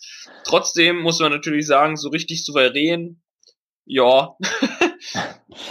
Trotzdem 0.44 1.00
muss 1.00 1.20
man 1.20 1.32
natürlich 1.32 1.68
sagen, 1.68 1.98
so 1.98 2.10
richtig 2.10 2.44
souverän, 2.44 3.22
ja. 3.86 4.36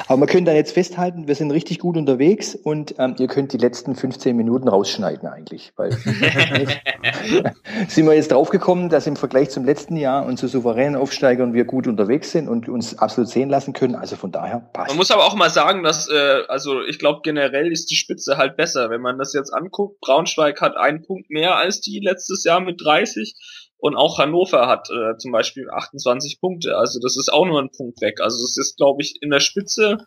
Aber 0.06 0.20
wir 0.22 0.26
können 0.26 0.46
da 0.46 0.52
jetzt 0.52 0.72
festhalten, 0.72 1.28
wir 1.28 1.34
sind 1.34 1.50
richtig 1.50 1.78
gut 1.78 1.96
unterwegs 1.96 2.54
und 2.54 2.94
ähm, 2.98 3.16
ihr 3.18 3.26
könnt 3.26 3.52
die 3.52 3.58
letzten 3.58 3.94
15 3.94 4.36
Minuten 4.36 4.68
rausschneiden 4.68 5.28
eigentlich. 5.28 5.72
Weil 5.76 5.92
sind 7.88 8.06
wir 8.06 8.14
jetzt 8.14 8.32
draufgekommen, 8.32 8.88
dass 8.88 9.06
im 9.06 9.16
Vergleich 9.16 9.50
zum 9.50 9.64
letzten 9.64 9.96
Jahr 9.96 10.26
und 10.26 10.38
zu 10.38 10.48
souveränen 10.48 10.96
Aufsteigern 10.96 11.54
wir 11.54 11.64
gut 11.64 11.86
unterwegs 11.86 12.32
sind 12.32 12.48
und 12.48 12.68
uns 12.68 12.98
absolut 12.98 13.30
sehen 13.30 13.48
lassen 13.48 13.72
können. 13.72 13.94
Also 13.94 14.16
von 14.16 14.32
daher 14.32 14.60
passt. 14.72 14.88
Man 14.88 14.96
muss 14.96 15.10
aber 15.10 15.24
auch 15.24 15.34
mal 15.34 15.50
sagen, 15.50 15.82
dass, 15.82 16.08
äh, 16.08 16.42
also 16.48 16.82
ich 16.82 16.98
glaube 16.98 17.20
generell 17.22 17.70
ist 17.70 17.90
die 17.90 17.96
Spitze 17.96 18.36
halt 18.36 18.56
besser. 18.56 18.90
Wenn 18.90 19.00
man 19.00 19.18
das 19.18 19.32
jetzt 19.32 19.52
anguckt, 19.52 20.00
Braunschweig 20.00 20.60
hat 20.60 20.76
einen 20.76 21.02
Punkt 21.02 21.30
mehr 21.30 21.56
als 21.56 21.80
die 21.80 22.00
letztes 22.00 22.44
Jahr 22.44 22.60
mit 22.60 22.80
30 22.82 23.34
und 23.78 23.96
auch 23.96 24.18
Hannover 24.18 24.66
hat 24.66 24.88
äh, 24.90 25.16
zum 25.18 25.32
Beispiel 25.32 25.68
28 25.70 26.40
Punkte. 26.40 26.76
Also 26.76 27.00
das 27.00 27.16
ist 27.16 27.32
auch 27.32 27.44
nur 27.44 27.60
ein 27.60 27.70
Punkt 27.70 28.00
weg. 28.00 28.20
Also 28.20 28.42
es 28.44 28.56
ist, 28.56 28.76
glaube 28.76 29.02
ich, 29.02 29.20
in 29.20 29.30
der 29.30 29.40
Spitze 29.40 29.98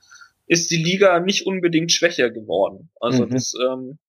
ist 0.48 0.72
die 0.72 0.78
Liga 0.84 1.20
nicht 1.20 1.46
unbedingt 1.46 1.92
schwächer 1.92 2.30
geworden. 2.30 2.90
Also 3.00 3.26
mhm. 3.26 3.30
das, 3.30 3.54
ähm, 3.62 4.00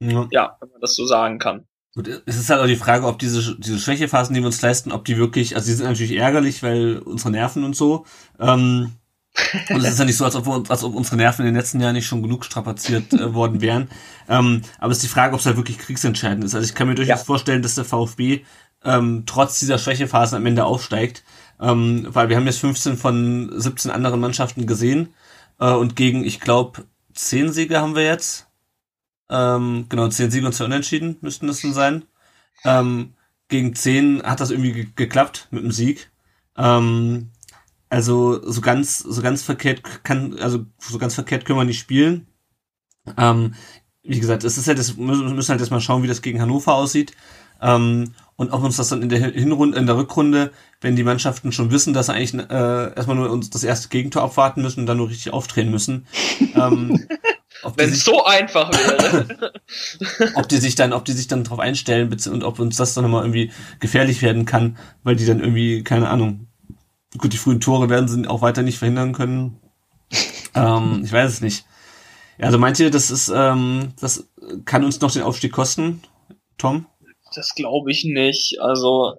ja. 0.00 0.28
ja, 0.30 0.56
wenn 0.60 0.70
man 0.70 0.80
das 0.80 0.94
so 0.94 1.06
sagen 1.06 1.38
kann. 1.38 1.66
Und 1.94 2.08
es 2.26 2.36
ist 2.36 2.50
halt 2.50 2.60
auch 2.60 2.66
die 2.66 2.76
Frage, 2.76 3.06
ob 3.06 3.18
diese, 3.18 3.58
diese 3.58 3.78
Schwächephasen, 3.78 4.34
die 4.34 4.40
wir 4.40 4.46
uns 4.46 4.60
leisten, 4.60 4.92
ob 4.92 5.06
die 5.06 5.16
wirklich, 5.16 5.56
also 5.56 5.66
die 5.66 5.74
sind 5.74 5.86
natürlich 5.86 6.12
ärgerlich, 6.12 6.62
weil 6.62 6.98
unsere 6.98 7.30
Nerven 7.30 7.64
und 7.64 7.74
so. 7.74 8.04
Ähm, 8.38 8.92
und 9.70 9.76
es 9.82 9.92
ist 9.92 9.98
ja 9.98 10.04
nicht 10.04 10.16
so, 10.16 10.24
als 10.24 10.34
ob, 10.34 10.46
wir, 10.46 10.62
als 10.68 10.84
ob 10.84 10.94
unsere 10.94 11.16
Nerven 11.16 11.42
in 11.42 11.52
den 11.52 11.56
letzten 11.56 11.80
Jahren 11.80 11.94
nicht 11.94 12.06
schon 12.06 12.22
genug 12.22 12.44
strapaziert 12.44 13.12
äh, 13.12 13.34
worden 13.34 13.60
wären. 13.60 13.88
Ähm, 14.28 14.62
aber 14.78 14.92
es 14.92 14.98
ist 14.98 15.04
die 15.04 15.12
Frage, 15.12 15.34
ob 15.34 15.40
es 15.40 15.46
halt 15.46 15.56
wirklich 15.56 15.78
kriegsentscheidend 15.78 16.44
ist. 16.44 16.54
Also 16.54 16.66
ich 16.66 16.74
kann 16.74 16.88
mir 16.88 16.94
durchaus 16.94 17.20
ja. 17.20 17.24
vorstellen, 17.24 17.62
dass 17.62 17.74
der 17.74 17.84
VfB 17.84 18.44
ähm, 18.84 19.24
trotz 19.26 19.58
dieser 19.58 19.78
Schwächephasen 19.78 20.36
am 20.36 20.46
Ende 20.46 20.64
aufsteigt. 20.64 21.24
Ähm, 21.60 22.06
weil 22.10 22.28
wir 22.28 22.36
haben 22.36 22.46
jetzt 22.46 22.60
15 22.60 22.96
von 22.96 23.52
17 23.54 23.90
anderen 23.90 24.20
Mannschaften 24.20 24.66
gesehen. 24.66 25.14
Äh, 25.58 25.72
und 25.72 25.96
gegen, 25.96 26.24
ich 26.24 26.40
glaube, 26.40 26.84
10 27.14 27.52
Siege 27.52 27.80
haben 27.80 27.94
wir 27.94 28.04
jetzt. 28.04 28.46
Ähm, 29.28 29.86
genau, 29.88 30.08
10 30.08 30.30
Siege 30.30 30.46
und 30.46 30.52
2 30.52 30.66
Unentschieden 30.66 31.16
müssten 31.20 31.46
das 31.46 31.60
dann 31.60 31.72
sein. 31.72 32.04
Ähm, 32.64 33.14
gegen 33.48 33.74
10 33.74 34.22
hat 34.22 34.40
das 34.40 34.50
irgendwie 34.50 34.72
ge 34.72 34.86
geklappt 34.94 35.48
mit 35.50 35.62
dem 35.62 35.72
Sieg. 35.72 36.10
Ähm, 36.56 37.30
also 37.88 38.40
so 38.50 38.60
ganz, 38.60 38.98
so 38.98 39.22
ganz 39.22 39.42
verkehrt 39.42 40.04
kann, 40.04 40.38
also 40.38 40.66
so 40.78 40.98
ganz 40.98 41.14
verkehrt 41.14 41.44
können 41.44 41.58
wir 41.58 41.64
nicht 41.64 41.78
spielen. 41.78 42.26
Ähm, 43.16 43.54
wie 44.02 44.20
gesagt, 44.20 44.44
es 44.44 44.58
ist 44.58 44.68
halt, 44.68 44.78
das 44.78 44.96
müssen, 44.96 45.34
müssen 45.34 45.50
halt 45.50 45.60
erstmal 45.60 45.80
schauen, 45.80 46.02
wie 46.02 46.08
das 46.08 46.22
gegen 46.22 46.40
Hannover 46.40 46.74
aussieht. 46.74 47.12
Ähm, 47.60 48.14
und 48.36 48.52
ob 48.52 48.62
uns 48.62 48.76
das 48.76 48.90
dann 48.90 49.02
in 49.02 49.08
der 49.08 49.18
Hinrunde, 49.18 49.78
in 49.78 49.86
der 49.86 49.96
Rückrunde, 49.96 50.52
wenn 50.80 50.94
die 50.94 51.04
Mannschaften 51.04 51.52
schon 51.52 51.70
wissen, 51.70 51.94
dass 51.94 52.06
sie 52.06 52.12
eigentlich 52.12 52.34
äh, 52.34 52.94
erstmal 52.94 53.16
nur 53.16 53.30
uns 53.30 53.48
das 53.50 53.64
erste 53.64 53.88
Gegentor 53.88 54.22
abwarten 54.22 54.62
müssen 54.62 54.80
und 54.80 54.86
dann 54.86 54.98
nur 54.98 55.08
richtig 55.08 55.32
aufdrehen 55.32 55.70
müssen. 55.70 56.06
ähm, 56.54 57.06
wenn 57.76 57.90
es 57.90 58.04
so 58.04 58.24
einfach 58.24 58.70
wäre. 58.70 59.52
ob 60.34 60.48
die 60.48 60.58
sich 60.58 60.74
dann, 60.74 60.92
ob 60.92 61.06
die 61.06 61.12
sich 61.12 61.28
dann 61.28 61.44
darauf 61.44 61.60
einstellen 61.60 62.14
und 62.30 62.44
ob 62.44 62.58
uns 62.58 62.76
das 62.76 62.94
dann 62.94 63.04
nochmal 63.04 63.22
irgendwie 63.22 63.52
gefährlich 63.80 64.20
werden 64.20 64.44
kann, 64.44 64.76
weil 65.02 65.16
die 65.16 65.26
dann 65.26 65.40
irgendwie, 65.40 65.82
keine 65.82 66.10
Ahnung, 66.10 66.48
gut, 67.16 67.32
die 67.32 67.38
frühen 67.38 67.60
Tore 67.60 67.88
werden 67.88 68.08
sie 68.08 68.28
auch 68.28 68.42
weiter 68.42 68.62
nicht 68.62 68.78
verhindern 68.78 69.12
können. 69.12 69.58
ähm, 70.54 71.00
ich 71.04 71.12
weiß 71.12 71.32
es 71.32 71.40
nicht. 71.40 71.64
Ja, 72.38 72.46
also 72.46 72.58
meint 72.58 72.78
ihr, 72.78 72.90
das 72.90 73.10
ist, 73.10 73.32
ähm, 73.34 73.94
das 73.98 74.28
kann 74.66 74.84
uns 74.84 75.00
noch 75.00 75.10
den 75.10 75.22
Aufstieg 75.22 75.52
kosten, 75.52 76.02
Tom? 76.58 76.84
Das 77.36 77.54
glaube 77.54 77.90
ich 77.92 78.04
nicht. 78.04 78.58
Also, 78.60 79.18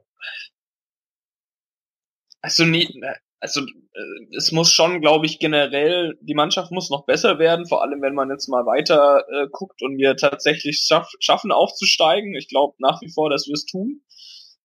also 2.42 2.66
nie, 2.66 3.02
also 3.40 3.62
äh, 3.62 4.36
es 4.36 4.52
muss 4.52 4.72
schon, 4.74 5.02
glaube 5.02 5.28
ich, 5.28 5.40
generell, 5.40 6.18
die 6.22 6.34
Mannschaft 6.34 6.72
muss 6.72 6.90
noch 6.90 7.06
besser 7.06 7.38
werden, 7.40 7.68
vor 7.68 7.84
allem 7.84 8.02
wenn 8.02 8.16
man 8.16 8.30
jetzt 8.32 8.48
mal 8.48 8.66
weiter 8.66 9.24
äh, 9.32 9.48
guckt 9.52 9.82
und 9.84 9.98
wir 9.98 10.16
tatsächlich 10.16 10.80
schaff, 10.80 11.12
schaffen 11.20 11.52
aufzusteigen. 11.52 12.36
Ich 12.36 12.48
glaube 12.50 12.76
nach 12.80 13.02
wie 13.02 13.12
vor, 13.12 13.30
dass 13.30 13.48
wir 13.48 13.54
es 13.54 13.66
tun. 13.66 14.02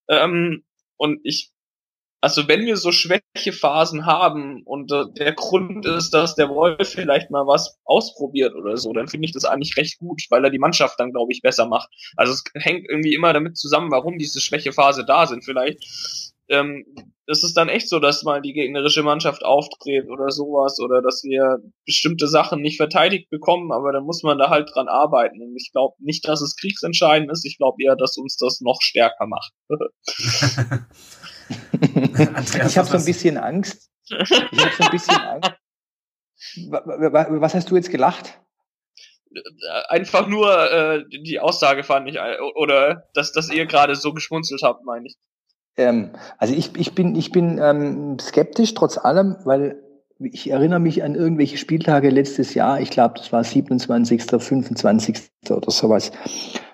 Ähm, 0.09 0.65
und 0.97 1.21
ich 1.25 1.52
also 2.23 2.47
wenn 2.47 2.65
wir 2.65 2.77
so 2.77 2.93
Schwächephasen 2.93 4.07
haben 4.07 4.63
und 4.65 4.93
äh, 4.93 5.05
der 5.19 5.33
Grund 5.33 5.85
ist, 5.85 6.15
dass 6.15 6.37
der 6.37 6.49
Wolf 6.49 6.89
vielleicht 6.89 7.33
mal 7.33 7.49
was 7.49 7.81
ausprobiert 7.85 8.55
oder 8.55 8.77
so, 8.77 8.93
dann 8.93 9.09
finde 9.09 9.27
ich 9.27 9.33
das 9.33 9.45
eigentlich 9.45 9.77
recht 9.77 9.99
gut, 9.99 10.23
weil 10.31 10.45
er 10.45 10.51
die 10.51 10.61
Mannschaft 10.61 11.01
dann, 11.01 11.11
glaube 11.11 11.33
ich, 11.33 11.43
besser 11.43 11.67
macht. 11.67 11.91
Also 12.17 12.33
es 12.33 12.45
hängt 12.55 12.89
irgendwie 12.89 13.15
immer 13.15 13.33
damit 13.33 13.59
zusammen, 13.59 13.91
warum 13.91 14.19
diese 14.19 14.41
Schwächephase 14.41 15.05
da 15.05 15.27
sind. 15.27 15.45
Vielleicht 15.45 15.83
ähm, 16.49 16.85
ist 17.27 17.43
es 17.43 17.55
dann 17.55 17.69
echt 17.69 17.89
so, 17.89 17.99
dass 17.99 18.23
mal 18.23 18.41
die 18.41 18.53
gegnerische 18.53 19.03
Mannschaft 19.03 19.45
aufdreht 19.45 20.09
oder 20.09 20.31
sowas 20.31 20.79
oder 20.79 21.03
dass 21.03 21.25
wir 21.25 21.59
bestimmte 21.85 22.29
Sachen 22.29 22.61
nicht 22.61 22.77
verteidigt 22.77 23.31
bekommen, 23.31 23.73
aber 23.73 23.91
dann 23.91 24.05
muss 24.05 24.23
man 24.23 24.39
da 24.39 24.49
halt 24.49 24.71
dran 24.73 24.87
arbeiten. 24.87 25.43
Und 25.43 25.57
ich 25.57 25.73
glaube 25.73 25.97
nicht, 25.99 26.29
dass 26.29 26.41
es 26.41 26.55
kriegsentscheidend 26.55 27.33
ist, 27.33 27.45
ich 27.45 27.59
glaube 27.59 27.83
eher, 27.83 27.97
dass 27.97 28.17
uns 28.17 28.37
das 28.37 28.61
noch 28.61 28.81
stärker 28.81 29.27
macht. 29.27 29.53
ich 32.67 32.79
habe 32.79 32.89
so 32.89 32.97
ein 32.97 33.05
bisschen 33.05 33.37
Angst. 33.39 33.91
Ich 34.09 34.19
habe 34.19 34.71
so 34.77 34.85
ein 34.85 34.91
bisschen 34.91 35.17
Angst. 35.17 35.53
Was 37.41 37.55
hast 37.55 37.71
du 37.71 37.77
jetzt 37.77 37.91
gelacht? 37.91 38.39
Einfach 39.89 40.27
nur 40.27 40.71
äh, 40.71 41.05
die 41.09 41.41
Aussage 41.41 41.85
fand 41.85 42.09
ich, 42.09 42.19
oder 42.55 43.09
dass, 43.15 43.33
dass 43.33 43.51
ihr 43.51 43.67
gerade 43.67 43.95
so 43.95 44.13
geschmunzelt 44.13 44.63
habt, 44.63 44.85
meine 44.85 45.07
ich. 45.07 45.17
Ähm, 45.77 46.11
also 46.37 46.55
ich, 46.55 46.77
ich 46.77 46.95
bin, 46.95 47.15
ich 47.15 47.33
bin 47.33 47.59
ähm, 47.59 48.19
skeptisch 48.19 48.75
trotz 48.75 48.99
allem, 48.99 49.37
weil 49.45 49.83
ich 50.19 50.51
erinnere 50.51 50.81
mich 50.81 51.03
an 51.03 51.15
irgendwelche 51.15 51.57
Spieltage 51.57 52.11
letztes 52.11 52.55
Jahr. 52.55 52.81
Ich 52.81 52.91
glaube, 52.91 53.15
das 53.17 53.33
war 53.33 53.43
27., 53.43 54.23
25. 54.23 55.31
oder 55.51 55.71
sowas. 55.71 56.13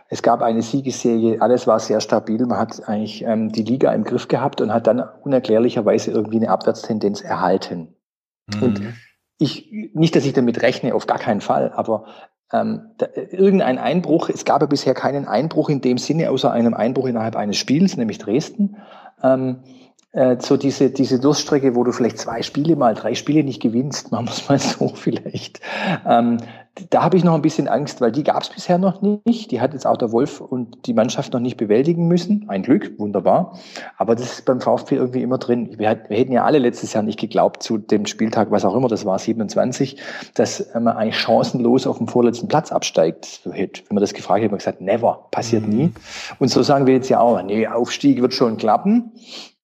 Es 0.08 0.22
gab 0.22 0.40
eine 0.42 0.62
Siegesserie, 0.62 1.40
alles 1.40 1.66
war 1.66 1.78
sehr 1.80 2.00
stabil. 2.00 2.44
Man 2.46 2.58
hat 2.58 2.88
eigentlich 2.88 3.22
ähm, 3.22 3.52
die 3.52 3.62
Liga 3.62 3.92
im 3.92 4.04
Griff 4.04 4.28
gehabt 4.28 4.60
und 4.60 4.72
hat 4.72 4.86
dann 4.86 5.02
unerklärlicherweise 5.22 6.10
irgendwie 6.10 6.38
eine 6.38 6.50
Abwärtstendenz 6.50 7.20
erhalten. 7.20 7.94
Mhm. 8.46 8.62
Und 8.62 8.82
ich, 9.38 9.70
nicht, 9.92 10.16
dass 10.16 10.24
ich 10.24 10.32
damit 10.32 10.62
rechne, 10.62 10.94
auf 10.94 11.06
gar 11.06 11.18
keinen 11.18 11.42
Fall, 11.42 11.72
aber 11.72 12.06
ähm, 12.52 12.92
da, 12.96 13.06
irgendein 13.14 13.78
Einbruch, 13.78 14.30
es 14.30 14.44
gab 14.44 14.62
ja 14.62 14.66
bisher 14.66 14.94
keinen 14.94 15.28
Einbruch 15.28 15.68
in 15.68 15.82
dem 15.82 15.98
Sinne, 15.98 16.30
außer 16.30 16.50
einem 16.50 16.74
Einbruch 16.74 17.06
innerhalb 17.06 17.36
eines 17.36 17.58
Spiels, 17.58 17.96
nämlich 17.96 18.18
Dresden. 18.18 18.78
Ähm, 19.22 19.58
äh, 20.12 20.36
so 20.40 20.56
diese, 20.56 20.90
diese 20.90 21.20
Durststrecke, 21.20 21.74
wo 21.74 21.84
du 21.84 21.92
vielleicht 21.92 22.18
zwei 22.18 22.42
Spiele 22.42 22.76
mal, 22.76 22.94
drei 22.94 23.14
Spiele 23.14 23.44
nicht 23.44 23.60
gewinnst, 23.60 24.10
machen 24.10 24.26
wir 24.26 24.32
es 24.32 24.48
mal 24.48 24.58
so 24.58 24.88
vielleicht. 24.88 25.60
Ähm, 26.06 26.38
da 26.90 27.02
habe 27.02 27.16
ich 27.16 27.24
noch 27.24 27.34
ein 27.34 27.42
bisschen 27.42 27.68
Angst, 27.68 28.00
weil 28.00 28.10
die 28.10 28.24
gab 28.24 28.42
es 28.42 28.48
bisher 28.48 28.78
noch 28.78 29.00
nicht. 29.02 29.50
Die 29.50 29.60
hat 29.60 29.72
jetzt 29.74 29.86
auch 29.86 29.96
der 29.96 30.10
Wolf 30.10 30.40
und 30.40 30.86
die 30.86 30.94
Mannschaft 30.94 31.32
noch 31.32 31.40
nicht 31.40 31.56
bewältigen 31.56 32.08
müssen. 32.08 32.46
Ein 32.48 32.62
Glück, 32.62 32.98
wunderbar. 32.98 33.58
Aber 33.96 34.14
das 34.16 34.32
ist 34.32 34.44
beim 34.44 34.60
VfB 34.60 34.96
irgendwie 34.96 35.22
immer 35.22 35.38
drin. 35.38 35.78
Wir, 35.78 36.00
wir 36.08 36.16
hätten 36.16 36.32
ja 36.32 36.44
alle 36.44 36.58
letztes 36.58 36.92
Jahr 36.92 37.02
nicht 37.02 37.20
geglaubt 37.20 37.62
zu 37.62 37.78
dem 37.78 38.06
Spieltag, 38.06 38.50
was 38.50 38.64
auch 38.64 38.74
immer 38.74 38.88
das 38.88 39.04
war, 39.04 39.18
27, 39.18 40.00
dass 40.34 40.68
man 40.74 40.88
eigentlich 40.88 41.18
chancenlos 41.18 41.86
auf 41.86 41.98
dem 41.98 42.08
vorletzten 42.08 42.48
Platz 42.48 42.72
absteigt. 42.72 43.42
Wenn 43.44 43.70
man 43.90 44.00
das 44.00 44.14
gefragt 44.14 44.42
hätte, 44.42 44.48
hätte 44.48 44.52
man 44.52 44.58
gesagt, 44.58 44.80
never, 44.80 45.28
passiert 45.30 45.66
mhm. 45.66 45.76
nie. 45.76 45.92
Und 46.38 46.48
so 46.48 46.62
sagen 46.62 46.86
wir 46.86 46.94
jetzt 46.94 47.08
ja 47.08 47.20
auch, 47.20 47.40
nee, 47.42 47.66
Aufstieg 47.66 48.20
wird 48.20 48.34
schon 48.34 48.56
klappen. 48.56 49.12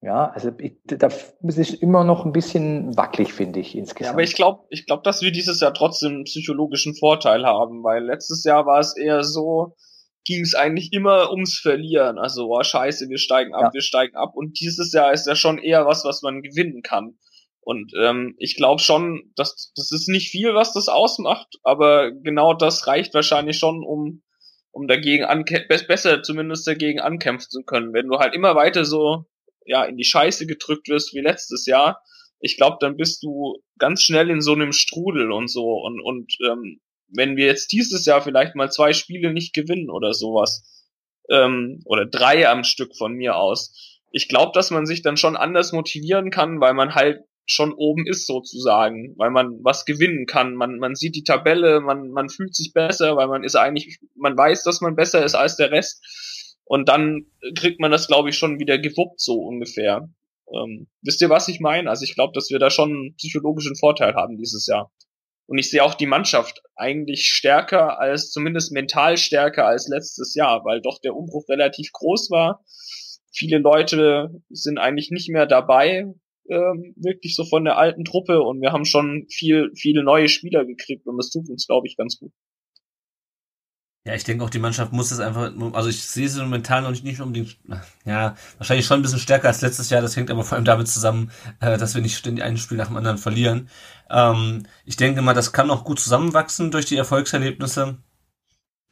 Ja, 0.05 0.29
also 0.29 0.51
ich, 0.59 0.75
da 0.85 1.07
ist 1.07 1.59
es 1.59 1.73
immer 1.73 2.05
noch 2.05 2.27
ein 2.27 2.33
bisschen 2.33 2.95
wackelig, 2.95 3.33
finde 3.33 3.61
ich 3.61 3.75
insgesamt. 3.75 4.09
Ja, 4.09 4.13
aber 4.13 4.23
ich 4.23 4.35
glaube, 4.35 4.65
ich 4.69 4.85
glaube, 4.85 5.03
dass 5.03 5.23
wir 5.23 5.33
dieses 5.33 5.61
Jahr 5.61 5.73
trotzdem 5.73 6.13
einen 6.13 6.25
psychologischen 6.25 6.95
Vorteil 6.95 7.47
haben, 7.47 7.83
weil 7.83 8.05
letztes 8.05 8.45
Jahr 8.45 8.67
war 8.67 8.81
es 8.81 8.95
eher 8.99 9.25
so, 9.25 9.75
ging 10.27 10.43
es 10.43 10.55
eigentlich 10.55 10.93
immer 10.93 11.31
ums 11.31 11.59
Verlieren. 11.59 12.19
Also, 12.19 12.51
oh, 12.51 12.63
scheiße, 12.63 13.09
wir 13.09 13.17
steigen 13.17 13.55
ab, 13.55 13.63
ja. 13.63 13.71
wir 13.73 13.81
steigen 13.81 14.15
ab. 14.15 14.33
Und 14.35 14.61
dieses 14.61 14.93
Jahr 14.93 15.11
ist 15.11 15.27
ja 15.27 15.35
schon 15.35 15.57
eher 15.57 15.87
was, 15.87 16.05
was 16.05 16.21
man 16.21 16.43
gewinnen 16.43 16.83
kann. 16.83 17.17
Und 17.63 17.93
ähm, 17.99 18.35
ich 18.37 18.57
glaube 18.57 18.83
schon, 18.83 19.33
dass 19.37 19.73
das 19.75 19.91
ist 19.91 20.09
nicht 20.11 20.31
viel, 20.31 20.55
was 20.55 20.75
das 20.75 20.89
ausmacht, 20.89 21.49
aber 21.63 22.13
genau 22.13 22.53
das 22.53 22.87
reicht 22.87 23.15
wahrscheinlich 23.15 23.57
schon, 23.57 23.83
um 23.83 24.23
um 24.71 24.87
dagegen 24.87 25.25
ankämpfen, 25.25 25.87
besser 25.87 26.23
zumindest 26.23 26.67
dagegen 26.67 27.01
ankämpfen 27.01 27.49
zu 27.49 27.63
können. 27.63 27.95
Wenn 27.95 28.09
du 28.09 28.19
halt 28.19 28.35
immer 28.35 28.55
weiter 28.55 28.85
so 28.85 29.25
ja 29.67 29.85
in 29.85 29.97
die 29.97 30.05
Scheiße 30.05 30.47
gedrückt 30.47 30.89
wirst 30.89 31.15
wie 31.15 31.21
letztes 31.21 31.67
Jahr, 31.67 32.03
ich 32.41 32.57
glaube, 32.57 32.77
dann 32.81 32.97
bist 32.97 33.23
du 33.23 33.63
ganz 33.79 34.03
schnell 34.03 34.29
in 34.31 34.41
so 34.41 34.53
einem 34.53 34.73
Strudel 34.73 35.33
und 35.33 35.49
so. 35.49 35.81
Und, 35.83 36.01
und 36.01 36.37
ähm, 36.47 36.81
wenn 37.09 37.37
wir 37.37 37.47
jetzt 37.47 37.73
dieses 37.73 38.05
Jahr 38.05 38.23
vielleicht 38.23 38.55
mal 38.55 38.71
zwei 38.71 38.93
Spiele 38.93 39.33
nicht 39.33 39.55
gewinnen 39.55 39.89
oder 39.89 40.13
sowas, 40.13 40.71
ähm, 41.31 41.81
oder 41.87 42.05
drei 42.05 42.49
am 42.49 42.65
Stück 42.65 42.95
von 42.97 43.15
mir 43.15 43.37
aus, 43.37 44.01
ich 44.11 44.29
glaube, 44.29 44.53
dass 44.55 44.71
man 44.71 44.87
sich 44.87 45.03
dann 45.03 45.17
schon 45.17 45.37
anders 45.37 45.73
motivieren 45.73 46.31
kann, 46.31 46.61
weil 46.61 46.75
man 46.75 46.95
halt 46.95 47.21
schon 47.47 47.73
oben 47.73 48.07
ist 48.07 48.27
sozusagen, 48.27 49.15
weil 49.17 49.31
man 49.31 49.59
was 49.63 49.85
gewinnen 49.85 50.27
kann. 50.27 50.55
Man, 50.55 50.79
man 50.79 50.95
sieht 50.95 51.15
die 51.15 51.25
Tabelle, 51.25 51.81
man, 51.81 52.11
man 52.11 52.29
fühlt 52.29 52.55
sich 52.55 52.73
besser, 52.73 53.17
weil 53.17 53.29
man 53.29 53.45
ist 53.45 53.57
eigentlich, 53.57 53.99
man 54.15 54.37
weiß, 54.37 54.65
dass 54.65 54.81
man 54.81 54.97
besser 54.97 55.25
ist 55.25 55.35
als 55.35 55.57
der 55.57 55.71
Rest. 55.71 56.03
Und 56.65 56.89
dann 56.89 57.27
kriegt 57.57 57.81
man 57.81 57.91
das, 57.91 58.07
glaube 58.07 58.31
ich, 58.31 58.39
schon 58.39 58.59
wieder 58.59 58.79
gewuppt, 58.79 59.21
so 59.21 59.35
ungefähr. 59.35 60.09
Ähm, 60.53 60.89
wisst 61.03 61.21
ihr, 61.21 61.31
was 61.31 61.49
ich 61.49 61.61
meine? 61.61 61.91
Also 61.91 62.05
ich 62.05 62.15
glaube, 62.15 62.33
dass 62.35 62.51
wir 62.51 62.59
da 62.59 62.71
schon 62.71 62.91
einen 62.91 63.17
psychologischen 63.17 63.77
Vorteil 63.77 64.15
haben 64.15 64.37
dieses 64.37 64.67
Jahr. 64.67 64.91
Und 65.47 65.59
ich 65.59 65.71
sehe 65.71 65.85
auch 65.85 65.95
die 65.95 66.07
Mannschaft 66.07 66.63
eigentlich 66.75 67.27
stärker 67.27 67.99
als, 68.01 68.31
zumindest 68.31 68.73
mental 68.73 69.19
stärker 69.19 69.67
als 69.67 69.89
letztes 69.89 70.35
Jahr, 70.35 70.65
weil 70.65 70.81
doch 70.81 70.99
der 71.01 71.15
Umbruch 71.15 71.49
relativ 71.49 71.93
groß 71.93 72.31
war. 72.31 72.65
Viele 73.31 73.59
Leute 73.59 74.43
sind 74.49 74.79
eigentlich 74.79 75.11
nicht 75.11 75.29
mehr 75.29 75.47
dabei, 75.47 76.07
ähm, 76.49 76.95
wirklich 76.97 77.37
so 77.37 77.45
von 77.45 77.65
der 77.65 77.77
alten 77.77 78.05
Truppe 78.05 78.41
und 78.43 78.61
wir 78.61 78.73
haben 78.73 78.85
schon 78.85 79.27
viel, 79.31 79.71
viele 79.75 80.03
neue 80.03 80.29
Spieler 80.29 80.65
gekriegt 80.65 81.07
und 81.07 81.17
das 81.17 81.31
tut 81.31 81.49
uns, 81.49 81.67
glaube 81.67 81.87
ich, 81.89 81.97
ganz 81.97 82.19
gut. 82.19 82.33
Ja, 84.07 84.15
ich 84.15 84.25
denke 84.25 84.45
auch, 84.45 84.51
die 84.51 84.59
Mannschaft 84.59 84.93
muss 84.93 85.11
es 85.11 85.19
einfach, 85.19 85.51
also 85.73 85.89
ich 85.89 86.05
sehe 86.05 86.29
sie 86.29 86.43
momentan 86.43 86.83
noch 86.85 86.91
nicht, 86.91 87.05
nicht 87.05 87.23
unbedingt, 87.23 87.57
ja, 88.05 88.37
wahrscheinlich 88.59 88.85
schon 88.85 88.99
ein 88.99 89.03
bisschen 89.03 89.19
stärker 89.19 89.49
als 89.49 89.63
letztes 89.63 89.89
Jahr. 89.89 90.03
Das 90.03 90.15
hängt 90.15 90.31
aber 90.31 90.45
vor 90.45 90.57
allem 90.57 90.67
damit 90.67 90.89
zusammen, 90.89 91.31
äh, 91.61 91.79
dass 91.79 91.95
wir 91.95 92.03
nicht 92.03 92.19
ständig 92.19 92.45
ein 92.45 92.59
Spiel 92.59 92.77
nach 92.77 92.89
dem 92.89 92.99
anderen 92.99 93.17
verlieren. 93.17 93.71
Ähm, 94.11 94.67
ich 94.85 94.97
denke 94.97 95.23
mal, 95.23 95.33
das 95.33 95.55
kann 95.55 95.71
auch 95.71 95.85
gut 95.85 96.01
zusammenwachsen 96.01 96.71
durch 96.71 96.85
die 96.85 96.99
Erfolgserlebnisse. 96.99 97.97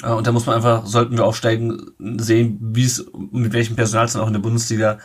Und 0.03 0.27
da 0.27 0.33
muss 0.33 0.47
man 0.47 0.57
einfach, 0.57 0.87
sollten 0.87 1.19
wir 1.19 1.27
aufsteigen, 1.27 1.93
sehen, 1.99 2.59
wie 2.61 2.85
es, 2.85 3.05
mit 3.31 3.53
welchem 3.53 3.77
Personal 3.77 4.07
es 4.07 4.15
dann 4.15 4.23
auch 4.23 4.29
in 4.29 4.33
der 4.33 4.41
Bundesliga 4.41 4.99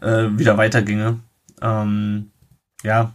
äh, 0.00 0.28
wieder 0.36 0.58
weiterginge. 0.58 1.20
Ähm, 1.62 2.32
ja, 2.82 3.14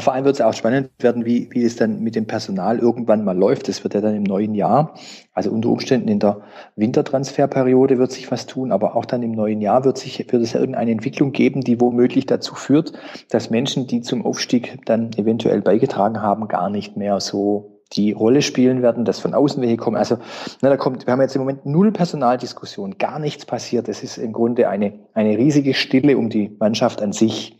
vor 0.00 0.12
allem 0.12 0.24
wird 0.24 0.36
es 0.36 0.40
auch 0.40 0.52
spannend 0.52 0.90
werden, 0.98 1.24
wie, 1.24 1.48
wie 1.50 1.64
es 1.64 1.76
dann 1.76 2.00
mit 2.00 2.14
dem 2.14 2.26
Personal 2.26 2.78
irgendwann 2.78 3.24
mal 3.24 3.36
läuft. 3.36 3.68
Das 3.68 3.82
wird 3.84 3.94
ja 3.94 4.00
dann 4.00 4.14
im 4.14 4.22
neuen 4.22 4.54
Jahr. 4.54 4.94
Also 5.32 5.50
unter 5.50 5.70
Umständen 5.70 6.08
in 6.08 6.18
der 6.18 6.42
Wintertransferperiode 6.76 7.98
wird 7.98 8.12
sich 8.12 8.30
was 8.30 8.46
tun, 8.46 8.70
aber 8.70 8.96
auch 8.96 9.06
dann 9.06 9.22
im 9.22 9.32
neuen 9.32 9.62
Jahr 9.62 9.84
wird, 9.84 9.96
sich, 9.96 10.18
wird 10.30 10.42
es 10.42 10.54
irgendeine 10.54 10.90
Entwicklung 10.90 11.32
geben, 11.32 11.62
die 11.62 11.80
womöglich 11.80 12.26
dazu 12.26 12.54
führt, 12.54 12.92
dass 13.30 13.48
Menschen, 13.48 13.86
die 13.86 14.02
zum 14.02 14.26
Aufstieg 14.26 14.78
dann 14.84 15.12
eventuell 15.16 15.62
beigetragen 15.62 16.20
haben, 16.20 16.48
gar 16.48 16.68
nicht 16.68 16.96
mehr 16.96 17.20
so 17.20 17.80
die 17.92 18.12
Rolle 18.12 18.42
spielen 18.42 18.82
werden, 18.82 19.04
dass 19.04 19.20
von 19.20 19.34
außen 19.34 19.62
welche 19.62 19.76
kommen. 19.76 19.96
Also 19.96 20.18
na, 20.60 20.68
da 20.70 20.76
kommt, 20.76 21.06
wir 21.06 21.12
haben 21.12 21.20
jetzt 21.20 21.34
im 21.36 21.42
Moment 21.42 21.66
null 21.66 21.92
Personaldiskussion, 21.92 22.98
gar 22.98 23.18
nichts 23.18 23.46
passiert. 23.46 23.88
Es 23.88 24.02
ist 24.02 24.18
im 24.18 24.32
Grunde 24.32 24.68
eine, 24.68 25.00
eine 25.14 25.36
riesige 25.36 25.74
Stille 25.74 26.16
um 26.16 26.28
die 26.28 26.56
Mannschaft 26.58 27.02
an 27.02 27.12
sich. 27.12 27.58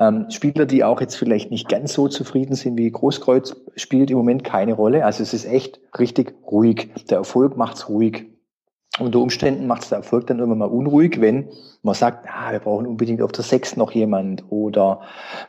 Ähm, 0.00 0.26
Spieler, 0.30 0.66
die 0.66 0.84
auch 0.84 1.00
jetzt 1.00 1.16
vielleicht 1.16 1.50
nicht 1.50 1.68
ganz 1.68 1.92
so 1.92 2.08
zufrieden 2.08 2.54
sind 2.54 2.78
wie 2.78 2.90
Großkreuz, 2.90 3.56
spielt 3.76 4.10
im 4.10 4.16
Moment 4.16 4.44
keine 4.44 4.74
Rolle. 4.74 5.04
Also 5.04 5.22
es 5.22 5.34
ist 5.34 5.44
echt 5.44 5.80
richtig 5.98 6.34
ruhig. 6.46 6.90
Der 7.10 7.18
Erfolg 7.18 7.56
macht's 7.56 7.88
ruhig. 7.88 8.26
Unter 9.00 9.20
Umständen 9.20 9.66
macht 9.66 9.82
es 9.82 9.90
der 9.90 9.98
Erfolg 9.98 10.26
dann 10.26 10.38
irgendwann 10.38 10.58
mal 10.58 10.64
unruhig, 10.66 11.20
wenn 11.20 11.48
man 11.82 11.94
sagt, 11.94 12.26
ah, 12.28 12.50
wir 12.50 12.58
brauchen 12.58 12.86
unbedingt 12.86 13.22
auf 13.22 13.30
der 13.30 13.44
Sechs 13.44 13.76
noch 13.76 13.92
jemand 13.92 14.44
oder 14.50 15.02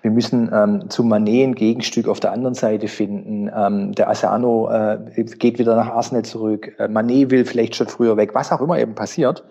wir 0.04 0.12
müssen 0.12 0.52
ähm, 0.54 0.90
zum 0.90 1.10
Manet 1.10 1.48
ein 1.48 1.56
Gegenstück 1.56 2.08
auf 2.08 2.20
der 2.20 2.32
anderen 2.32 2.54
Seite 2.54 2.88
finden. 2.88 3.50
Ähm, 3.56 3.94
der 3.94 4.10
Asano 4.10 4.70
äh, 4.70 5.00
geht 5.24 5.58
wieder 5.58 5.76
nach 5.76 5.90
Arsenal 5.90 6.24
zurück. 6.24 6.76
Äh, 6.78 6.88
Manet 6.88 7.32
will 7.32 7.46
vielleicht 7.46 7.76
schon 7.76 7.88
früher 7.88 8.18
weg, 8.18 8.36
was 8.36 8.52
auch 8.52 8.62
immer 8.62 8.78
eben 8.78 8.94
passiert. 8.94 9.44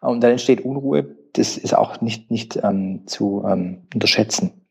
Und 0.00 0.22
dann 0.22 0.32
entsteht 0.32 0.62
Unruhe. 0.62 1.16
Das 1.36 1.58
ist 1.58 1.74
auch 1.74 2.00
nicht, 2.00 2.30
nicht 2.30 2.56
ähm, 2.56 3.06
zu 3.06 3.44
ähm, 3.46 3.86
unterschätzen. 3.92 4.66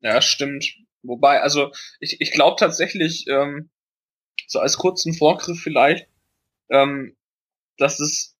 Ja, 0.00 0.20
stimmt. 0.22 0.76
Wobei, 1.02 1.40
also 1.40 1.72
ich, 1.98 2.20
ich 2.20 2.30
glaube 2.30 2.56
tatsächlich, 2.58 3.26
ähm, 3.28 3.70
so 4.46 4.60
als 4.60 4.76
kurzen 4.76 5.12
Vorgriff 5.12 5.60
vielleicht, 5.60 6.06
ähm, 6.70 7.16
dass 7.78 7.98
es 7.98 8.36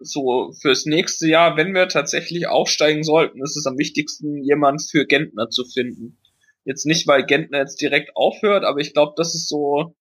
so 0.00 0.52
fürs 0.60 0.86
nächste 0.86 1.28
Jahr, 1.28 1.56
wenn 1.56 1.74
wir 1.74 1.88
tatsächlich 1.88 2.48
aufsteigen 2.48 3.04
sollten, 3.04 3.42
ist 3.42 3.56
es 3.56 3.66
am 3.66 3.78
wichtigsten, 3.78 4.42
jemand 4.42 4.82
für 4.82 5.06
Gentner 5.06 5.48
zu 5.48 5.64
finden. 5.64 6.18
Jetzt 6.64 6.86
nicht, 6.86 7.06
weil 7.06 7.24
Gentner 7.24 7.58
jetzt 7.58 7.80
direkt 7.80 8.16
aufhört, 8.16 8.64
aber 8.64 8.80
ich 8.80 8.94
glaube, 8.94 9.12
das 9.16 9.34
ist 9.34 9.48
so 9.48 9.94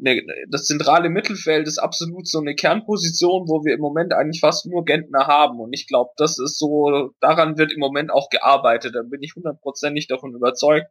ne, 0.00 0.22
das 0.48 0.64
zentrale 0.64 1.08
Mittelfeld 1.08 1.66
ist 1.66 1.78
absolut 1.78 2.26
so 2.26 2.40
eine 2.40 2.54
Kernposition, 2.54 3.48
wo 3.48 3.64
wir 3.64 3.74
im 3.74 3.80
Moment 3.80 4.12
eigentlich 4.12 4.40
fast 4.40 4.66
nur 4.66 4.84
Gentner 4.84 5.26
haben. 5.26 5.60
Und 5.60 5.72
ich 5.72 5.86
glaube, 5.86 6.10
das 6.16 6.38
ist 6.38 6.58
so, 6.58 7.12
daran 7.20 7.58
wird 7.58 7.72
im 7.72 7.80
Moment 7.80 8.10
auch 8.10 8.28
gearbeitet. 8.30 8.94
Da 8.94 9.02
bin 9.02 9.22
ich 9.22 9.34
hundertprozentig 9.36 10.08
davon 10.08 10.34
überzeugt, 10.34 10.86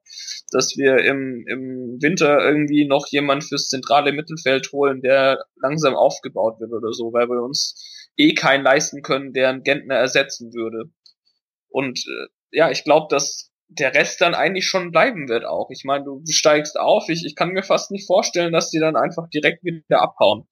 dass 0.51 0.78
wir 0.78 0.97
im, 0.99 1.45
im 1.47 1.97
Winter 2.01 2.39
irgendwie 2.39 2.86
noch 2.88 3.07
jemand 3.07 3.43
fürs 3.43 3.68
zentrale 3.68 4.14
Mittelfeld 4.14 4.72
holen, 4.72 5.01
der 5.01 5.43
langsam 5.62 5.95
aufgebaut 5.95 6.60
wird 6.60 6.72
oder 6.72 6.93
so, 6.93 7.12
weil 7.12 7.28
wir 7.28 7.43
uns 7.43 8.07
eh 8.18 8.34
keinen 8.34 8.64
leisten 8.64 9.01
können, 9.01 9.34
der 9.34 9.49
einen 9.49 9.64
Gentner 9.64 9.95
ersetzen 9.95 10.53
würde. 10.53 10.91
Und 11.70 11.99
äh, 11.99 12.28
ja, 12.51 12.72
ich 12.72 12.84
glaube, 12.84 13.07
dass 13.10 13.49
der 13.70 13.93
Rest 13.93 14.20
dann 14.22 14.34
eigentlich 14.34 14.67
schon 14.67 14.91
bleiben 14.91 15.30
wird 15.30 15.45
auch. 15.45 15.70
Ich 15.70 15.84
meine, 15.86 16.03
du 16.03 16.22
steigst 16.28 16.80
auf, 16.80 17.07
ich, 17.07 17.26
ich 17.26 17.36
kann 17.36 17.49
mir 17.49 17.63
fast 17.63 17.91
nicht 17.91 18.07
vorstellen, 18.07 18.51
dass 18.51 18.72
die 18.72 18.80
dann 18.80 18.95
einfach 18.95 19.30
direkt 19.30 19.63
wieder 19.63 20.01
abhauen. 20.01 20.47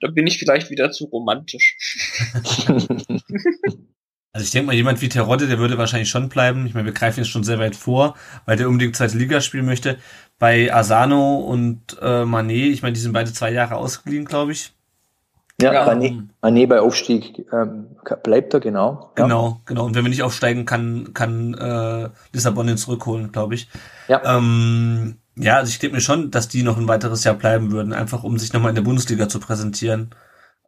Da 0.00 0.08
bin 0.08 0.26
ich 0.26 0.38
vielleicht 0.38 0.70
wieder 0.70 0.90
zu 0.90 1.06
romantisch. 1.06 1.76
Also 4.38 4.44
ich 4.44 4.50
denke 4.52 4.66
mal, 4.66 4.74
jemand 4.74 5.00
wie 5.00 5.08
Terodde, 5.08 5.48
der 5.48 5.58
würde 5.58 5.78
wahrscheinlich 5.78 6.10
schon 6.10 6.28
bleiben. 6.28 6.64
Ich 6.66 6.74
meine, 6.74 6.86
wir 6.86 6.92
greifen 6.92 7.18
jetzt 7.18 7.30
schon 7.30 7.42
sehr 7.42 7.58
weit 7.58 7.74
vor, 7.74 8.14
weil 8.44 8.56
der 8.56 8.68
unbedingt 8.68 8.94
zweite 8.94 9.18
Liga 9.18 9.40
spielen 9.40 9.64
möchte. 9.64 9.98
Bei 10.38 10.72
Asano 10.72 11.38
und 11.38 11.96
äh, 12.00 12.24
Manet, 12.24 12.72
ich 12.72 12.82
meine, 12.82 12.92
die 12.92 13.00
sind 13.00 13.14
beide 13.14 13.32
zwei 13.32 13.50
Jahre 13.50 13.74
ausgeliehen, 13.76 14.26
glaube 14.26 14.52
ich. 14.52 14.74
Ja, 15.60 15.72
ja 15.72 15.86
Mané, 15.86 16.28
Mané 16.40 16.68
bei 16.68 16.80
Aufstieg 16.80 17.46
ähm, 17.52 17.96
bleibt 18.22 18.54
er, 18.54 18.60
genau. 18.60 19.12
Ja. 19.16 19.24
Genau, 19.24 19.60
genau. 19.66 19.86
Und 19.86 19.94
wenn 19.96 20.04
wir 20.04 20.10
nicht 20.10 20.22
aufsteigen, 20.22 20.64
kann, 20.64 21.12
kann 21.14 21.54
äh, 21.54 22.10
Lissabon 22.32 22.68
ihn 22.68 22.76
zurückholen, 22.76 23.32
glaube 23.32 23.54
ich. 23.54 23.68
Ja. 24.06 24.22
Ähm, 24.24 25.16
ja, 25.34 25.56
also 25.56 25.70
ich 25.70 25.78
denke 25.80 25.96
mir 25.96 26.00
schon, 26.00 26.30
dass 26.30 26.48
die 26.48 26.62
noch 26.62 26.78
ein 26.78 26.88
weiteres 26.88 27.24
Jahr 27.24 27.34
bleiben 27.34 27.72
würden, 27.72 27.92
einfach 27.92 28.22
um 28.22 28.38
sich 28.38 28.52
nochmal 28.52 28.70
in 28.70 28.76
der 28.76 28.82
Bundesliga 28.82 29.28
zu 29.28 29.40
präsentieren. 29.40 30.10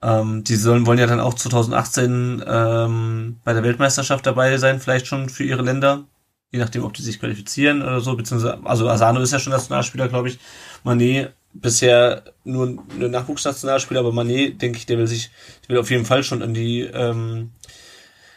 Ähm, 0.03 0.43
die 0.45 0.57
sollen, 0.57 0.87
wollen 0.87 0.99
ja 0.99 1.07
dann 1.07 1.21
auch 1.21 1.35
2018 1.35 2.43
ähm, 2.47 3.41
bei 3.45 3.53
der 3.53 3.63
Weltmeisterschaft 3.63 4.27
dabei 4.27 4.57
sein, 4.57 4.81
vielleicht 4.81 5.07
schon 5.07 5.29
für 5.29 5.45
ihre 5.45 5.63
Länder. 5.63 6.05
Je 6.51 6.59
nachdem, 6.59 6.85
ob 6.85 6.95
die 6.95 7.03
sich 7.03 7.21
qualifizieren 7.21 7.83
oder 7.83 8.01
so, 8.01 8.17
beziehungsweise, 8.17 8.59
also 8.65 8.89
Asano 8.89 9.21
ist 9.21 9.33
ja 9.33 9.39
schon 9.39 9.53
Nationalspieler, 9.53 10.09
glaube 10.09 10.29
ich. 10.29 10.41
Manet 10.83 11.33
bisher 11.53 12.25
nur 12.45 12.67
ein 12.67 13.11
Nachwuchsnationalspieler, 13.11 14.01
aber 14.01 14.13
Manet, 14.13 14.61
denke 14.63 14.79
ich, 14.79 14.87
der 14.87 14.99
will 14.99 15.07
sich, 15.07 15.31
der 15.63 15.71
will 15.71 15.79
auf 15.79 15.91
jeden 15.91 16.05
Fall 16.05 16.23
schon 16.23 16.43
an 16.43 16.55
die, 16.55 16.81
ähm, 16.81 17.51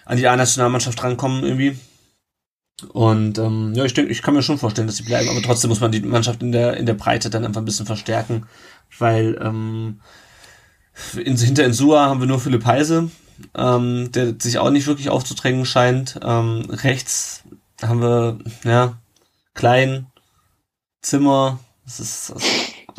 an 0.05 0.17
die 0.17 0.27
A-Nationalmannschaft 0.27 1.03
rankommen 1.03 1.43
irgendwie. 1.43 1.77
Und 2.91 3.37
ähm, 3.37 3.73
ja, 3.75 3.85
ich 3.85 3.93
denke, 3.93 4.11
ich 4.11 4.21
kann 4.21 4.33
mir 4.33 4.41
schon 4.41 4.57
vorstellen, 4.57 4.87
dass 4.87 4.97
sie 4.97 5.03
bleiben, 5.03 5.29
aber 5.29 5.41
trotzdem 5.41 5.69
muss 5.69 5.79
man 5.79 5.91
die 5.91 6.01
Mannschaft 6.01 6.41
in 6.41 6.51
der 6.51 6.75
in 6.75 6.85
der 6.85 6.95
Breite 6.95 7.29
dann 7.29 7.45
einfach 7.45 7.61
ein 7.61 7.65
bisschen 7.65 7.85
verstärken, 7.85 8.47
weil 8.97 9.39
ähm, 9.41 10.01
in, 11.13 11.37
hinter 11.37 11.65
Insua 11.65 12.07
haben 12.07 12.19
wir 12.19 12.27
nur 12.27 12.39
Philipp 12.39 12.65
Heise, 12.65 13.09
ähm, 13.55 14.11
der 14.11 14.35
sich 14.39 14.57
auch 14.57 14.71
nicht 14.71 14.87
wirklich 14.87 15.09
aufzudrängen 15.09 15.65
scheint. 15.65 16.19
Ähm, 16.23 16.65
rechts 16.69 17.43
haben 17.81 18.01
wir 18.01 18.39
ja 18.63 18.97
Klein, 19.53 20.07
Zimmer, 21.01 21.59
das 21.85 21.99
ist, 21.99 22.31
das 22.31 22.43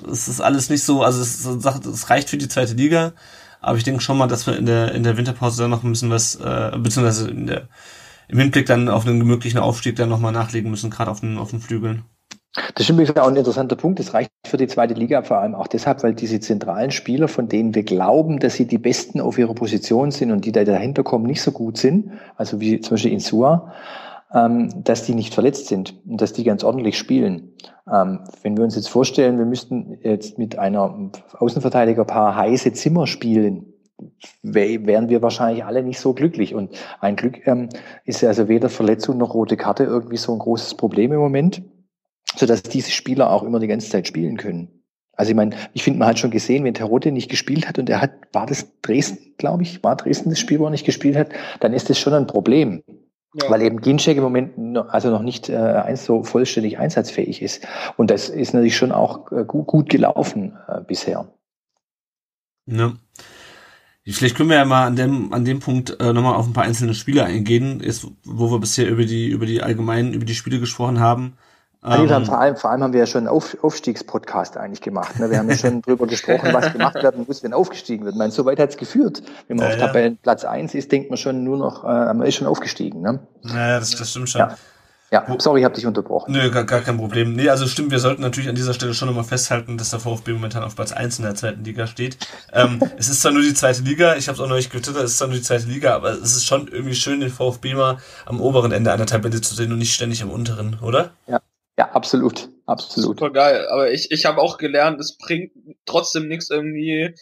ist 0.02 0.40
alles 0.40 0.70
nicht 0.70 0.84
so, 0.84 1.02
also 1.02 1.20
es, 1.20 1.44
es 1.44 2.10
reicht 2.10 2.30
für 2.30 2.38
die 2.38 2.48
zweite 2.48 2.74
Liga, 2.74 3.12
aber 3.60 3.78
ich 3.78 3.84
denke 3.84 4.00
schon 4.00 4.18
mal, 4.18 4.26
dass 4.26 4.46
wir 4.46 4.56
in 4.56 4.66
der, 4.66 4.92
in 4.92 5.02
der 5.02 5.16
Winterpause 5.16 5.62
dann 5.62 5.70
noch 5.70 5.84
ein 5.84 5.90
bisschen 5.90 6.10
was, 6.10 6.36
äh, 6.36 6.72
beziehungsweise 6.76 7.30
in 7.30 7.46
der, 7.46 7.68
im 8.28 8.38
Hinblick 8.38 8.66
dann 8.66 8.88
auf 8.88 9.06
einen 9.06 9.18
möglichen 9.18 9.58
Aufstieg 9.58 9.96
dann 9.96 10.08
nochmal 10.08 10.32
nachlegen 10.32 10.70
müssen, 10.70 10.90
gerade 10.90 11.10
auf 11.10 11.20
den, 11.20 11.38
auf 11.38 11.50
den 11.50 11.60
Flügeln. 11.60 12.04
Das 12.76 12.88
ist 12.88 13.18
auch 13.18 13.26
ein 13.26 13.36
interessanter 13.36 13.74
Punkt. 13.74 13.98
Das 13.98 14.14
reicht 14.14 14.30
für 14.46 14.56
die 14.56 14.68
zweite 14.68 14.94
Liga 14.94 15.22
vor 15.22 15.38
allem 15.38 15.56
auch 15.56 15.66
deshalb, 15.66 16.04
weil 16.04 16.14
diese 16.14 16.38
zentralen 16.38 16.92
Spieler, 16.92 17.26
von 17.26 17.48
denen 17.48 17.74
wir 17.74 17.82
glauben, 17.82 18.38
dass 18.38 18.54
sie 18.54 18.66
die 18.66 18.78
Besten 18.78 19.20
auf 19.20 19.38
ihrer 19.38 19.54
Position 19.54 20.12
sind 20.12 20.30
und 20.30 20.44
die 20.44 20.52
da 20.52 20.62
dahinter 20.62 21.02
kommen, 21.02 21.26
nicht 21.26 21.42
so 21.42 21.50
gut 21.50 21.78
sind, 21.78 22.12
also 22.36 22.60
wie 22.60 22.80
zum 22.80 22.92
Beispiel 22.92 23.12
Insua, 23.12 23.72
dass 24.34 25.04
die 25.04 25.14
nicht 25.14 25.32
verletzt 25.32 25.68
sind 25.68 25.94
und 26.08 26.20
dass 26.20 26.32
die 26.32 26.42
ganz 26.42 26.64
ordentlich 26.64 26.98
spielen. 26.98 27.52
Ähm, 27.90 28.20
wenn 28.42 28.56
wir 28.56 28.64
uns 28.64 28.74
jetzt 28.74 28.88
vorstellen, 28.88 29.38
wir 29.38 29.44
müssten 29.44 29.98
jetzt 30.02 30.38
mit 30.38 30.58
einer 30.58 31.12
Außenverteidigerpaar 31.38 32.34
heiße 32.34 32.72
Zimmer 32.72 33.06
spielen, 33.06 33.74
wären 34.42 35.08
wir 35.08 35.22
wahrscheinlich 35.22 35.64
alle 35.64 35.82
nicht 35.82 36.00
so 36.00 36.14
glücklich. 36.14 36.54
Und 36.54 36.72
ein 37.00 37.16
Glück 37.16 37.46
ähm, 37.46 37.68
ist 38.04 38.24
also 38.24 38.48
weder 38.48 38.68
Verletzung 38.68 39.18
noch 39.18 39.34
rote 39.34 39.56
Karte 39.56 39.84
irgendwie 39.84 40.16
so 40.16 40.32
ein 40.32 40.40
großes 40.40 40.74
Problem 40.74 41.12
im 41.12 41.20
Moment, 41.20 41.62
sodass 42.34 42.64
diese 42.64 42.90
Spieler 42.90 43.30
auch 43.30 43.44
immer 43.44 43.60
die 43.60 43.68
ganze 43.68 43.88
Zeit 43.88 44.08
spielen 44.08 44.36
können. 44.36 44.68
Also 45.16 45.30
ich 45.30 45.36
meine, 45.36 45.54
ich 45.74 45.84
finde, 45.84 46.00
man 46.00 46.08
hat 46.08 46.18
schon 46.18 46.32
gesehen, 46.32 46.64
wenn 46.64 46.74
Terodde 46.74 47.12
nicht 47.12 47.30
gespielt 47.30 47.68
hat 47.68 47.78
und 47.78 47.88
er 47.88 48.00
hat, 48.00 48.10
war 48.32 48.46
das 48.46 48.66
Dresden, 48.82 49.34
glaube 49.38 49.62
ich, 49.62 49.84
war 49.84 49.94
Dresden 49.94 50.30
das 50.30 50.40
Spiel, 50.40 50.58
wo 50.58 50.64
er 50.64 50.70
nicht 50.70 50.86
gespielt 50.86 51.16
hat, 51.16 51.28
dann 51.60 51.72
ist 51.72 51.88
das 51.88 52.00
schon 52.00 52.14
ein 52.14 52.26
Problem. 52.26 52.82
Ja. 53.34 53.50
Weil 53.50 53.62
eben 53.62 53.80
Ginchek 53.80 54.16
im 54.16 54.22
Moment 54.22 54.78
also 54.90 55.10
noch 55.10 55.22
nicht 55.22 55.48
äh, 55.48 55.56
eins 55.56 56.04
so 56.04 56.22
vollständig 56.22 56.78
einsatzfähig 56.78 57.42
ist. 57.42 57.66
Und 57.96 58.10
das 58.10 58.28
ist 58.28 58.54
natürlich 58.54 58.76
schon 58.76 58.92
auch 58.92 59.32
äh, 59.32 59.44
gut, 59.44 59.66
gut 59.66 59.88
gelaufen 59.88 60.56
äh, 60.68 60.80
bisher. 60.80 61.26
Ja. 62.66 62.92
Vielleicht 64.06 64.36
können 64.36 64.50
wir 64.50 64.56
ja 64.56 64.64
mal 64.64 64.86
an 64.86 64.96
dem, 64.96 65.32
an 65.32 65.44
dem 65.44 65.60
Punkt 65.60 65.98
äh, 65.98 66.12
nochmal 66.12 66.34
auf 66.34 66.46
ein 66.46 66.52
paar 66.52 66.64
einzelne 66.64 66.94
Spiele 66.94 67.24
eingehen, 67.24 67.80
ist, 67.80 68.06
wo 68.24 68.50
wir 68.50 68.60
bisher 68.60 68.88
über 68.88 69.04
die, 69.04 69.28
über 69.28 69.46
die 69.46 69.62
allgemeinen, 69.62 70.12
über 70.12 70.26
die 70.26 70.34
Spiele 70.34 70.60
gesprochen 70.60 71.00
haben. 71.00 71.38
Ähm, 71.84 72.10
haben 72.10 72.24
vor, 72.24 72.38
allem, 72.38 72.56
vor 72.56 72.70
allem 72.70 72.82
haben 72.82 72.92
wir 72.94 73.00
ja 73.00 73.06
schon 73.06 73.20
einen 73.20 73.28
Auf, 73.28 73.56
Aufstiegspodcast 73.62 74.56
eigentlich 74.56 74.80
gemacht. 74.80 75.18
Ne? 75.18 75.30
Wir 75.30 75.38
haben 75.38 75.50
ja 75.50 75.56
schon 75.56 75.82
drüber 75.82 76.06
gesprochen, 76.06 76.48
was 76.52 76.72
gemacht 76.72 76.94
werden 76.94 77.24
muss, 77.26 77.42
wenn 77.42 77.52
aufgestiegen 77.52 78.04
wird. 78.04 78.14
Ich 78.14 78.18
meine, 78.18 78.32
so 78.32 78.46
weit 78.46 78.58
hat 78.58 78.70
es 78.70 78.76
geführt. 78.78 79.22
Wenn 79.48 79.58
man 79.58 79.66
ja, 79.66 79.74
auf 79.74 79.80
ja. 79.80 79.86
Tabellenplatz 79.86 80.44
eins 80.44 80.74
ist, 80.74 80.90
denkt 80.90 81.10
man 81.10 81.18
schon 81.18 81.44
nur 81.44 81.58
noch, 81.58 81.84
äh, 81.84 81.86
man 81.86 82.22
ist 82.22 82.36
schon 82.36 82.46
aufgestiegen. 82.46 83.02
Ne? 83.02 83.20
Naja, 83.42 83.78
das, 83.80 83.94
das 83.94 84.10
stimmt 84.10 84.30
schon. 84.30 84.40
Ja. 84.40 84.56
Ja, 85.12 85.24
sorry, 85.38 85.60
ich 85.60 85.64
habe 85.64 85.76
dich 85.76 85.86
unterbrochen. 85.86 86.32
Nö, 86.32 86.50
gar, 86.50 86.64
gar 86.64 86.80
kein 86.80 86.96
Problem. 86.96 87.36
Nee, 87.36 87.48
also 87.48 87.68
stimmt, 87.68 87.92
wir 87.92 88.00
sollten 88.00 88.20
natürlich 88.20 88.48
an 88.48 88.56
dieser 88.56 88.74
Stelle 88.74 88.94
schon 88.94 89.06
nochmal 89.06 89.22
festhalten, 89.22 89.78
dass 89.78 89.90
der 89.90 90.00
VfB 90.00 90.32
momentan 90.32 90.64
auf 90.64 90.74
Platz 90.74 90.90
1 90.90 91.18
in 91.18 91.24
der 91.24 91.36
zweiten 91.36 91.62
Liga 91.62 91.86
steht. 91.86 92.16
Ähm, 92.52 92.80
es 92.96 93.08
ist 93.08 93.22
zwar 93.22 93.30
nur 93.30 93.42
die 93.42 93.54
zweite 93.54 93.82
Liga, 93.82 94.16
ich 94.16 94.26
habe 94.26 94.34
es 94.34 94.40
auch 94.40 94.48
noch 94.48 94.56
nicht 94.56 94.72
getwittert, 94.72 95.04
es 95.04 95.12
ist 95.12 95.18
zwar 95.18 95.28
nur 95.28 95.36
die 95.36 95.42
zweite 95.42 95.66
Liga, 95.66 95.94
aber 95.94 96.10
es 96.10 96.34
ist 96.34 96.46
schon 96.46 96.66
irgendwie 96.66 96.96
schön, 96.96 97.20
den 97.20 97.30
VfB 97.30 97.74
mal 97.74 97.98
am 98.26 98.40
oberen 98.40 98.72
Ende 98.72 98.92
einer 98.92 99.06
Tabelle 99.06 99.40
zu 99.40 99.54
sehen 99.54 99.70
und 99.70 99.78
nicht 99.78 99.94
ständig 99.94 100.20
am 100.20 100.30
unteren, 100.30 100.78
oder? 100.82 101.10
Ja, 101.28 101.38
Ja, 101.78 101.90
absolut, 101.90 102.48
absolut. 102.66 103.18
Super 103.18 103.30
geil. 103.30 103.66
Aber 103.68 103.90
ich, 103.90 104.10
ich 104.10 104.26
habe 104.26 104.40
auch 104.40 104.58
gelernt, 104.58 105.00
es 105.00 105.16
bringt 105.16 105.52
trotzdem 105.86 106.28
nichts 106.28 106.50
irgendwie 106.50 107.14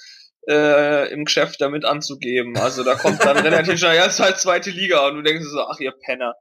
äh, 0.48 1.11
im 1.12 1.24
Geschäft 1.24 1.61
damit 1.61 1.84
anzugeben. 1.84 2.57
Also 2.59 2.84
da 2.84 2.94
kommt 2.94 3.24
dann 3.24 3.38
relativ 3.38 3.78
schnell, 3.78 3.96
ja, 3.96 4.07
es 4.07 4.14
ist 4.14 4.20
halt 4.20 4.38
zweite 4.38 4.70
Liga 4.70 5.07
und 5.09 5.16
du 5.16 5.22
denkst 5.22 5.46
so, 5.50 5.62
ach 5.62 5.80
ihr 5.80 5.92
Penner. 5.92 6.34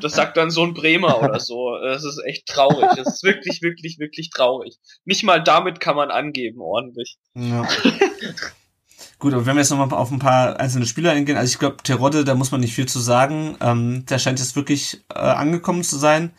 Das 0.00 0.12
sagt 0.12 0.36
dann 0.36 0.50
so 0.50 0.64
ein 0.64 0.74
Bremer 0.74 1.22
oder 1.22 1.40
so. 1.40 1.78
Das 1.82 2.04
ist 2.04 2.20
echt 2.26 2.46
traurig. 2.46 2.90
Das 2.96 3.06
ist 3.14 3.22
wirklich, 3.22 3.62
wirklich, 3.62 3.98
wirklich 3.98 4.28
traurig. 4.30 4.76
Nicht 5.06 5.24
mal 5.24 5.42
damit 5.42 5.80
kann 5.80 5.96
man 5.96 6.10
angeben, 6.10 6.60
ordentlich. 6.60 7.18
Ja. 7.34 7.66
Gut, 9.18 9.32
aber 9.32 9.46
wenn 9.46 9.56
wir 9.56 9.62
jetzt 9.62 9.70
nochmal 9.70 9.92
auf 9.98 10.10
ein 10.12 10.18
paar 10.18 10.60
einzelne 10.60 10.86
Spieler 10.86 11.12
eingehen, 11.12 11.36
also 11.36 11.50
ich 11.50 11.58
glaube, 11.58 11.78
Terodde, 11.82 12.24
da 12.24 12.34
muss 12.34 12.52
man 12.52 12.60
nicht 12.60 12.74
viel 12.74 12.86
zu 12.86 13.00
sagen. 13.00 13.56
Ähm, 13.60 14.04
der 14.06 14.18
scheint 14.18 14.38
jetzt 14.38 14.56
wirklich 14.56 15.00
äh, 15.12 15.18
angekommen 15.18 15.82
zu 15.82 15.96
sein. 15.96 16.32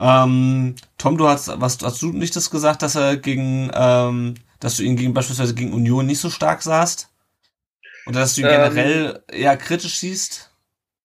Ähm, 0.00 0.76
Tom, 0.96 1.18
du 1.18 1.26
hast, 1.26 1.48
was 1.60 1.78
hast 1.82 2.02
du 2.02 2.12
nicht 2.12 2.36
das 2.36 2.50
gesagt, 2.50 2.82
dass 2.82 2.94
er 2.94 3.16
gegen, 3.16 3.70
ähm, 3.74 4.34
dass 4.60 4.76
du 4.76 4.82
ihn 4.82 4.96
gegen 4.96 5.14
beispielsweise 5.14 5.54
gegen 5.54 5.72
Union 5.72 6.06
nicht 6.06 6.20
so 6.20 6.30
stark 6.30 6.62
sahst? 6.62 7.10
Oder 8.06 8.20
dass 8.20 8.34
du 8.34 8.42
ihn 8.42 8.46
ähm, 8.46 8.52
generell 8.52 9.24
eher 9.28 9.56
kritisch 9.56 9.98
siehst? 9.98 10.50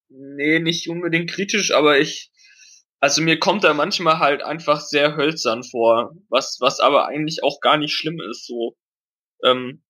Nee, 0.09 0.59
nicht 0.59 0.89
unbedingt 0.89 1.31
kritisch, 1.31 1.73
aber 1.73 1.99
ich, 1.99 2.31
also 2.99 3.21
mir 3.21 3.39
kommt 3.39 3.63
er 3.63 3.73
manchmal 3.73 4.19
halt 4.19 4.43
einfach 4.43 4.79
sehr 4.79 5.15
hölzern 5.15 5.63
vor, 5.63 6.15
was, 6.29 6.57
was 6.59 6.79
aber 6.79 7.07
eigentlich 7.07 7.43
auch 7.43 7.59
gar 7.61 7.77
nicht 7.77 7.95
schlimm 7.95 8.21
ist, 8.29 8.45
so. 8.45 8.77
Ähm, 9.43 9.83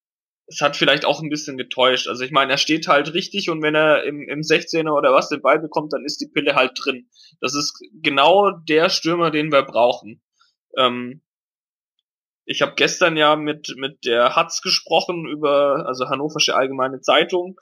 es 0.53 0.61
hat 0.61 0.77
vielleicht 0.77 1.05
auch 1.05 1.21
ein 1.21 1.29
bisschen 1.29 1.57
getäuscht. 1.57 2.07
Also 2.07 2.23
ich 2.23 2.31
meine, 2.31 2.51
er 2.51 2.57
steht 2.57 2.87
halt 2.87 3.13
richtig 3.13 3.49
und 3.49 3.61
wenn 3.61 3.75
er 3.75 4.03
im, 4.03 4.27
im 4.29 4.41
16er 4.41 4.91
oder 4.91 5.13
was 5.13 5.29
den 5.29 5.41
Ball 5.41 5.59
bekommt, 5.59 5.93
dann 5.93 6.05
ist 6.05 6.21
die 6.21 6.27
Pille 6.27 6.55
halt 6.55 6.79
drin. 6.81 7.09
Das 7.41 7.55
ist 7.55 7.79
genau 8.01 8.51
der 8.51 8.89
Stürmer, 8.89 9.31
den 9.31 9.51
wir 9.51 9.63
brauchen. 9.63 10.21
Ähm, 10.77 11.21
ich 12.45 12.61
habe 12.61 12.73
gestern 12.75 13.17
ja 13.17 13.35
mit 13.35 13.73
mit 13.77 14.05
der 14.05 14.35
Hatz 14.35 14.61
gesprochen 14.61 15.25
über 15.25 15.85
also 15.87 16.09
Hannoversche 16.09 16.55
Allgemeine 16.55 17.01
Zeitung 17.01 17.57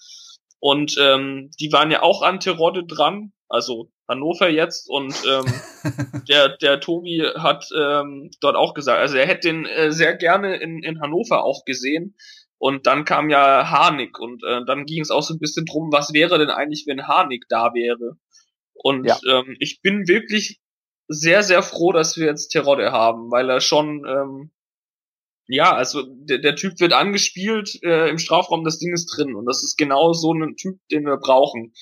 und 0.60 0.96
ähm, 1.00 1.52
die 1.60 1.72
waren 1.72 1.92
ja 1.92 2.02
auch 2.02 2.22
an 2.24 2.40
Terodde 2.40 2.86
dran, 2.86 3.32
also 3.48 3.92
Hannover 4.08 4.50
jetzt 4.50 4.90
und 4.90 5.14
ähm, 5.30 6.24
der 6.30 6.58
der 6.58 6.80
Tobi 6.80 7.24
hat 7.36 7.68
ähm, 7.78 8.32
dort 8.42 8.56
auch 8.56 8.74
gesagt, 8.74 9.00
also 9.00 9.18
er 9.18 9.28
hätte 9.28 9.50
den 9.50 9.66
äh, 9.66 9.92
sehr 9.92 10.16
gerne 10.16 10.58
in 10.58 10.82
in 10.82 11.00
Hannover 11.00 11.44
auch 11.44 11.64
gesehen 11.64 12.16
und 12.62 12.86
dann 12.86 13.06
kam 13.06 13.32
ja 13.32 13.72
Harnik 13.72 14.20
und 14.20 14.44
äh, 14.44 14.64
dann 14.68 14.86
ging 14.86 15.02
es 15.02 15.10
auch 15.10 15.24
so 15.24 15.34
ein 15.34 15.40
bisschen 15.40 15.66
drum, 15.66 15.92
was 15.92 16.14
wäre 16.14 16.38
denn 16.38 16.52
eigentlich, 16.52 16.84
wenn 16.86 17.08
Harnik 17.08 17.46
da 17.50 17.74
wäre. 17.74 18.20
Und 18.74 19.06
ja. 19.06 19.18
ähm, 19.28 19.56
ich 19.58 19.82
bin 19.82 20.08
wirklich 20.08 20.62
sehr, 21.08 21.42
sehr 21.42 21.64
froh, 21.64 21.92
dass 21.92 22.18
wir 22.18 22.28
jetzt 22.28 22.50
Terodde 22.50 22.92
haben, 22.92 23.32
weil 23.32 23.50
er 23.50 23.62
schon, 23.62 24.06
ähm, 24.08 24.52
ja, 25.48 25.74
also 25.74 26.04
der, 26.08 26.38
der 26.38 26.56
Typ 26.56 26.80
wird 26.80 26.94
angespielt 26.94 27.80
äh, 27.82 28.12
im 28.12 28.20
Strafraum, 28.20 28.64
das 28.64 28.78
Ding 28.78 28.94
ist 28.94 29.08
drin 29.08 29.34
und 29.34 29.48
das 29.48 29.64
ist 29.64 29.76
genau 29.76 30.14
so 30.14 30.32
ein 30.32 30.56
Typ, 30.56 30.78
den 30.92 31.06
wir 31.06 31.18
brauchen. 31.18 31.74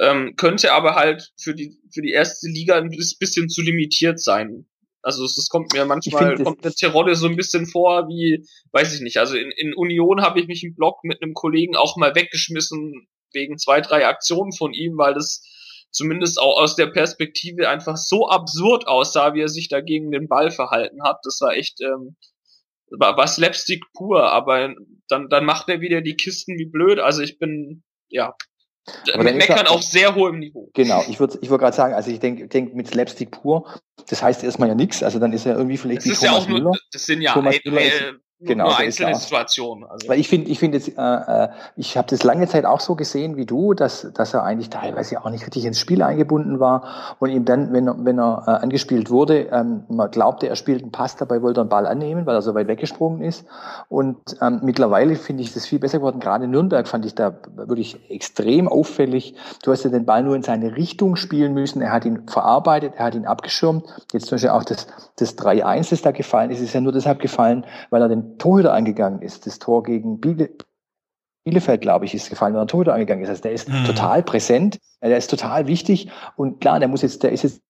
Ähm, 0.00 0.34
könnte 0.34 0.72
aber 0.72 0.96
halt 0.96 1.30
für 1.40 1.54
die 1.54 1.78
für 1.94 2.02
die 2.02 2.10
erste 2.10 2.48
Liga 2.48 2.78
ein 2.78 2.90
bisschen 2.90 3.48
zu 3.48 3.62
limitiert 3.62 4.20
sein. 4.20 4.66
Also 5.02 5.24
es, 5.24 5.38
es 5.38 5.48
kommt 5.48 5.72
mir 5.72 5.84
manchmal, 5.84 6.36
find, 6.36 6.44
kommt 6.44 6.64
der 6.64 6.72
Terodde 6.72 7.14
so 7.14 7.26
ein 7.26 7.36
bisschen 7.36 7.66
vor 7.66 8.08
wie, 8.08 8.44
weiß 8.72 8.94
ich 8.94 9.00
nicht, 9.00 9.16
also 9.16 9.36
in, 9.36 9.50
in 9.56 9.74
Union 9.74 10.20
habe 10.22 10.40
ich 10.40 10.46
mich 10.46 10.62
im 10.62 10.74
Blog 10.74 11.02
mit 11.04 11.22
einem 11.22 11.34
Kollegen 11.34 11.76
auch 11.76 11.96
mal 11.96 12.14
weggeschmissen 12.14 13.08
wegen 13.32 13.58
zwei, 13.58 13.80
drei 13.80 14.06
Aktionen 14.06 14.52
von 14.52 14.72
ihm, 14.72 14.98
weil 14.98 15.14
das 15.14 15.42
zumindest 15.90 16.38
auch 16.38 16.60
aus 16.60 16.76
der 16.76 16.86
Perspektive 16.86 17.68
einfach 17.68 17.96
so 17.96 18.28
absurd 18.28 18.86
aussah, 18.86 19.34
wie 19.34 19.42
er 19.42 19.48
sich 19.48 19.68
da 19.68 19.80
gegen 19.80 20.10
den 20.10 20.28
Ball 20.28 20.50
verhalten 20.50 21.02
hat. 21.02 21.20
Das 21.24 21.40
war 21.40 21.54
echt, 21.54 21.80
ähm, 21.80 22.16
war, 22.90 23.16
war 23.16 23.26
Slapstick 23.26 23.84
pur, 23.94 24.30
aber 24.30 24.74
dann, 25.08 25.28
dann 25.28 25.44
macht 25.44 25.68
er 25.68 25.80
wieder 25.80 26.00
die 26.00 26.16
Kisten 26.16 26.58
wie 26.58 26.66
blöd. 26.66 26.98
Also 26.98 27.22
ich 27.22 27.38
bin, 27.38 27.82
ja, 28.08 28.34
aber 29.12 29.24
mit 29.24 29.36
Meckern 29.36 29.66
auf 29.66 29.82
sehr 29.82 30.14
hohem 30.14 30.38
Niveau. 30.38 30.70
Genau, 30.74 31.04
ich 31.08 31.20
würde 31.20 31.38
ich 31.40 31.50
würd 31.50 31.60
gerade 31.60 31.76
sagen, 31.76 31.94
also 31.94 32.10
ich 32.10 32.20
denke 32.20 32.48
denk 32.48 32.74
mit 32.74 32.88
Slapstick 32.88 33.30
pur, 33.30 33.66
das 34.08 34.22
heißt 34.22 34.42
erstmal 34.44 34.68
ja 34.68 34.74
nichts, 34.74 35.02
also 35.02 35.18
dann 35.18 35.32
ist 35.32 35.46
er 35.46 35.56
irgendwie 35.56 35.76
vielleicht 35.76 36.00
das 36.00 36.06
wie 36.06 36.10
ist 36.10 36.20
Thomas 36.20 36.32
ja 36.32 36.42
auch 36.42 36.48
nur, 36.48 36.58
Müller. 36.58 36.72
Das 36.92 37.06
sind 37.06 37.22
ja 37.22 37.32
Thomas 37.34 37.56
ein, 37.64 37.76
äh, 37.76 38.12
genau, 38.40 38.64
nur 38.66 38.78
einzelne 38.78 39.14
Situationen. 39.14 39.84
Also. 39.84 40.08
Weil 40.08 40.18
ich 40.18 40.28
finde, 40.28 40.50
ich 40.50 40.58
finde 40.58 40.78
jetzt, 40.78 40.88
äh, 40.96 41.44
äh, 41.44 41.48
ich 41.76 41.96
habe 41.96 42.08
das 42.08 42.22
lange 42.22 42.48
Zeit 42.48 42.64
auch 42.64 42.80
so 42.80 42.94
gesehen 42.94 43.36
wie 43.36 43.46
du, 43.46 43.74
dass, 43.74 44.10
dass 44.14 44.34
er 44.34 44.42
eigentlich 44.44 44.70
teilweise 44.70 45.22
auch 45.24 45.30
nicht 45.30 45.44
richtig 45.44 45.64
ins 45.64 45.78
Spiel 45.78 46.02
eingebunden 46.02 46.60
war 46.60 47.16
und 47.18 47.30
ihm 47.30 47.44
dann, 47.44 47.72
wenn 47.72 47.88
er, 47.88 47.96
wenn 48.04 48.18
er 48.18 48.44
äh, 48.46 48.50
angespielt 48.62 49.10
wurde, 49.10 49.48
ähm, 49.52 49.84
man 49.88 50.10
glaubte, 50.10 50.48
er 50.48 50.56
spielt 50.56 50.82
einen 50.82 50.92
Pass, 50.92 51.16
dabei 51.16 51.42
wollte 51.42 51.60
er 51.60 51.62
einen 51.62 51.70
Ball 51.70 51.86
annehmen, 51.86 52.26
weil 52.26 52.34
er 52.34 52.42
so 52.42 52.54
weit 52.54 52.68
weggesprungen 52.68 53.22
ist. 53.22 53.44
Und 53.88 54.18
ähm, 54.40 54.60
mittlerweile 54.62 55.16
finde 55.16 55.42
ich 55.42 55.52
das 55.52 55.66
viel 55.66 55.78
besser 55.78 55.98
geworden. 55.98 56.20
Gerade 56.20 56.44
in 56.44 56.50
Nürnberg 56.50 56.88
fand 56.88 57.04
ich 57.06 57.14
da 57.14 57.34
wirklich 57.54 58.10
extrem 58.10 58.68
auffällig. 58.68 59.34
Du 59.62 59.72
hast 59.72 59.84
ja 59.84 59.90
den 59.90 60.06
Ball 60.06 60.22
nur 60.22 60.36
in 60.36 60.42
seine 60.42 60.76
Richtung 60.76 61.16
spielen 61.16 61.54
müssen. 61.54 61.82
Er 61.82 61.92
hat 61.92 62.04
ihn 62.04 62.26
verarbeitet, 62.26 62.94
er 62.96 63.06
hat 63.06 63.14
ihn 63.14 63.26
abgeschirmt. 63.26 63.84
Jetzt 64.12 64.26
zum 64.26 64.36
Beispiel 64.36 64.50
auch 64.50 64.64
das, 64.64 64.86
das 65.16 65.36
3-1, 65.36 65.90
das 65.90 66.02
da 66.02 66.10
gefallen 66.10 66.50
ist, 66.50 66.60
ist 66.60 66.72
ja 66.72 66.80
nur 66.80 66.92
deshalb 66.92 67.20
gefallen, 67.20 67.64
weil 67.90 68.02
er 68.02 68.08
den 68.08 68.29
Torhüter 68.38 68.72
angegangen 68.72 69.22
ist. 69.22 69.46
Das 69.46 69.58
Tor 69.58 69.82
gegen 69.82 70.20
Biele, 70.20 70.50
Bielefeld, 71.44 71.80
glaube 71.80 72.04
ich, 72.04 72.14
ist 72.14 72.30
gefallen, 72.30 72.54
weil 72.54 72.62
er 72.62 72.66
Torhüter 72.66 72.94
angegangen 72.94 73.24
ist. 73.24 73.30
Also 73.30 73.42
der 73.42 73.52
ist 73.52 73.68
mhm. 73.68 73.84
total 73.84 74.22
präsent, 74.22 74.78
der 75.02 75.16
ist 75.16 75.30
total 75.30 75.66
wichtig 75.66 76.10
und 76.36 76.60
klar, 76.60 76.78
der 76.78 76.88
muss 76.88 77.02
jetzt, 77.02 77.22
der 77.22 77.32
ist 77.32 77.42
jetzt 77.42 77.62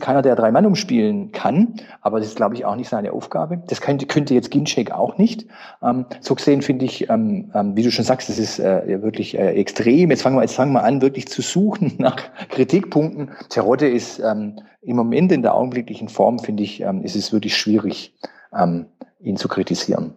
keiner, 0.00 0.22
der 0.22 0.36
drei 0.36 0.50
Mann 0.50 0.66
umspielen 0.66 1.32
kann, 1.32 1.74
aber 2.00 2.18
das 2.18 2.28
ist, 2.28 2.36
glaube 2.36 2.54
ich, 2.54 2.64
auch 2.64 2.76
nicht 2.76 2.88
seine 2.88 3.12
Aufgabe. 3.12 3.62
Das 3.66 3.80
könnte, 3.80 4.06
könnte 4.06 4.34
jetzt 4.34 4.50
Ginchek 4.50 4.92
auch 4.92 5.18
nicht. 5.18 5.46
Ähm, 5.82 6.06
so 6.20 6.34
gesehen 6.34 6.62
finde 6.62 6.84
ich, 6.84 7.08
ähm, 7.10 7.50
ähm, 7.54 7.76
wie 7.76 7.82
du 7.82 7.90
schon 7.90 8.04
sagst, 8.04 8.28
das 8.28 8.38
ist 8.38 8.58
äh, 8.60 9.02
wirklich 9.02 9.36
äh, 9.36 9.52
extrem. 9.54 10.10
Jetzt 10.10 10.22
fangen 10.22 10.36
wir, 10.36 10.42
jetzt 10.42 10.54
fangen 10.54 10.72
wir 10.72 10.84
an, 10.84 11.02
wirklich 11.02 11.28
zu 11.28 11.42
suchen 11.42 11.94
nach 11.98 12.16
Kritikpunkten. 12.48 13.30
Terodde 13.48 13.88
ist 13.88 14.20
ähm, 14.20 14.60
im 14.82 14.96
Moment 14.96 15.32
in 15.32 15.42
der 15.42 15.54
augenblicklichen 15.54 16.08
Form, 16.08 16.38
finde 16.38 16.62
ich, 16.62 16.80
ähm, 16.80 17.02
ist 17.02 17.16
es 17.16 17.32
wirklich 17.32 17.56
schwierig, 17.56 18.14
ähm, 18.56 18.86
ihn 19.20 19.36
zu 19.36 19.48
kritisieren. 19.48 20.16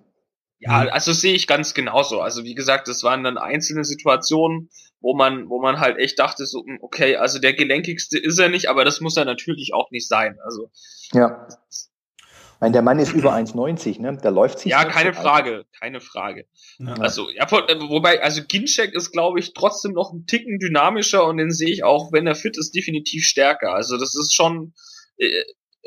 Ja, 0.60 0.88
also 0.90 1.12
sehe 1.12 1.34
ich 1.34 1.48
ganz 1.48 1.74
genauso. 1.74 2.22
Also 2.22 2.44
wie 2.44 2.54
gesagt, 2.54 2.88
das 2.88 3.04
waren 3.04 3.24
dann 3.24 3.40
einzelne 3.40 3.84
Situationen, 3.84 4.70
wo 5.00 5.16
man, 5.16 5.50
wo 5.50 5.60
man 5.60 5.80
halt 5.80 5.98
echt 5.98 6.20
dachte, 6.20 6.46
so, 6.46 6.64
hm, 6.64 6.78
okay, 6.82 7.16
also 7.16 7.40
der 7.40 7.54
gelenkigste 7.54 8.20
ist 8.20 8.38
er 8.38 8.50
nicht, 8.50 8.70
aber 8.70 8.86
das 8.86 9.02
muss 9.02 9.18
er 9.18 9.26
natürlich 9.26 9.74
auch 9.74 9.90
nicht 9.90 10.08
sein. 10.08 10.38
Also 10.44 10.70
ja. 11.14 11.48
Ich 11.70 12.64
meine, 12.64 12.74
der 12.74 12.84
Mann 12.84 13.00
ist 13.00 13.14
über 13.14 13.34
1,90, 13.34 14.00
ne? 14.00 14.20
Der 14.24 14.30
läuft 14.30 14.60
sich. 14.60 14.72
Ja, 14.72 14.86
keine 14.86 15.16
Frage, 15.16 15.66
keine 15.80 16.00
Frage. 16.00 16.46
Ja. 16.78 16.94
Also, 16.94 17.28
ja, 17.32 17.50
wobei, 17.50 18.22
also 18.22 18.44
Ginchek 18.48 18.94
ist, 18.94 19.12
glaube 19.12 19.40
ich, 19.40 19.56
trotzdem 19.56 19.94
noch 19.94 20.14
ein 20.14 20.28
Ticken 20.28 20.60
dynamischer 20.60 21.26
und 21.26 21.38
den 21.38 21.50
sehe 21.50 21.72
ich 21.72 21.84
auch, 21.84 22.12
wenn 22.12 22.28
er 22.28 22.36
fit 22.36 22.60
ist, 22.60 22.76
definitiv 22.76 23.24
stärker. 23.24 23.74
Also, 23.74 23.98
das 23.98 24.14
ist 24.16 24.36
schon 24.36 24.76
äh, 25.18 25.44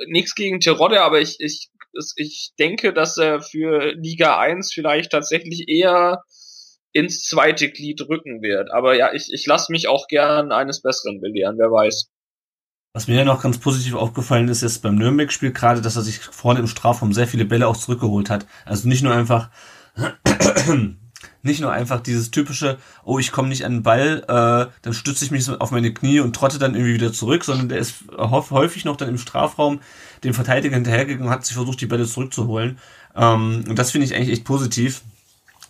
nichts 0.09 0.35
gegen 0.35 0.59
Terodde, 0.59 1.03
aber 1.03 1.21
ich, 1.21 1.37
ich 1.39 1.71
ich 2.17 2.53
denke, 2.59 2.93
dass 2.93 3.17
er 3.17 3.41
für 3.41 3.93
Liga 3.95 4.39
1 4.39 4.73
vielleicht 4.73 5.13
tatsächlich 5.13 5.69
eher 5.69 6.23
ins 6.93 7.25
zweite 7.25 7.71
Glied 7.71 8.01
rücken 8.09 8.41
wird. 8.41 8.71
Aber 8.73 8.97
ja, 8.97 9.13
ich, 9.13 9.33
ich 9.33 9.47
lasse 9.47 9.73
mich 9.73 9.89
auch 9.89 10.07
gern 10.07 10.53
eines 10.53 10.81
Besseren 10.81 11.21
belehren, 11.21 11.59
wer 11.59 11.71
weiß. 11.71 12.11
Was 12.93 13.09
mir 13.09 13.17
ja 13.17 13.25
noch 13.25 13.43
ganz 13.43 13.59
positiv 13.59 13.95
aufgefallen 13.95 14.49
ist, 14.49 14.63
ist 14.63 14.79
beim 14.81 14.95
Nürnberg-Spiel 14.95 15.53
gerade, 15.53 15.81
dass 15.81 15.97
er 15.97 16.03
sich 16.03 16.19
vorne 16.21 16.61
im 16.61 16.69
Strafraum 16.69 17.13
sehr 17.13 17.27
viele 17.27 17.45
Bälle 17.45 17.67
auch 17.67 17.77
zurückgeholt 17.77 18.31
hat. 18.31 18.47
Also 18.65 18.89
nicht 18.89 19.03
nur 19.03 19.13
einfach 19.13 19.51
nicht 21.45 21.61
nur 21.61 21.73
einfach 21.73 22.01
dieses 22.01 22.31
typische, 22.31 22.79
oh, 23.05 23.19
ich 23.19 23.33
komme 23.33 23.49
nicht 23.49 23.65
an 23.65 23.73
den 23.73 23.83
Ball, 23.83 24.25
äh, 24.27 24.73
dann 24.83 24.93
stütze 24.93 25.25
ich 25.25 25.31
mich 25.31 25.49
auf 25.49 25.71
meine 25.71 25.93
Knie 25.93 26.21
und 26.21 26.35
trotte 26.35 26.59
dann 26.59 26.75
irgendwie 26.75 26.95
wieder 26.95 27.13
zurück, 27.13 27.45
sondern 27.45 27.69
der 27.69 27.79
ist 27.79 28.05
häufig 28.19 28.85
noch 28.85 28.97
dann 28.97 29.09
im 29.09 29.19
Strafraum 29.19 29.81
dem 30.25 30.35
Verteidiger 30.35 30.75
hinterhergegangen 30.75 31.27
und 31.27 31.33
hat 31.33 31.45
sich 31.45 31.55
versucht, 31.55 31.81
die 31.81 31.87
Bälle 31.87 32.07
zurückzuholen. 32.07 32.79
Ähm, 33.15 33.65
und 33.69 33.79
das 33.79 33.91
finde 33.91 34.07
ich 34.07 34.15
eigentlich 34.15 34.31
echt 34.31 34.45
positiv, 34.45 35.03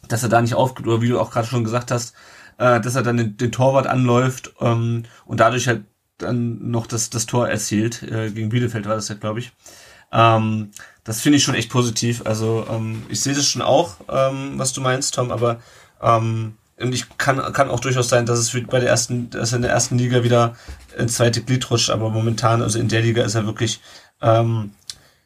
dass 0.08 0.22
er 0.22 0.28
da 0.28 0.40
nicht 0.40 0.54
aufgibt, 0.54 0.88
oder 0.88 1.02
wie 1.02 1.08
du 1.08 1.20
auch 1.20 1.30
gerade 1.30 1.48
schon 1.48 1.64
gesagt 1.64 1.90
hast, 1.90 2.14
äh, 2.58 2.80
dass 2.80 2.94
er 2.94 3.02
dann 3.02 3.16
den, 3.16 3.36
den 3.36 3.52
Torwart 3.52 3.86
anläuft 3.86 4.54
ähm, 4.60 5.04
und 5.26 5.40
dadurch 5.40 5.66
halt 5.68 5.84
dann 6.18 6.70
noch 6.70 6.86
das, 6.86 7.10
das 7.10 7.26
Tor 7.26 7.48
erzielt. 7.48 8.02
Äh, 8.02 8.30
gegen 8.30 8.50
Bielefeld 8.50 8.86
war 8.86 8.94
das 8.94 9.08
ja, 9.08 9.16
glaube 9.16 9.40
ich. 9.40 9.52
Ähm, 10.14 10.70
das 11.02 11.20
finde 11.20 11.36
ich 11.36 11.44
schon 11.44 11.54
echt 11.54 11.70
positiv. 11.70 12.22
Also 12.24 12.66
ähm, 12.70 13.04
ich 13.08 13.20
sehe 13.20 13.34
das 13.34 13.46
schon 13.46 13.62
auch, 13.62 13.96
ähm, 14.08 14.54
was 14.56 14.72
du 14.72 14.80
meinst, 14.80 15.14
Tom, 15.14 15.30
aber 15.30 15.60
ähm, 16.00 16.56
und 16.80 16.92
ich 16.92 17.04
kann, 17.18 17.52
kann 17.52 17.70
auch 17.70 17.80
durchaus 17.80 18.08
sein, 18.08 18.26
dass 18.26 18.38
es 18.38 18.52
bei 18.68 18.80
der 18.80 18.88
ersten, 18.88 19.30
dass 19.30 19.52
er 19.52 19.56
in 19.56 19.62
der 19.62 19.70
ersten 19.70 19.96
Liga 19.96 20.24
wieder 20.24 20.56
ins 20.98 21.14
zweite 21.14 21.42
Glied 21.42 21.70
rutscht, 21.70 21.90
aber 21.90 22.10
momentan, 22.10 22.62
also 22.62 22.78
in 22.78 22.88
der 22.88 23.02
Liga 23.02 23.22
ist 23.22 23.34
er 23.34 23.46
wirklich 23.46 23.80
ähm, 24.20 24.72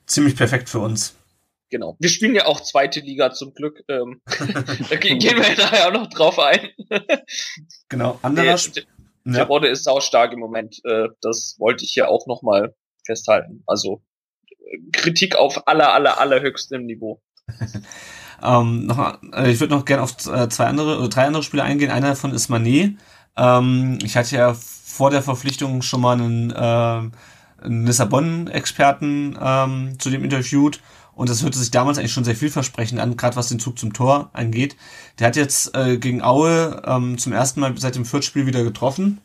ziemlich 0.07 0.37
perfekt 0.37 0.69
für 0.69 0.81
uns. 0.81 1.15
Genau. 1.71 1.97
Wir 1.99 2.09
spielen 2.09 2.35
ja 2.35 2.47
auch 2.47 2.61
zweite 2.61 3.01
Liga 3.01 3.33
zum 3.33 3.55
Glück. 3.55 3.83
Ähm, 3.89 4.21
da 4.91 4.97
gehen 4.97 5.21
wir 5.21 5.33
ja 5.33 5.55
nachher 5.55 5.89
auch 5.89 5.93
noch 5.93 6.09
drauf 6.09 6.39
ein. 6.39 6.69
genau. 7.89 8.19
Anderer 8.23 8.57
der, 8.57 8.85
der, 9.25 9.47
der 9.47 9.71
ist 9.71 9.85
saustark 9.85 10.33
im 10.33 10.41
Moment. 10.41 10.81
Äh, 10.85 11.09
das 11.21 11.57
wollte 11.59 11.85
ich 11.85 11.95
ja 11.95 12.09
auch 12.09 12.27
nochmal 12.27 12.75
festhalten. 13.05 13.63
Also 13.67 14.03
Kritik 14.93 15.37
auf 15.37 15.67
aller, 15.67 15.93
aller, 15.93 16.21
allerhöchstem 16.21 16.85
Niveau. 16.87 17.21
ähm, 18.43 18.87
noch, 18.87 19.19
äh, 19.33 19.51
ich 19.51 19.61
würde 19.61 19.75
noch 19.75 19.85
gerne 19.85 20.03
auf 20.03 20.13
äh, 20.27 20.49
zwei 20.49 20.67
andere 20.67 20.99
oder 20.99 21.09
drei 21.09 21.27
andere 21.27 21.43
Spiele 21.43 21.63
eingehen. 21.63 21.91
Einer 21.91 22.09
davon 22.09 22.33
ist 22.33 22.49
Manet. 22.49 22.97
Ähm, 23.37 23.99
ich 24.03 24.17
hatte 24.17 24.37
ja 24.37 24.55
vor 24.55 25.11
der 25.11 25.23
Verpflichtung 25.23 25.83
schon 25.83 26.01
mal 26.01 26.21
einen, 26.21 26.51
äh, 26.51 27.65
einen 27.65 27.87
Lissabon-Experten 27.87 29.39
ähm, 29.41 29.99
zu 29.99 30.11
dem 30.11 30.25
interviewt 30.25 30.81
und 31.19 31.29
das 31.29 31.43
hörte 31.43 31.59
sich 31.59 31.73
damals 31.73 31.99
eigentlich 31.99 32.13
schon 32.13 32.23
sehr 32.23 32.37
vielversprechend 32.37 33.01
an, 33.01 33.17
gerade 33.17 33.35
was 33.35 33.49
den 33.49 33.59
Zug 33.59 33.77
zum 33.77 33.93
Tor 33.93 34.31
angeht. 34.35 34.77
Der 35.19 35.27
hat 35.27 35.35
jetzt 35.35 35.77
äh, 35.77 35.99
gegen 35.99 36.23
Aue 36.23 36.81
ähm, 36.87 37.19
zum 37.19 37.33
ersten 37.33 37.59
Mal 37.59 37.77
seit 37.77 37.97
dem 37.97 38.05
Viertspiel 38.05 38.47
wieder 38.47 38.63
getroffen. 38.63 39.21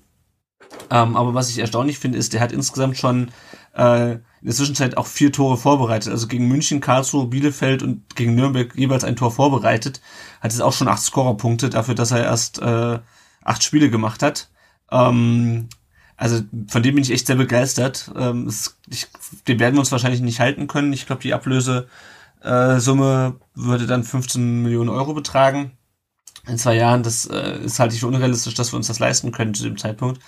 Ähm, 0.89 1.15
aber 1.15 1.35
was 1.35 1.51
ich 1.51 1.59
erstaunlich 1.59 1.99
finde, 1.99 2.17
ist, 2.17 2.33
der 2.33 2.41
hat 2.41 2.51
insgesamt 2.51 2.97
schon 2.97 3.29
äh, 3.75 4.17
in 4.43 4.47
der 4.47 4.55
Zwischenzeit 4.55 4.97
auch 4.97 5.07
vier 5.07 5.31
Tore 5.31 5.55
vorbereitet. 5.55 6.11
Also 6.11 6.27
gegen 6.27 6.49
München, 6.49 6.81
Karlsruhe, 6.81 7.27
Bielefeld 7.27 7.81
und 7.81 8.13
gegen 8.17 8.35
Nürnberg 8.35 8.75
jeweils 8.75 9.05
ein 9.05 9.15
Tor 9.15 9.31
vorbereitet. 9.31 10.01
Hat 10.41 10.51
jetzt 10.51 10.61
auch 10.61 10.73
schon 10.73 10.89
acht 10.89 11.01
Scorerpunkte 11.01 11.69
dafür, 11.69 11.95
dass 11.95 12.11
er 12.11 12.25
erst 12.25 12.59
äh, 12.59 12.99
acht 13.45 13.63
Spiele 13.63 13.89
gemacht 13.89 14.21
hat. 14.21 14.49
Ähm, 14.91 15.69
also 16.17 16.41
von 16.67 16.83
dem 16.83 16.95
bin 16.95 17.05
ich 17.05 17.11
echt 17.11 17.27
sehr 17.27 17.37
begeistert. 17.37 18.11
Ähm, 18.17 18.47
es, 18.47 18.77
ich, 18.89 19.07
den 19.47 19.59
werden 19.59 19.75
wir 19.75 19.79
uns 19.79 19.93
wahrscheinlich 19.93 20.19
nicht 20.19 20.41
halten 20.41 20.67
können. 20.67 20.91
Ich 20.91 21.05
glaube, 21.05 21.21
die 21.21 21.33
Ablösesumme 21.33 21.87
äh, 22.43 23.31
würde 23.53 23.87
dann 23.87 24.03
15 24.03 24.61
Millionen 24.61 24.89
Euro 24.89 25.13
betragen 25.13 25.71
in 26.45 26.57
zwei 26.57 26.75
Jahren. 26.75 27.03
Das 27.03 27.27
äh, 27.27 27.59
ist 27.59 27.79
halt 27.79 27.93
nicht 27.93 28.03
unrealistisch, 28.03 28.55
dass 28.55 28.73
wir 28.73 28.77
uns 28.77 28.87
das 28.87 28.99
leisten 28.99 29.31
können 29.31 29.53
zu 29.53 29.63
dem 29.63 29.77
Zeitpunkt. 29.77 30.19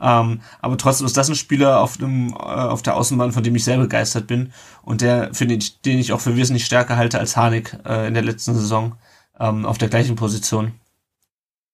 Ähm, 0.00 0.40
aber 0.60 0.78
trotzdem 0.78 1.06
ist 1.06 1.16
das 1.16 1.28
ein 1.28 1.34
Spieler 1.34 1.80
auf, 1.80 1.96
dem, 1.96 2.30
äh, 2.32 2.36
auf 2.36 2.82
der 2.82 2.96
Außenbahn, 2.96 3.32
von 3.32 3.42
dem 3.42 3.54
ich 3.54 3.64
sehr 3.64 3.78
begeistert 3.78 4.26
bin 4.26 4.52
und 4.82 5.02
der, 5.02 5.34
finde 5.34 5.54
ich, 5.54 5.80
den 5.82 5.98
ich 5.98 6.12
auch 6.12 6.20
für 6.20 6.36
wesentlich 6.36 6.64
stärker 6.64 6.96
halte 6.96 7.18
als 7.18 7.36
Harnik 7.36 7.76
äh, 7.84 8.08
in 8.08 8.14
der 8.14 8.22
letzten 8.22 8.54
Saison 8.54 8.96
ähm, 9.38 9.66
auf 9.66 9.78
der 9.78 9.88
gleichen 9.88 10.16
Position. 10.16 10.72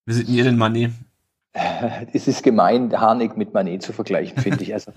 Wie 0.07 0.14
seht 0.14 0.29
ihr 0.29 0.45
denn 0.45 0.57
Mané? 0.57 0.93
es 2.12 2.28
ist 2.28 2.42
gemein, 2.42 2.92
Harnik 2.98 3.36
mit 3.36 3.54
Manet 3.54 3.82
zu 3.82 3.92
vergleichen, 3.92 4.38
finde 4.38 4.62
ich. 4.62 4.74
Also, 4.74 4.92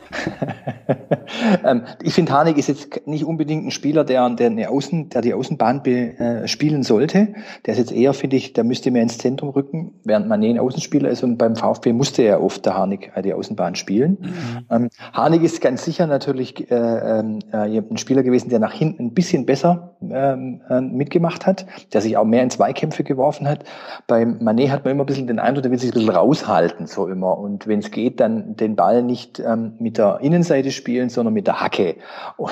ähm, 1.65 1.83
ich 2.01 2.13
finde, 2.13 2.33
Harnik 2.33 2.57
ist 2.57 2.67
jetzt 2.67 3.07
nicht 3.07 3.25
unbedingt 3.25 3.65
ein 3.65 3.71
Spieler, 3.71 4.03
der, 4.03 4.29
der, 4.31 4.47
eine 4.47 4.69
Außen, 4.69 5.09
der 5.09 5.21
die 5.21 5.33
Außenbahn 5.33 5.85
äh, 5.85 6.83
sollte. 6.83 7.29
Der 7.65 7.73
ist 7.73 7.79
jetzt 7.79 7.91
eher, 7.91 8.13
finde 8.13 8.35
ich, 8.35 8.53
der 8.53 8.63
müsste 8.63 8.91
mehr 8.91 9.03
ins 9.03 9.17
Zentrum 9.17 9.49
rücken, 9.49 9.93
während 10.03 10.27
Manet 10.27 10.55
ein 10.55 10.59
Außenspieler 10.59 11.09
ist 11.09 11.23
und 11.23 11.37
beim 11.37 11.55
VfB 11.55 11.93
musste 11.93 12.23
er 12.23 12.43
oft 12.43 12.65
der 12.65 12.75
Harnik 12.75 13.11
die 13.23 13.33
Außenbahn 13.33 13.75
spielen. 13.75 14.17
Mhm. 14.21 14.65
Ähm, 14.69 14.89
Harnik 15.13 15.43
ist 15.43 15.61
ganz 15.61 15.83
sicher 15.83 16.07
natürlich 16.07 16.69
äh, 16.71 16.75
ähm, 16.75 17.39
äh, 17.51 17.79
ein 17.79 17.97
Spieler 17.97 18.23
gewesen, 18.23 18.49
der 18.49 18.59
nach 18.59 18.73
hinten 18.73 19.07
ein 19.07 19.13
bisschen 19.13 19.45
besser 19.45 19.95
äh, 20.01 20.35
mitgemacht 20.81 21.45
hat, 21.45 21.65
der 21.93 22.01
sich 22.01 22.17
auch 22.17 22.25
mehr 22.25 22.43
in 22.43 22.49
Zweikämpfe 22.49 23.03
geworfen 23.03 23.47
hat. 23.47 23.63
Beim 24.07 24.37
Manet 24.41 24.71
hat 24.71 24.83
man 24.83 24.93
immer 24.93 25.03
ein 25.03 25.07
bisschen 25.07 25.27
den 25.27 25.39
Eindruck, 25.39 25.63
der 25.63 25.71
will 25.71 25.79
sich 25.79 25.91
ein 25.91 25.93
bisschen 25.93 26.09
raus 26.09 26.48
halten, 26.49 26.87
so 26.87 27.07
immer. 27.07 27.37
Und 27.37 27.67
wenn 27.67 27.79
es 27.79 27.91
geht, 27.91 28.19
dann 28.19 28.55
den 28.57 28.75
Ball 28.75 29.01
nicht 29.03 29.39
ähm, 29.39 29.75
mit 29.79 29.97
der 29.97 30.19
Innenseite 30.21 30.71
spielen, 30.71 31.09
sondern 31.09 31.33
mit 31.33 31.47
der 31.47 31.61
Hacke. 31.61 31.95
Und, 32.35 32.51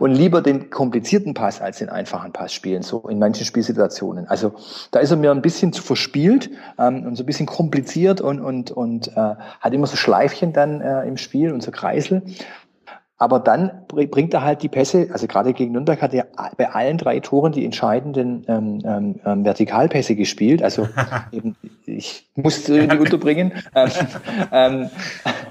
und 0.00 0.12
lieber 0.12 0.42
den 0.42 0.70
komplizierten 0.70 1.34
Pass 1.34 1.60
als 1.60 1.78
den 1.78 1.88
einfachen 1.88 2.32
Pass 2.32 2.52
spielen, 2.52 2.82
so 2.82 3.06
in 3.08 3.20
manchen 3.20 3.44
Spielsituationen. 3.44 4.26
Also 4.26 4.52
da 4.90 4.98
ist 4.98 5.10
er 5.10 5.16
mir 5.16 5.30
ein 5.30 5.42
bisschen 5.42 5.72
zu 5.72 5.82
verspielt 5.82 6.50
ähm, 6.78 7.06
und 7.06 7.14
so 7.16 7.22
ein 7.22 7.26
bisschen 7.26 7.46
kompliziert 7.46 8.20
und, 8.20 8.40
und, 8.40 8.72
und 8.72 9.08
äh, 9.08 9.34
hat 9.60 9.72
immer 9.72 9.86
so 9.86 9.96
Schleifchen 9.96 10.52
dann 10.52 10.80
äh, 10.80 11.06
im 11.06 11.16
Spiel 11.16 11.52
und 11.52 11.62
so 11.62 11.70
Kreisel. 11.70 12.22
Aber 13.20 13.40
dann 13.40 13.84
bringt 13.88 14.32
er 14.32 14.42
halt 14.42 14.62
die 14.62 14.68
Pässe, 14.68 15.08
also 15.12 15.26
gerade 15.26 15.52
gegen 15.52 15.72
Nürnberg 15.72 16.00
hat 16.00 16.14
er 16.14 16.28
bei 16.56 16.70
allen 16.70 16.98
drei 16.98 17.18
Toren 17.18 17.50
die 17.50 17.64
entscheidenden 17.64 18.44
ähm, 18.46 18.80
ähm, 18.84 19.20
ähm 19.26 19.44
Vertikalpässe 19.44 20.14
gespielt. 20.14 20.62
Also 20.62 20.88
eben, 21.32 21.56
ich 21.84 22.30
musste 22.36 22.86
die 22.86 22.96
unterbringen. 22.98 23.52
Ähm, 23.74 23.90
ähm, 24.52 24.90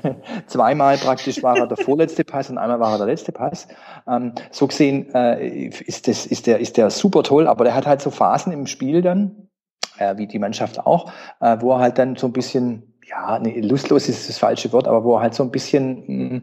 zweimal 0.47 0.97
praktisch 0.97 1.43
war 1.43 1.57
er 1.57 1.67
der 1.67 1.75
vorletzte 1.75 2.23
Pass 2.23 2.49
und 2.49 2.57
einmal 2.57 2.79
war 2.79 2.93
er 2.93 2.99
der 2.99 3.07
letzte 3.07 3.33
Pass. 3.33 3.67
Ähm, 4.07 4.31
so 4.49 4.67
gesehen 4.67 5.13
äh, 5.13 5.67
ist, 5.67 6.07
das, 6.07 6.25
ist, 6.25 6.47
der, 6.47 6.59
ist 6.59 6.77
der 6.77 6.89
super 6.89 7.23
toll, 7.23 7.47
aber 7.47 7.65
der 7.65 7.75
hat 7.75 7.85
halt 7.85 8.01
so 8.01 8.11
Phasen 8.11 8.53
im 8.53 8.65
Spiel 8.67 9.01
dann, 9.01 9.49
äh, 9.97 10.15
wie 10.15 10.27
die 10.27 10.39
Mannschaft 10.39 10.79
auch, 10.79 11.11
äh, 11.41 11.57
wo 11.59 11.73
er 11.73 11.79
halt 11.79 11.97
dann 11.97 12.15
so 12.15 12.27
ein 12.27 12.33
bisschen 12.33 12.93
ja, 13.09 13.39
nee, 13.39 13.59
lustlos 13.61 14.09
ist 14.09 14.27
das 14.27 14.37
falsche 14.37 14.71
Wort, 14.73 14.87
aber 14.87 15.03
wo 15.03 15.15
er 15.15 15.21
halt 15.21 15.33
so 15.33 15.43
ein 15.43 15.51
bisschen 15.51 16.03
mh, 16.07 16.35
mm, 16.35 16.41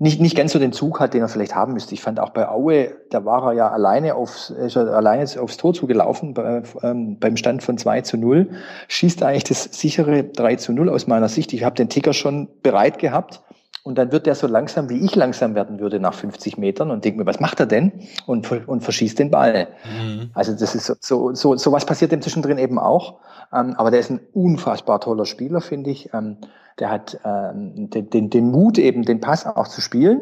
nicht, 0.00 0.20
nicht 0.20 0.36
ganz 0.36 0.52
so 0.52 0.60
den 0.60 0.72
Zug 0.72 1.00
hat, 1.00 1.12
den 1.12 1.22
er 1.22 1.28
vielleicht 1.28 1.56
haben 1.56 1.72
müsste. 1.72 1.92
Ich 1.92 2.02
fand 2.02 2.20
auch 2.20 2.30
bei 2.30 2.48
Aue, 2.48 2.92
da 3.10 3.24
war 3.24 3.48
er 3.48 3.52
ja 3.54 3.68
alleine 3.70 4.14
aufs, 4.14 4.50
ist 4.50 4.76
er 4.76 4.94
alleine 4.94 5.24
aufs 5.40 5.56
Tor 5.56 5.74
zugelaufen, 5.74 6.34
bei, 6.34 6.62
ähm, 6.82 7.18
beim 7.18 7.36
Stand 7.36 7.64
von 7.64 7.78
2 7.78 8.02
zu 8.02 8.16
0, 8.16 8.48
schießt 8.86 9.22
eigentlich 9.24 9.44
das 9.44 9.64
sichere 9.64 10.22
3 10.22 10.56
zu 10.56 10.72
0 10.72 10.88
aus 10.88 11.08
meiner 11.08 11.28
Sicht. 11.28 11.52
Ich 11.52 11.64
habe 11.64 11.74
den 11.74 11.88
Ticker 11.88 12.12
schon 12.12 12.48
bereit 12.62 12.98
gehabt. 12.98 13.42
Und 13.82 13.96
dann 13.96 14.12
wird 14.12 14.26
der 14.26 14.34
so 14.34 14.46
langsam, 14.46 14.90
wie 14.90 14.98
ich 14.98 15.16
langsam 15.16 15.54
werden 15.54 15.80
würde 15.80 15.98
nach 15.98 16.12
50 16.12 16.58
Metern 16.58 16.90
und 16.90 17.04
denke 17.04 17.20
mir, 17.20 17.26
was 17.26 17.40
macht 17.40 17.58
er 17.58 17.66
denn? 17.66 17.92
Und, 18.26 18.50
und 18.68 18.82
verschießt 18.82 19.18
den 19.18 19.30
Ball. 19.30 19.68
Mhm. 19.84 20.30
Also 20.34 20.52
das 20.52 20.74
ist 20.74 21.02
so, 21.02 21.32
so, 21.34 21.56
so, 21.56 21.72
was 21.72 21.86
passiert 21.86 22.12
dem 22.12 22.20
zwischendrin 22.20 22.58
eben 22.58 22.78
auch. 22.78 23.20
Ähm, 23.52 23.74
aber 23.78 23.90
der 23.90 24.00
ist 24.00 24.10
ein 24.10 24.20
unfassbar 24.34 25.00
toller 25.00 25.24
Spieler, 25.24 25.62
finde 25.62 25.90
ich. 25.90 26.12
Ähm, 26.12 26.36
der 26.78 26.90
hat 26.90 27.18
ähm, 27.24 27.90
den, 27.90 28.10
den, 28.10 28.30
den 28.30 28.50
Mut, 28.50 28.78
eben 28.78 29.02
den 29.02 29.20
Pass 29.20 29.46
auch 29.46 29.68
zu 29.68 29.80
spielen. 29.80 30.20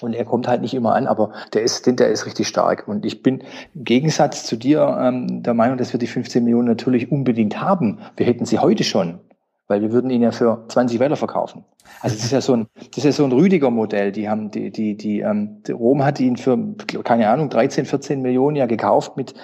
Und 0.00 0.14
er 0.14 0.24
kommt 0.24 0.48
halt 0.48 0.60
nicht 0.60 0.74
immer 0.74 0.94
an, 0.94 1.06
aber 1.06 1.32
der 1.52 1.62
ist, 1.62 1.86
der 1.86 2.08
ist 2.08 2.26
richtig 2.26 2.48
stark. 2.48 2.88
Und 2.88 3.06
ich 3.06 3.22
bin 3.22 3.44
im 3.74 3.84
Gegensatz 3.84 4.44
zu 4.44 4.56
dir 4.56 4.98
ähm, 5.00 5.42
der 5.42 5.54
Meinung, 5.54 5.78
dass 5.78 5.92
wir 5.92 6.00
die 6.00 6.08
15 6.08 6.42
Millionen 6.42 6.66
natürlich 6.66 7.12
unbedingt 7.12 7.60
haben. 7.60 8.00
Wir 8.16 8.26
hätten 8.26 8.44
sie 8.44 8.58
heute 8.58 8.82
schon, 8.82 9.20
weil 9.68 9.82
wir 9.82 9.92
würden 9.92 10.10
ihn 10.10 10.22
ja 10.22 10.32
für 10.32 10.64
20 10.68 10.98
weiterverkaufen. 10.98 11.64
Also 12.00 12.16
das 12.16 12.24
ist 12.24 12.32
ja 12.32 12.40
so 12.40 12.54
ein, 12.54 12.66
das 12.94 13.04
ist 13.04 13.16
so 13.16 13.24
ein 13.24 13.32
Rüdiger-Modell. 13.32 14.10
Die 14.10 14.28
haben, 14.28 14.50
die, 14.50 14.70
die, 14.70 14.96
die, 14.96 15.20
ähm, 15.20 15.62
Rom 15.70 16.04
hat 16.04 16.18
ihn 16.18 16.36
für 16.36 16.58
keine 17.04 17.28
Ahnung 17.28 17.48
13, 17.50 17.86
14 17.86 18.20
Millionen 18.20 18.56
ja 18.56 18.66
gekauft 18.66 19.16
mit 19.16 19.34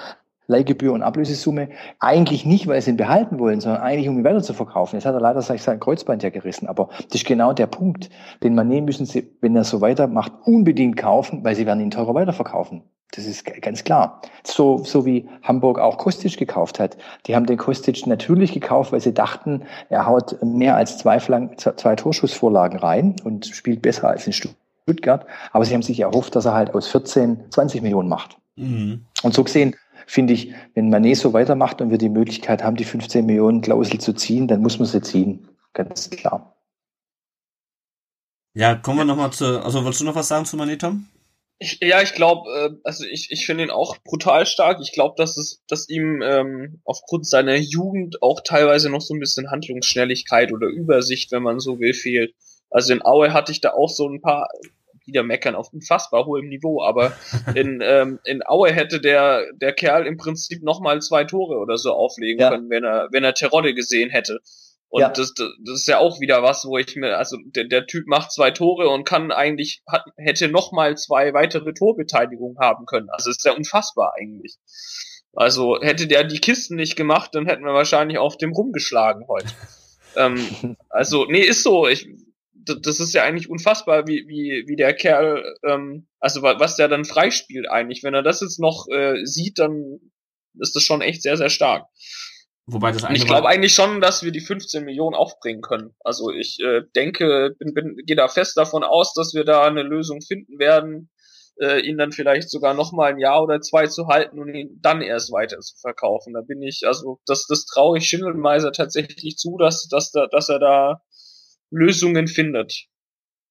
Leihgebühr 0.51 0.93
und 0.93 1.03
Ablösesumme. 1.03 1.69
Eigentlich 1.99 2.45
nicht, 2.45 2.67
weil 2.67 2.83
sie 2.83 2.91
ihn 2.91 2.97
behalten 2.97 3.39
wollen, 3.39 3.61
sondern 3.61 3.81
eigentlich, 3.83 4.09
um 4.09 4.19
ihn 4.19 4.25
weiter 4.25 4.43
zu 4.43 4.53
verkaufen. 4.53 4.97
Jetzt 4.97 5.07
hat 5.07 5.15
er 5.15 5.21
leider 5.21 5.41
sein 5.41 5.81
Kreuzband 5.81 6.23
ja 6.23 6.31
gerissen. 6.31 6.67
Aber 6.67 6.89
das 7.07 7.23
ist 7.23 7.27
genau 7.27 7.53
der 7.53 7.67
Punkt. 7.67 8.11
Den 8.43 8.55
Manet 8.55 8.85
müssen 8.85 9.07
sie, 9.07 9.31
wenn 9.41 9.57
er 9.57 9.65
so 9.65 9.81
weitermacht, 9.81 10.33
unbedingt 10.45 10.97
kaufen, 10.97 11.45
weil 11.45 11.55
sie 11.55 11.67
werden 11.67 11.81
ihn 11.81 11.91
teurer 11.91 12.15
weiterverkaufen. 12.15 12.83
Das 13.13 13.27
ist 13.27 13.45
ganz 13.61 13.83
klar. 13.83 14.23
So, 14.45 14.85
so 14.85 15.05
wie 15.05 15.29
Hamburg 15.43 15.79
auch 15.79 15.99
Kostic 15.99 16.37
gekauft 16.37 16.79
hat. 16.79 16.97
Die 17.27 17.35
haben 17.35 17.47
den 17.47 17.57
Kostic 17.57 18.07
natürlich 18.07 18.53
gekauft, 18.53 18.93
weil 18.93 19.01
sie 19.01 19.13
dachten, 19.13 19.63
er 19.89 20.07
haut 20.07 20.37
mehr 20.45 20.77
als 20.77 20.99
zwei, 20.99 21.19
Flank, 21.19 21.59
zwei 21.61 21.97
Torschussvorlagen 21.97 22.79
rein 22.79 23.17
und 23.25 23.47
spielt 23.47 23.83
besser 23.83 24.09
als 24.09 24.27
in 24.27 24.33
Stuttgart. 24.33 25.27
Aber 25.53 25.65
sie 25.65 25.75
haben 25.75 25.83
sich 25.83 25.99
erhofft, 25.99 26.37
dass 26.37 26.45
er 26.45 26.55
halt 26.55 26.73
aus 26.75 26.87
14 26.89 27.51
20 27.51 27.83
Millionen 27.83 28.09
macht. 28.09 28.37
Mhm. 28.57 29.07
Und 29.23 29.35
so 29.35 29.43
gesehen 29.43 29.75
finde 30.11 30.33
ich, 30.33 30.53
wenn 30.75 30.91
Manet 30.91 31.17
so 31.17 31.33
weitermacht 31.33 31.81
und 31.81 31.91
wir 31.91 31.99
die 31.99 32.09
Möglichkeit 32.09 32.65
haben, 32.65 32.77
die 32.77 32.85
15 32.85 33.25
Millionen 33.25 33.61
Klausel 33.61 34.01
zu 34.01 34.13
ziehen, 34.13 34.49
dann 34.49 34.61
muss 34.61 34.79
man 34.79 34.89
sie 34.89 35.01
ziehen. 35.01 35.49
Ganz 35.73 36.11
klar. 36.11 36.57
Ja, 38.53 38.75
kommen 38.75 38.99
wir 38.99 39.05
nochmal 39.05 39.33
zu, 39.33 39.63
also 39.63 39.85
wolltest 39.85 40.01
du 40.01 40.07
noch 40.07 40.17
was 40.17 40.27
sagen 40.27 40.47
zu 40.47 40.57
Manet, 40.57 40.81
Tom? 40.81 41.07
Ich, 41.61 41.79
ja, 41.81 42.03
ich 42.03 42.15
glaube, 42.15 42.51
äh, 42.51 42.71
also 42.83 43.05
ich, 43.05 43.31
ich 43.31 43.47
finde 43.47 43.65
ihn 43.65 43.71
auch 43.71 43.99
brutal 43.99 44.47
stark. 44.47 44.81
Ich 44.81 44.93
glaube, 44.93 45.15
dass 45.17 45.37
es, 45.37 45.63
dass 45.69 45.89
ihm 45.89 46.23
ähm, 46.23 46.81
aufgrund 46.85 47.29
seiner 47.29 47.55
Jugend 47.55 48.21
auch 48.21 48.41
teilweise 48.45 48.91
noch 48.91 49.03
so 49.03 49.15
ein 49.15 49.21
bisschen 49.21 49.51
Handlungsschnelligkeit 49.51 50.53
oder 50.53 50.67
Übersicht, 50.67 51.31
wenn 51.31 51.45
man 51.45 51.61
so 51.61 51.79
will, 51.79 51.95
fehlt. 51.95 52.35
Also 52.69 52.93
in 52.93 53.05
Aue 53.05 53.33
hatte 53.33 53.53
ich 53.53 53.61
da 53.61 53.75
auch 53.75 53.91
so 53.91 54.09
ein 54.09 54.21
paar 54.21 54.49
wieder 55.11 55.23
meckern 55.23 55.55
auf 55.55 55.73
unfassbar 55.73 56.25
hohem 56.25 56.49
Niveau, 56.49 56.83
aber 56.83 57.13
in, 57.55 57.81
ähm, 57.83 58.21
in 58.25 58.43
Aue 58.47 58.73
hätte 58.73 59.01
der, 59.01 59.45
der 59.55 59.73
Kerl 59.73 60.07
im 60.07 60.17
Prinzip 60.17 60.63
nochmal 60.63 61.03
zwei 61.03 61.25
Tore 61.25 61.59
oder 61.59 61.77
so 61.77 61.93
auflegen 61.93 62.41
ja. 62.41 62.51
können, 62.51 62.71
wenn 62.71 62.85
er, 62.85 63.09
wenn 63.11 63.25
er 63.25 63.35
Terodde 63.35 63.75
gesehen 63.75 64.11
hätte. 64.11 64.39
Und 64.89 65.03
ja. 65.03 65.09
das, 65.09 65.35
das 65.35 65.49
ist 65.67 65.87
ja 65.87 65.99
auch 65.99 66.21
wieder 66.21 66.43
was, 66.43 66.65
wo 66.65 66.77
ich 66.77 66.97
mir, 66.97 67.17
also 67.17 67.37
der, 67.45 67.65
der 67.65 67.87
Typ 67.87 68.09
macht 68.09 68.33
zwei 68.33 68.51
Tore 68.51 68.89
und 68.89 69.05
kann 69.05 69.31
eigentlich, 69.31 69.83
hat, 69.87 70.05
hätte 70.17 70.49
nochmal 70.49 70.97
zwei 70.97 71.33
weitere 71.33 71.73
Torbeteiligungen 71.73 72.59
haben 72.59 72.87
können. 72.87 73.09
Also 73.11 73.31
ist 73.31 73.45
ja 73.45 73.53
unfassbar 73.53 74.15
eigentlich. 74.19 74.57
Also 75.33 75.79
hätte 75.81 76.09
der 76.09 76.25
die 76.25 76.41
Kisten 76.41 76.75
nicht 76.75 76.97
gemacht, 76.97 77.35
dann 77.35 77.47
hätten 77.47 77.65
wir 77.65 77.73
wahrscheinlich 77.73 78.19
auf 78.19 78.37
dem 78.37 78.53
rumgeschlagen 78.53 79.27
heute. 79.29 79.47
ähm, 80.17 80.77
also, 80.89 81.25
nee, 81.27 81.43
ist 81.43 81.63
so. 81.63 81.87
Ich, 81.87 82.09
das 82.65 83.01
ist 83.01 83.15
ja 83.15 83.25
eigentlich 83.25 83.49
unfassbar, 83.49 84.07
wie, 84.07 84.25
wie, 84.27 84.65
wie 84.67 84.77
der 84.77 84.95
Kerl, 84.95 85.43
ähm, 85.67 86.09
also 86.19 86.43
was 86.43 86.77
der 86.77 86.89
dann 86.89 87.05
freispielt 87.05 87.69
eigentlich. 87.69 88.03
Wenn 88.03 88.15
er 88.15 88.23
das 88.23 88.41
jetzt 88.41 88.61
noch 88.61 88.87
äh, 88.89 89.25
sieht, 89.25 89.59
dann 89.59 90.01
ist 90.59 90.75
das 90.75 90.83
schon 90.83 91.01
echt 91.01 91.23
sehr, 91.23 91.37
sehr 91.37 91.51
stark. 91.51 91.87
Wobei 92.67 92.93
das 92.93 93.05
ich 93.11 93.27
glaube 93.27 93.49
eigentlich 93.49 93.75
schon, 93.75 94.01
dass 94.01 94.23
wir 94.23 94.31
die 94.31 94.41
15 94.41 94.85
Millionen 94.85 95.17
aufbringen 95.17 95.61
können. 95.61 95.95
Also 96.01 96.31
ich 96.31 96.59
äh, 96.61 96.83
denke, 96.95 97.57
bin, 97.59 97.75
bin, 97.75 97.97
gehe 98.07 98.17
da 98.17 98.29
fest 98.29 98.57
davon 98.57 98.85
aus, 98.85 99.13
dass 99.15 99.35
wir 99.35 99.45
da 99.45 99.65
eine 99.67 99.83
Lösung 99.83 100.21
finden 100.21 100.59
werden, 100.59 101.11
äh, 101.61 101.81
ihn 101.81 101.99
dann 101.99 102.13
vielleicht 102.13 102.49
sogar 102.49 102.75
noch 102.75 102.93
mal 102.93 103.11
ein 103.11 103.19
Jahr 103.19 103.43
oder 103.43 103.61
zwei 103.61 103.87
zu 103.87 104.07
halten 104.07 104.39
und 104.39 104.55
ihn 104.55 104.79
dann 104.81 105.03
erst 105.03 105.33
weiter 105.33 105.59
zu 105.59 105.77
verkaufen. 105.81 106.33
Da 106.33 106.43
bin 106.43 106.63
ich, 106.63 106.83
also 106.87 107.19
das, 107.27 107.47
das 107.47 107.65
traue 107.65 107.99
ich 107.99 108.07
Schindelmeiser 108.07 108.73
tatsächlich 108.73 109.37
zu, 109.37 109.57
dass, 109.59 109.89
dass, 109.89 110.13
dass 110.13 110.49
er 110.49 110.59
da 110.61 111.03
Lösungen 111.71 112.29
findet. 112.29 112.87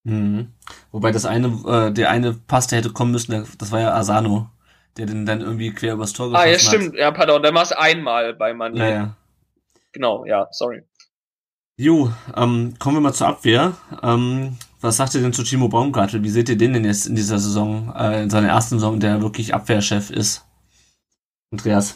Mhm. 0.03 0.53
Wobei 0.91 1.11
das 1.11 1.25
eine, 1.25 1.47
äh, 1.67 1.91
der 1.91 2.09
eine 2.09 2.33
Pass, 2.33 2.67
der 2.67 2.79
hätte 2.79 2.91
kommen 2.91 3.11
müssen, 3.11 3.45
das 3.57 3.71
war 3.71 3.79
ja 3.79 3.93
Asano, 3.93 4.49
der 4.97 5.05
den 5.05 5.25
dann 5.25 5.41
irgendwie 5.41 5.71
quer 5.71 5.93
übers 5.93 6.13
Tor 6.13 6.29
geschossen 6.29 6.41
hat. 6.41 6.47
Ah, 6.47 6.51
ja, 6.51 6.59
stimmt. 6.59 6.93
Hat. 6.93 6.99
Ja, 6.99 7.11
pardon, 7.11 7.41
der 7.41 7.53
war 7.53 7.63
es 7.63 7.71
einmal 7.71 8.33
bei 8.33 8.51
Mané. 8.51 8.77
Ja, 8.77 8.89
ja. 8.89 9.17
Genau, 9.91 10.25
ja, 10.25 10.47
sorry. 10.51 10.83
Jo, 11.77 12.11
ähm, 12.35 12.73
kommen 12.77 12.97
wir 12.97 13.01
mal 13.01 13.13
zur 13.13 13.27
Abwehr. 13.27 13.77
Ähm, 14.03 14.57
was 14.81 14.97
sagt 14.97 15.15
ihr 15.15 15.21
denn 15.21 15.33
zu 15.33 15.43
Timo 15.43 15.69
Baumgartel? 15.69 16.23
Wie 16.23 16.29
seht 16.29 16.49
ihr 16.49 16.57
den 16.57 16.73
denn 16.73 16.85
jetzt 16.85 17.07
in 17.07 17.15
dieser 17.15 17.39
Saison, 17.39 17.93
äh, 17.95 18.23
in 18.23 18.29
seiner 18.29 18.49
ersten 18.49 18.75
Saison, 18.75 18.99
der 18.99 19.21
wirklich 19.21 19.53
Abwehrchef 19.53 20.09
ist? 20.09 20.45
Andreas? 21.51 21.95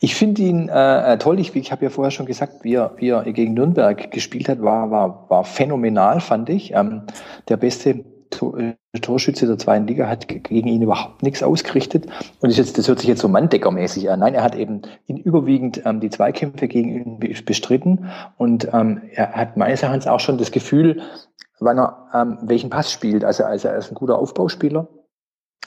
Ich 0.00 0.14
finde 0.14 0.42
ihn 0.42 0.68
äh, 0.68 1.14
äh, 1.14 1.18
toll. 1.18 1.40
Ich, 1.40 1.54
ich 1.54 1.72
habe 1.72 1.84
ja 1.84 1.90
vorher 1.90 2.10
schon 2.10 2.26
gesagt, 2.26 2.64
wie 2.64 2.74
er, 2.74 2.92
wie 2.96 3.10
er 3.10 3.24
gegen 3.32 3.54
Nürnberg 3.54 4.10
gespielt 4.10 4.48
hat, 4.48 4.62
war, 4.62 4.90
war, 4.90 5.26
war 5.28 5.44
phänomenal, 5.44 6.20
fand 6.20 6.48
ich. 6.48 6.72
Ähm, 6.74 7.02
der 7.48 7.56
beste 7.56 8.04
äh, 8.30 8.74
Torschütze 9.00 9.46
der 9.46 9.58
zweiten 9.58 9.86
Liga 9.86 10.08
hat 10.08 10.28
gegen 10.28 10.68
ihn 10.68 10.82
überhaupt 10.82 11.22
nichts 11.22 11.42
ausgerichtet. 11.42 12.06
Und 12.40 12.50
das, 12.50 12.56
jetzt, 12.56 12.78
das 12.78 12.88
hört 12.88 13.00
sich 13.00 13.08
jetzt 13.08 13.20
so 13.20 13.28
Manndeckermäßig 13.28 14.10
an. 14.10 14.20
Nein, 14.20 14.34
er 14.34 14.42
hat 14.42 14.54
eben 14.54 14.82
ihn 15.06 15.16
überwiegend 15.16 15.82
ähm, 15.84 16.00
die 16.00 16.10
Zweikämpfe 16.10 16.68
gegen 16.68 16.90
ihn 16.90 17.44
bestritten. 17.44 18.06
Und 18.36 18.68
ähm, 18.72 19.02
er 19.12 19.32
hat 19.32 19.56
meines 19.56 19.82
Erachtens 19.82 20.06
auch 20.06 20.20
schon 20.20 20.38
das 20.38 20.50
Gefühl, 20.50 21.02
wann 21.60 21.78
er 21.78 22.08
ähm, 22.14 22.38
welchen 22.42 22.70
Pass 22.70 22.92
spielt. 22.92 23.24
Also, 23.24 23.44
also 23.44 23.68
er 23.68 23.76
ist 23.76 23.90
ein 23.90 23.94
guter 23.94 24.18
Aufbauspieler, 24.18 24.88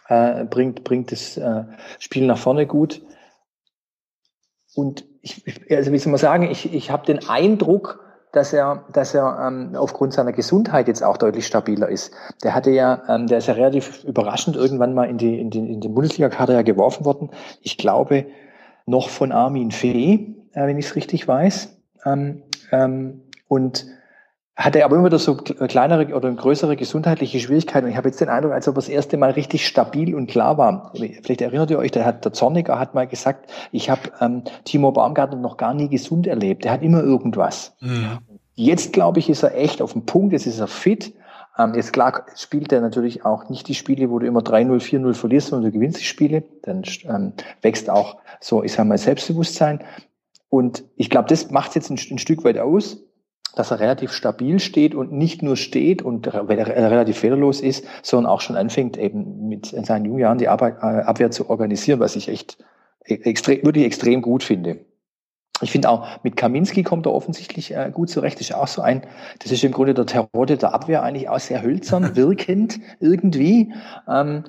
äh, 0.08 0.45
bringt, 0.45 0.84
bringt 0.84 1.12
das 1.12 1.38
äh, 1.38 1.64
Spiel 1.99 2.26
nach 2.26 2.38
vorne 2.38 2.66
gut. 2.66 3.02
Und 4.76 5.05
ich, 5.22 5.43
also 5.69 5.91
wie 5.91 5.97
soll 5.97 6.11
man 6.11 6.19
sagen, 6.19 6.49
ich, 6.49 6.74
ich 6.74 6.91
habe 6.91 7.05
den 7.05 7.28
Eindruck, 7.28 7.99
dass 8.32 8.53
er, 8.53 8.86
dass 8.93 9.13
er 9.13 9.45
ähm, 9.45 9.76
aufgrund 9.76 10.13
seiner 10.13 10.32
Gesundheit 10.32 10.88
jetzt 10.88 11.03
auch 11.03 11.17
deutlich 11.17 11.45
stabiler 11.45 11.89
ist. 11.89 12.13
Der 12.43 12.55
hatte 12.55 12.72
ja, 12.72 13.03
ähm, 13.09 13.28
der 13.28 13.39
ist 13.39 13.47
ja 13.47 13.55
relativ 13.55 14.03
überraschend 14.05 14.55
irgendwann 14.55 14.93
mal 14.93 15.09
in 15.09 15.17
die 15.17 15.39
in 15.39 15.49
den, 15.49 15.67
in 15.67 15.82
den 15.82 15.93
Bundesliga-Kader 15.93 16.53
ja 16.53 16.61
geworfen 16.61 17.05
worden. 17.05 17.32
Ich 17.61 17.78
glaube 17.78 18.28
noch 18.86 19.09
von 19.09 19.32
Armin 19.32 19.72
Fee, 19.72 20.36
äh, 20.53 20.67
wenn 20.67 20.78
ich 20.78 20.86
es 20.86 20.95
richtig 20.95 21.28
weiß. 21.28 21.78
Ähm, 22.05 22.43
ähm, 22.72 23.22
und 23.49 23.86
hatte 24.56 24.84
aber 24.84 24.97
immer 24.97 25.06
wieder 25.06 25.20
so 25.20 25.36
kleinere 25.36 26.14
oder 26.14 26.32
größere 26.32 26.76
gesundheitliche 26.76 27.39
Schwierigkeiten. 27.39 27.86
Und 27.86 27.91
ich 27.91 27.97
habe 27.97 28.10
jetzt 28.10 28.20
den 28.20 28.30
Eindruck, 28.30 28.52
als 28.52 28.68
ob 28.68 28.76
er 28.76 28.82
das 28.82 28.89
erste 28.89 29.18
Mal 29.18 29.32
richtig 29.32 29.66
stabil 29.66 30.14
und 30.14 30.28
klar 30.28 30.58
war. 30.58 30.91
Vielleicht 30.93 31.41
erinnert 31.41 31.72
ihr 31.72 31.80
euch, 31.80 31.91
der, 31.91 32.06
hat, 32.06 32.26
der 32.26 32.34
Zorniger 32.34 32.78
hat 32.78 32.93
mal 32.93 33.08
gesagt, 33.08 33.49
ich 33.72 33.89
habe 33.89 34.02
ähm, 34.20 34.43
Timo 34.66 34.91
Baumgartner 34.91 35.38
noch 35.38 35.58
gar 35.58 35.74
nie 35.74 35.88
gesund 35.88 36.28
erlebt. 36.28 36.66
Der 36.66 36.74
hat 36.74 36.82
immer 36.82 37.02
irgendwas. 37.02 37.76
Mhm. 37.80 38.20
Jetzt, 38.56 38.91
glaube 38.91 39.20
ich, 39.20 39.30
ist 39.30 39.43
er 39.43 39.58
echt 39.58 39.82
auf 39.82 39.93
dem 39.93 40.06
Punkt, 40.06 40.34
jetzt 40.34 40.45
ist 40.45 40.60
er 40.60 40.68
fit. 40.68 41.14
Ähm, 41.58 41.74
jetzt 41.76 41.93
klar 41.93 42.26
spielt 42.36 42.74
er 42.74 42.82
natürlich 42.82 43.24
auch 43.26 43.49
nicht 43.49 43.70
die 43.70 43.76
Spiele, 43.76 44.10
wo 44.10 44.20
du 44.20 44.28
immer 44.28 44.41
3-0, 44.41 44.82
4-0 44.82 45.14
verlierst, 45.14 45.47
sondern 45.47 45.72
du 45.72 45.78
gewinnst 45.78 46.02
die 46.02 46.06
Spiele. 46.06 46.43
Dann 46.64 46.84
ähm, 47.06 47.34
wächst 47.62 47.89
auch 47.89 48.18
so, 48.41 48.64
ich 48.64 48.74
sage 48.74 48.89
mal, 48.89 48.97
Selbstbewusstsein. 48.97 49.80
Und 50.49 50.84
ich 50.97 51.10
glaube, 51.10 51.30
das 51.30 51.52
macht 51.52 51.76
jetzt 51.76 51.89
ein, 51.89 51.99
ein 52.12 52.18
Stück 52.18 52.43
weit 52.43 52.58
aus 52.58 52.97
dass 53.56 53.72
er 53.72 53.80
relativ 53.80 54.12
stabil 54.14 54.60
steht 54.60 54.95
und 54.95 55.12
nicht 55.12 55.41
nur 55.41 55.58
steht 55.58 56.02
und 56.02 56.34
relativ 56.34 57.20
fehlerlos 57.20 57.62
ist, 57.62 57.86
sondern 58.02 58.32
auch 58.32 58.41
schon 58.41 58.56
anfängt, 58.56 58.97
eben 58.97 59.47
mit 59.47 59.74
in 59.74 59.84
seinen 59.84 60.06
jungen 60.06 60.20
Jahren 60.20 60.38
die 60.38 60.45
äh, 60.45 60.47
Abwehr 60.47 61.32
zu 61.32 61.49
organisieren, 61.49 61.99
was 61.99 62.16
ich 62.16 62.30
echt 62.30 62.58
e-, 63.06 63.16
extrem, 63.16 63.64
wirklich 63.64 63.86
extrem 63.86 64.22
gut 64.22 64.43
finde. 64.43 64.80
Ich 65.62 65.72
finde 65.72 65.89
auch, 65.89 66.08
mit 66.24 66.36
Kaminski 66.36 66.84
kommt 66.84 67.06
er 67.06 67.14
offensichtlich 67.14 67.76
äh, 67.76 67.91
gut 67.93 68.10
zurecht. 68.10 68.39
Das 68.39 68.49
ist 68.49 68.56
auch 68.56 68.68
so 68.68 68.82
ein, 68.82 69.04
das 69.39 69.52
ist 69.52 69.64
im 69.64 69.72
Grunde 69.72 69.93
der 69.93 70.06
Terrotte 70.06 70.58
der 70.58 70.74
Abwehr 70.74 71.04
eigentlich 71.04 71.30
auch 71.30 71.39
sehr 71.39 71.62
hölzern, 71.62 72.16
wirkend 72.16 72.80
irgendwie. 72.99 73.74
Ähm, 74.08 74.45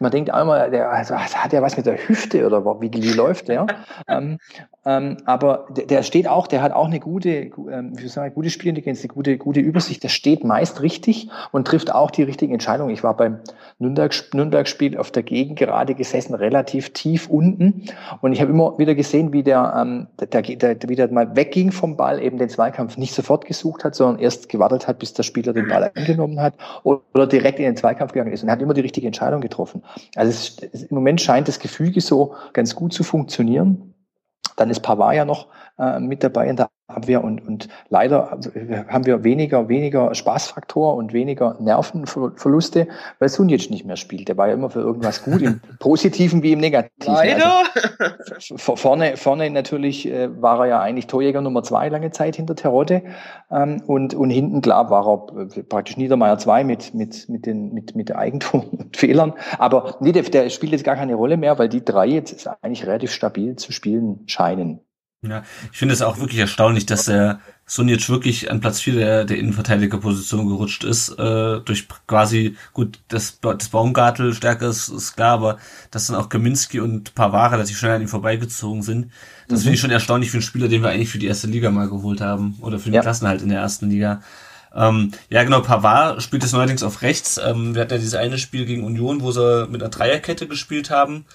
man 0.00 0.10
denkt 0.10 0.30
einmal, 0.30 0.70
der 0.70 0.90
also, 0.90 1.14
hat 1.16 1.52
ja 1.52 1.62
was 1.62 1.76
mit 1.76 1.86
der 1.86 1.96
Hüfte 1.96 2.46
oder 2.46 2.64
wie, 2.80 2.92
wie 2.92 3.12
läuft 3.12 3.48
der? 3.48 3.66
ähm, 4.08 4.38
ähm, 4.84 5.18
aber 5.26 5.66
der, 5.70 5.86
der, 5.86 6.02
steht 6.02 6.26
auch, 6.26 6.48
der 6.48 6.60
hat 6.60 6.72
auch 6.72 6.86
eine 6.86 6.98
gute, 6.98 7.28
ähm, 7.30 7.92
wie 7.94 8.08
soll 8.08 8.26
ich, 8.26 8.34
gute 8.34 8.50
Spielintelligenz, 8.50 9.00
eine 9.00 9.08
gute, 9.08 9.38
gute 9.38 9.60
Übersicht. 9.60 10.02
Der 10.02 10.08
steht 10.08 10.42
meist 10.42 10.82
richtig 10.82 11.30
und 11.52 11.68
trifft 11.68 11.94
auch 11.94 12.10
die 12.10 12.24
richtigen 12.24 12.52
Entscheidungen. 12.52 12.90
Ich 12.90 13.04
war 13.04 13.16
beim 13.16 13.38
Nürnberg-Spiel 13.78 14.38
Nürnberg 14.38 14.66
auf 14.98 15.10
der 15.12 15.22
Gegend 15.22 15.58
gerade 15.58 15.94
gesessen, 15.94 16.34
relativ 16.34 16.92
tief 16.92 17.28
unten. 17.28 17.84
Und 18.20 18.32
ich 18.32 18.40
habe 18.40 18.50
immer 18.50 18.76
wieder 18.78 18.96
gesehen, 18.96 19.32
wie 19.32 19.44
der, 19.44 19.72
ähm, 19.78 20.08
der, 20.18 20.42
der, 20.42 20.74
der 20.74 20.88
wieder 20.90 21.08
mal 21.12 21.36
wegging 21.36 21.70
vom 21.70 21.96
Ball, 21.96 22.20
eben 22.20 22.38
den 22.38 22.48
Zweikampf 22.48 22.96
nicht 22.96 23.14
sofort 23.14 23.44
gesucht 23.44 23.84
hat, 23.84 23.94
sondern 23.94 24.20
erst 24.20 24.48
gewartet 24.48 24.88
hat, 24.88 24.98
bis 24.98 25.12
der 25.12 25.22
Spieler 25.22 25.52
den 25.52 25.68
Ball 25.68 25.92
angenommen 25.94 26.40
hat 26.40 26.54
oder 26.82 27.26
direkt 27.28 27.60
in 27.60 27.66
den 27.66 27.76
Zweikampf 27.76 28.12
gegangen 28.12 28.32
ist 28.32 28.42
und 28.42 28.50
hat 28.50 28.60
immer 28.60 28.74
die 28.74 28.80
richtige 28.80 29.06
Entscheidung 29.06 29.40
getroffen. 29.40 29.61
Also 30.14 30.30
es, 30.30 30.56
es, 30.72 30.82
im 30.84 30.94
Moment 30.94 31.20
scheint 31.20 31.48
das 31.48 31.58
Gefüge 31.58 32.00
so 32.00 32.34
ganz 32.52 32.74
gut 32.74 32.92
zu 32.92 33.04
funktionieren. 33.04 33.94
Dann 34.56 34.70
ist 34.70 34.80
Pavard 34.80 35.14
ja 35.14 35.24
noch 35.24 35.48
äh, 35.78 35.98
mit 35.98 36.22
dabei 36.22 36.48
in 36.48 36.56
der 36.56 36.70
Abwehr 36.96 37.24
und, 37.24 37.46
und 37.46 37.68
leider 37.88 38.38
haben 38.88 39.06
wir 39.06 39.24
weniger, 39.24 39.68
weniger 39.68 40.14
Spaßfaktor 40.14 40.94
und 40.94 41.12
weniger 41.12 41.56
Nervenverluste, 41.60 42.88
weil 43.18 43.28
Sunic 43.28 43.70
nicht 43.70 43.84
mehr 43.84 43.96
spielt. 43.96 44.28
Der 44.28 44.36
war 44.36 44.48
ja 44.48 44.54
immer 44.54 44.70
für 44.70 44.80
irgendwas 44.80 45.22
gut, 45.24 45.42
im 45.42 45.60
Positiven 45.78 46.42
wie 46.42 46.52
im 46.52 46.60
Negativen. 46.60 47.14
Leider? 47.14 47.62
Also, 48.34 48.56
vorne, 48.56 49.16
vorne 49.16 49.50
natürlich 49.50 50.08
äh, 50.08 50.28
war 50.40 50.60
er 50.60 50.66
ja 50.66 50.80
eigentlich 50.80 51.06
Torjäger 51.06 51.40
Nummer 51.40 51.62
zwei 51.62 51.88
lange 51.88 52.10
Zeit 52.10 52.36
hinter 52.36 52.54
Terodde 52.54 53.02
ähm, 53.50 53.82
und, 53.86 54.14
und 54.14 54.30
hinten, 54.30 54.60
klar, 54.60 54.90
war 54.90 55.06
er 55.06 55.62
praktisch 55.64 55.96
Niedermeier 55.96 56.38
zwei 56.38 56.64
mit, 56.64 56.94
mit, 56.94 57.28
mit, 57.28 57.46
den, 57.46 57.72
mit, 57.72 57.94
mit 57.96 58.14
Eigentum 58.14 58.68
und 58.70 58.96
Fehlern. 58.96 59.34
Aber 59.58 59.96
nee, 60.00 60.12
der, 60.12 60.22
der 60.22 60.50
spielt 60.50 60.72
jetzt 60.72 60.84
gar 60.84 60.96
keine 60.96 61.14
Rolle 61.14 61.36
mehr, 61.36 61.58
weil 61.58 61.68
die 61.68 61.84
drei 61.84 62.06
jetzt 62.06 62.48
eigentlich 62.62 62.86
relativ 62.86 63.12
stabil 63.12 63.56
zu 63.56 63.72
spielen 63.72 64.24
scheinen. 64.26 64.80
Ja, 65.24 65.44
ich 65.70 65.78
finde 65.78 65.94
es 65.94 66.02
auch 66.02 66.18
wirklich 66.18 66.40
erstaunlich, 66.40 66.84
dass 66.84 67.04
der 67.04 67.38
Sunic 67.64 68.08
wirklich 68.08 68.50
an 68.50 68.60
Platz 68.60 68.80
4 68.80 68.94
der, 68.94 69.24
der 69.24 69.38
Innenverteidigerposition 69.38 70.48
gerutscht 70.48 70.82
ist, 70.82 71.10
äh, 71.10 71.60
durch 71.60 71.86
quasi, 72.08 72.56
gut, 72.72 72.98
das, 73.06 73.38
das 73.40 73.68
Baumgartel 73.68 74.34
stärker 74.34 74.68
ist, 74.68 74.88
ist 74.88 75.14
klar, 75.14 75.34
aber 75.34 75.58
dass 75.92 76.08
dann 76.08 76.16
auch 76.16 76.28
Kaminski 76.28 76.80
und 76.80 77.14
Pavard 77.14 77.52
relativ 77.52 77.78
schnell 77.78 77.92
an 77.92 78.02
ihm 78.02 78.08
vorbeigezogen 78.08 78.82
sind. 78.82 79.12
Das 79.46 79.60
mhm. 79.60 79.62
finde 79.62 79.74
ich 79.76 79.80
schon 79.80 79.90
erstaunlich 79.92 80.30
für 80.32 80.38
einen 80.38 80.42
Spieler, 80.42 80.66
den 80.66 80.82
wir 80.82 80.90
eigentlich 80.90 81.10
für 81.10 81.18
die 81.18 81.28
erste 81.28 81.46
Liga 81.46 81.70
mal 81.70 81.88
geholt 81.88 82.20
haben, 82.20 82.58
oder 82.60 82.80
für 82.80 82.90
den 82.90 82.94
ja. 82.94 83.02
Klassenhalt 83.02 83.42
in 83.42 83.48
der 83.48 83.60
ersten 83.60 83.90
Liga. 83.90 84.22
Ähm, 84.74 85.12
ja, 85.28 85.44
genau, 85.44 85.60
Pavard 85.60 86.20
spielt 86.20 86.42
es 86.42 86.52
neuerdings 86.52 86.82
auf 86.82 87.02
rechts. 87.02 87.38
Ähm, 87.38 87.76
wir 87.76 87.82
hatten 87.82 87.92
ja 87.92 87.98
dieses 87.98 88.14
eine 88.14 88.38
Spiel 88.38 88.64
gegen 88.64 88.82
Union, 88.82 89.20
wo 89.20 89.30
sie 89.30 89.68
mit 89.68 89.82
einer 89.82 89.90
Dreierkette 89.90 90.48
gespielt 90.48 90.90
haben. 90.90 91.26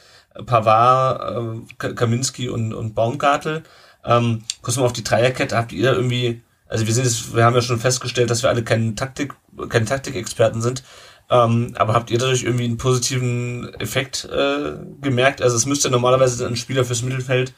Pavard, 0.46 1.66
äh, 1.82 1.94
Kaminski 1.94 2.50
und, 2.50 2.74
und 2.74 2.94
Baumgartel. 2.96 3.64
Ähm, 4.06 4.44
kurz 4.62 4.78
mal 4.78 4.86
auf 4.86 4.94
die 4.94 5.04
Dreierkette, 5.04 5.58
habt 5.58 5.72
ihr 5.72 5.92
irgendwie, 5.94 6.42
also 6.68 6.88
wir 6.88 6.94
sind 6.94 7.04
jetzt, 7.04 7.36
wir 7.36 7.44
haben 7.44 7.56
ja 7.56 7.62
schon 7.62 7.80
festgestellt, 7.80 8.30
dass 8.30 8.44
wir 8.44 8.50
alle 8.50 8.64
keine 8.64 8.96
Taktik, 8.96 9.34
keine 9.70 9.86
Taktikexperten 9.86 10.62
sind. 10.62 10.84
Ähm, 11.30 11.74
aber 11.78 11.94
habt 11.94 12.10
ihr 12.10 12.18
dadurch 12.18 12.44
irgendwie 12.44 12.66
einen 12.66 12.78
positiven 12.78 13.74
Effekt 13.76 14.26
äh, 14.26 14.78
gemerkt? 15.02 15.42
Also 15.42 15.58
es 15.58 15.66
müsste 15.66 15.90
normalerweise 15.90 16.48
ein 16.48 16.56
Spieler 16.56 16.86
fürs 16.86 17.02
Mittelfeld 17.02 17.54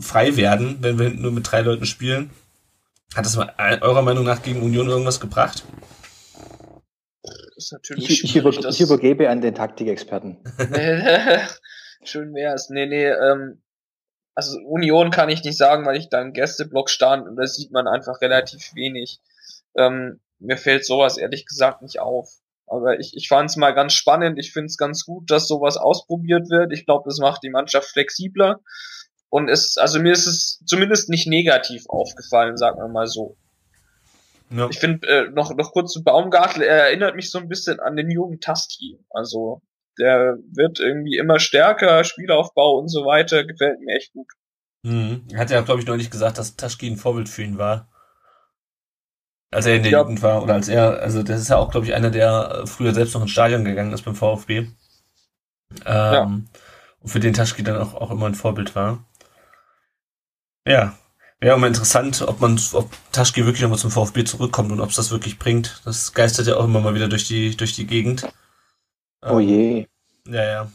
frei 0.00 0.36
werden, 0.36 0.78
wenn 0.80 0.98
wir 0.98 1.06
hinten 1.06 1.22
nur 1.22 1.32
mit 1.32 1.50
drei 1.50 1.60
Leuten 1.60 1.86
spielen. 1.86 2.30
Hat 3.14 3.24
das 3.24 3.36
mal 3.36 3.52
eurer 3.80 4.02
Meinung 4.02 4.24
nach 4.24 4.42
gegen 4.42 4.62
Union 4.62 4.88
irgendwas 4.88 5.20
gebracht? 5.20 5.64
Ist 7.66 7.72
natürlich 7.72 8.10
ich, 8.10 8.24
ich, 8.24 8.36
über, 8.36 8.50
ich 8.50 8.80
übergebe 8.80 9.28
an 9.28 9.40
den 9.40 9.54
Taktikexperten. 9.54 10.38
Schön 12.04 12.32
wär's. 12.34 12.70
Nee, 12.70 12.86
nee, 12.86 13.06
ähm, 13.06 13.62
also 14.34 14.58
Union 14.60 15.10
kann 15.10 15.28
ich 15.28 15.42
nicht 15.42 15.56
sagen, 15.56 15.84
weil 15.84 15.96
ich 15.96 16.08
da 16.08 16.20
im 16.20 16.32
Gästeblock 16.32 16.90
stand 16.90 17.26
und 17.26 17.36
da 17.36 17.46
sieht 17.46 17.72
man 17.72 17.88
einfach 17.88 18.20
relativ 18.20 18.74
wenig. 18.74 19.18
Ähm, 19.76 20.20
mir 20.38 20.56
fällt 20.56 20.84
sowas 20.84 21.16
ehrlich 21.16 21.46
gesagt 21.46 21.82
nicht 21.82 21.98
auf. 21.98 22.28
Aber 22.68 22.98
ich, 23.00 23.16
ich 23.16 23.28
fand 23.28 23.50
es 23.50 23.56
mal 23.56 23.72
ganz 23.72 23.94
spannend. 23.94 24.38
Ich 24.38 24.52
finde 24.52 24.66
es 24.66 24.76
ganz 24.76 25.04
gut, 25.04 25.30
dass 25.30 25.48
sowas 25.48 25.76
ausprobiert 25.76 26.50
wird. 26.50 26.72
Ich 26.72 26.84
glaube, 26.84 27.08
das 27.08 27.18
macht 27.18 27.42
die 27.42 27.50
Mannschaft 27.50 27.88
flexibler. 27.88 28.60
Und 29.28 29.48
es, 29.48 29.76
also 29.76 29.98
mir 29.98 30.12
ist 30.12 30.26
es 30.26 30.62
zumindest 30.66 31.08
nicht 31.08 31.26
negativ 31.26 31.84
aufgefallen, 31.88 32.56
sagen 32.56 32.78
wir 32.78 32.88
mal 32.88 33.06
so. 33.06 33.36
Ja. 34.50 34.68
Ich 34.70 34.78
finde, 34.78 35.06
äh, 35.08 35.30
noch, 35.30 35.54
noch 35.56 35.72
kurz 35.72 35.92
zu 35.92 36.04
Baumgartel, 36.04 36.62
er 36.62 36.88
erinnert 36.88 37.16
mich 37.16 37.30
so 37.30 37.38
ein 37.38 37.48
bisschen 37.48 37.80
an 37.80 37.96
den 37.96 38.10
jungen 38.10 38.40
Taski. 38.40 38.98
Also, 39.10 39.60
der 39.98 40.36
wird 40.52 40.78
irgendwie 40.78 41.16
immer 41.16 41.40
stärker, 41.40 42.04
Spielaufbau 42.04 42.78
und 42.78 42.88
so 42.88 43.04
weiter, 43.06 43.44
gefällt 43.44 43.80
mir 43.80 43.96
echt 43.96 44.12
gut. 44.12 44.28
Mhm. 44.82 45.26
Er 45.32 45.40
hat 45.40 45.50
ja, 45.50 45.60
glaube 45.62 45.80
ich, 45.80 45.86
neulich 45.86 46.10
gesagt, 46.10 46.38
dass 46.38 46.56
Taschki 46.56 46.86
ein 46.88 46.96
Vorbild 46.96 47.28
für 47.28 47.42
ihn 47.42 47.58
war. 47.58 47.88
Als 49.50 49.66
er 49.66 49.76
in 49.76 49.82
der 49.82 49.92
Ja. 49.92 50.00
Jugend 50.02 50.22
war. 50.22 50.42
Oder 50.42 50.54
als 50.54 50.68
er, 50.68 51.00
also 51.00 51.22
das 51.22 51.40
ist 51.40 51.48
ja 51.48 51.56
auch, 51.56 51.70
glaube 51.70 51.86
ich, 51.86 51.94
einer, 51.94 52.10
der 52.10 52.60
äh, 52.62 52.66
früher 52.66 52.92
selbst 52.94 53.14
noch 53.14 53.22
ins 53.22 53.30
Stadion 53.30 53.64
gegangen 53.64 53.92
ist 53.92 54.02
beim 54.02 54.14
VfB. 54.14 54.68
Ähm, 55.84 56.48
Und 57.00 57.08
für 57.08 57.20
den 57.20 57.34
Taschki 57.34 57.62
dann 57.62 57.78
auch, 57.80 57.94
auch 57.94 58.10
immer 58.10 58.26
ein 58.26 58.34
Vorbild 58.34 58.74
war. 58.76 59.04
Ja. 60.66 60.96
Auch 61.44 61.58
mal 61.58 61.66
interessant, 61.68 62.22
ob 62.26 62.40
man, 62.40 62.58
ob 62.72 62.90
Taschki 63.12 63.44
wirklich 63.44 63.62
nochmal 63.62 63.78
zum 63.78 63.90
VfB 63.90 64.24
zurückkommt 64.24 64.72
und 64.72 64.80
ob 64.80 64.88
es 64.90 64.96
das 64.96 65.10
wirklich 65.10 65.38
bringt. 65.38 65.82
Das 65.84 66.12
geistert 66.14 66.46
ja 66.46 66.56
auch 66.56 66.64
immer 66.64 66.80
mal 66.80 66.94
wieder 66.94 67.08
durch 67.08 67.26
die, 67.28 67.56
durch 67.56 67.74
die 67.74 67.86
Gegend. 67.86 68.26
Oh 69.22 69.38
Ähm, 69.38 69.48
je. 69.48 69.86
Ja, 70.28 70.44
ja. 70.44 70.68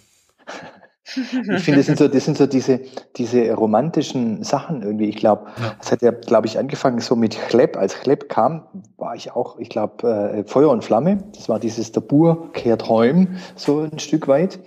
Ich 1.04 1.64
finde, 1.64 1.78
das 1.80 1.88
sind 1.88 1.98
so, 1.98 2.08
das 2.08 2.24
sind 2.24 2.38
so 2.38 2.46
diese, 2.48 2.80
diese 3.18 3.52
romantischen 3.54 4.44
Sachen 4.44 4.82
irgendwie. 4.84 5.10
Ich 5.10 5.18
glaube, 5.18 5.48
Ja. 5.60 5.76
das 5.80 5.92
hat 5.92 6.02
ja, 6.04 6.12
glaube 6.12 6.48
ich, 6.48 6.58
angefangen 6.58 7.00
so 7.00 7.16
mit 7.16 7.38
Chlepp. 7.50 7.76
Als 7.76 7.96
Chlepp 8.00 8.30
kam, 8.30 8.66
war 8.98 9.16
ich 9.16 9.32
auch, 9.32 9.58
ich 9.60 9.70
glaube, 9.70 10.08
äh, 10.08 10.44
Feuer 10.48 10.70
und 10.70 10.86
Flamme. 10.86 11.18
Das 11.36 11.50
war 11.50 11.60
dieses 11.60 11.92
Der 11.92 12.02
Bur 12.02 12.54
kehrt 12.54 12.88
heim, 12.90 13.38
so 13.56 13.82
ein 13.82 14.00
Stück 14.00 14.28
weit. 14.28 14.60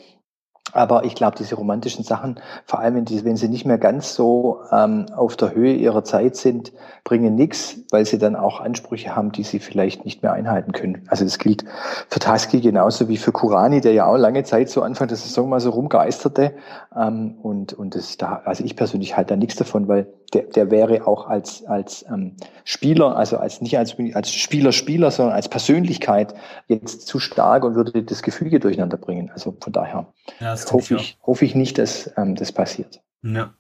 Aber 0.72 1.04
ich 1.04 1.14
glaube, 1.14 1.36
diese 1.36 1.54
romantischen 1.54 2.04
Sachen, 2.04 2.40
vor 2.64 2.80
allem 2.80 2.96
wenn, 2.96 3.04
die, 3.04 3.24
wenn 3.24 3.36
sie 3.36 3.48
nicht 3.48 3.64
mehr 3.64 3.78
ganz 3.78 4.14
so 4.14 4.60
ähm, 4.72 5.06
auf 5.14 5.36
der 5.36 5.54
Höhe 5.54 5.74
ihrer 5.74 6.04
Zeit 6.04 6.36
sind, 6.36 6.72
bringen 7.04 7.34
nichts, 7.34 7.76
weil 7.90 8.06
sie 8.06 8.18
dann 8.18 8.34
auch 8.34 8.60
Ansprüche 8.60 9.14
haben, 9.14 9.30
die 9.30 9.44
sie 9.44 9.60
vielleicht 9.60 10.04
nicht 10.04 10.22
mehr 10.22 10.32
einhalten 10.32 10.72
können. 10.72 11.06
Also 11.08 11.24
das 11.24 11.38
gilt 11.38 11.64
für 12.08 12.18
Taski 12.18 12.60
genauso 12.60 13.08
wie 13.08 13.18
für 13.18 13.30
Kurani, 13.30 13.82
der 13.82 13.92
ja 13.92 14.06
auch 14.06 14.16
lange 14.16 14.42
Zeit 14.42 14.70
so 14.70 14.82
Anfang 14.82 15.06
der 15.06 15.16
Saison 15.16 15.48
mal 15.48 15.60
so 15.60 15.70
rumgeisterte. 15.70 16.54
Ähm, 16.96 17.36
und 17.42 17.74
und 17.74 17.94
das 17.94 18.16
da, 18.16 18.42
also 18.44 18.64
ich 18.64 18.74
persönlich 18.74 19.16
halte 19.16 19.34
da 19.34 19.36
nichts 19.36 19.56
davon, 19.56 19.86
weil 19.86 20.06
der, 20.34 20.42
der 20.42 20.70
wäre 20.70 21.06
auch 21.06 21.26
als 21.28 21.64
als 21.66 22.04
ähm, 22.12 22.36
Spieler, 22.64 23.16
also 23.16 23.38
als 23.38 23.60
nicht 23.60 23.78
als 23.78 23.96
als 24.14 24.32
Spieler 24.32 24.72
Spieler, 24.72 25.10
sondern 25.10 25.34
als 25.34 25.48
Persönlichkeit 25.48 26.34
jetzt 26.68 27.06
zu 27.06 27.18
stark 27.20 27.64
und 27.64 27.74
würde 27.74 28.02
das 28.02 28.22
Gefüge 28.22 28.60
durcheinander 28.60 28.96
bringen. 28.98 29.30
Also 29.32 29.56
von 29.60 29.72
daher 29.72 30.12
ja 30.40 30.50
das 30.50 30.70
hoffe 30.72 30.96
ich, 30.96 31.16
hoffe 31.24 31.44
ich 31.44 31.54
nicht, 31.54 31.78
dass 31.78 32.10
ähm, 32.16 32.34
das 32.34 32.52
passiert. 32.52 33.00
Ja. 33.22 33.54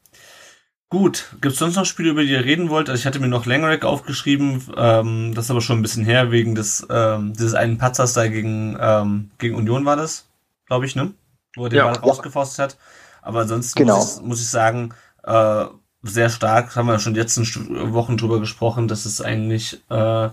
Gut, 0.90 1.34
gibt's 1.40 1.58
sonst 1.58 1.74
noch 1.76 1.86
Spiele, 1.86 2.10
über 2.10 2.22
die 2.22 2.30
ihr 2.30 2.44
reden 2.44 2.68
wollt? 2.68 2.88
Also 2.88 3.00
ich 3.00 3.06
hatte 3.06 3.18
mir 3.18 3.26
noch 3.26 3.46
Langerack 3.46 3.84
aufgeschrieben, 3.84 4.62
ähm, 4.76 5.32
das 5.34 5.46
ist 5.46 5.50
aber 5.50 5.60
schon 5.60 5.78
ein 5.78 5.82
bisschen 5.82 6.04
her, 6.04 6.30
wegen 6.30 6.54
des, 6.54 6.86
ähm, 6.88 7.32
dieses 7.32 7.54
einen 7.54 7.78
Patzers 7.78 8.12
da 8.12 8.28
gegen, 8.28 8.76
ähm, 8.80 9.30
gegen 9.38 9.56
Union 9.56 9.84
war 9.86 9.96
das, 9.96 10.28
glaube 10.66 10.86
ich, 10.86 10.94
ne? 10.94 11.12
Wo 11.56 11.64
er 11.64 11.70
den 11.70 11.78
Ja. 11.78 11.84
Ball 11.90 11.96
rausgefaust 11.98 12.58
hat. 12.60 12.76
Aber 13.22 13.40
ansonsten 13.40 13.78
Genau. 13.78 13.96
muss, 13.96 14.18
ich, 14.18 14.22
muss 14.22 14.40
ich 14.40 14.48
sagen, 14.48 14.94
äh, 15.24 15.64
sehr 16.04 16.28
stark, 16.30 16.76
haben 16.76 16.86
wir 16.86 16.98
schon 16.98 17.14
letzten 17.14 17.44
Stu- 17.44 17.92
Wochen 17.92 18.16
drüber 18.16 18.40
gesprochen, 18.40 18.88
dass 18.88 19.06
es 19.06 19.20
eigentlich 19.20 19.82
äh, 19.90 20.28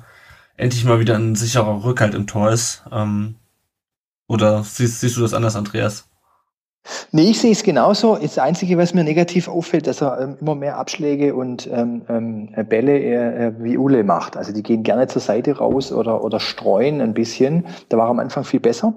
endlich 0.58 0.86
mal 0.86 1.00
wieder 1.00 1.16
ein 1.16 1.36
sicherer 1.36 1.84
Rückhalt 1.84 2.14
im 2.14 2.28
Tor 2.28 2.52
ist. 2.52 2.84
Ähm, 2.92 3.36
oder 4.28 4.64
siehst, 4.64 5.00
siehst 5.00 5.18
du 5.18 5.22
das 5.22 5.34
anders, 5.34 5.56
Andreas? 5.56 6.08
Nee, 7.12 7.30
ich 7.30 7.40
sehe 7.40 7.52
es 7.52 7.64
genauso. 7.64 8.16
Das 8.16 8.38
Einzige, 8.38 8.78
was 8.78 8.94
mir 8.94 9.04
negativ 9.04 9.48
auffällt, 9.48 9.86
dass 9.86 10.02
er 10.02 10.20
ähm, 10.20 10.38
immer 10.42 10.56
mehr 10.56 10.78
Abschläge 10.78 11.36
und 11.36 11.68
ähm, 11.72 12.04
ähm, 12.10 12.50
Bälle 12.68 13.00
äh, 13.00 13.48
äh, 13.48 13.54
wie 13.60 13.78
Ule 13.78 14.04
macht. 14.04 14.36
Also 14.36 14.52
die 14.52 14.64
gehen 14.64 14.84
gerne 14.84 15.08
zur 15.08 15.22
Seite 15.22 15.58
raus 15.58 15.92
oder, 15.92 16.24
oder 16.24 16.40
streuen 16.40 17.02
ein 17.02 17.14
bisschen. 17.14 17.68
Da 17.90 17.98
war 17.98 18.08
am 18.08 18.20
Anfang 18.20 18.44
viel 18.44 18.60
besser. 18.60 18.94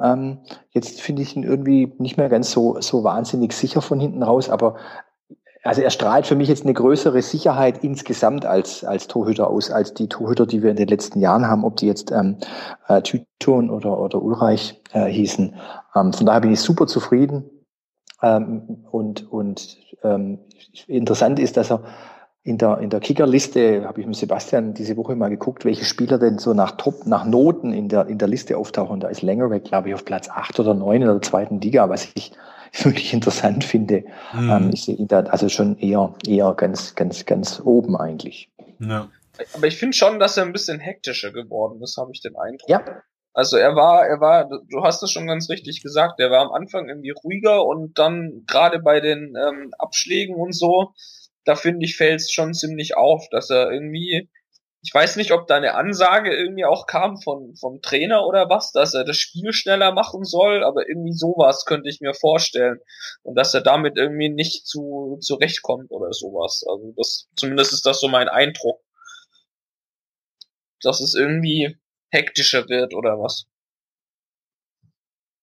Ähm, 0.00 0.38
jetzt 0.70 1.00
finde 1.00 1.22
ich 1.22 1.36
ihn 1.36 1.44
irgendwie 1.44 1.92
nicht 1.98 2.16
mehr 2.16 2.28
ganz 2.28 2.50
so, 2.50 2.80
so 2.80 3.04
wahnsinnig 3.04 3.52
sicher 3.52 3.82
von 3.82 4.00
hinten 4.00 4.22
raus, 4.22 4.48
aber 4.50 4.76
also 5.62 5.80
er 5.80 5.90
strahlt 5.90 6.26
für 6.26 6.34
mich 6.34 6.48
jetzt 6.48 6.64
eine 6.64 6.74
größere 6.74 7.22
Sicherheit 7.22 7.84
insgesamt 7.84 8.44
als, 8.44 8.84
als 8.84 9.06
Torhüter 9.06 9.48
aus, 9.48 9.70
als 9.70 9.94
die 9.94 10.08
Torhüter, 10.08 10.46
die 10.46 10.62
wir 10.62 10.70
in 10.70 10.76
den 10.76 10.88
letzten 10.88 11.20
Jahren 11.20 11.46
haben, 11.46 11.64
ob 11.64 11.76
die 11.76 11.86
jetzt 11.86 12.10
ähm, 12.10 12.38
äh, 12.88 13.00
Tüton 13.02 13.70
oder, 13.70 13.98
oder 13.98 14.20
Ulreich 14.20 14.80
äh, 14.92 15.06
hießen. 15.06 15.54
Ähm, 15.94 16.12
von 16.12 16.26
daher 16.26 16.40
bin 16.40 16.52
ich 16.52 16.60
super 16.60 16.86
zufrieden. 16.86 17.44
Ähm, 18.22 18.84
und 18.90 19.30
und 19.30 19.78
ähm, 20.02 20.38
interessant 20.86 21.38
ist, 21.38 21.56
dass 21.56 21.70
er 21.70 21.82
in 22.44 22.58
der, 22.58 22.78
in 22.78 22.90
der 22.90 22.98
Kickerliste, 22.98 23.84
habe 23.86 24.00
ich 24.00 24.06
mit 24.06 24.16
Sebastian 24.16 24.74
diese 24.74 24.96
Woche 24.96 25.14
mal 25.14 25.30
geguckt, 25.30 25.64
welche 25.64 25.84
Spieler 25.84 26.18
denn 26.18 26.38
so 26.38 26.54
nach 26.54 26.72
Top, 26.72 27.06
nach 27.06 27.24
Noten 27.24 27.72
in 27.72 27.88
der, 27.88 28.08
in 28.08 28.18
der 28.18 28.26
Liste 28.26 28.56
auftauchen. 28.56 28.98
Da 28.98 29.08
ist 29.08 29.22
Längerweg, 29.22 29.64
glaube 29.64 29.88
ich, 29.88 29.94
auf 29.94 30.04
Platz 30.04 30.28
acht 30.28 30.58
oder 30.58 30.74
neun 30.74 31.02
in 31.02 31.08
der 31.08 31.22
zweiten 31.22 31.60
Liga, 31.60 31.88
was 31.88 32.08
ich 32.14 32.32
wirklich 32.82 33.12
interessant 33.12 33.64
finde. 33.64 34.04
Mhm. 34.32 34.50
Ähm, 34.50 34.70
ich 34.72 34.84
sehe 34.84 34.96
ihn 34.96 35.08
da 35.08 35.20
also 35.20 35.48
schon 35.48 35.78
eher, 35.78 36.14
eher 36.26 36.54
ganz, 36.54 36.94
ganz, 36.94 37.24
ganz 37.26 37.60
oben 37.64 37.96
eigentlich. 37.96 38.50
ja. 38.78 39.08
Aber 39.54 39.66
ich 39.66 39.78
finde 39.78 39.96
schon, 39.96 40.18
dass 40.18 40.36
er 40.36 40.44
ein 40.44 40.52
bisschen 40.52 40.78
hektischer 40.78 41.32
geworden 41.32 41.82
ist, 41.82 41.96
habe 41.96 42.12
ich 42.12 42.20
den 42.20 42.36
Eindruck. 42.36 42.68
Ja, 42.68 42.84
Also 43.32 43.56
er 43.56 43.74
war, 43.74 44.06
er 44.06 44.20
war, 44.20 44.48
du 44.48 44.84
hast 44.84 45.02
es 45.02 45.10
schon 45.10 45.26
ganz 45.26 45.48
richtig 45.48 45.82
gesagt, 45.82 46.20
er 46.20 46.30
war 46.30 46.42
am 46.42 46.52
Anfang 46.52 46.88
irgendwie 46.88 47.14
ruhiger 47.24 47.64
und 47.64 47.98
dann 47.98 48.44
gerade 48.46 48.78
bei 48.78 49.00
den 49.00 49.34
ähm, 49.34 49.72
Abschlägen 49.78 50.36
und 50.36 50.52
so, 50.52 50.92
da 51.44 51.54
finde 51.54 51.86
ich, 51.86 51.96
fällt 51.96 52.20
es 52.20 52.30
schon 52.30 52.52
ziemlich 52.52 52.96
auf, 52.96 53.26
dass 53.30 53.48
er 53.48 53.70
irgendwie, 53.72 54.28
ich 54.82 54.92
weiß 54.92 55.14
nicht, 55.16 55.30
ob 55.30 55.46
da 55.46 55.56
eine 55.56 55.74
Ansage 55.74 56.34
irgendwie 56.34 56.64
auch 56.64 56.86
kam 56.86 57.16
von 57.16 57.54
vom 57.54 57.80
Trainer 57.82 58.26
oder 58.26 58.48
was, 58.48 58.72
dass 58.72 58.94
er 58.94 59.04
das 59.04 59.16
Spiel 59.16 59.52
schneller 59.52 59.92
machen 59.92 60.24
soll, 60.24 60.64
aber 60.64 60.88
irgendwie 60.88 61.12
sowas 61.12 61.64
könnte 61.64 61.88
ich 61.88 62.00
mir 62.00 62.14
vorstellen 62.14 62.80
und 63.22 63.36
dass 63.36 63.54
er 63.54 63.60
damit 63.60 63.96
irgendwie 63.96 64.28
nicht 64.28 64.66
zu 64.66 65.18
zurechtkommt 65.20 65.90
oder 65.92 66.12
sowas. 66.12 66.64
Also 66.68 66.92
das, 66.96 67.28
zumindest 67.36 67.72
ist 67.72 67.86
das 67.86 68.00
so 68.00 68.08
mein 68.08 68.28
Eindruck, 68.28 68.80
dass 70.82 71.00
es 71.00 71.14
irgendwie 71.14 71.78
hektischer 72.10 72.68
wird 72.68 72.92
oder 72.92 73.20
was. 73.20 73.46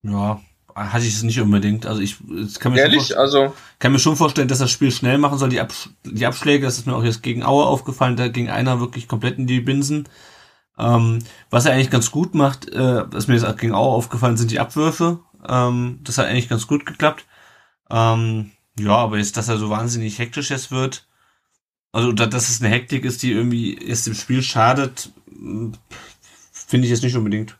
Ja, 0.03 0.41
hatte 0.79 1.05
ich 1.05 1.15
es 1.15 1.23
nicht 1.23 1.39
unbedingt. 1.39 1.85
Also 1.85 2.01
ich, 2.01 2.17
ich 2.21 2.59
kann, 2.59 2.71
mir 2.71 2.77
schon 2.77 2.85
Ehrlich, 2.85 2.97
vorstellen, 2.97 3.19
also 3.19 3.53
kann 3.79 3.91
mir 3.91 3.99
schon 3.99 4.15
vorstellen, 4.15 4.47
dass 4.47 4.59
das 4.59 4.71
Spiel 4.71 4.91
schnell 4.91 5.17
machen 5.17 5.37
soll. 5.37 5.49
Die, 5.49 5.59
Absch 5.59 5.89
die 6.03 6.25
Abschläge, 6.25 6.65
das 6.65 6.77
ist 6.77 6.87
mir 6.87 6.95
auch 6.95 7.03
jetzt 7.03 7.23
gegen 7.23 7.43
Aue 7.43 7.65
aufgefallen, 7.65 8.15
da 8.15 8.27
ging 8.27 8.49
einer 8.49 8.79
wirklich 8.79 9.07
komplett 9.07 9.37
in 9.37 9.47
die 9.47 9.59
Binsen. 9.59 10.07
Ähm, 10.77 11.19
was 11.49 11.65
er 11.65 11.73
eigentlich 11.73 11.89
ganz 11.89 12.11
gut 12.11 12.35
macht, 12.35 12.69
äh, 12.69 13.03
was 13.11 13.27
mir 13.27 13.35
jetzt 13.35 13.45
auch 13.45 13.57
gegen 13.57 13.73
Aue 13.73 13.93
aufgefallen 13.93 14.37
sind, 14.37 14.51
die 14.51 14.59
Abwürfe. 14.59 15.19
Ähm, 15.47 15.99
das 16.03 16.17
hat 16.17 16.27
eigentlich 16.27 16.49
ganz 16.49 16.67
gut 16.67 16.85
geklappt. 16.85 17.25
Ähm, 17.89 18.51
ja, 18.79 18.95
aber 18.95 19.17
jetzt, 19.17 19.35
dass 19.35 19.49
er 19.49 19.57
so 19.57 19.69
wahnsinnig 19.69 20.19
hektisch 20.19 20.49
jetzt 20.51 20.71
wird, 20.71 21.05
also 21.91 22.11
da, 22.11 22.27
dass 22.27 22.49
es 22.49 22.61
eine 22.61 22.69
Hektik 22.69 23.03
ist, 23.03 23.23
die 23.23 23.31
irgendwie 23.31 23.75
erst 23.75 24.07
dem 24.07 24.13
Spiel 24.13 24.43
schadet, 24.43 25.11
mh, 25.27 25.73
finde 26.51 26.85
ich 26.85 26.91
jetzt 26.91 27.03
nicht 27.03 27.15
unbedingt. 27.15 27.57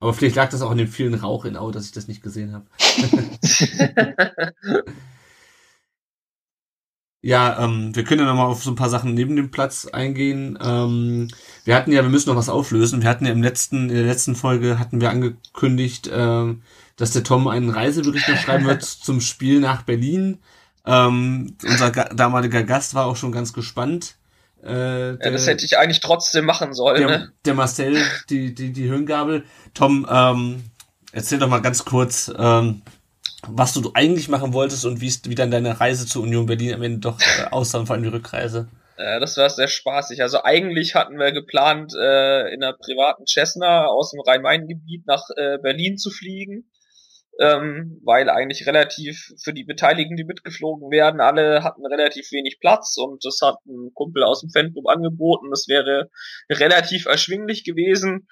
Aber 0.00 0.14
vielleicht 0.14 0.36
lag 0.36 0.48
das 0.50 0.62
auch 0.62 0.70
an 0.70 0.78
dem 0.78 0.88
vielen 0.88 1.14
Rauch 1.14 1.44
in 1.44 1.56
Au, 1.56 1.70
dass 1.70 1.86
ich 1.86 1.92
das 1.92 2.08
nicht 2.08 2.22
gesehen 2.22 2.52
habe. 2.52 2.66
Ja, 7.22 7.62
ähm, 7.62 7.94
wir 7.94 8.04
können 8.04 8.20
ja 8.22 8.26
nochmal 8.26 8.46
auf 8.46 8.62
so 8.62 8.70
ein 8.70 8.76
paar 8.76 8.88
Sachen 8.88 9.12
neben 9.12 9.36
dem 9.36 9.50
Platz 9.50 9.86
eingehen. 9.86 10.58
Ähm, 10.62 11.28
wir 11.64 11.76
hatten 11.76 11.92
ja, 11.92 12.02
wir 12.02 12.08
müssen 12.08 12.30
noch 12.30 12.36
was 12.36 12.48
auflösen. 12.48 13.02
Wir 13.02 13.10
hatten 13.10 13.26
ja 13.26 13.32
im 13.32 13.42
letzten, 13.42 13.90
in 13.90 13.94
der 13.94 14.04
letzten 14.06 14.34
Folge 14.34 14.78
hatten 14.78 15.02
wir 15.02 15.10
angekündigt, 15.10 16.08
ähm, 16.10 16.62
dass 16.96 17.10
der 17.12 17.22
Tom 17.22 17.46
einen 17.48 17.68
Reisebericht 17.68 18.26
noch 18.28 18.38
schreiben 18.38 18.64
wird 18.64 18.82
zum 18.84 19.20
Spiel 19.20 19.60
nach 19.60 19.82
Berlin. 19.82 20.38
Ähm, 20.86 21.56
unser 21.62 21.90
ga 21.90 22.04
damaliger 22.04 22.62
Gast 22.64 22.94
war 22.94 23.04
auch 23.04 23.16
schon 23.16 23.32
ganz 23.32 23.52
gespannt. 23.52 24.16
Äh, 24.64 25.10
ja, 25.12 25.30
das 25.30 25.46
hätte 25.46 25.64
ich 25.64 25.78
eigentlich 25.78 26.00
trotzdem 26.00 26.44
machen 26.44 26.74
sollen. 26.74 27.00
der, 27.06 27.18
Ne? 27.18 27.32
der 27.44 27.54
Marcel, 27.54 27.96
die, 28.28 28.54
die, 28.54 28.72
die 28.72 28.88
Höhengabel. 28.88 29.44
Tom, 29.74 30.06
ähm, 30.10 30.64
erzähl 31.12 31.38
doch 31.38 31.48
mal 31.48 31.62
ganz 31.62 31.84
kurz, 31.84 32.30
ähm, 32.36 32.82
was 33.48 33.72
du 33.72 33.90
eigentlich 33.94 34.28
machen 34.28 34.52
wolltest 34.52 34.84
und 34.84 35.00
wie 35.00 35.12
wie 35.24 35.34
dann 35.34 35.50
deine 35.50 35.80
Reise 35.80 36.06
zur 36.06 36.22
Union 36.22 36.46
Berlin 36.46 36.74
am 36.74 36.82
Ende 36.82 36.98
doch 37.00 37.18
äh, 37.20 37.48
aussah, 37.50 37.78
und 37.78 37.86
vor 37.86 37.94
allem 37.94 38.02
die 38.02 38.10
Rückreise. 38.10 38.68
Äh, 38.96 39.18
das 39.18 39.36
war 39.38 39.48
sehr 39.48 39.68
spaßig. 39.68 40.22
Also 40.22 40.42
eigentlich 40.44 40.94
hatten 40.94 41.18
wir 41.18 41.32
geplant, 41.32 41.94
äh, 41.98 42.52
in 42.52 42.62
einer 42.62 42.74
privaten 42.74 43.24
Cessna 43.26 43.86
aus 43.86 44.10
dem 44.10 44.20
Rhein-Main-Gebiet 44.20 45.06
nach 45.06 45.24
äh, 45.36 45.58
Berlin 45.58 45.96
zu 45.96 46.10
fliegen. 46.10 46.70
Ähm, 47.40 48.00
weil 48.04 48.28
eigentlich 48.28 48.66
relativ 48.66 49.32
für 49.42 49.54
die 49.54 49.64
Beteiligten, 49.64 50.16
die 50.16 50.24
mitgeflogen 50.24 50.90
werden, 50.90 51.22
alle 51.22 51.64
hatten 51.64 51.86
relativ 51.86 52.30
wenig 52.32 52.58
Platz 52.60 52.98
und 52.98 53.24
das 53.24 53.40
hat 53.42 53.56
ein 53.66 53.92
Kumpel 53.94 54.24
aus 54.24 54.42
dem 54.42 54.50
Fanclub 54.50 54.86
angeboten. 54.88 55.48
Das 55.50 55.66
wäre 55.66 56.10
relativ 56.50 57.06
erschwinglich 57.06 57.64
gewesen. 57.64 58.28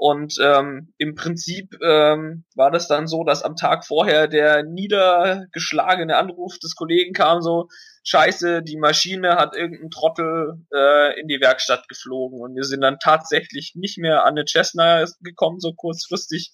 Und 0.00 0.36
ähm, 0.40 0.94
im 0.98 1.16
Prinzip 1.16 1.76
ähm, 1.82 2.44
war 2.54 2.70
das 2.70 2.86
dann 2.86 3.08
so, 3.08 3.24
dass 3.24 3.42
am 3.42 3.56
Tag 3.56 3.84
vorher 3.84 4.28
der 4.28 4.62
niedergeschlagene 4.62 6.16
Anruf 6.16 6.56
des 6.60 6.76
Kollegen 6.76 7.12
kam 7.12 7.42
so, 7.42 7.66
scheiße, 8.04 8.62
die 8.62 8.76
Maschine 8.76 9.34
hat 9.34 9.56
irgendeinen 9.56 9.90
Trottel 9.90 10.64
äh, 10.72 11.20
in 11.20 11.26
die 11.26 11.40
Werkstatt 11.40 11.88
geflogen. 11.88 12.40
Und 12.40 12.54
wir 12.54 12.62
sind 12.62 12.80
dann 12.80 12.98
tatsächlich 13.02 13.72
nicht 13.74 13.98
mehr 13.98 14.24
an 14.24 14.36
eine 14.36 14.44
Cessna 14.46 15.04
gekommen, 15.20 15.58
so 15.58 15.72
kurzfristig. 15.74 16.52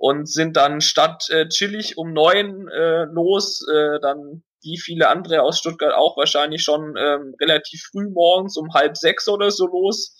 Und 0.00 0.30
sind 0.30 0.56
dann 0.56 0.80
statt 0.80 1.28
äh, 1.28 1.46
chillig 1.48 1.98
um 1.98 2.14
neun 2.14 2.68
äh, 2.68 3.04
los, 3.12 3.60
äh, 3.70 4.00
dann 4.00 4.42
wie 4.62 4.78
viele 4.78 5.08
andere 5.08 5.42
aus 5.42 5.58
Stuttgart 5.58 5.92
auch 5.92 6.16
wahrscheinlich 6.16 6.62
schon 6.62 6.94
ähm, 6.98 7.34
relativ 7.38 7.82
früh 7.92 8.08
morgens 8.08 8.56
um 8.56 8.72
halb 8.72 8.96
sechs 8.96 9.28
oder 9.28 9.50
so 9.50 9.66
los. 9.66 10.16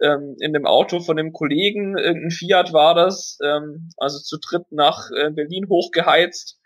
Ähm, 0.00 0.36
in 0.40 0.54
dem 0.54 0.64
Auto 0.64 1.00
von 1.00 1.16
dem 1.18 1.32
Kollegen, 1.32 1.98
irgendein 1.98 2.30
Fiat 2.30 2.72
war 2.72 2.94
das, 2.94 3.36
ähm, 3.44 3.90
also 3.98 4.18
zu 4.18 4.38
dritt 4.38 4.70
nach 4.70 5.10
äh, 5.10 5.30
Berlin 5.30 5.66
hochgeheizt 5.68 6.57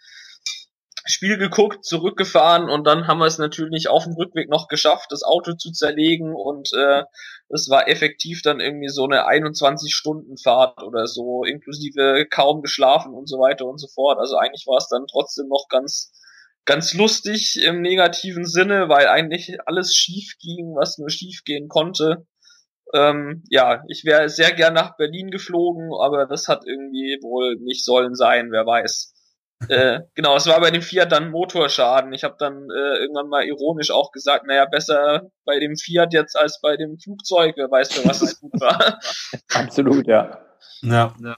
Spiel 1.05 1.37
geguckt, 1.37 1.85
zurückgefahren 1.85 2.71
und 2.71 2.87
dann 2.87 3.07
haben 3.07 3.19
wir 3.19 3.27
es 3.27 3.39
natürlich 3.39 3.89
auf 3.89 4.05
dem 4.05 4.15
Rückweg 4.15 4.49
noch 4.49 4.69
geschafft, 4.69 5.11
das 5.11 5.25
Auto 5.25 5.55
zu 5.55 5.73
zerlegen 5.73 6.35
und 6.35 6.71
äh, 6.75 7.03
es 7.49 7.69
war 7.69 7.89
effektiv 7.89 8.43
dann 8.43 8.61
irgendwie 8.61 8.89
so 8.89 9.05
eine 9.05 9.27
21-Stunden-Fahrt 9.27 10.83
oder 10.83 11.07
so, 11.07 11.45
inklusive 11.45 12.27
kaum 12.31 12.63
geschlafen 12.63 13.15
und 13.15 13.29
so 13.29 13.39
weiter 13.39 13.67
und 13.67 13.79
so 13.79 13.89
fort. 13.89 14.19
Also 14.19 14.37
eigentlich 14.37 14.65
war 14.67 14.79
es 14.79 14.89
dann 14.89 15.07
trotzdem 15.11 15.49
noch 15.49 15.67
ganz 15.69 16.13
ganz 16.65 16.95
lustig 16.95 17.61
im 17.61 17.83
negativen 17.83 18.47
Sinne, 18.47 18.89
weil 18.89 19.09
eigentlich 19.09 19.57
alles 19.67 19.95
schief 19.95 20.37
ging, 20.41 20.75
was 20.77 20.99
nur 20.99 21.11
schief 21.11 21.43
gehen 21.45 21.69
konnte. 21.69 22.27
Ähm, 22.95 23.43
ja, 23.51 23.83
ich 23.89 24.05
wäre 24.05 24.29
sehr 24.29 24.53
gern 24.53 24.75
nach 24.75 24.97
Berlin 24.97 25.31
geflogen, 25.31 25.91
aber 26.01 26.27
das 26.27 26.49
hat 26.49 26.63
irgendwie 26.67 27.19
wohl 27.23 27.57
nicht 27.57 27.85
sollen 27.85 28.15
sein, 28.15 28.53
wer 28.53 28.67
weiß 28.67 29.15
äh, 29.69 30.01
genau, 30.15 30.37
es 30.37 30.47
war 30.47 30.61
bei 30.61 30.71
dem 30.71 30.83
Fiat 30.83 31.13
dann 31.13 31.31
Motorschaden. 31.31 32.13
Ich 32.13 32.25
habe 32.25 32.37
dann 32.39 32.69
äh, 32.71 33.03
irgendwann 33.03 33.29
mal 33.29 33.45
ironisch 33.45 33.91
auch 33.91 34.13
gesagt, 34.13 34.47
naja, 34.47 34.67
besser 34.67 35.31
bei 35.45 35.59
dem 35.59 35.77
Fiat 35.77 36.13
jetzt 36.13 36.37
als 36.37 36.61
bei 36.61 36.77
dem 36.77 36.99
Flugzeug. 36.99 37.55
Wer 37.57 37.71
weiß, 37.71 37.93
für 37.93 38.09
was 38.09 38.23
es 38.23 38.41
gut 38.41 38.53
war. 38.61 39.01
Absolut, 39.53 40.07
ja. 40.07 40.39
Ja. 40.83 41.15
ja. 41.23 41.37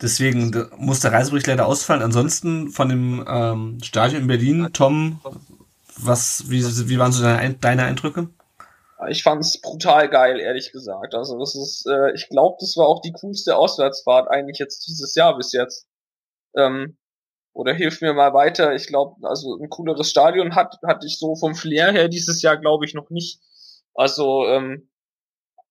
Deswegen 0.00 0.68
muss 0.76 1.00
der 1.00 1.12
Reisebericht 1.12 1.46
leider 1.48 1.66
ausfallen. 1.66 2.02
Ansonsten 2.02 2.70
von 2.70 2.88
dem 2.88 3.24
ähm, 3.28 3.78
Stadion 3.82 4.22
in 4.22 4.28
Berlin, 4.28 4.68
Tom, 4.72 5.20
was, 5.96 6.44
wie, 6.48 6.62
wie 6.62 6.98
waren 6.98 7.12
so 7.12 7.22
deine, 7.22 7.54
deine 7.54 7.84
Eindrücke? 7.84 8.28
Ich 9.08 9.22
fand's 9.22 9.60
brutal 9.60 10.08
geil, 10.08 10.40
ehrlich 10.40 10.72
gesagt. 10.72 11.14
Also 11.14 11.38
das 11.38 11.54
ist, 11.54 11.86
äh, 11.86 12.12
ich 12.14 12.28
glaube, 12.28 12.56
das 12.60 12.76
war 12.76 12.86
auch 12.86 13.00
die 13.00 13.12
coolste 13.12 13.56
Auswärtsfahrt 13.56 14.28
eigentlich 14.28 14.58
jetzt 14.58 14.86
dieses 14.88 15.14
Jahr 15.14 15.36
bis 15.36 15.52
jetzt. 15.52 15.86
Ähm, 16.56 16.97
oder 17.58 17.74
hilf 17.74 18.00
mir 18.02 18.14
mal 18.14 18.34
weiter. 18.34 18.72
Ich 18.76 18.86
glaube, 18.86 19.16
also 19.26 19.58
ein 19.58 19.68
cooleres 19.68 20.08
Stadion 20.08 20.54
hat 20.54 20.76
hatte 20.86 21.08
ich 21.08 21.18
so 21.18 21.34
vom 21.34 21.56
Flair 21.56 21.90
her 21.90 22.08
dieses 22.08 22.40
Jahr, 22.40 22.56
glaube 22.56 22.84
ich, 22.84 22.94
noch 22.94 23.10
nicht. 23.10 23.40
Also 23.94 24.46
ähm, 24.46 24.88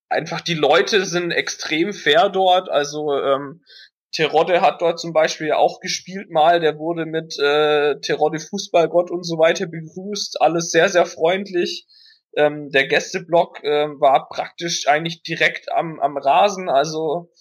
einfach 0.09 0.41
die 0.41 0.53
Leute 0.53 1.05
sind 1.05 1.31
extrem 1.31 1.93
fair 1.93 2.27
dort. 2.27 2.67
Also 2.69 3.13
ähm, 3.17 3.63
Terodde 4.11 4.59
hat 4.59 4.81
dort 4.81 4.99
zum 4.99 5.13
Beispiel 5.13 5.53
auch 5.53 5.79
gespielt 5.79 6.29
mal. 6.29 6.59
Der 6.59 6.77
wurde 6.77 7.05
mit 7.05 7.39
äh, 7.39 7.97
Terodde 8.01 8.39
Fußballgott 8.39 9.09
und 9.09 9.23
so 9.23 9.37
weiter 9.37 9.65
begrüßt. 9.65 10.41
Alles 10.41 10.71
sehr, 10.71 10.89
sehr 10.89 11.05
freundlich. 11.05 11.87
Ähm, 12.35 12.69
der 12.69 12.85
Gästeblock 12.87 13.63
äh, 13.63 13.87
war 13.97 14.27
praktisch 14.27 14.89
eigentlich 14.89 15.23
direkt 15.23 15.71
am, 15.71 16.01
am 16.01 16.17
Rasen. 16.17 16.67
Also 16.67 17.31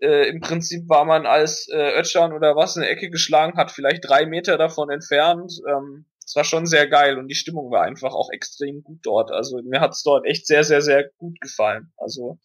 äh, 0.00 0.28
im 0.28 0.40
Prinzip 0.40 0.88
war 0.88 1.04
man 1.04 1.26
als 1.26 1.68
äh, 1.68 1.98
Ötschan 1.98 2.32
oder 2.32 2.56
was 2.56 2.76
in 2.76 2.82
der 2.82 2.90
Ecke 2.90 3.10
geschlagen 3.10 3.56
hat, 3.56 3.70
vielleicht 3.70 4.08
drei 4.08 4.26
Meter 4.26 4.58
davon 4.58 4.90
entfernt. 4.90 5.52
Ähm, 5.68 6.06
es 6.24 6.34
war 6.34 6.44
schon 6.44 6.66
sehr 6.66 6.88
geil 6.88 7.18
und 7.18 7.28
die 7.28 7.36
Stimmung 7.36 7.70
war 7.70 7.82
einfach 7.82 8.12
auch 8.12 8.30
extrem 8.32 8.82
gut 8.82 8.98
dort. 9.02 9.30
Also 9.30 9.60
mir 9.62 9.80
hat's 9.80 10.02
dort 10.02 10.26
echt 10.26 10.46
sehr, 10.46 10.64
sehr, 10.64 10.82
sehr 10.82 11.08
gut 11.18 11.40
gefallen. 11.40 11.92
Also 11.96 12.38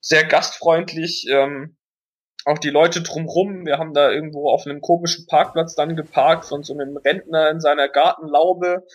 sehr 0.00 0.24
gastfreundlich. 0.24 1.26
Ähm, 1.30 1.76
auch 2.44 2.58
die 2.58 2.70
Leute 2.70 3.02
drumrum. 3.02 3.64
Wir 3.64 3.78
haben 3.78 3.94
da 3.94 4.10
irgendwo 4.10 4.50
auf 4.50 4.66
einem 4.66 4.82
komischen 4.82 5.26
Parkplatz 5.26 5.74
dann 5.74 5.96
geparkt 5.96 6.44
von 6.44 6.62
so 6.62 6.74
einem 6.74 6.98
Rentner 6.98 7.50
in 7.50 7.60
seiner 7.60 7.88
Gartenlaube, 7.88 8.86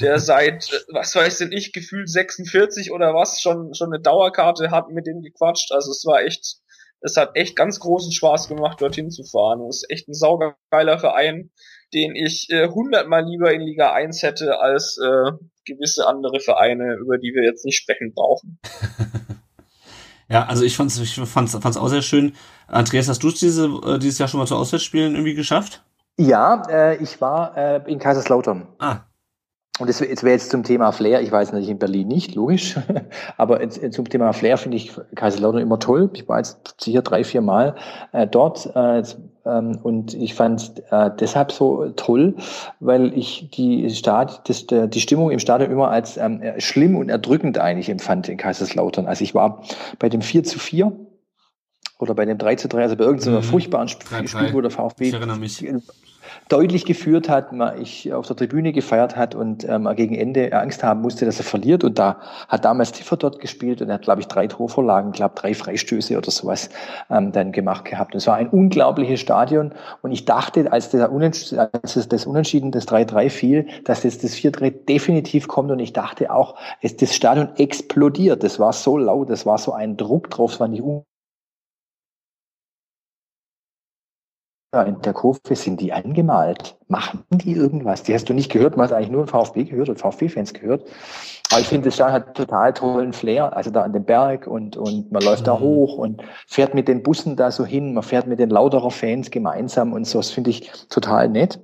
der 0.00 0.18
seit, 0.18 0.70
äh, 0.70 0.76
was 0.92 1.14
weiß 1.14 1.38
denn 1.38 1.52
ich, 1.52 1.72
gefühlt 1.72 2.10
46 2.10 2.92
oder 2.92 3.14
was 3.14 3.40
schon, 3.40 3.72
schon 3.74 3.92
eine 3.92 4.02
Dauerkarte 4.02 4.70
hat, 4.70 4.90
mit 4.90 5.06
dem 5.06 5.22
gequatscht. 5.22 5.72
Also 5.72 5.90
es 5.90 6.04
war 6.04 6.22
echt 6.22 6.58
es 7.00 7.16
hat 7.16 7.30
echt 7.34 7.56
ganz 7.56 7.80
großen 7.80 8.12
Spaß 8.12 8.48
gemacht, 8.48 8.80
dorthin 8.80 9.10
zu 9.10 9.24
fahren. 9.24 9.60
Es 9.68 9.82
ist 9.82 9.90
echt 9.90 10.08
ein 10.08 10.14
saugeiler 10.14 10.98
Verein, 10.98 11.50
den 11.94 12.14
ich 12.14 12.48
äh, 12.50 12.68
hundertmal 12.68 13.22
äh, 13.22 13.30
lieber 13.30 13.52
in 13.52 13.62
Liga 13.62 13.92
1 13.92 14.22
hätte 14.22 14.60
als 14.60 14.98
äh, 14.98 15.32
gewisse 15.64 16.06
andere 16.06 16.40
Vereine, 16.40 16.96
über 17.00 17.18
die 17.18 17.32
wir 17.34 17.44
jetzt 17.44 17.64
nicht 17.64 17.76
sprechen 17.76 18.12
brauchen. 18.14 18.58
ja, 20.28 20.46
also 20.46 20.64
ich 20.64 20.76
fand's, 20.76 20.98
ich 20.98 21.14
fand's, 21.14 21.56
fand's 21.56 21.76
auch 21.76 21.88
sehr 21.88 22.02
schön. 22.02 22.34
Andreas, 22.66 23.08
hast 23.08 23.22
du 23.22 23.28
es 23.28 23.38
diese, 23.38 23.66
äh, 23.66 23.98
dieses 23.98 24.18
Jahr 24.18 24.28
schon 24.28 24.40
mal 24.40 24.46
zu 24.46 24.56
Auswärtsspielen 24.56 25.14
irgendwie 25.14 25.34
geschafft? 25.34 25.84
Ja, 26.18 26.62
äh, 26.68 26.96
ich 27.02 27.20
war 27.20 27.56
äh, 27.56 27.90
in 27.90 27.98
Kaiserslautern. 27.98 28.66
Ah, 28.78 29.02
und 29.78 29.88
das, 29.88 30.00
wäre 30.00 30.32
jetzt 30.32 30.50
zum 30.50 30.64
Thema 30.64 30.92
Flair, 30.92 31.20
ich 31.20 31.30
weiß 31.30 31.52
natürlich 31.52 31.70
in 31.70 31.78
Berlin 31.78 32.08
nicht, 32.08 32.34
logisch, 32.34 32.76
aber 33.36 33.68
zum 33.68 34.08
Thema 34.08 34.32
Flair 34.32 34.58
finde 34.58 34.76
ich 34.76 34.92
Kaiserslautern 35.14 35.60
immer 35.60 35.78
toll. 35.78 36.10
Ich 36.14 36.28
war 36.28 36.38
jetzt 36.38 36.74
sicher 36.80 37.02
drei, 37.02 37.22
vier 37.24 37.40
Mal 37.40 37.76
äh, 38.12 38.26
dort 38.26 38.70
äh, 38.74 39.02
ähm, 39.46 39.78
und 39.82 40.14
ich 40.14 40.34
fand 40.34 40.82
äh, 40.90 41.10
deshalb 41.18 41.52
so 41.52 41.90
toll, 41.90 42.34
weil 42.80 43.16
ich 43.16 43.50
die, 43.50 43.88
Stad 43.90 44.48
das, 44.48 44.66
der, 44.66 44.88
die 44.88 45.00
Stimmung 45.00 45.30
im 45.30 45.38
Stadion 45.38 45.70
immer 45.70 45.90
als 45.90 46.16
ähm, 46.16 46.42
schlimm 46.58 46.96
und 46.96 47.08
erdrückend 47.08 47.58
eigentlich 47.58 47.88
empfand 47.88 48.28
in 48.28 48.36
Kaiserslautern. 48.36 49.06
Also 49.06 49.22
ich 49.22 49.34
war 49.34 49.62
bei 49.98 50.08
dem 50.08 50.22
4 50.22 50.44
zu 50.44 50.58
4 50.58 50.92
oder 51.98 52.14
bei 52.14 52.24
dem 52.24 52.38
3 52.38 52.56
zu 52.56 52.68
3, 52.68 52.82
also 52.82 52.96
bei 52.96 53.04
irgendeiner 53.04 53.38
mhm. 53.38 53.44
furchtbaren 53.44 53.88
Spiel, 53.88 54.52
wo 54.52 54.60
der 54.60 54.70
VfB 54.70 55.12
deutlich 56.48 56.84
geführt 56.84 57.28
hat, 57.28 57.52
man 57.52 57.80
ich 57.80 58.12
auf 58.12 58.26
der 58.26 58.36
Tribüne 58.36 58.72
gefeiert 58.72 59.16
hat 59.16 59.34
und 59.34 59.68
ähm, 59.68 59.88
gegen 59.94 60.14
Ende 60.14 60.52
Angst 60.52 60.82
haben 60.82 61.00
musste, 61.00 61.24
dass 61.24 61.38
er 61.38 61.44
verliert. 61.44 61.84
Und 61.84 61.98
da 61.98 62.20
hat 62.48 62.64
damals 62.64 62.92
Tiffer 62.92 63.16
dort 63.16 63.40
gespielt 63.40 63.82
und 63.82 63.88
er 63.88 63.94
hat, 63.94 64.02
glaube 64.02 64.20
ich, 64.20 64.28
drei 64.28 64.46
Torvorlagen, 64.46 65.12
glaube 65.12 65.34
drei 65.36 65.54
Freistöße 65.54 66.16
oder 66.16 66.30
sowas 66.30 66.70
ähm, 67.10 67.32
dann 67.32 67.52
gemacht 67.52 67.84
gehabt. 67.84 68.14
Und 68.14 68.18
es 68.18 68.26
war 68.26 68.36
ein 68.36 68.48
unglaubliches 68.48 69.20
Stadion. 69.20 69.72
Und 70.02 70.12
ich 70.12 70.24
dachte, 70.24 70.72
als, 70.72 70.90
der 70.90 71.10
als 71.10 71.94
das, 71.94 72.08
das 72.08 72.26
Unentschieden, 72.26 72.70
das 72.70 72.88
3-3 72.88 73.30
fiel, 73.30 73.66
dass 73.84 74.02
jetzt 74.02 74.24
das 74.24 74.34
4-3 74.34 74.70
definitiv 74.86 75.48
kommt. 75.48 75.70
Und 75.70 75.78
ich 75.78 75.92
dachte 75.92 76.32
auch, 76.32 76.56
es, 76.80 76.96
das 76.96 77.14
Stadion 77.14 77.50
explodiert. 77.56 78.42
Das 78.42 78.58
war 78.58 78.72
so 78.72 78.96
laut, 78.96 79.30
das 79.30 79.46
war 79.46 79.58
so 79.58 79.72
ein 79.72 79.96
Druck 79.96 80.30
drauf, 80.30 80.54
es 80.54 80.60
war 80.60 80.68
nicht 80.68 80.82
in 84.72 85.00
der 85.00 85.14
Kurve 85.14 85.56
sind 85.56 85.80
die 85.80 85.94
angemalt. 85.94 86.76
Machen 86.88 87.24
die 87.30 87.52
irgendwas? 87.52 88.02
Die 88.02 88.12
hast 88.12 88.28
du 88.28 88.34
nicht 88.34 88.52
gehört, 88.52 88.76
man 88.76 88.86
hat 88.86 88.92
eigentlich 88.92 89.10
nur 89.10 89.26
VfB 89.26 89.64
gehört 89.64 89.88
und 89.88 89.98
VfB-Fans 89.98 90.52
gehört. 90.52 90.84
Aber 91.50 91.60
ich 91.60 91.66
finde, 91.66 91.86
das 91.86 91.94
Stadion 91.94 92.14
hat 92.14 92.36
total 92.36 92.74
tollen 92.74 93.14
Flair, 93.14 93.56
also 93.56 93.70
da 93.70 93.82
an 93.82 93.94
dem 93.94 94.04
Berg 94.04 94.46
und, 94.46 94.76
und 94.76 95.10
man 95.10 95.22
läuft 95.22 95.42
mhm. 95.42 95.46
da 95.46 95.58
hoch 95.58 95.96
und 95.96 96.22
fährt 96.46 96.74
mit 96.74 96.86
den 96.86 97.02
Bussen 97.02 97.36
da 97.36 97.50
so 97.50 97.64
hin, 97.64 97.94
man 97.94 98.02
fährt 98.02 98.26
mit 98.26 98.38
den 98.38 98.50
lauterer 98.50 98.90
Fans 98.90 99.30
gemeinsam 99.30 99.94
und 99.94 100.06
so. 100.06 100.18
Das 100.18 100.30
finde 100.30 100.50
ich 100.50 100.70
total 100.90 101.30
nett. 101.30 101.58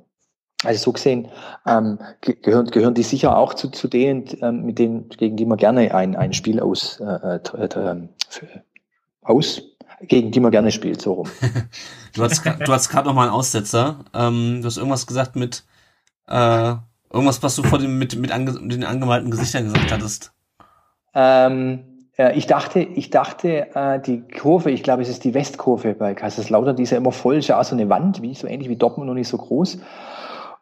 Also 0.65 0.85
so 0.85 0.93
gesehen 0.93 1.29
ähm, 1.67 1.99
gehören, 2.23 2.71
gehören 2.71 2.95
die 2.95 3.03
sicher 3.03 3.37
auch 3.37 3.53
zu, 3.53 3.69
zu 3.69 3.87
denen, 3.87 4.25
ähm, 4.41 4.65
mit 4.65 4.79
denen, 4.79 5.11
gegen 5.11 5.37
die 5.37 5.45
man 5.45 5.59
gerne 5.59 5.95
ein, 5.95 6.17
ein 6.17 6.33
Spiel 6.33 6.59
aus, 6.59 7.01
äh, 7.01 7.37
äh, 7.37 7.65
äh 7.65 8.09
aus 9.21 9.74
gegen 10.09 10.31
die 10.31 10.41
man 10.41 10.51
gerne 10.51 10.71
spielt, 10.71 11.01
so 11.01 11.13
rum. 11.15 11.29
du 12.15 12.23
hast, 12.23 12.45
du 12.45 12.73
hast 12.73 12.89
gerade 12.89 13.09
noch 13.09 13.15
mal 13.15 13.23
einen 13.23 13.33
Aussetzer. 13.33 14.05
Ähm, 14.15 14.61
du 14.61 14.67
hast 14.67 14.77
irgendwas 14.77 15.07
gesagt 15.07 15.37
mit 15.37 15.65
äh, 16.29 16.75
irgendwas, 17.13 17.43
was 17.43 17.57
du 17.57 17.63
vor 17.63 17.79
dem 17.79 17.99
mit, 17.99 18.17
mit, 18.17 18.33
ange, 18.33 18.53
mit 18.53 18.73
den 18.73 18.85
angemalten 18.85 19.31
Gesichtern 19.31 19.65
gesagt 19.65 19.93
hattest. 19.93 20.33
Ähm, 21.15 22.09
äh, 22.17 22.37
ich 22.37 22.47
dachte, 22.47 22.81
ich 22.81 23.11
dachte, 23.11 23.75
äh, 23.75 24.01
die 24.01 24.23
Kurve, 24.23 24.71
ich 24.71 24.83
glaube, 24.83 25.03
es 25.03 25.09
ist 25.09 25.25
die 25.25 25.35
Westkurve 25.35 25.95
bei 25.95 26.15
Kaiserslautern, 26.15 26.77
die 26.77 26.83
ist 26.83 26.91
ja 26.91 26.99
immer 26.99 27.13
voll, 27.13 27.37
ist 27.37 27.49
ja 27.49 27.61
auch 27.61 27.65
so 27.65 27.75
eine 27.75 27.89
Wand, 27.89 28.23
wie 28.23 28.35
so 28.35 28.47
ähnlich 28.47 28.69
wie 28.69 28.77
Dortmund, 28.77 29.09
noch 29.09 29.15
nicht 29.15 29.29
so 29.29 29.39
groß. 29.39 29.79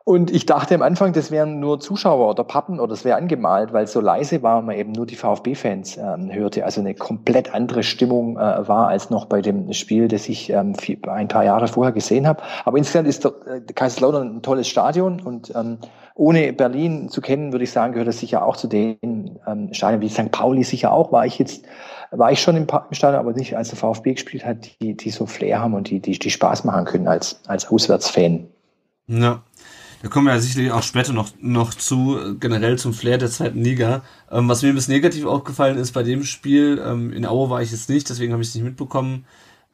Und 0.05 0.33
ich 0.33 0.47
dachte 0.47 0.75
am 0.75 0.83
Anfang, 0.83 1.13
das 1.13 1.31
wären 1.31 1.61
nur 1.61 1.79
Zuschauer 1.79 2.29
oder 2.29 2.43
Pappen 2.43 2.81
oder 2.81 2.91
das 2.91 3.05
wäre 3.05 3.17
angemalt, 3.17 3.73
weil 3.73 3.87
so 3.87 4.01
leise 4.01 4.43
war, 4.43 4.61
man 4.61 4.77
eben 4.77 4.91
nur 4.91 5.07
die 5.07 5.15
VfB-Fans 5.15 5.97
ähm, 5.97 6.33
hörte. 6.33 6.65
Also 6.65 6.81
eine 6.81 6.95
komplett 6.95 7.55
andere 7.55 7.85
Stimmung 7.85 8.37
äh, 8.37 8.67
war 8.67 8.89
als 8.89 9.11
noch 9.11 9.27
bei 9.27 9.43
dem 9.43 9.73
Spiel, 9.73 10.09
das 10.09 10.29
ich 10.29 10.51
ähm, 10.51 10.75
ein 11.07 11.29
paar 11.29 11.45
Jahre 11.45 11.69
vorher 11.69 11.93
gesehen 11.93 12.27
habe. 12.27 12.43
Aber 12.65 12.79
insgesamt 12.79 13.07
ist 13.07 13.25
der, 13.25 13.33
äh, 13.47 13.61
Kaiserslautern 13.61 14.37
ein 14.37 14.43
tolles 14.43 14.67
Stadion 14.67 15.21
und 15.21 15.53
ähm, 15.55 15.79
ohne 16.15 16.53
Berlin 16.53 17.09
zu 17.09 17.21
kennen, 17.21 17.53
würde 17.53 17.65
ich 17.65 17.71
sagen, 17.71 17.93
gehört 17.93 18.09
es 18.09 18.19
sicher 18.19 18.45
auch 18.45 18.57
zu 18.57 18.67
den 18.67 19.39
ähm, 19.47 19.73
Stadien 19.73 20.01
wie 20.01 20.09
St. 20.09 20.33
Pauli 20.33 20.65
sicher 20.65 20.93
auch. 20.93 21.13
War 21.13 21.27
ich 21.27 21.39
jetzt, 21.39 21.65
war 22.11 22.33
ich 22.33 22.43
schon 22.43 22.57
im, 22.57 22.67
im 22.67 22.95
Stadion, 22.95 23.21
aber 23.21 23.33
nicht 23.35 23.57
als 23.57 23.69
der 23.69 23.79
VfB 23.79 24.15
gespielt 24.15 24.45
hat, 24.45 24.81
die, 24.81 24.97
die 24.97 25.11
so 25.11 25.27
Flair 25.27 25.61
haben 25.61 25.75
und 25.75 25.91
die, 25.91 26.01
die, 26.01 26.19
die 26.19 26.31
Spaß 26.31 26.65
machen 26.65 26.87
können 26.87 27.07
als, 27.07 27.41
als 27.47 27.71
Auswärtsfan. 27.71 28.49
Ja. 29.07 29.43
Da 30.03 30.09
kommen 30.09 30.27
wir 30.27 30.35
ja 30.35 30.41
sicherlich 30.41 30.73
auch 30.73 30.83
später 30.83 31.13
noch, 31.13 31.31
noch 31.41 31.75
zu, 31.75 32.37
generell 32.41 32.77
zum 32.77 32.93
Flair 32.93 33.19
der 33.19 33.31
zweiten 33.31 33.63
Liga. 33.63 34.03
Ähm, 34.31 34.49
was 34.49 34.63
mir 34.63 34.71
ein 34.71 34.75
bisschen 34.75 34.95
negativ 34.95 35.25
aufgefallen 35.27 35.79
ist 35.79 35.93
bei 35.93 36.03
dem 36.03 36.25
Spiel, 36.25 36.83
ähm, 36.85 37.13
in 37.13 37.25
Aue 37.25 37.51
war 37.51 37.63
ich 37.63 37.71
jetzt 37.71 37.89
nicht, 37.89 38.11
deswegen 38.11 38.33
habe 38.33 38.43
ich 38.43 38.49
es 38.49 38.55
nicht 38.55 38.65
mitbekommen. 38.65 39.25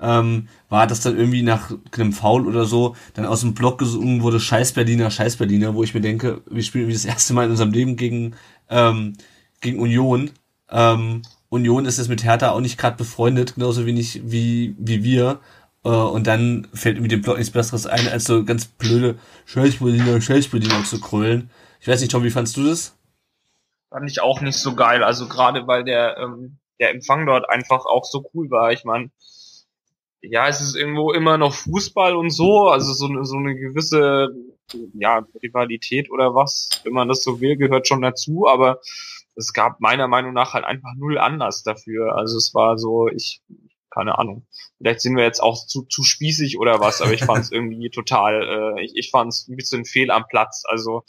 ähm, 0.01 0.49
war 0.69 0.87
das 0.87 1.01
dann 1.01 1.17
irgendwie 1.17 1.43
nach 1.43 1.73
einem 1.97 2.13
Foul 2.13 2.47
oder 2.47 2.65
so 2.67 2.95
dann 3.15 3.27
aus 3.27 3.41
dem 3.41 3.55
Block 3.55 3.79
gesungen 3.79 4.23
wurde 4.23 4.39
Scheiß 4.41 4.73
Berliner, 4.73 5.11
Scheiß 5.11 5.37
Berliner, 5.37 5.75
wo 5.75 5.83
ich 5.83 5.95
mir 5.95 6.01
denke, 6.01 6.43
wir 6.49 6.63
spielen 6.63 6.85
irgendwie 6.85 6.95
das 6.95 7.05
erste 7.05 7.35
Mal 7.35 7.47
in 7.47 7.51
unserem 7.53 7.73
Leben 7.73 7.97
gegen 7.97 8.35
ähm, 8.71 9.15
gegen 9.61 9.81
Union. 9.81 10.31
Ähm, 10.71 11.23
Union 11.49 11.87
ist 11.87 11.99
jetzt 11.99 12.09
mit 12.09 12.25
Hertha 12.25 12.51
auch 12.51 12.61
nicht 12.61 12.79
gerade 12.79 12.97
befreundet, 12.97 13.55
genauso 13.57 13.87
wenig 13.87 14.23
wie 14.25 14.75
wie 14.79 15.03
wir. 15.03 15.41
Äh, 15.85 15.89
und 15.89 16.27
dann 16.27 16.69
fällt 16.75 17.01
mir 17.01 17.09
dem 17.09 17.23
Block 17.23 17.39
nichts 17.39 17.53
Besseres 17.53 17.87
ein, 17.87 18.09
als 18.09 18.25
so 18.25 18.45
ganz 18.45 18.67
blöde 18.67 19.19
Scheiß 19.47 19.77
Berliner, 19.77 20.21
Scheiß 20.21 20.49
Berliner 20.49 20.85
zu 20.85 21.01
krölen. 21.01 21.51
Ich 21.81 21.89
weiß 21.89 22.01
nicht, 22.01 22.11
Tom, 22.11 22.25
wie 22.25 22.31
fandst 22.31 22.57
du 22.57 22.65
das? 22.65 22.97
Fand 23.91 24.11
ich 24.11 24.21
auch 24.21 24.41
nicht 24.41 24.59
so 24.59 24.75
geil. 24.75 25.03
Also 25.03 25.29
gerade 25.29 25.67
weil 25.67 25.85
der 25.85 26.19
ähm, 26.19 26.59
der 26.81 26.91
Empfang 26.91 27.27
dort 27.27 27.49
einfach 27.51 27.87
auch 27.87 28.05
so 28.05 28.29
cool 28.35 28.51
war. 28.51 28.73
Ich 28.73 28.85
meine, 28.85 29.11
ja, 30.21 30.49
es 30.49 30.61
ist 30.61 30.77
irgendwo 30.77 31.13
immer 31.13 31.39
noch 31.39 31.55
Fußball 31.55 32.17
und 32.17 32.31
so, 32.31 32.69
also 32.69 32.93
so, 32.93 33.23
so 33.23 33.37
eine 33.37 33.55
gewisse 33.55 34.29
ja, 34.95 35.25
Rivalität 35.43 36.11
oder 36.11 36.35
was, 36.35 36.69
wenn 36.85 36.93
man 36.93 37.09
das 37.09 37.23
so 37.23 37.41
will, 37.41 37.57
gehört 37.57 37.89
schon 37.89 38.03
dazu, 38.03 38.47
aber 38.49 38.81
es 39.35 39.53
gab 39.53 39.81
meiner 39.81 40.09
Meinung 40.09 40.35
nach 40.35 40.55
halt 40.55 40.65
einfach 40.65 40.91
null 40.97 41.19
Anlass 41.19 41.63
dafür. 41.63 42.17
Also 42.17 42.37
es 42.37 42.53
war 42.55 42.77
so, 42.79 43.09
ich, 43.09 43.41
keine 43.91 44.19
Ahnung. 44.19 44.47
Vielleicht 44.79 45.01
sind 45.01 45.17
wir 45.17 45.25
jetzt 45.25 45.43
auch 45.43 45.67
zu, 45.67 45.83
zu 45.83 46.03
spießig 46.03 46.59
oder 46.59 46.81
was, 46.81 47.01
aber 47.03 47.13
ich 47.13 47.25
fand 47.25 47.45
es 47.45 47.53
irgendwie 47.53 47.91
total, 47.91 48.77
äh, 48.79 48.85
ich, 48.85 48.93
ich 48.95 49.11
fand 49.11 49.33
es 49.33 49.49
ein 49.49 49.57
bisschen 49.57 49.85
fehl 49.85 50.11
am 50.11 50.25
Platz. 50.29 50.63
Also 50.67 51.05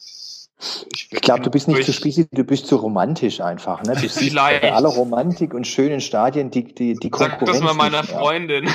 ich, 0.93 1.07
ich 1.11 1.21
glaube, 1.21 1.41
du 1.41 1.49
bist 1.49 1.69
nicht 1.69 1.85
zu 1.85 1.93
spießig, 1.93 2.27
du 2.31 2.43
bist 2.43 2.67
zu 2.67 2.75
romantisch 2.75 3.39
einfach. 3.39 3.81
Ne? 3.83 3.93
Du 3.93 4.01
siehst 4.01 4.17
Vielleicht. 4.19 4.61
bei 4.61 4.73
aller 4.73 4.89
Romantik 4.89 5.53
und 5.53 5.65
schönen 5.65 6.01
Stadien 6.01 6.51
die, 6.51 6.65
die, 6.65 6.95
die 6.95 7.09
Konkurrenz. 7.09 7.39
Sag 7.39 7.47
das 7.47 7.61
mal 7.61 7.73
meiner 7.73 8.03
Freundin. 8.03 8.69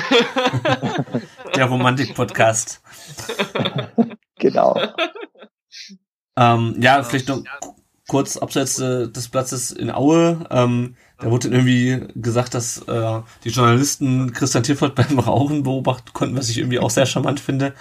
Der 1.55 1.65
Romantik-Podcast. 1.65 2.81
genau. 4.39 4.79
Ähm, 6.35 6.75
ja, 6.79 7.03
vielleicht 7.03 7.29
noch 7.29 7.43
kurz 8.07 8.37
abseits 8.37 8.79
äh, 8.79 9.07
des 9.09 9.29
Platzes 9.29 9.71
in 9.71 9.91
Aue. 9.91 10.45
Ähm, 10.49 10.95
da 11.25 11.31
wurde 11.31 11.47
irgendwie 11.47 12.05
gesagt, 12.13 12.53
dass 12.53 12.87
äh, 12.87 13.21
die 13.43 13.49
Journalisten 13.49 14.31
Christian 14.31 14.61
Tiffert 14.61 14.93
beim 14.95 15.17
Rauchen 15.17 15.63
beobachten 15.63 16.13
konnten, 16.13 16.37
was 16.37 16.49
ich 16.49 16.59
irgendwie 16.59 16.77
auch 16.77 16.91
sehr 16.91 17.07
charmant 17.07 17.39
finde. 17.39 17.73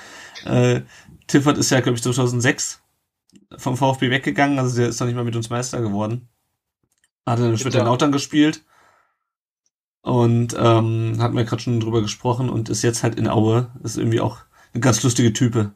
Äh, 0.47 0.81
Tiffert 1.27 1.59
ist 1.59 1.69
ja, 1.69 1.81
glaube 1.81 1.97
ich, 1.97 2.03
2006 2.03 2.81
vom 3.59 3.77
VfB 3.77 4.09
weggegangen, 4.09 4.59
also 4.59 4.75
der 4.75 4.89
ist 4.89 4.99
noch 4.99 5.07
nicht 5.07 5.17
mal 5.17 5.27
mit 5.27 5.37
uns 5.37 5.51
Meister 5.51 5.83
geworden. 5.83 6.27
Hat 7.27 7.39
dann 7.39 7.59
später 7.59 7.81
in 7.81 7.85
Lautern 7.85 8.13
gespielt 8.13 8.65
und 10.01 10.57
ähm, 10.59 11.19
hatten 11.19 11.37
wir 11.37 11.45
gerade 11.45 11.61
schon 11.61 11.81
drüber 11.81 12.01
gesprochen 12.01 12.49
und 12.49 12.71
ist 12.71 12.81
jetzt 12.81 13.03
halt 13.03 13.17
in 13.17 13.29
Aue. 13.29 13.71
Ist 13.83 13.99
irgendwie 13.99 14.21
auch 14.21 14.39
eine 14.73 14.81
ganz 14.81 15.03
lustige 15.03 15.35
Type. 15.35 15.75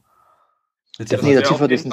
Der, 0.98 1.22
nee, 1.22 1.34
der 1.34 1.42
Tiefert 1.42 1.70
ist 1.70 1.84
ein 1.84 1.92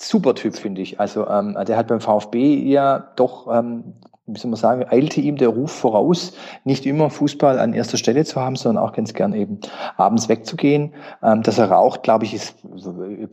super 0.00 0.34
Typ, 0.34 0.56
finde 0.56 0.80
ich. 0.80 0.98
Also 0.98 1.28
ähm, 1.28 1.54
der 1.66 1.76
hat 1.76 1.88
beim 1.88 2.00
VfB 2.00 2.62
ja 2.62 2.98
doch 2.98 3.46
ähm, 3.54 4.00
wie 4.26 4.38
soll 4.38 4.50
man 4.50 4.58
sagen, 4.58 4.84
eilte 4.88 5.20
ihm 5.20 5.36
der 5.36 5.48
Ruf 5.48 5.72
voraus, 5.72 6.32
nicht 6.64 6.86
immer 6.86 7.10
Fußball 7.10 7.58
an 7.58 7.72
erster 7.72 7.96
Stelle 7.96 8.24
zu 8.24 8.40
haben, 8.40 8.54
sondern 8.54 8.84
auch 8.84 8.92
ganz 8.92 9.14
gern 9.14 9.34
eben 9.34 9.58
abends 9.96 10.28
wegzugehen. 10.28 10.94
Ähm, 11.22 11.42
dass 11.42 11.58
er 11.58 11.70
raucht, 11.70 12.04
glaube 12.04 12.24
ich, 12.24 12.34
ist 12.34 12.56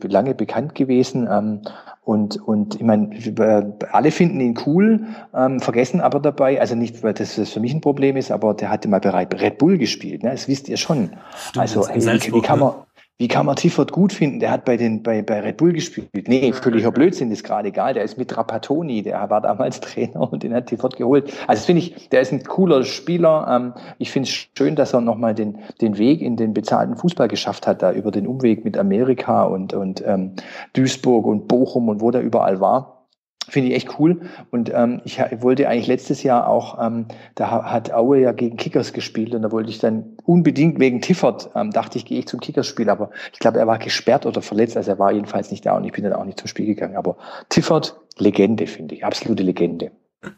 lange 0.02 0.34
bekannt 0.34 0.74
gewesen. 0.74 1.28
Ähm, 1.30 1.62
und, 2.02 2.36
und 2.48 2.74
ich 2.74 2.82
meine, 2.82 3.10
alle 3.92 4.10
finden 4.10 4.40
ihn 4.40 4.58
cool, 4.66 5.06
ähm, 5.32 5.60
vergessen 5.60 6.00
aber 6.00 6.18
dabei, 6.18 6.60
also 6.60 6.74
nicht, 6.74 7.04
weil 7.04 7.12
das, 7.14 7.36
das 7.36 7.50
für 7.50 7.60
mich 7.60 7.72
ein 7.72 7.82
Problem 7.82 8.16
ist, 8.16 8.32
aber 8.32 8.54
der 8.54 8.70
hatte 8.70 8.88
mal 8.88 9.00
bereit 9.00 9.40
Red 9.40 9.58
Bull 9.58 9.78
gespielt, 9.78 10.24
ne? 10.24 10.30
das 10.30 10.48
wisst 10.48 10.68
ihr 10.68 10.76
schon. 10.76 11.10
Stimmt, 11.36 11.62
also 11.62 11.86
hey, 11.86 12.02
wie, 12.02 12.40
kann 12.40 12.58
man, 12.58 12.72
wie 13.20 13.28
kann 13.28 13.44
man 13.44 13.54
Tiffert 13.54 13.92
gut 13.92 14.14
finden? 14.14 14.40
Der 14.40 14.50
hat 14.50 14.64
bei 14.64 14.78
den 14.78 15.02
bei, 15.02 15.20
bei 15.20 15.40
Red 15.40 15.58
Bull 15.58 15.74
gespielt. 15.74 16.08
Nee, 16.26 16.54
völliger 16.54 16.90
Blödsinn 16.90 17.30
ist 17.30 17.44
gerade 17.44 17.68
egal. 17.68 17.92
Der 17.92 18.02
ist 18.02 18.16
mit 18.16 18.30
Trapattoni, 18.30 19.02
der 19.02 19.28
war 19.28 19.42
damals 19.42 19.78
Trainer 19.82 20.32
und 20.32 20.42
den 20.42 20.54
hat 20.54 20.68
Tiffert 20.68 20.96
geholt. 20.96 21.24
Also 21.46 21.60
das 21.60 21.66
finde 21.66 21.82
ich, 21.82 22.08
der 22.08 22.22
ist 22.22 22.32
ein 22.32 22.42
cooler 22.44 22.82
Spieler. 22.82 23.46
Ähm, 23.50 23.74
ich 23.98 24.10
finde 24.10 24.26
es 24.26 24.48
schön, 24.56 24.74
dass 24.74 24.94
er 24.94 25.02
nochmal 25.02 25.34
den, 25.34 25.58
den 25.82 25.98
Weg 25.98 26.22
in 26.22 26.36
den 26.36 26.54
bezahlten 26.54 26.96
Fußball 26.96 27.28
geschafft 27.28 27.66
hat, 27.66 27.82
da 27.82 27.92
über 27.92 28.10
den 28.10 28.26
Umweg 28.26 28.64
mit 28.64 28.78
Amerika 28.78 29.42
und, 29.42 29.74
und 29.74 30.02
ähm, 30.06 30.32
Duisburg 30.72 31.26
und 31.26 31.46
Bochum 31.46 31.90
und 31.90 32.00
wo 32.00 32.10
der 32.10 32.22
überall 32.22 32.62
war. 32.62 32.99
Finde 33.50 33.70
ich 33.70 33.74
echt 33.74 33.98
cool. 33.98 34.20
Und 34.50 34.70
ähm, 34.72 35.00
ich 35.04 35.18
wollte 35.18 35.68
eigentlich 35.68 35.88
letztes 35.88 36.22
Jahr 36.22 36.48
auch, 36.48 36.78
ähm, 36.80 37.06
da 37.34 37.64
hat 37.64 37.92
Aue 37.92 38.20
ja 38.20 38.30
gegen 38.30 38.56
Kickers 38.56 38.92
gespielt 38.92 39.34
und 39.34 39.42
da 39.42 39.50
wollte 39.50 39.70
ich 39.70 39.80
dann 39.80 40.16
unbedingt 40.24 40.78
wegen 40.78 41.00
Tiffert, 41.00 41.50
ähm, 41.56 41.72
dachte 41.72 41.98
ich, 41.98 42.04
gehe 42.04 42.20
ich 42.20 42.28
zum 42.28 42.38
Kickers-Spiel, 42.38 42.88
aber 42.88 43.10
ich 43.32 43.40
glaube, 43.40 43.58
er 43.58 43.66
war 43.66 43.78
gesperrt 43.78 44.24
oder 44.24 44.40
verletzt, 44.40 44.76
also 44.76 44.92
er 44.92 45.00
war 45.00 45.10
jedenfalls 45.10 45.50
nicht 45.50 45.66
da 45.66 45.76
und 45.76 45.84
ich 45.84 45.90
bin 45.90 46.04
dann 46.04 46.12
auch 46.12 46.24
nicht 46.24 46.38
zum 46.38 46.46
Spiel 46.46 46.66
gegangen. 46.66 46.96
Aber 46.96 47.16
Tiffert, 47.48 47.98
Legende, 48.18 48.68
finde 48.68 48.94
ich, 48.94 49.04
absolute 49.04 49.42
Legende. 49.42 49.90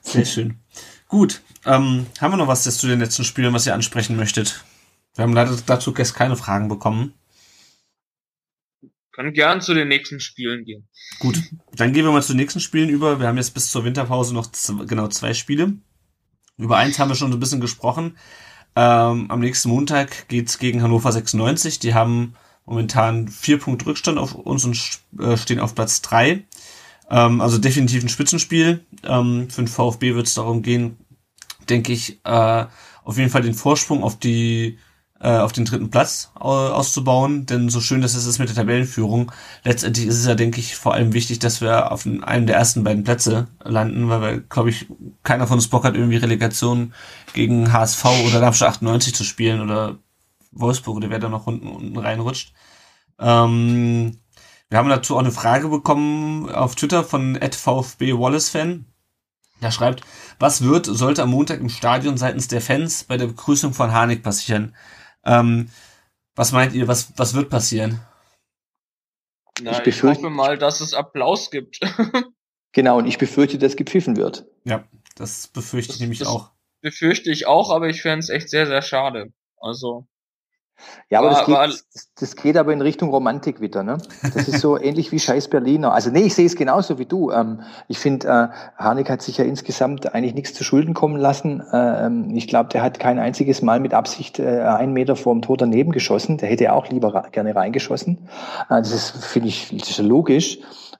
Sehr 0.00 0.24
schön. 0.24 0.54
Gut, 1.08 1.42
ähm, 1.66 2.06
haben 2.18 2.32
wir 2.32 2.38
noch 2.38 2.48
was 2.48 2.64
jetzt 2.64 2.78
zu 2.78 2.86
den 2.86 3.00
letzten 3.00 3.24
Spielen, 3.24 3.52
was 3.52 3.66
ihr 3.66 3.74
ansprechen 3.74 4.16
möchtet? 4.16 4.64
Wir 5.14 5.24
haben 5.24 5.34
leider 5.34 5.54
dazu 5.66 5.92
gestern 5.92 6.18
keine 6.18 6.36
Fragen 6.36 6.68
bekommen. 6.68 7.12
Können 9.16 9.32
gern 9.32 9.62
zu 9.62 9.72
den 9.72 9.88
nächsten 9.88 10.20
Spielen 10.20 10.66
gehen. 10.66 10.86
Gut, 11.20 11.40
dann 11.74 11.94
gehen 11.94 12.04
wir 12.04 12.12
mal 12.12 12.22
zu 12.22 12.34
den 12.34 12.36
nächsten 12.36 12.60
Spielen 12.60 12.90
über. 12.90 13.18
Wir 13.18 13.28
haben 13.28 13.38
jetzt 13.38 13.54
bis 13.54 13.70
zur 13.70 13.82
Winterpause 13.82 14.34
noch 14.34 14.50
genau 14.86 15.08
zwei 15.08 15.32
Spiele. 15.32 15.72
Über 16.58 16.76
eins 16.76 16.98
haben 16.98 17.08
wir 17.08 17.14
schon 17.14 17.30
so 17.30 17.38
ein 17.38 17.40
bisschen 17.40 17.62
gesprochen. 17.62 18.18
Ähm, 18.76 19.30
am 19.30 19.40
nächsten 19.40 19.70
Montag 19.70 20.28
geht's 20.28 20.58
gegen 20.58 20.82
Hannover 20.82 21.10
96. 21.12 21.78
Die 21.78 21.94
haben 21.94 22.34
momentan 22.66 23.28
vier 23.28 23.58
Punkte 23.58 23.86
Rückstand 23.86 24.18
auf 24.18 24.34
uns 24.34 24.66
und 24.66 25.00
äh, 25.18 25.38
stehen 25.38 25.60
auf 25.60 25.74
Platz 25.74 26.02
drei. 26.02 26.44
Ähm, 27.08 27.40
also 27.40 27.56
definitiv 27.56 28.02
ein 28.02 28.10
Spitzenspiel. 28.10 28.84
Ähm, 29.02 29.48
für 29.48 29.62
den 29.62 29.68
VfB 29.68 30.14
wird 30.14 30.26
es 30.26 30.34
darum 30.34 30.60
gehen, 30.60 30.98
denke 31.70 31.94
ich, 31.94 32.20
äh, 32.24 32.66
auf 33.02 33.16
jeden 33.16 33.30
Fall 33.30 33.40
den 33.40 33.54
Vorsprung 33.54 34.02
auf 34.02 34.18
die 34.18 34.78
äh, 35.20 35.38
auf 35.38 35.52
den 35.52 35.64
dritten 35.64 35.90
Platz 35.90 36.30
auszubauen, 36.34 37.46
denn 37.46 37.68
so 37.68 37.80
schön 37.80 38.02
dass 38.02 38.14
es 38.14 38.26
ist 38.26 38.38
mit 38.38 38.48
der 38.48 38.56
Tabellenführung, 38.56 39.32
letztendlich 39.64 40.06
ist 40.06 40.18
es 40.18 40.26
ja, 40.26 40.34
denke 40.34 40.60
ich, 40.60 40.76
vor 40.76 40.94
allem 40.94 41.12
wichtig, 41.12 41.38
dass 41.38 41.60
wir 41.60 41.90
auf 41.92 42.06
einem 42.06 42.46
der 42.46 42.56
ersten 42.56 42.84
beiden 42.84 43.04
Plätze 43.04 43.48
landen, 43.64 44.08
weil 44.08 44.20
wir, 44.20 44.40
glaube 44.40 44.70
ich, 44.70 44.86
keiner 45.22 45.46
von 45.46 45.56
uns 45.56 45.68
Bock 45.68 45.84
hat, 45.84 45.94
irgendwie 45.94 46.16
Relegation 46.16 46.92
gegen 47.32 47.72
HSV 47.72 48.04
oder 48.26 48.40
Darmstadt 48.40 48.70
98 48.70 49.14
zu 49.14 49.24
spielen 49.24 49.60
oder 49.60 49.98
Wolfsburg 50.52 50.96
oder 50.96 51.10
wer 51.10 51.18
da 51.18 51.28
noch 51.28 51.46
unten, 51.46 51.68
unten 51.68 51.96
reinrutscht. 51.96 52.52
Ähm, 53.18 54.18
wir 54.68 54.78
haben 54.78 54.88
dazu 54.88 55.14
auch 55.14 55.20
eine 55.20 55.32
Frage 55.32 55.68
bekommen 55.68 56.50
auf 56.50 56.74
Twitter 56.74 57.04
von 57.04 57.38
VfB 57.40 58.14
Wallace 58.14 58.48
Fan. 58.48 58.86
Der 59.62 59.70
schreibt, 59.70 60.02
was 60.38 60.62
wird, 60.62 60.86
sollte 60.86 61.22
am 61.22 61.30
Montag 61.30 61.60
im 61.60 61.70
Stadion 61.70 62.18
seitens 62.18 62.48
der 62.48 62.60
Fans 62.60 63.04
bei 63.04 63.16
der 63.16 63.28
Begrüßung 63.28 63.72
von 63.72 63.92
Harnik 63.92 64.22
passieren? 64.22 64.74
Ähm, 65.26 65.70
was 66.34 66.52
meint 66.52 66.74
ihr, 66.74 66.88
was, 66.88 67.12
was 67.16 67.34
wird 67.34 67.50
passieren? 67.50 68.00
Na, 69.60 69.72
ich, 69.72 69.78
befürchte, 69.78 69.88
ich 69.88 70.24
hoffe 70.24 70.30
mal, 70.30 70.58
dass 70.58 70.80
es 70.80 70.94
Applaus 70.94 71.50
gibt. 71.50 71.80
genau, 72.72 72.98
und 72.98 73.06
ich 73.06 73.18
befürchte, 73.18 73.58
dass 73.58 73.76
gepfiffen 73.76 74.16
wird. 74.16 74.46
Ja, 74.64 74.86
das 75.16 75.48
befürchte 75.48 75.88
das, 75.88 75.96
ich 75.96 76.00
nämlich 76.02 76.26
auch. 76.26 76.52
Befürchte 76.82 77.30
ich 77.30 77.46
auch, 77.46 77.70
aber 77.70 77.88
ich 77.88 78.02
fände 78.02 78.20
es 78.20 78.28
echt 78.28 78.50
sehr, 78.50 78.66
sehr 78.66 78.82
schade. 78.82 79.32
Also, 79.58 80.06
ja, 81.08 81.20
aber 81.20 81.30
war, 81.30 81.66
das, 81.66 81.88
geht, 81.88 82.04
das, 82.20 82.36
geht 82.36 82.56
aber 82.56 82.72
in 82.72 82.80
Richtung 82.80 83.10
Romantik 83.10 83.60
wieder. 83.60 83.82
Ne? 83.82 83.98
Das 84.34 84.48
ist 84.48 84.60
so 84.60 84.78
ähnlich 84.80 85.12
wie 85.12 85.18
Scheiß 85.18 85.48
Berliner. 85.48 85.92
Also 85.92 86.10
nee, 86.10 86.22
ich 86.22 86.34
sehe 86.34 86.46
es 86.46 86.56
genauso 86.56 86.98
wie 86.98 87.06
du. 87.06 87.30
Ähm, 87.30 87.62
ich 87.88 87.98
finde, 87.98 88.26
äh, 88.28 88.82
Harnik 88.82 89.08
hat 89.10 89.22
sich 89.22 89.38
ja 89.38 89.44
insgesamt 89.44 90.14
eigentlich 90.14 90.34
nichts 90.34 90.54
zu 90.54 90.64
Schulden 90.64 90.94
kommen 90.94 91.16
lassen. 91.16 91.62
Ähm, 91.72 92.30
ich 92.34 92.48
glaube, 92.48 92.70
der 92.70 92.82
hat 92.82 92.98
kein 92.98 93.18
einziges 93.18 93.62
Mal 93.62 93.80
mit 93.80 93.94
Absicht 93.94 94.38
äh, 94.38 94.60
einen 94.62 94.92
Meter 94.92 95.16
vor 95.16 95.32
dem 95.34 95.42
Tor 95.42 95.56
daneben 95.56 95.92
geschossen. 95.92 96.38
Der 96.38 96.48
hätte 96.48 96.72
auch 96.72 96.88
lieber 96.88 97.28
gerne 97.32 97.54
reingeschossen. 97.54 98.28
Äh, 98.68 98.78
das 98.78 98.92
ist, 98.92 99.24
finde 99.24 99.48
ich, 99.48 99.74
das 99.76 99.90
ist 99.90 99.98
logisch. 99.98 100.58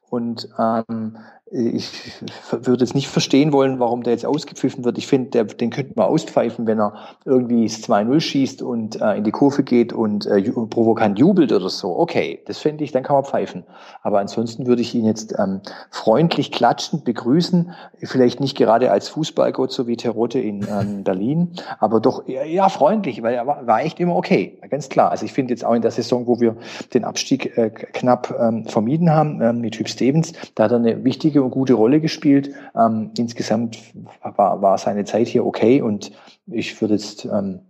Und 0.09 0.49
ähm, 0.59 1.19
ich 1.49 2.13
würde 2.51 2.83
jetzt 2.83 2.97
nicht 2.97 3.09
verstehen 3.09 3.53
wollen, 3.53 3.79
warum 3.79 4.03
der 4.03 4.13
jetzt 4.13 4.27
ausgepfiffen 4.27 4.85
wird. 4.85 4.99
Ich 4.99 5.07
finde, 5.07 5.45
den 5.45 5.71
könnte 5.71 5.93
man 5.95 6.07
auspfeifen, 6.07 6.67
wenn 6.67 6.81
er 6.81 6.95
irgendwie 7.25 7.65
das 7.65 7.85
2-0 7.85 8.19
schießt 8.19 8.63
und 8.63 9.01
äh, 9.01 9.15
in 9.15 9.23
die 9.23 9.31
Kurve 9.31 9.63
geht 9.63 9.93
und 9.93 10.27
äh, 10.27 10.43
provokant 10.43 11.21
jubelt 11.21 11.53
oder 11.53 11.69
so. 11.69 11.97
Okay, 11.97 12.41
das 12.47 12.59
fände 12.59 12.83
ich, 12.83 12.91
dann 12.91 13.05
kann 13.05 13.15
man 13.15 13.25
pfeifen. 13.25 13.63
Aber 14.03 14.19
ansonsten 14.19 14.67
würde 14.67 14.83
ich 14.83 14.93
ihn 14.97 15.05
jetzt 15.05 15.37
ähm, 15.39 15.61
freundlich 15.93 16.51
klatschend 16.51 17.05
begrüßen. 17.05 17.71
Vielleicht 18.03 18.41
nicht 18.41 18.57
gerade 18.57 18.91
als 18.91 19.09
Fußballgott, 19.09 19.71
so 19.71 19.87
wie 19.87 19.97
Terote 19.97 20.41
in 20.41 20.67
ähm, 20.69 21.05
Berlin, 21.05 21.53
aber 21.79 22.01
doch 22.01 22.27
ja, 22.27 22.43
ja, 22.43 22.69
freundlich, 22.69 23.23
weil 23.23 23.35
er 23.35 23.47
war, 23.47 23.65
war 23.69 23.83
echt 23.83 24.01
immer 24.01 24.17
okay, 24.17 24.59
ganz 24.69 24.89
klar. 24.89 25.13
Also 25.13 25.25
ich 25.25 25.33
finde 25.33 25.53
jetzt 25.53 25.65
auch 25.65 25.75
in 25.75 25.83
der 25.83 25.93
Saison, 25.93 26.27
wo 26.27 26.41
wir 26.41 26.57
den 26.93 27.05
Abstieg 27.05 27.57
äh, 27.57 27.71
knapp 27.71 28.35
ähm, 28.41 28.65
vermieden 28.65 29.13
haben 29.13 29.41
ähm, 29.41 29.61
mit 29.61 29.75
Typ 29.75 29.89
Stevens, 29.89 30.33
da 30.57 30.65
hat 30.65 30.73
er 30.73 30.79
eine 30.79 31.05
wichtige 31.05 31.36
wichtige 31.37 31.43
und 31.43 31.51
gute 31.51 31.75
Rolle 31.75 32.01
gespielt. 32.01 32.51
Ähm, 32.75 33.13
insgesamt 33.19 33.79
war, 34.23 34.63
war 34.63 34.79
seine 34.79 35.05
Zeit 35.05 35.29
hier 35.29 35.45
okay 35.45 35.83
und 35.83 36.13
ich 36.47 36.81
würde 36.81 36.95
jetzt 36.95 37.25
ähm, 37.27 37.61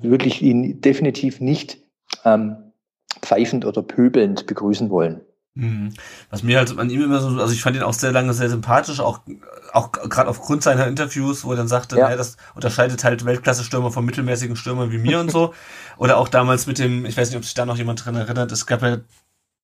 wirklich 0.00 0.42
ihn 0.42 0.80
definitiv 0.80 1.40
nicht 1.40 1.78
ähm, 2.24 2.56
pfeifend 3.20 3.64
oder 3.64 3.82
pöbelnd 3.82 4.46
begrüßen 4.46 4.90
wollen. 4.90 5.20
Mhm. 5.54 5.92
Was 6.30 6.44
mir 6.44 6.58
halt 6.58 6.78
an 6.78 6.90
ihm 6.90 7.02
immer 7.02 7.20
so, 7.20 7.28
also 7.40 7.52
ich 7.52 7.60
fand 7.60 7.76
ihn 7.76 7.82
auch 7.82 7.92
sehr 7.92 8.12
lange 8.12 8.32
sehr 8.34 8.48
sympathisch, 8.48 9.00
auch, 9.00 9.20
auch 9.72 9.90
gerade 9.90 10.30
aufgrund 10.30 10.62
seiner 10.62 10.86
Interviews, 10.86 11.44
wo 11.44 11.50
er 11.50 11.56
dann 11.56 11.66
sagte, 11.66 11.96
ja. 11.96 12.04
naja, 12.04 12.16
das 12.16 12.36
unterscheidet 12.54 13.02
halt 13.02 13.24
Weltklasse-Stürmer 13.24 13.90
von 13.90 14.04
mittelmäßigen 14.04 14.54
Stürmern 14.54 14.92
wie 14.92 14.98
mir 14.98 15.18
und 15.18 15.32
so. 15.32 15.52
Oder 15.98 16.18
auch 16.18 16.28
damals 16.28 16.68
mit 16.68 16.78
dem, 16.78 17.04
ich 17.04 17.16
weiß 17.16 17.30
nicht, 17.30 17.36
ob 17.36 17.44
sich 17.44 17.54
da 17.54 17.66
noch 17.66 17.76
jemand 17.76 18.04
dran 18.04 18.14
erinnert, 18.14 18.52
es 18.52 18.66
gab 18.66 18.82
ja 18.82 18.98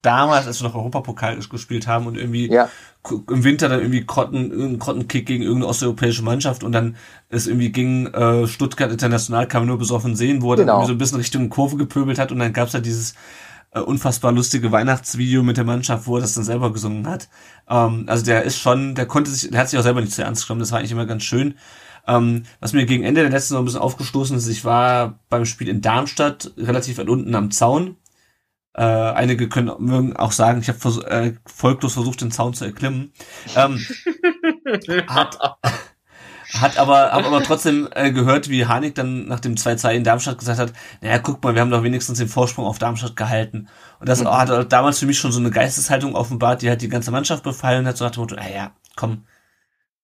damals, 0.06 0.46
als 0.46 0.60
wir 0.60 0.68
noch 0.68 0.74
Europapokal 0.74 1.36
gespielt 1.36 1.86
haben 1.86 2.06
und 2.06 2.16
irgendwie 2.16 2.50
ja. 2.50 2.68
im 3.10 3.44
Winter 3.44 3.68
dann 3.68 3.80
irgendwie 3.80 4.06
Krotten, 4.06 4.52
einen 4.52 4.78
Krottenkick 4.78 5.26
gegen 5.26 5.42
irgendeine 5.42 5.68
osteuropäische 5.68 6.22
Mannschaft 6.22 6.62
und 6.64 6.72
dann 6.72 6.96
es 7.28 7.46
irgendwie 7.46 7.72
ging 7.72 8.06
äh, 8.06 8.46
Stuttgart 8.46 8.92
International, 8.92 9.48
kann 9.48 9.62
man 9.62 9.68
nur 9.68 9.78
besoffen 9.78 10.14
sehen, 10.14 10.42
wo 10.42 10.52
er 10.52 10.58
genau. 10.58 10.66
dann 10.66 10.76
irgendwie 10.76 10.88
so 10.88 10.94
ein 10.94 10.98
bisschen 10.98 11.18
Richtung 11.18 11.48
Kurve 11.50 11.76
gepöbelt 11.76 12.18
hat 12.18 12.32
und 12.32 12.38
dann 12.38 12.52
gab's 12.52 12.72
ja 12.72 12.80
dieses 12.80 13.14
äh, 13.72 13.80
unfassbar 13.80 14.32
lustige 14.32 14.72
Weihnachtsvideo 14.72 15.42
mit 15.42 15.56
der 15.56 15.64
Mannschaft, 15.64 16.06
wo 16.06 16.16
er 16.16 16.20
das 16.22 16.34
dann 16.34 16.44
selber 16.44 16.72
gesungen 16.72 17.08
hat. 17.08 17.28
Ähm, 17.68 18.04
also 18.06 18.24
der 18.24 18.44
ist 18.44 18.58
schon, 18.58 18.94
der 18.94 19.06
konnte 19.06 19.30
sich, 19.30 19.50
der 19.50 19.60
hat 19.60 19.68
sich 19.68 19.78
auch 19.78 19.84
selber 19.84 20.00
nicht 20.00 20.12
zu 20.12 20.22
ernst 20.22 20.46
genommen, 20.46 20.60
das 20.60 20.72
war 20.72 20.78
eigentlich 20.78 20.92
immer 20.92 21.06
ganz 21.06 21.24
schön. 21.24 21.54
Ähm, 22.08 22.44
was 22.60 22.72
mir 22.72 22.86
gegen 22.86 23.02
Ende 23.02 23.22
der 23.22 23.30
letzten 23.30 23.48
Saison 23.48 23.62
ein 23.62 23.64
bisschen 23.64 23.80
aufgestoßen 23.80 24.36
ist, 24.36 24.48
ich 24.48 24.64
war 24.64 25.18
beim 25.28 25.44
Spiel 25.44 25.68
in 25.68 25.80
Darmstadt 25.80 26.52
relativ 26.56 26.98
weit 26.98 27.08
unten 27.08 27.34
am 27.34 27.50
Zaun. 27.50 27.96
Äh, 28.77 28.82
einige 28.82 29.48
können 29.48 29.73
mögen 29.78 30.16
auch 30.16 30.32
sagen, 30.32 30.61
ich 30.61 30.69
habe 30.69 30.78
vers 30.78 30.98
äh, 30.98 31.32
folglos 31.47 31.94
versucht, 31.94 32.20
den 32.20 32.31
Zaun 32.31 32.53
zu 32.53 32.66
erklimmen. 32.66 33.11
Ähm, 33.55 33.78
hat, 35.09 35.39
hat 36.53 36.78
aber, 36.78 37.11
hab 37.11 37.24
aber 37.24 37.43
trotzdem 37.43 37.89
äh, 37.93 38.12
gehört, 38.12 38.51
wie 38.51 38.66
Hanik 38.66 38.94
dann 38.94 39.28
nach 39.28 39.40
dem 39.40 39.55
2-2 39.55 39.93
in 39.93 40.05
Darmstadt 40.05 40.36
gesagt 40.36 40.59
hat, 40.59 40.74
naja, 41.01 41.19
guck 41.19 41.43
mal, 41.43 41.55
wir 41.55 41.62
haben 41.62 41.70
doch 41.70 41.85
wenigstens 41.85 42.19
den 42.19 42.28
Vorsprung 42.28 42.66
auf 42.66 42.78
Darmstadt 42.78 43.16
gehalten. 43.16 43.69
Und 43.98 44.11
das 44.11 44.20
mhm. 44.20 44.28
hat 44.28 44.70
damals 44.70 44.98
für 44.98 45.07
mich 45.07 45.19
schon 45.19 45.32
so 45.32 45.40
eine 45.40 45.51
Geisteshaltung 45.51 46.15
offenbart, 46.15 46.61
die 46.61 46.69
halt 46.69 46.82
die 46.82 46.90
ganze 46.90 47.11
Mannschaft 47.11 47.44
befallen 47.44 47.86
hat, 47.86 47.97
so 47.97 48.05
nach 48.05 48.12
dem 48.12 48.20
Motto, 48.20 48.35
naja, 48.35 48.73
komm, 48.94 49.24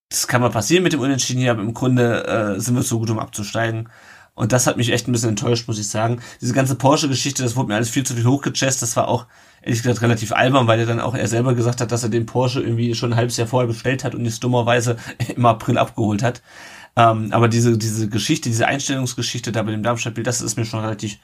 das 0.09 0.29
kann 0.29 0.41
mal 0.41 0.51
passieren 0.51 0.83
mit 0.83 0.95
dem 0.95 1.01
Unentschieden 1.01 1.41
hier, 1.41 1.51
aber 1.51 1.63
im 1.63 1.75
Grunde 1.75 2.27
äh, 2.27 2.59
sind 2.61 2.75
wir 2.75 2.83
zu 2.83 2.99
gut, 2.99 3.11
um 3.11 3.19
abzusteigen. 3.19 3.91
Und 4.35 4.53
das 4.53 4.67
hat 4.67 4.79
mich 4.79 4.91
echt 4.91 5.09
ein 5.09 5.13
bisschen 5.13 5.31
enttäuscht, 5.31 5.69
muss 5.69 5.79
ich 5.79 5.89
sagen. 5.89 6.21
Diese 6.41 6.55
ganze 6.55 6.75
Porsche-Geschichte, 6.75 7.43
das 7.43 7.55
wurde 7.55 7.69
mir 7.69 7.75
alles 7.75 7.91
viel 7.91 8.05
zu 8.05 8.15
viel 8.15 8.25
hochgechest. 8.25 8.81
Das 8.81 8.97
war 8.97 9.09
auch, 9.09 9.27
ehrlich 9.61 9.83
gesagt, 9.83 10.01
relativ 10.01 10.33
albern, 10.33 10.67
weil 10.67 10.81
er 10.81 10.87
dann 10.87 11.01
auch 11.01 11.15
er 11.15 11.29
selber 11.29 11.55
gesagt 11.55 11.83
hat, 11.83 11.93
dass 11.93 12.03
er 12.03 12.09
den 12.09 12.25
Porsche 12.25 12.63
irgendwie 12.63 12.95
schon 12.95 13.13
ein 13.13 13.17
halbes 13.17 13.37
Jahr 13.37 13.47
vorher 13.47 13.69
bestellt 13.69 14.05
hat 14.05 14.15
und 14.15 14.25
es 14.25 14.41
dummerweise 14.41 14.97
im 15.37 15.45
April 15.45 15.77
abgeholt 15.77 16.23
hat. 16.23 16.41
Ähm, 16.97 17.29
aber 17.33 17.49
diese, 17.49 17.77
diese 17.77 18.09
Geschichte, 18.09 18.49
diese 18.49 18.67
Einstellungsgeschichte 18.67 19.53
da 19.53 19.63
bei 19.63 19.71
dem 19.71 19.83
Darmstadt-Bild, 19.83 20.27
das 20.27 20.41
ist 20.41 20.57
mir 20.57 20.65
schon 20.65 20.81
relativ 20.81 21.19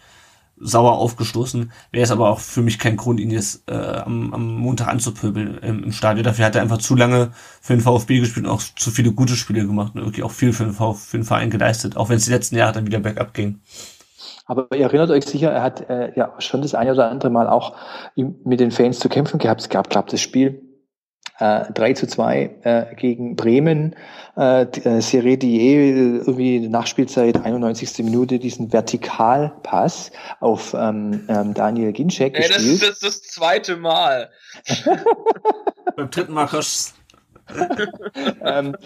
sauer 0.61 0.93
aufgestoßen. 0.93 1.73
Wäre 1.93 2.05
es 2.05 2.11
aber 2.11 2.31
auch 2.31 2.41
für 2.41 2.63
mich 2.63 2.79
kein 2.79 2.97
Grund, 2.97 3.21
ihn 3.21 3.31
jetzt 3.31 3.69
äh, 3.69 3.75
am, 3.75 4.33
am 4.35 4.55
Montag 4.57 4.89
anzupöbeln 4.89 5.59
im, 5.59 5.85
im 5.85 5.93
Stadion. 5.93 6.25
Dafür 6.25 6.47
hat 6.47 6.57
er 6.57 6.63
einfach 6.63 6.79
zu 6.79 6.95
lange 6.95 7.31
für 7.61 7.75
den 7.75 7.81
VfB 7.81 8.21
gespielt 8.21 8.47
und 8.47 8.53
auch 8.53 8.63
zu 8.63 8.91
viele 8.91 9.13
gute 9.13 9.37
Spiele 9.37 9.67
gemacht 9.67 9.95
und 9.95 10.05
wirklich 10.05 10.25
auch 10.25 10.31
viel 10.31 10.53
für 10.53 10.65
den, 10.65 10.73
VfB, 10.73 10.99
für 10.99 11.19
den 11.19 11.25
Verein 11.25 11.51
geleistet, 11.51 11.97
auch 11.97 12.09
wenn 12.09 12.17
es 12.17 12.25
die 12.25 12.33
letzten 12.33 12.57
Jahre 12.57 12.73
dann 12.73 12.87
wieder 12.87 13.01
bergab 13.01 13.35
ging. 13.35 13.61
Aber 14.47 14.67
ihr 14.75 14.85
erinnert 14.85 15.11
euch 15.11 15.27
sicher, 15.27 15.51
er 15.51 15.63
hat 15.63 15.89
äh, 15.91 16.13
ja 16.17 16.33
schon 16.39 16.63
das 16.63 16.75
eine 16.75 16.93
oder 16.93 17.11
andere 17.11 17.31
Mal 17.31 17.49
auch 17.49 17.75
mit 18.17 18.61
den 18.61 18.71
Fans 18.71 18.99
zu 18.99 19.09
kämpfen 19.09 19.39
gehabt. 19.39 19.61
Es 19.61 19.69
gab, 19.69 19.91
glaube 19.91 20.11
das 20.11 20.21
Spiel 20.21 20.68
äh, 21.39 21.73
3 21.73 21.93
zu 21.95 22.07
2 22.07 22.51
äh, 22.63 22.95
gegen 22.97 23.37
Bremen. 23.37 23.95
Äh, 24.37 24.63
äh 24.63 25.01
Serie 25.01 25.39
Die 25.39 25.73
irgendwie 25.73 26.69
Nachspielzeit 26.69 27.45
91. 27.45 28.05
Minute 28.05 28.39
diesen 28.39 28.73
Vertikalpass 28.73 30.11
auf 30.41 30.75
ähm, 30.75 31.25
ähm, 31.29 31.55
Daniel 31.55 31.93
Ginczek 31.93 32.35
ja, 32.35 32.47
gespielt. 32.47 32.83
Das 32.83 32.89
ist 32.89 33.03
das, 33.03 33.21
das 33.21 33.23
zweite 33.23 33.77
Mal. 33.77 34.31
Beim 35.97 36.11
dritten 36.11 36.33
Mal 36.33 36.49
ähm, 38.45 38.77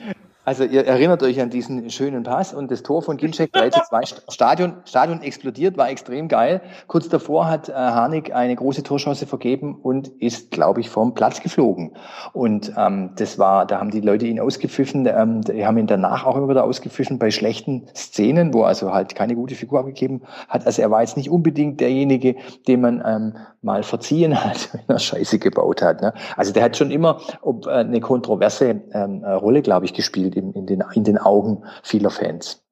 also 0.44 0.64
ihr 0.64 0.85
erinnert 0.86 1.23
euch 1.23 1.40
an 1.40 1.51
diesen 1.51 1.89
schönen 1.90 2.24
Pass 2.24 2.52
und 2.52 2.70
das 2.70 2.82
Tor 2.82 3.02
von 3.02 3.16
Ginczek 3.16 3.52
3 3.52 3.70
zu 3.70 3.81
2. 3.89 4.01
Stadion, 4.28 4.74
Stadion 4.85 5.23
explodiert, 5.23 5.77
war 5.77 5.89
extrem 5.89 6.27
geil. 6.27 6.60
Kurz 6.89 7.09
davor 7.09 7.48
hat 7.48 7.69
äh, 7.69 7.73
Harnik 7.73 8.35
eine 8.35 8.56
große 8.56 8.82
Torchance 8.82 9.27
vergeben 9.27 9.78
und 9.81 10.09
ist, 10.09 10.51
glaube 10.51 10.81
ich, 10.81 10.90
vom 10.90 11.14
Platz 11.14 11.40
geflogen. 11.40 11.93
Und 12.32 12.73
ähm, 12.77 13.10
das 13.16 13.39
war, 13.39 13.66
da 13.66 13.78
haben 13.78 13.93
die 13.93 14.01
Leute 14.01 14.27
ihn 14.27 14.40
ausgepfiffen, 14.40 15.06
ähm, 15.06 15.43
die 15.43 15.64
haben 15.64 15.78
ihn 15.78 15.86
danach 15.86 16.27
auch 16.27 16.36
immer 16.36 16.48
wieder 16.48 16.64
ausgepfiffen 16.64 17.20
bei 17.20 17.31
schlechten 17.31 17.86
Szenen, 17.94 18.52
wo 18.52 18.62
er 18.62 18.69
also 18.69 18.93
halt 18.93 19.14
keine 19.14 19.36
gute 19.36 19.55
Figur 19.55 19.78
abgegeben 19.78 20.23
hat. 20.48 20.66
Also 20.66 20.82
er 20.82 20.90
war 20.90 21.02
jetzt 21.02 21.16
nicht 21.16 21.31
unbedingt 21.31 21.81
derjenige, 21.81 22.35
den 22.66 22.81
man 22.81 23.01
ähm, 23.06 23.35
mal 23.62 23.85
verziehen 23.85 24.44
hat, 24.44 24.70
wenn 24.73 24.82
er 24.89 24.98
Scheiße 24.98 25.39
gebaut 25.39 25.82
hat. 25.82 26.02
Ne? 26.02 26.12
Also 26.36 26.52
der 26.52 26.64
hat 26.64 26.77
schon 26.77 26.90
immer 26.90 27.20
ob, 27.43 27.66
äh, 27.66 27.70
eine 27.70 28.01
kontroverse 28.01 28.81
ähm, 28.93 29.24
Rolle, 29.24 29.62
glaube 29.62 29.86
ich, 29.86 29.94
gespielt 29.94 30.32
gespielt 30.33 30.37
in, 30.37 30.53
in, 30.53 30.67
den, 30.67 30.85
in 30.95 31.05
den 31.05 31.19
Augen 31.19 31.65
vieler 31.83 32.11
Fans. 32.11 32.63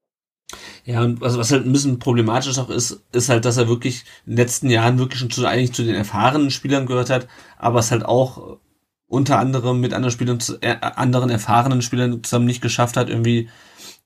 Ja, 0.84 1.02
und 1.02 1.20
was, 1.20 1.38
was 1.38 1.52
halt 1.52 1.64
ein 1.64 1.72
bisschen 1.72 1.98
problematisch 1.98 2.58
auch 2.58 2.70
ist, 2.70 3.02
ist 3.12 3.28
halt, 3.28 3.44
dass 3.44 3.56
er 3.56 3.68
wirklich 3.68 4.04
in 4.26 4.32
den 4.32 4.38
letzten 4.38 4.70
Jahren 4.70 4.98
wirklich 4.98 5.20
schon 5.20 5.30
zu, 5.30 5.46
eigentlich 5.46 5.72
zu 5.72 5.84
den 5.84 5.94
erfahrenen 5.94 6.50
Spielern 6.50 6.86
gehört 6.86 7.10
hat, 7.10 7.28
aber 7.56 7.78
es 7.78 7.90
halt 7.92 8.04
auch 8.04 8.58
unter 9.06 9.38
anderem 9.38 9.80
mit 9.80 9.92
anderen 9.92 10.12
Spielern, 10.12 10.38
äh, 10.60 10.76
anderen 10.80 11.30
erfahrenen 11.30 11.82
Spielern 11.82 12.22
zusammen 12.24 12.46
nicht 12.46 12.62
geschafft 12.62 12.96
hat, 12.96 13.08
irgendwie 13.08 13.48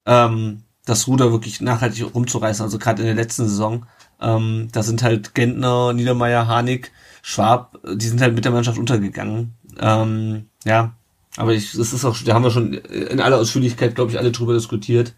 ähm, 0.04 0.64
das 0.84 1.06
Ruder 1.06 1.30
wirklich 1.32 1.60
nachhaltig 1.60 2.14
rumzureißen. 2.14 2.64
Also 2.64 2.78
gerade 2.78 3.02
in 3.02 3.06
der 3.06 3.14
letzten 3.14 3.44
Saison, 3.44 3.86
ähm, 4.20 4.68
da 4.72 4.82
sind 4.82 5.02
halt 5.02 5.34
Gentner, 5.34 5.94
Niedermeyer, 5.94 6.46
Harnik, 6.46 6.92
Schwab, 7.22 7.78
die 7.90 8.06
sind 8.06 8.20
halt 8.20 8.34
mit 8.34 8.44
der 8.44 8.52
Mannschaft 8.52 8.78
untergegangen. 8.78 9.54
Ähm, 9.80 10.48
ja, 10.64 10.94
aber 11.36 11.52
ich, 11.52 11.72
das 11.72 11.92
ist 11.92 12.04
auch, 12.04 12.16
da 12.18 12.34
haben 12.34 12.44
wir 12.44 12.50
schon 12.50 12.74
in 12.74 13.20
aller 13.20 13.38
Ausführlichkeit, 13.38 13.94
glaube 13.94 14.10
ich, 14.10 14.18
alle 14.18 14.32
drüber 14.32 14.54
diskutiert, 14.54 15.14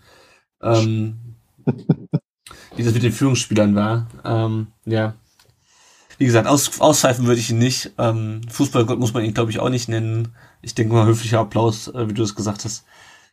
ähm, 0.63 1.17
wie 2.77 2.83
das 2.83 2.95
mit 2.95 3.03
den 3.03 3.13
Führungsspielern 3.13 3.75
war. 3.75 4.09
Ähm, 4.25 4.69
ja. 4.85 5.15
Wie 6.19 6.25
gesagt, 6.25 6.49
aus, 6.49 6.81
auspfeifen 6.81 7.27
würde 7.27 7.41
ich 7.41 7.51
ihn 7.51 7.59
nicht. 7.59 7.93
Ähm, 7.99 8.41
Fußballgott 8.49 8.99
muss 8.99 9.13
man 9.13 9.25
ihn, 9.25 9.35
glaube 9.35 9.51
ich, 9.51 9.59
auch 9.59 9.69
nicht 9.69 9.89
nennen. 9.89 10.35
Ich 10.63 10.75
denke 10.75 10.95
mal, 10.95 11.07
höflicher 11.07 11.41
Applaus, 11.41 11.89
äh, 11.89 12.09
wie 12.09 12.15
du 12.15 12.23
es 12.23 12.35
gesagt 12.35 12.65
hast, 12.65 12.85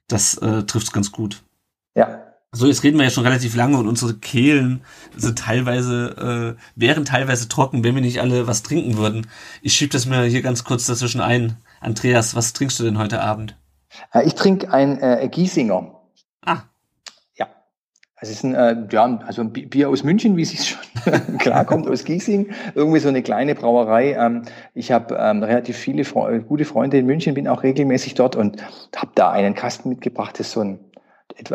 das 0.07 0.35
äh, 0.37 0.63
trifft 0.63 0.91
ganz 0.91 1.11
gut. 1.11 1.43
Ja. 1.95 2.19
So, 2.55 2.67
jetzt 2.67 2.83
reden 2.83 2.97
wir 2.97 3.05
ja 3.05 3.09
schon 3.09 3.25
relativ 3.25 3.55
lange 3.55 3.77
und 3.77 3.87
unsere 3.87 4.13
Kehlen 4.13 4.81
sind 5.15 5.39
teilweise, 5.39 6.55
äh, 6.55 6.61
wären 6.75 7.03
teilweise 7.03 7.47
trocken, 7.47 7.83
wenn 7.83 7.95
wir 7.95 8.01
nicht 8.01 8.21
alle 8.21 8.45
was 8.45 8.61
trinken 8.61 8.97
würden. 8.97 9.25
Ich 9.63 9.73
schieb 9.73 9.89
das 9.89 10.05
mir 10.05 10.23
hier 10.25 10.43
ganz 10.43 10.63
kurz 10.63 10.85
dazwischen 10.85 11.21
ein. 11.21 11.57
Andreas, 11.83 12.35
was 12.35 12.53
trinkst 12.53 12.79
du 12.79 12.83
denn 12.83 12.97
heute 12.97 13.21
Abend? 13.21 13.57
Äh, 14.13 14.25
ich 14.25 14.35
trinke 14.35 14.71
ein 14.71 15.01
äh, 15.01 15.27
Giesinger. 15.29 15.99
Ah. 16.41 16.59
Ja. 17.35 17.47
Es 18.21 18.29
ist 18.29 18.43
ein, 18.43 18.55
äh, 18.55 18.87
ja, 18.89 19.19
also 19.25 19.41
ein 19.41 19.51
Bier 19.51 19.89
aus 19.89 20.03
München, 20.03 20.37
wie 20.37 20.43
es 20.43 20.65
schon 20.65 20.79
klar 21.39 21.65
kommt, 21.65 21.87
aus 21.87 22.05
Giesing. 22.05 22.51
Irgendwie 22.73 22.99
so 22.99 23.09
eine 23.09 23.21
kleine 23.21 23.53
Brauerei. 23.53 24.13
Ähm, 24.13 24.43
ich 24.73 24.91
habe 24.91 25.15
ähm, 25.19 25.43
relativ 25.43 25.77
viele 25.77 26.05
Fre 26.05 26.39
gute 26.39 26.65
Freunde 26.65 26.97
in 26.97 27.05
München, 27.05 27.33
bin 27.33 27.49
auch 27.49 27.63
regelmäßig 27.63 28.15
dort 28.15 28.37
und 28.37 28.61
habe 28.95 29.11
da 29.15 29.31
einen 29.31 29.53
Kasten 29.53 29.89
mitgebracht. 29.89 30.39
Das 30.39 30.47
ist 30.47 30.53
so 30.53 30.61
ein, 30.61 30.79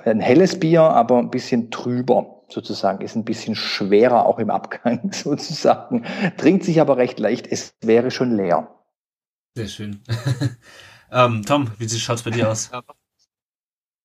ein 0.05 0.21
helles 0.21 0.61
Bier, 0.61 0.83
aber 0.83 1.19
ein 1.19 1.31
bisschen 1.31 1.71
trüber 1.71 2.43
sozusagen, 2.49 3.03
ist 3.03 3.17
ein 3.17 3.25
bisschen 3.25 3.55
schwerer 3.55 4.27
auch 4.27 4.39
im 4.39 4.51
Abgang 4.51 5.11
sozusagen. 5.13 6.05
Trinkt 6.37 6.65
sich 6.65 6.83
aber 6.83 6.99
recht 6.99 7.19
leicht. 7.19 7.47
Es 7.47 7.75
wäre 7.81 8.11
schon 8.11 8.37
leer. 8.37 8.78
Sehr 9.59 9.67
schön. 9.67 10.01
ähm, 11.11 11.45
Tom, 11.45 11.69
wie 11.79 11.89
schaut's 11.89 12.23
bei 12.23 12.31
dir 12.31 12.49
aus? 12.49 12.71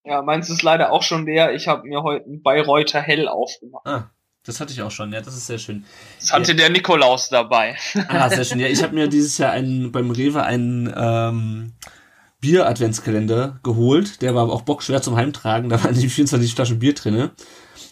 Ja, 0.04 0.24
meins 0.24 0.50
ist 0.50 0.64
leider 0.64 0.92
auch 0.92 1.04
schon 1.04 1.28
leer. 1.28 1.54
Ich 1.54 1.68
habe 1.68 1.88
mir 1.88 2.02
heute 2.02 2.28
ein 2.28 2.42
Bayreuther 2.42 3.02
Hell 3.02 3.28
aufgemacht. 3.28 3.86
Ah, 3.86 4.10
das 4.44 4.60
hatte 4.60 4.74
ich 4.74 4.82
auch 4.82 4.90
schon. 4.90 5.14
Ja, 5.14 5.22
das 5.22 5.38
ist 5.38 5.46
sehr 5.46 5.60
schön. 5.60 5.86
Das 6.20 6.34
hatte 6.34 6.54
ja. 6.54 6.58
der 6.58 6.70
Nikolaus 6.72 7.30
dabei. 7.30 7.78
Ah, 8.08 8.32
sehr 8.32 8.46
schön. 8.46 8.60
Ja, 8.60 8.68
ich 8.68 8.82
habe 8.82 8.96
mir 8.96 9.08
dieses 9.08 9.38
Jahr 9.38 9.52
einen, 9.52 9.92
beim 9.92 10.10
Rewe 10.10 10.42
einen 10.42 10.92
ähm, 10.98 11.74
Bier-Adventskalender 12.42 13.60
geholt. 13.62 14.24
Der 14.24 14.34
war 14.34 14.42
aber 14.42 14.54
auch 14.54 14.64
bockschwer 14.64 15.04
zum 15.04 15.18
Heimtragen. 15.18 15.70
Da 15.70 15.84
waren 15.84 15.94
die 15.94 16.10
24 16.10 16.56
Flaschen 16.56 16.80
Bier 16.80 16.96
drinne. 16.96 17.30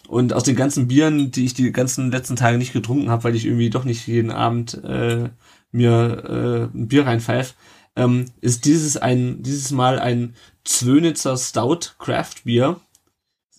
Und 0.08 0.32
aus 0.32 0.42
den 0.42 0.56
ganzen 0.56 0.88
Bieren, 0.88 1.30
die 1.30 1.44
ich 1.44 1.54
die 1.54 1.70
ganzen 1.70 2.10
letzten 2.10 2.34
Tage 2.34 2.58
nicht 2.58 2.72
getrunken 2.72 3.08
habe, 3.08 3.22
weil 3.22 3.36
ich 3.36 3.46
irgendwie 3.46 3.70
doch 3.70 3.84
nicht 3.84 4.08
jeden 4.08 4.32
Abend 4.32 4.82
äh, 4.82 5.30
mir 5.72 6.70
äh, 6.72 6.76
ein 6.76 6.88
Bier 6.88 7.06
reinpfeife, 7.06 7.54
ähm, 7.96 8.26
ist 8.40 8.64
dieses 8.64 8.96
ein 8.96 9.42
dieses 9.42 9.70
Mal 9.70 9.98
ein 9.98 10.34
Zwönitzer 10.64 11.36
Stout 11.36 11.90
Craft 11.98 12.44
Bier. 12.44 12.80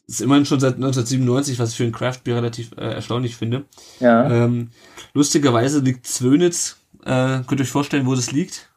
Ist 0.07 0.22
immerhin 0.22 0.45
schon 0.45 0.60
seit 0.60 0.76
1997, 0.76 1.60
was 1.60 1.72
ich 1.72 1.77
für 1.77 1.84
ein 1.85 1.91
Craft 1.91 2.19
Bier 2.23 2.35
relativ 2.35 2.72
äh, 2.73 2.94
erstaunlich 2.94 3.35
finde. 3.38 3.65
Ja. 3.99 4.30
Ähm, 4.45 4.69
lustigerweise 5.14 5.80
liegt 5.80 6.06
Zwönitz, 6.07 6.77
äh, 7.06 7.41
könnt 7.48 7.53
ihr 7.53 7.61
euch 7.61 7.69
vorstellen, 7.72 8.06
wo 8.06 8.14
das 8.15 8.31
liegt? 8.31 8.69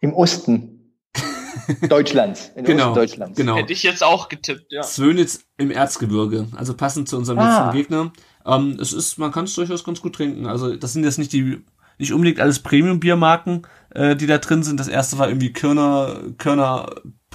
Im 0.00 0.12
Osten. 0.12 0.78
Deutschlands. 1.88 2.50
In 2.56 2.64
Genau, 2.64 2.94
Deutschlands. 2.94 3.36
genau. 3.36 3.56
Hätte 3.56 3.72
ich 3.72 3.82
jetzt 3.82 4.02
auch 4.02 4.28
getippt, 4.28 4.72
ja. 4.72 4.82
Zwönitz 4.82 5.44
im 5.58 5.70
Erzgebirge, 5.70 6.48
also 6.56 6.74
passend 6.74 7.08
zu 7.08 7.16
unserem 7.16 7.38
Ah. 7.38 7.66
letzten 7.66 7.76
Gegner. 7.76 8.12
Ähm, 8.44 8.78
es 8.80 8.92
ist, 8.92 9.18
man 9.18 9.30
kann 9.30 9.44
es 9.44 9.54
durchaus 9.54 9.84
ganz 9.84 10.00
gut 10.00 10.14
trinken. 10.16 10.46
Also 10.46 10.74
das 10.74 10.92
sind 10.94 11.04
jetzt 11.04 11.18
nicht 11.18 11.32
die, 11.32 11.62
nicht 11.98 12.12
unbedingt 12.12 12.40
alles 12.40 12.60
Premium-Biermarken, 12.60 13.62
äh, 13.94 14.16
die 14.16 14.26
da 14.26 14.38
drin 14.38 14.62
sind. 14.62 14.78
Das 14.80 14.88
erste 14.88 15.18
war 15.18 15.28
irgendwie 15.28 15.52
Körner, 15.52 16.20
Körner, 16.38 16.90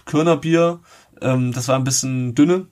Körnerbier. 0.06 0.80
Ähm, 1.22 1.52
das 1.54 1.68
war 1.68 1.76
ein 1.76 1.84
bisschen 1.84 2.36
dünne. 2.36 2.68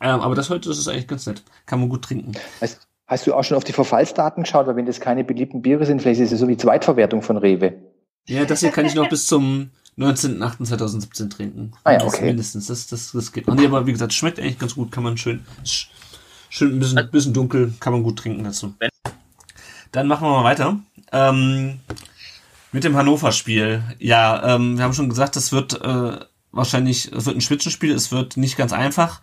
Ähm, 0.00 0.20
aber 0.20 0.34
das 0.34 0.50
heute, 0.50 0.68
das 0.68 0.78
ist 0.78 0.88
eigentlich 0.88 1.08
ganz 1.08 1.26
nett. 1.26 1.42
Kann 1.66 1.80
man 1.80 1.88
gut 1.88 2.02
trinken. 2.04 2.32
Hast, 2.60 2.86
hast 3.06 3.26
du 3.26 3.34
auch 3.34 3.42
schon 3.44 3.56
auf 3.56 3.64
die 3.64 3.72
Verfallsdaten 3.72 4.44
geschaut? 4.44 4.66
Weil 4.66 4.76
wenn 4.76 4.86
das 4.86 5.00
keine 5.00 5.24
beliebten 5.24 5.62
Biere 5.62 5.86
sind, 5.86 6.02
vielleicht 6.02 6.20
ist 6.20 6.32
es 6.32 6.40
so 6.40 6.48
wie 6.48 6.56
Zweitverwertung 6.56 7.22
von 7.22 7.36
Rewe. 7.36 7.74
Ja, 8.28 8.44
das 8.44 8.60
hier 8.60 8.70
kann 8.70 8.84
ich 8.84 8.94
noch 8.94 9.08
bis 9.08 9.26
zum 9.26 9.70
19.08.2017 9.96 11.30
trinken. 11.30 11.72
Ah 11.84 11.92
ja, 11.92 11.98
Das 11.98 12.14
okay. 12.14 12.26
Mindestens. 12.26 12.66
Das, 12.66 12.86
das, 12.86 13.12
das 13.12 13.32
geht 13.32 13.46
noch. 13.48 13.54
Nee, 13.54 13.66
aber 13.66 13.86
wie 13.86 13.92
gesagt, 13.92 14.12
schmeckt 14.12 14.38
eigentlich 14.38 14.58
ganz 14.58 14.74
gut. 14.74 14.92
Kann 14.92 15.02
man 15.02 15.16
schön, 15.16 15.44
sch- 15.64 15.86
schön 16.50 16.72
ein 16.76 16.78
bisschen, 16.78 17.10
bisschen 17.10 17.32
dunkel, 17.32 17.72
kann 17.80 17.92
man 17.94 18.02
gut 18.02 18.18
trinken 18.18 18.44
dazu. 18.44 18.74
Dann 19.92 20.06
machen 20.06 20.26
wir 20.26 20.30
mal 20.30 20.44
weiter. 20.44 20.78
Ähm, 21.12 21.80
mit 22.72 22.84
dem 22.84 22.96
Hannover-Spiel. 22.96 23.82
Ja, 23.98 24.54
ähm, 24.54 24.76
wir 24.76 24.84
haben 24.84 24.94
schon 24.94 25.08
gesagt, 25.08 25.36
das 25.36 25.52
wird 25.52 25.80
äh, 25.80 26.18
wahrscheinlich, 26.52 27.12
es 27.12 27.26
wird 27.26 27.36
ein 27.36 27.40
Spitzenspiel, 27.40 27.92
es 27.92 28.12
wird 28.12 28.36
nicht 28.36 28.56
ganz 28.56 28.72
einfach. 28.72 29.22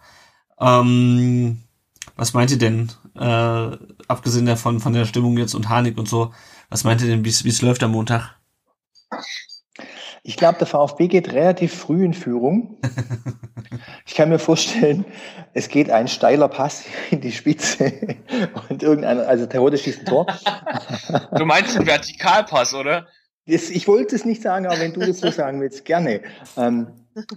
Ähm, 0.59 1.61
was 2.15 2.33
meint 2.33 2.51
ihr 2.51 2.57
denn, 2.57 2.91
äh, 3.15 3.77
abgesehen 4.07 4.45
davon 4.45 4.79
von 4.79 4.93
der 4.93 5.05
Stimmung 5.05 5.37
jetzt 5.37 5.53
und 5.53 5.69
Harnik 5.69 5.97
und 5.97 6.07
so, 6.07 6.33
was 6.69 6.83
meint 6.83 7.01
ihr 7.01 7.07
denn, 7.07 7.25
wie 7.25 7.29
es 7.29 7.61
läuft 7.61 7.83
am 7.83 7.91
Montag? 7.91 8.35
Ich 10.27 10.37
glaube, 10.37 10.57
der 10.57 10.65
VfB 10.65 11.07
geht 11.07 11.33
relativ 11.33 11.71
früh 11.75 12.03
in 12.03 12.13
Führung. 12.13 12.77
Ich 14.05 14.13
kann 14.13 14.29
mir 14.29 14.39
vorstellen, 14.39 15.03
es 15.53 15.67
geht 15.67 15.89
ein 15.89 16.07
steiler 16.07 16.47
Pass 16.47 16.85
in 17.11 17.19
die 17.19 17.31
Spitze 17.31 17.91
und 18.69 18.83
irgendeiner, 18.83 19.27
also 19.27 19.47
Terodde 19.47 19.77
schießt 19.77 20.01
ein 20.01 20.05
Tor. 20.05 20.27
Du 21.35 21.45
meinst 21.45 21.75
einen 21.75 21.85
Vertikalpass, 21.85 22.73
oder? 22.73 23.07
Das, 23.47 23.69
ich 23.69 23.87
wollte 23.87 24.15
es 24.15 24.23
nicht 24.23 24.41
sagen, 24.41 24.67
aber 24.67 24.79
wenn 24.79 24.93
du 24.93 25.01
das 25.01 25.19
so 25.19 25.29
sagen 25.31 25.59
willst, 25.59 25.83
gerne. 25.83 26.21
Ähm, 26.55 26.87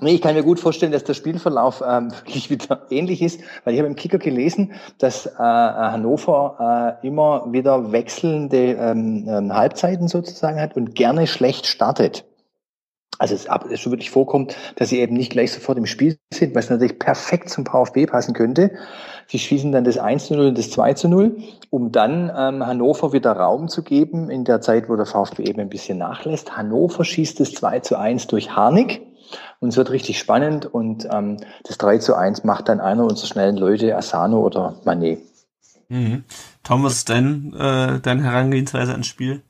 nee, 0.01 0.15
ich 0.15 0.23
kann 0.23 0.35
mir 0.35 0.45
gut 0.45 0.61
vorstellen, 0.61 0.93
dass 0.93 1.03
der 1.03 1.15
Spielverlauf 1.15 1.83
ähm, 1.85 2.13
wirklich 2.13 2.51
wieder 2.51 2.87
ähnlich 2.91 3.21
ist, 3.21 3.41
weil 3.65 3.75
ich 3.75 3.81
habe 3.81 3.89
im 3.89 3.97
Kicker 3.97 4.19
gelesen, 4.19 4.75
dass 4.99 5.27
äh, 5.27 5.31
Hannover 5.39 6.99
äh, 7.03 7.07
immer 7.07 7.51
wieder 7.51 7.91
wechselnde 7.91 8.75
ähm, 8.75 9.27
ähm, 9.29 9.53
Halbzeiten 9.53 10.07
sozusagen 10.07 10.61
hat 10.61 10.77
und 10.77 10.95
gerne 10.95 11.27
schlecht 11.27 11.67
startet. 11.67 12.25
Also 13.19 13.35
es 13.35 13.47
es 13.71 13.81
schon 13.81 13.93
wirklich 13.93 14.11
vorkommt, 14.11 14.57
dass 14.77 14.91
sie 14.91 15.01
eben 15.01 15.17
nicht 15.17 15.33
gleich 15.33 15.53
sofort 15.53 15.77
im 15.77 15.87
Spiel 15.87 16.19
sind, 16.33 16.55
was 16.55 16.71
natürlich 16.71 16.99
perfekt 16.99 17.51
zum 17.51 17.67
VfB 17.67 18.07
passen 18.07 18.33
könnte. 18.33 18.71
Sie 19.27 19.39
schießen 19.39 19.73
dann 19.73 19.85
das 19.85 19.99
1 19.99 20.27
zu 20.27 20.35
0 20.35 20.47
und 20.47 20.59
das 20.59 20.71
2 20.71 20.95
zu 20.95 21.09
0, 21.09 21.37
um 21.71 21.93
dann 21.93 22.33
ähm, 22.35 22.65
Hannover 22.65 23.13
wieder 23.13 23.33
Raum 23.33 23.69
zu 23.69 23.83
geben 23.83 24.31
in 24.31 24.45
der 24.45 24.61
Zeit, 24.61 24.89
wo 24.89 24.97
der 24.97 25.07
VfB 25.07 25.43
eben 25.45 25.61
ein 25.61 25.69
bisschen 25.69 25.99
nachlässt. 25.99 26.57
Hannover 26.57 27.05
schießt 27.05 27.41
das 27.41 27.53
2 27.53 27.81
zu 27.81 27.99
1 27.99 28.29
durch 28.29 28.55
Harnik 28.55 29.03
und 29.61 29.71
es 29.71 29.77
wird 29.77 29.91
richtig 29.91 30.19
spannend 30.19 30.67
und 30.67 31.07
ähm, 31.11 31.39
das 31.65 31.79
3 31.79 31.99
zu 31.99 32.15
1 32.15 32.45
macht 32.45 32.69
dann 32.69 32.81
einer 32.81 33.05
unserer 33.05 33.27
schnellen 33.27 33.57
Leute, 33.57 33.97
Asano 33.97 34.41
oder 34.41 34.77
Manet. 34.85 35.21
Mhm. 35.89 36.25
Tom, 36.63 36.85
was 36.85 36.95
ist 36.95 37.09
dein, 37.09 37.53
äh, 37.55 37.99
deine 38.01 38.23
Herangehensweise 38.23 38.93
ans 38.93 39.07
Spiel? 39.07 39.43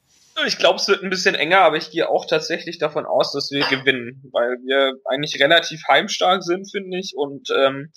Ich 0.46 0.58
glaube, 0.58 0.76
es 0.76 0.88
wird 0.88 1.02
ein 1.02 1.10
bisschen 1.10 1.34
enger, 1.34 1.60
aber 1.60 1.76
ich 1.76 1.90
gehe 1.90 2.08
auch 2.08 2.26
tatsächlich 2.26 2.78
davon 2.78 3.06
aus, 3.06 3.32
dass 3.32 3.50
wir 3.50 3.66
gewinnen, 3.66 4.22
weil 4.32 4.58
wir 4.64 4.94
eigentlich 5.04 5.40
relativ 5.40 5.82
heimstark 5.88 6.42
sind, 6.42 6.70
finde 6.70 6.98
ich, 6.98 7.14
und 7.16 7.48
ähm, 7.56 7.92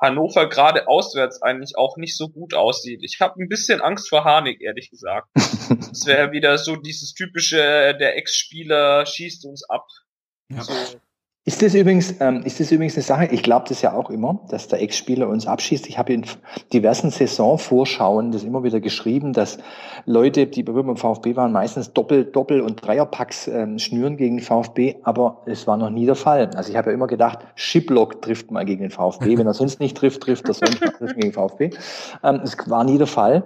Hannover 0.00 0.48
gerade 0.48 0.88
auswärts 0.88 1.42
eigentlich 1.42 1.76
auch 1.76 1.96
nicht 1.96 2.16
so 2.16 2.28
gut 2.28 2.54
aussieht. 2.54 3.00
Ich 3.02 3.20
habe 3.20 3.40
ein 3.40 3.48
bisschen 3.48 3.80
Angst 3.80 4.08
vor 4.08 4.24
Harnik, 4.24 4.60
ehrlich 4.60 4.90
gesagt. 4.90 5.28
Es 5.92 6.06
wäre 6.06 6.32
wieder 6.32 6.58
so 6.58 6.74
dieses 6.76 7.14
typische, 7.14 7.56
der 7.56 8.16
Ex-Spieler 8.16 9.06
schießt 9.06 9.46
uns 9.46 9.62
ab. 9.68 9.86
Ja. 10.50 10.62
So. 10.62 10.72
Ist 11.46 11.60
das 11.60 11.74
übrigens, 11.74 12.14
ähm, 12.20 12.40
ist 12.44 12.58
das 12.58 12.72
übrigens 12.72 12.94
eine 12.94 13.02
Sache? 13.02 13.26
Ich 13.26 13.42
glaube 13.42 13.66
das 13.68 13.82
ja 13.82 13.92
auch 13.92 14.08
immer, 14.08 14.40
dass 14.48 14.68
der 14.68 14.80
Ex-Spieler 14.80 15.28
uns 15.28 15.46
abschießt. 15.46 15.86
Ich 15.90 15.98
habe 15.98 16.14
in 16.14 16.24
diversen 16.72 17.10
Saisonvorschauen 17.10 18.32
das 18.32 18.44
immer 18.44 18.64
wieder 18.64 18.80
geschrieben, 18.80 19.34
dass 19.34 19.58
Leute, 20.06 20.46
die 20.46 20.62
beim 20.62 20.96
VfB 20.96 21.36
waren, 21.36 21.52
meistens 21.52 21.92
Doppel-, 21.92 22.24
Doppel- 22.24 22.62
und 22.62 22.86
Dreierpacks 22.86 23.46
ähm, 23.48 23.78
schnüren 23.78 24.16
gegen 24.16 24.38
den 24.38 24.42
VfB, 24.42 24.96
aber 25.02 25.42
es 25.44 25.66
war 25.66 25.76
noch 25.76 25.90
nie 25.90 26.06
der 26.06 26.14
Fall. 26.14 26.48
Also 26.56 26.70
ich 26.70 26.78
habe 26.78 26.88
ja 26.88 26.94
immer 26.94 27.08
gedacht, 27.08 27.40
Shiplock 27.56 28.22
trifft 28.22 28.50
mal 28.50 28.64
gegen 28.64 28.80
den 28.80 28.90
VfB. 28.90 29.36
Wenn 29.36 29.46
er 29.46 29.52
sonst 29.52 29.80
nicht 29.80 29.98
trifft, 29.98 30.22
trifft 30.22 30.48
er 30.48 30.54
sonst 30.54 30.80
mal 30.80 31.08
gegen 31.08 31.20
den 31.20 31.32
VfB. 31.34 31.70
Ähm, 32.22 32.40
es 32.42 32.56
war 32.70 32.84
nie 32.84 32.96
der 32.96 33.06
Fall. 33.06 33.44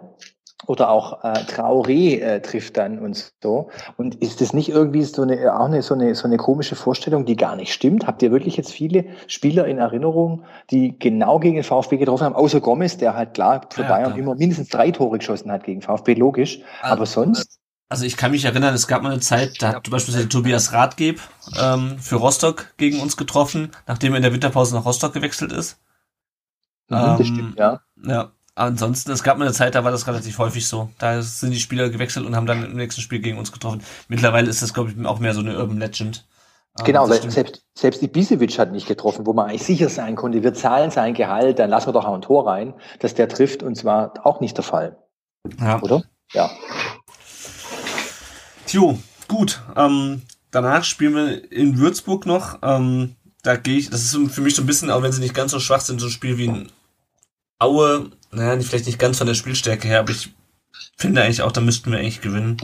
Oder 0.69 0.91
auch 0.91 1.25
äh, 1.25 1.45
Traoré 1.47 2.21
äh, 2.21 2.41
trifft 2.43 2.77
dann 2.77 3.01
und 3.01 3.33
so. 3.43 3.71
Und 3.97 4.17
ist 4.17 4.41
das 4.41 4.53
nicht 4.53 4.69
irgendwie 4.69 5.03
so 5.03 5.23
eine 5.23 5.53
auch 5.59 5.67
eine 5.67 5.83
so 5.83 5.95
eine 5.95 6.15
so 6.15 6.27
eine 6.29 6.37
komische 6.37 6.77
Vorstellung, 6.77 7.25
die 7.27 7.37
gar 7.37 7.57
nicht 7.57 7.73
stimmt? 7.73 8.07
Habt 8.07 8.23
ihr 8.23 8.31
wirklich 8.33 8.57
jetzt 8.57 8.73
viele 8.73 9.07
Spieler 9.27 9.67
in 9.67 9.79
Erinnerung, 9.79 10.45
die 10.71 10.99
genau 10.99 11.41
gegen 11.41 11.57
den 11.57 11.65
VfB 11.65 11.97
getroffen 11.99 12.25
haben, 12.27 12.37
außer 12.37 12.61
Gomez, 12.61 12.99
der 12.99 13.15
halt 13.17 13.35
klar 13.35 13.63
für 13.73 13.83
Ja, 13.83 13.85
Bayern 13.85 14.15
klar. 14.15 14.17
immer 14.17 14.37
mindestens 14.37 14.69
drei 14.69 14.91
Tore 14.93 15.19
geschossen 15.19 15.51
hat 15.53 15.65
gegen 15.65 15.83
VfB, 15.83 16.15
logisch. 16.15 16.61
Aber 16.87 17.07
sonst? 17.07 17.59
Also 17.91 18.05
ich 18.07 18.17
kann 18.17 18.31
mich 18.33 18.45
erinnern, 18.47 18.75
es 18.75 18.87
gab 18.87 19.03
mal 19.03 19.13
eine 19.13 19.21
Zeit, 19.21 19.61
da 19.63 19.69
hat 19.75 19.85
zum 19.87 19.93
Beispiel 19.93 20.29
Tobias 20.29 20.73
Rathgeb 20.73 21.21
ähm, 21.55 21.99
für 21.99 22.17
Rostock 22.17 22.75
gegen 22.79 23.01
uns 23.01 23.17
getroffen, 23.17 23.73
nachdem 23.87 24.13
er 24.13 24.17
in 24.19 24.23
der 24.23 24.33
Winterpause 24.33 24.75
nach 24.75 24.85
Rostock 24.87 25.13
gewechselt 25.15 25.53
ist. 25.53 25.79
Mhm, 26.91 27.17
das 27.17 27.27
Ähm, 27.27 27.29
stimmt, 27.29 27.57
ja. 27.59 27.81
Ja, 28.05 28.33
ansonsten, 28.59 29.13
es 29.13 29.23
gab 29.23 29.39
mal 29.39 29.45
eine 29.45 29.55
Zeit, 29.55 29.75
da 29.75 29.85
war 29.85 29.91
das 29.91 30.07
relativ 30.07 30.39
häufig 30.39 30.67
so. 30.67 30.91
Da 30.99 31.23
sind 31.23 31.53
die 31.53 31.61
Spieler 31.61 31.89
gewechselt 31.91 32.27
und 32.27 32.37
haben 32.37 32.47
dann 32.47 32.65
im 32.65 32.77
nächsten 32.77 33.01
Spiel 33.01 33.21
gegen 33.21 33.39
uns 33.39 33.53
getroffen. 33.53 33.83
Mittlerweile 34.09 34.49
ist 34.49 34.63
das, 34.63 34.75
glaube 34.75 34.91
ich, 34.91 35.07
auch 35.07 35.19
mehr 35.19 35.35
so 35.35 35.41
eine 35.41 35.59
Urban 35.59 35.79
Legend. 35.79 36.27
Ähm, 36.79 36.87
Genau, 36.87 37.09
weil 37.09 37.31
selbst, 37.31 37.63
selbst 37.75 38.03
Ibisevic 38.03 38.59
hat 38.59 38.73
nicht 38.73 38.87
getroffen, 38.87 39.27
wo 39.27 39.33
man 39.33 39.49
eigentlich 39.49 39.65
sicher 39.65 39.89
sein 39.89 40.17
konnte, 40.17 40.43
wir 40.43 40.55
zahlen 40.55 40.91
sein 40.91 41.15
Gehalt, 41.15 41.59
dann 41.59 41.71
lassen 41.71 41.89
wir 41.89 41.93
doch 41.93 42.05
auch 42.05 42.15
ein 42.15 42.23
Tor 42.23 42.47
rein, 42.47 42.75
dass 43.01 43.15
der 43.15 43.29
trifft 43.29 43.63
und 43.63 43.77
zwar 43.77 44.15
auch 44.25 44.41
nicht 44.41 44.57
der 44.57 44.65
Fall, 44.65 44.99
ja. 45.61 45.81
oder? 45.81 46.03
Ja. 46.33 46.51
Tjo, 48.67 48.99
gut. 49.29 49.63
Ähm, 49.77 50.23
danach 50.51 50.85
spielen 50.85 51.15
wir 51.15 51.53
in 51.53 51.79
Würzburg 51.79 52.27
noch. 52.27 52.59
Ähm, 52.63 53.17
da 53.43 53.57
gehe 53.57 53.79
ich, 53.79 53.89
das 53.89 54.03
ist 54.03 54.33
für 54.33 54.43
mich 54.43 54.55
so 54.55 54.63
ein 54.63 54.67
bisschen, 54.67 54.91
auch 54.91 55.03
wenn 55.03 55.13
sie 55.13 55.23
nicht 55.23 55.35
ganz 55.35 55.53
so 55.53 55.61
schwach 55.61 55.81
sind, 55.81 56.01
so 56.01 56.07
ein 56.07 56.13
Spiel 56.13 56.37
wie 56.37 56.49
ein 56.49 56.73
Aue. 57.59 58.11
Naja, 58.31 58.61
vielleicht 58.61 58.87
nicht 58.87 58.99
ganz 58.99 59.19
von 59.19 59.27
der 59.27 59.35
Spielstärke 59.35 59.89
her, 59.89 60.01
aber 60.01 60.11
ich 60.11 60.35
finde 60.97 61.23
eigentlich 61.23 61.43
auch, 61.43 61.53
da 61.53 61.61
müssten 61.61 61.91
wir 61.91 61.99
eigentlich 61.99 62.21
gewinnen. 62.21 62.59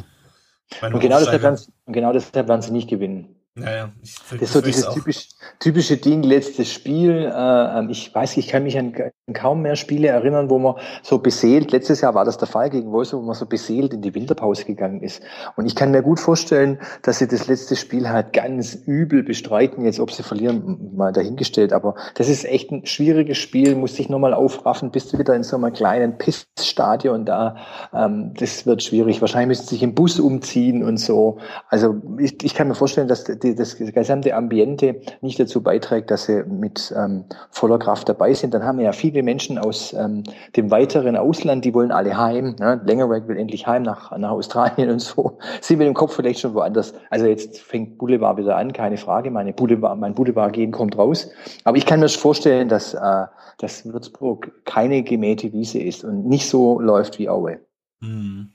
Und 0.80 1.00
genau 1.00 1.18
deshalb, 1.18 1.60
und 1.84 1.92
genau 1.92 2.12
deshalb 2.12 2.48
werden 2.48 2.62
sie 2.62 2.72
nicht 2.72 2.88
gewinnen. 2.88 3.33
Naja, 3.56 3.92
ich 4.02 4.16
Das 4.30 4.40
ist 4.40 4.52
so 4.52 4.60
dieses 4.60 4.88
typisch, 4.88 5.28
typische 5.60 5.96
Ding, 5.96 6.24
letztes 6.24 6.72
Spiel. 6.72 7.30
Äh, 7.32 7.78
ähm, 7.78 7.88
ich 7.88 8.12
weiß, 8.12 8.36
ich 8.36 8.48
kann 8.48 8.64
mich 8.64 8.76
an 8.76 8.90
ka- 8.92 9.12
kaum 9.32 9.62
mehr 9.62 9.76
Spiele 9.76 10.08
erinnern, 10.08 10.50
wo 10.50 10.58
man 10.58 10.74
so 11.04 11.18
beseelt, 11.18 11.70
letztes 11.70 12.00
Jahr 12.00 12.16
war 12.16 12.24
das 12.24 12.36
der 12.36 12.48
Fall 12.48 12.68
gegen 12.68 12.90
Wolfsburg, 12.90 13.22
wo 13.22 13.26
man 13.26 13.36
so 13.36 13.46
beseelt 13.46 13.94
in 13.94 14.02
die 14.02 14.12
Winterpause 14.12 14.64
gegangen 14.64 15.02
ist. 15.02 15.22
Und 15.54 15.66
ich 15.66 15.76
kann 15.76 15.92
mir 15.92 16.02
gut 16.02 16.18
vorstellen, 16.18 16.80
dass 17.02 17.20
sie 17.20 17.28
das 17.28 17.46
letzte 17.46 17.76
Spiel 17.76 18.08
halt 18.08 18.32
ganz 18.32 18.74
übel 18.74 19.22
bestreiten. 19.22 19.84
Jetzt, 19.84 20.00
ob 20.00 20.10
sie 20.10 20.24
verlieren, 20.24 20.90
mal 20.96 21.12
dahingestellt. 21.12 21.72
Aber 21.72 21.94
das 22.16 22.28
ist 22.28 22.44
echt 22.44 22.72
ein 22.72 22.86
schwieriges 22.86 23.38
Spiel, 23.38 23.76
muss 23.76 23.94
sich 23.94 24.08
nochmal 24.08 24.34
aufraffen, 24.34 24.90
bist 24.90 25.12
du 25.12 25.18
wieder 25.20 25.36
in 25.36 25.44
so 25.44 25.54
einem 25.54 25.72
kleinen 25.72 26.18
Pissstadion 26.18 27.24
da. 27.24 27.56
Ähm, 27.94 28.34
das 28.36 28.66
wird 28.66 28.82
schwierig. 28.82 29.20
Wahrscheinlich 29.20 29.46
müssen 29.46 29.68
sie 29.68 29.76
sich 29.76 29.84
im 29.84 29.94
Bus 29.94 30.18
umziehen 30.18 30.82
und 30.82 30.96
so. 30.96 31.38
Also 31.68 32.02
ich, 32.18 32.42
ich 32.42 32.54
kann 32.54 32.66
mir 32.66 32.74
vorstellen, 32.74 33.06
dass 33.06 33.22
das 33.52 33.76
gesamte 33.76 34.34
Ambiente 34.34 35.00
nicht 35.20 35.38
dazu 35.38 35.62
beiträgt, 35.62 36.10
dass 36.10 36.24
sie 36.24 36.44
mit 36.44 36.94
ähm, 36.96 37.24
voller 37.50 37.78
Kraft 37.78 38.08
dabei 38.08 38.32
sind. 38.32 38.54
Dann 38.54 38.64
haben 38.64 38.78
wir 38.78 38.86
ja 38.86 38.92
viele 38.92 39.22
Menschen 39.22 39.58
aus 39.58 39.92
ähm, 39.92 40.22
dem 40.56 40.70
weiteren 40.70 41.16
Ausland, 41.16 41.64
die 41.64 41.74
wollen 41.74 41.92
alle 41.92 42.16
heim. 42.16 42.56
Ne? 42.58 42.80
Längerweg 42.84 43.28
will 43.28 43.36
endlich 43.36 43.66
heim 43.66 43.82
nach, 43.82 44.16
nach 44.16 44.30
Australien 44.30 44.90
und 44.92 45.00
so. 45.00 45.38
Sind 45.60 45.78
wir 45.80 45.86
im 45.86 45.94
Kopf 45.94 46.14
vielleicht 46.14 46.40
schon 46.40 46.54
woanders. 46.54 46.94
Also 47.10 47.26
jetzt 47.26 47.60
fängt 47.60 47.98
Boulevard 47.98 48.38
wieder 48.38 48.56
an, 48.56 48.72
keine 48.72 48.96
Frage. 48.96 49.30
Meine 49.30 49.52
Boulevard, 49.52 49.98
mein 49.98 50.14
Boulevard-Gehen 50.14 50.70
kommt 50.72 50.96
raus. 50.96 51.30
Aber 51.64 51.76
ich 51.76 51.86
kann 51.86 52.00
mir 52.00 52.08
vorstellen, 52.08 52.68
dass, 52.68 52.94
äh, 52.94 53.26
dass 53.58 53.84
Würzburg 53.84 54.52
keine 54.64 55.02
gemähte 55.02 55.52
Wiese 55.52 55.80
ist 55.80 56.04
und 56.04 56.26
nicht 56.26 56.48
so 56.48 56.80
läuft 56.80 57.18
wie 57.18 57.28
Aue. 57.28 57.60
Hm. 58.00 58.53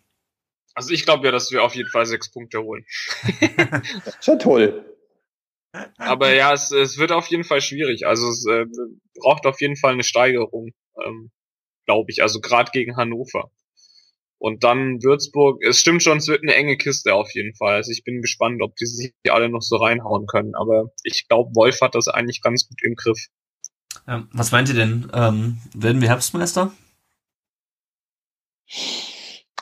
Also 0.79 0.93
ich 0.93 1.03
glaube 1.03 1.25
ja, 1.25 1.33
dass 1.33 1.51
wir 1.51 1.61
auf 1.61 1.75
jeden 1.75 1.89
Fall 1.89 2.05
sechs 2.05 2.31
Punkte 2.31 2.63
holen. 2.63 2.85
Schon 4.21 4.39
toll. 4.39 4.95
Aber 5.97 6.33
ja, 6.33 6.53
es, 6.53 6.71
es 6.71 6.97
wird 6.97 7.11
auf 7.11 7.27
jeden 7.27 7.43
Fall 7.43 7.59
schwierig. 7.59 8.07
Also 8.07 8.29
es 8.29 8.45
äh, 8.45 8.65
braucht 9.19 9.45
auf 9.45 9.59
jeden 9.59 9.75
Fall 9.75 9.91
eine 9.91 10.05
Steigerung, 10.05 10.69
ähm, 11.05 11.31
glaube 11.85 12.09
ich. 12.11 12.21
Also 12.21 12.39
gerade 12.39 12.71
gegen 12.71 12.95
Hannover. 12.95 13.51
Und 14.37 14.63
dann 14.63 15.03
Würzburg, 15.03 15.61
es 15.65 15.81
stimmt 15.81 16.01
schon, 16.01 16.19
es 16.19 16.29
wird 16.29 16.43
eine 16.43 16.55
enge 16.55 16.77
Kiste 16.77 17.13
auf 17.13 17.29
jeden 17.33 17.53
Fall. 17.55 17.75
Also 17.75 17.91
ich 17.91 18.05
bin 18.05 18.21
gespannt, 18.21 18.61
ob 18.61 18.77
die 18.77 18.85
sich 18.85 19.13
alle 19.27 19.49
noch 19.49 19.61
so 19.61 19.75
reinhauen 19.75 20.27
können. 20.27 20.55
Aber 20.55 20.93
ich 21.03 21.27
glaube, 21.27 21.53
Wolf 21.55 21.81
hat 21.81 21.93
das 21.93 22.07
eigentlich 22.07 22.41
ganz 22.41 22.69
gut 22.69 22.79
im 22.83 22.95
Griff. 22.95 23.19
Ja, 24.07 24.25
was 24.31 24.53
meint 24.53 24.69
ihr 24.69 24.75
denn? 24.75 25.11
Ähm, 25.13 25.57
werden 25.73 25.99
wir 25.99 26.07
Herbstmeister? 26.07 26.71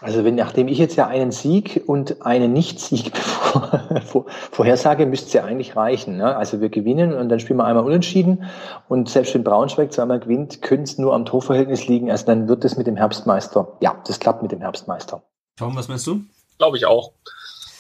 Also 0.02 0.24
wenn, 0.24 0.36
nachdem 0.36 0.68
ich 0.68 0.78
jetzt 0.78 0.96
ja 0.96 1.08
einen 1.08 1.32
Sieg 1.32 1.84
und 1.88 2.22
einen 2.24 2.54
Nicht-Sieg 2.54 3.18
vorhersage, 4.52 5.08
müsste 5.08 5.28
es 5.28 5.34
ja 5.34 5.44
eigentlich 5.44 5.76
reichen. 5.76 6.18
Ne? 6.18 6.36
Also 6.36 6.62
wir 6.62 6.70
gewinnen 6.70 7.14
und 7.14 7.30
dann 7.30 7.40
spielen 7.40 7.58
wir 7.58 7.66
einmal 7.66 7.84
unentschieden 7.84 8.44
und 8.90 9.10
selbst 9.10 9.34
wenn 9.34 9.44
Braunschweig 9.44 9.92
zweimal 9.92 10.20
gewinnt, 10.20 10.62
könnte 10.62 10.84
es 10.84 10.98
nur 11.00 11.14
am 11.14 11.26
Torverhältnis 11.26 11.88
liegen. 11.88 12.12
Also 12.12 12.26
dann 12.28 12.48
wird 12.48 12.64
es 12.64 12.78
mit 12.78 12.86
dem 12.86 12.96
Herbstmeister. 12.96 13.78
Ja, 13.82 14.02
das 14.06 14.20
klappt 14.20 14.44
mit 14.44 14.52
dem 14.52 14.62
Herbstmeister. 14.62 15.24
Tom, 15.58 15.76
was 15.76 15.88
meinst 15.88 16.06
du? 16.06 16.22
Glaube 16.60 16.78
ich 16.78 16.86
auch. 16.86 17.14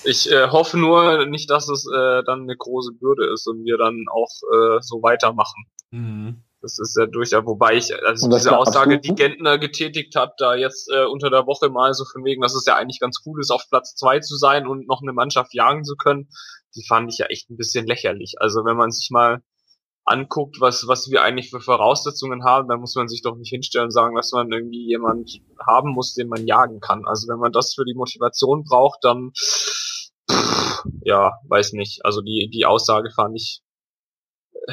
Ich 0.04 0.32
äh, 0.32 0.48
hoffe 0.50 0.78
nur 0.78 1.26
nicht, 1.28 1.50
dass 1.52 1.70
es 1.70 1.86
äh, 1.86 2.24
dann 2.24 2.44
eine 2.44 2.56
große 2.56 2.94
Bürde 2.94 3.32
ist 3.32 3.48
und 3.48 3.64
wir 3.64 3.78
dann 3.78 4.06
auch 4.12 4.30
äh, 4.52 4.82
so 4.82 5.04
weitermachen. 5.04 5.66
Mhm. 5.92 6.44
Das 6.68 6.80
ist 6.80 6.98
ja 6.98 7.06
durchaus, 7.06 7.46
wobei 7.46 7.76
ich, 7.76 7.94
also 8.06 8.30
diese 8.30 8.58
Aussage, 8.58 9.00
die 9.00 9.16
Gentner 9.16 9.58
getätigt 9.58 10.16
hat, 10.16 10.34
da 10.38 10.54
jetzt 10.56 10.92
äh, 10.92 11.06
unter 11.06 11.30
der 11.30 11.46
Woche 11.46 11.70
mal 11.70 11.94
so 11.94 12.04
von 12.04 12.26
wegen, 12.26 12.42
dass 12.42 12.56
es 12.56 12.66
ja 12.66 12.76
eigentlich 12.76 13.00
ganz 13.00 13.22
cool 13.26 13.40
ist, 13.40 13.52
auf 13.52 13.64
Platz 13.70 13.96
zwei 13.96 14.20
zu 14.20 14.36
sein 14.36 14.68
und 14.68 14.88
noch 14.88 15.02
eine 15.02 15.14
Mannschaft 15.14 15.54
jagen 15.54 15.86
zu 15.86 15.96
können, 15.96 16.28
die 16.76 16.86
fand 16.86 17.12
ich 17.12 17.20
ja 17.20 17.28
echt 17.28 17.50
ein 17.50 17.56
bisschen 17.56 17.88
lächerlich. 17.88 18.36
Also 18.40 18.66
wenn 18.66 18.76
man 18.76 18.92
sich 18.92 19.10
mal 19.12 19.42
anguckt, 20.04 20.60
was, 20.60 20.88
was 20.88 21.10
wir 21.10 21.22
eigentlich 21.22 21.50
für 21.50 21.62
Voraussetzungen 21.62 22.44
haben, 22.44 22.68
dann 22.68 22.80
muss 22.80 22.96
man 22.96 23.08
sich 23.08 23.22
doch 23.22 23.38
nicht 23.38 23.50
hinstellen 23.50 23.86
und 23.86 23.92
sagen, 23.92 24.16
dass 24.16 24.32
man 24.34 24.52
irgendwie 24.52 24.88
jemand 24.88 25.40
haben 25.66 25.92
muss, 25.92 26.16
den 26.16 26.28
man 26.28 26.46
jagen 26.48 26.80
kann. 26.82 27.06
Also 27.06 27.28
wenn 27.30 27.40
man 27.40 27.54
das 27.54 27.74
für 27.74 27.86
die 27.86 27.96
Motivation 27.96 28.64
braucht, 28.64 29.00
dann 29.04 29.32
ja, 31.02 31.38
weiß 31.48 31.74
nicht. 31.74 32.06
Also 32.06 32.22
die, 32.22 32.50
die 32.52 32.66
Aussage 32.66 33.12
fand 33.12 33.36
ich 33.36 33.62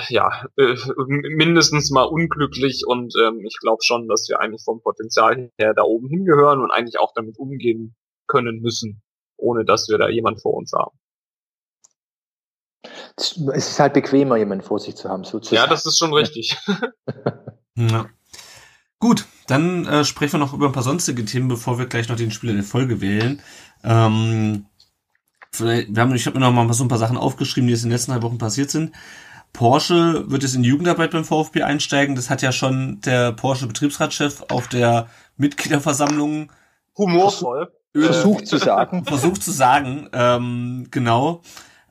ja, 0.08 0.46
äh, 0.56 0.76
mindestens 1.06 1.90
mal 1.90 2.02
unglücklich 2.02 2.82
und 2.86 3.14
ähm, 3.22 3.44
ich 3.44 3.58
glaube 3.60 3.82
schon, 3.82 4.08
dass 4.08 4.28
wir 4.28 4.40
eigentlich 4.40 4.62
vom 4.64 4.82
Potenzial 4.82 5.50
her 5.56 5.74
da 5.74 5.82
oben 5.82 6.08
hingehören 6.08 6.60
und 6.60 6.70
eigentlich 6.70 6.98
auch 6.98 7.12
damit 7.14 7.38
umgehen 7.38 7.94
können 8.26 8.60
müssen, 8.60 9.02
ohne 9.36 9.64
dass 9.64 9.88
wir 9.88 9.98
da 9.98 10.08
jemand 10.08 10.40
vor 10.42 10.54
uns 10.54 10.72
haben. 10.72 10.96
Es 13.16 13.36
ist 13.36 13.80
halt 13.80 13.94
bequemer, 13.94 14.36
jemanden 14.36 14.64
vor 14.64 14.78
sich 14.78 14.96
zu 14.96 15.08
haben, 15.08 15.24
sozusagen. 15.24 15.56
Ja, 15.56 15.66
das 15.66 15.86
ist 15.86 15.98
schon 15.98 16.12
richtig. 16.12 16.58
ja. 17.76 18.06
Gut, 18.98 19.26
dann 19.46 19.86
äh, 19.86 20.04
sprechen 20.04 20.34
wir 20.34 20.38
noch 20.40 20.54
über 20.54 20.66
ein 20.66 20.72
paar 20.72 20.82
sonstige 20.82 21.24
Themen, 21.24 21.48
bevor 21.48 21.78
wir 21.78 21.86
gleich 21.86 22.08
noch 22.08 22.16
den 22.16 22.30
Spieler 22.30 22.54
der 22.54 22.64
Folge 22.64 23.00
wählen. 23.00 23.42
Ähm, 23.82 24.66
wir 25.56 26.00
haben, 26.00 26.14
ich 26.14 26.26
habe 26.26 26.38
mir 26.38 26.44
noch 26.44 26.52
mal 26.52 26.72
so 26.72 26.84
ein 26.84 26.88
paar 26.88 26.98
Sachen 26.98 27.16
aufgeschrieben, 27.16 27.68
die 27.68 27.72
jetzt 27.72 27.84
in 27.84 27.90
den 27.90 27.94
letzten 27.94 28.12
drei 28.12 28.22
Wochen 28.22 28.38
passiert 28.38 28.70
sind. 28.70 28.92
Porsche 29.54 30.30
wird 30.30 30.42
jetzt 30.42 30.54
in 30.54 30.62
die 30.62 30.68
Jugendarbeit 30.68 31.12
beim 31.12 31.24
VfB 31.24 31.62
einsteigen. 31.62 32.14
Das 32.14 32.28
hat 32.28 32.42
ja 32.42 32.52
schon 32.52 33.00
der 33.00 33.32
Porsche 33.32 33.66
Betriebsratschef 33.66 34.42
auf 34.50 34.68
der 34.68 35.08
Mitgliederversammlung 35.38 36.52
humorvoll 36.98 37.72
versucht 37.94 38.46
zu 38.46 38.58
sagen. 38.58 39.04
Versucht 39.06 39.42
zu 39.42 39.52
sagen, 39.52 40.08
ähm, 40.12 40.88
genau. 40.90 41.42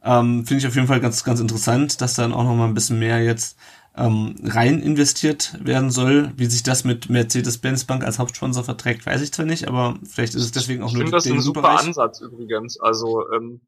Ähm, 0.03 0.45
Finde 0.45 0.59
ich 0.59 0.67
auf 0.67 0.75
jeden 0.75 0.87
Fall 0.87 0.99
ganz, 0.99 1.23
ganz 1.23 1.39
interessant, 1.39 2.01
dass 2.01 2.13
dann 2.13 2.33
auch 2.33 2.43
noch 2.43 2.55
mal 2.55 2.65
ein 2.65 2.73
bisschen 2.73 2.99
mehr 2.99 3.23
jetzt 3.23 3.57
ähm, 3.95 4.35
rein 4.43 4.81
investiert 4.81 5.57
werden 5.63 5.91
soll. 5.91 6.33
Wie 6.35 6.45
sich 6.47 6.63
das 6.63 6.83
mit 6.83 7.09
Mercedes-Benz 7.09 7.85
Bank 7.85 8.03
als 8.03 8.19
Hauptsponsor 8.19 8.65
verträgt, 8.65 9.05
weiß 9.05 9.21
ich 9.21 9.31
zwar 9.31 9.45
nicht, 9.45 9.67
aber 9.67 9.95
vielleicht 10.03 10.35
ist 10.35 10.43
es 10.43 10.51
deswegen 10.51 10.83
auch 10.83 10.89
ich 10.89 10.95
nur 10.95 11.09
das 11.09 11.25
ist 11.25 11.31
ein 11.31 11.39
super 11.39 11.61
Bereich. 11.61 11.87
Ansatz 11.87 12.19
übrigens. 12.19 12.79
Also 12.81 13.23
ähm, 13.31 13.61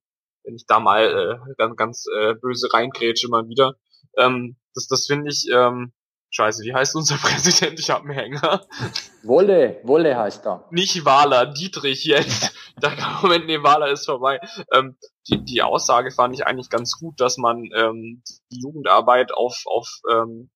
wenn 0.43 0.55
ich 0.55 0.65
da 0.67 0.79
mal 0.79 1.39
äh, 1.47 1.53
ganz, 1.57 1.75
ganz 1.77 2.05
äh, 2.19 2.35
böse 2.35 2.67
reingrätsche 2.73 3.29
mal 3.29 3.47
wieder. 3.47 3.75
Ähm, 4.17 4.57
das 4.73 4.87
das 4.87 5.05
finde 5.07 5.29
ich, 5.31 5.47
ähm, 5.53 5.93
scheiße, 6.29 6.63
wie 6.63 6.73
heißt 6.73 6.95
unser 6.95 7.15
Präsident? 7.21 7.79
Ich 7.79 7.89
habe 7.89 8.05
einen 8.05 8.13
Hänger. 8.13 8.61
Wolle, 9.23 9.79
Wolle 9.83 10.17
heißt 10.17 10.45
er. 10.45 10.67
Nicht 10.71 11.05
Wahler, 11.05 11.45
Dietrich 11.47 12.03
jetzt. 12.05 12.53
da 12.77 13.19
Moment, 13.21 13.47
nee, 13.47 13.63
Wahler 13.63 13.89
ist 13.89 14.05
vorbei. 14.05 14.39
Ähm, 14.73 14.97
die, 15.27 15.43
die 15.43 15.61
Aussage 15.61 16.11
fand 16.11 16.35
ich 16.35 16.45
eigentlich 16.45 16.69
ganz 16.69 16.97
gut, 16.99 17.19
dass 17.19 17.37
man 17.37 17.69
ähm, 17.75 18.23
die 18.51 18.59
Jugendarbeit 18.61 19.33
auf, 19.33 19.63
auf 19.65 19.89
ähm, 20.11 20.49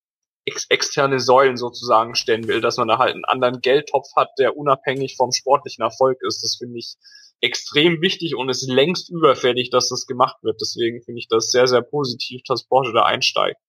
ex 0.45 0.65
externe 0.69 1.19
Säulen 1.19 1.57
sozusagen 1.57 2.15
stellen 2.15 2.47
will, 2.47 2.61
dass 2.61 2.77
man 2.77 2.87
da 2.87 2.97
halt 2.97 3.13
einen 3.13 3.25
anderen 3.25 3.61
Geldtopf 3.61 4.07
hat, 4.15 4.29
der 4.37 4.57
unabhängig 4.57 5.15
vom 5.15 5.31
sportlichen 5.31 5.83
Erfolg 5.83 6.17
ist. 6.21 6.43
Das 6.43 6.57
finde 6.57 6.77
ich 6.79 6.95
extrem 7.41 8.01
wichtig 8.01 8.35
und 8.35 8.49
ist 8.49 8.67
längst 8.67 9.09
überfällig, 9.09 9.69
dass 9.69 9.89
das 9.89 10.05
gemacht 10.05 10.37
wird. 10.41 10.59
Deswegen 10.61 11.01
finde 11.01 11.19
ich 11.19 11.27
das 11.27 11.51
sehr, 11.51 11.67
sehr 11.67 11.81
positiv, 11.81 12.41
dass 12.47 12.67
Porsche 12.67 12.93
da 12.93 13.03
einsteigt. 13.03 13.59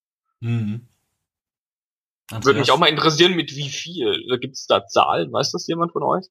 Mhm. 0.40 0.88
Würde 2.32 2.60
mich 2.60 2.70
auch 2.70 2.78
mal 2.78 2.86
interessieren, 2.86 3.34
mit 3.34 3.56
wie 3.56 3.68
viel. 3.68 4.24
Gibt 4.40 4.54
es 4.54 4.66
da 4.66 4.86
Zahlen? 4.86 5.32
Weiß 5.32 5.50
das 5.50 5.66
jemand 5.66 5.92
von 5.92 6.04
euch? 6.04 6.26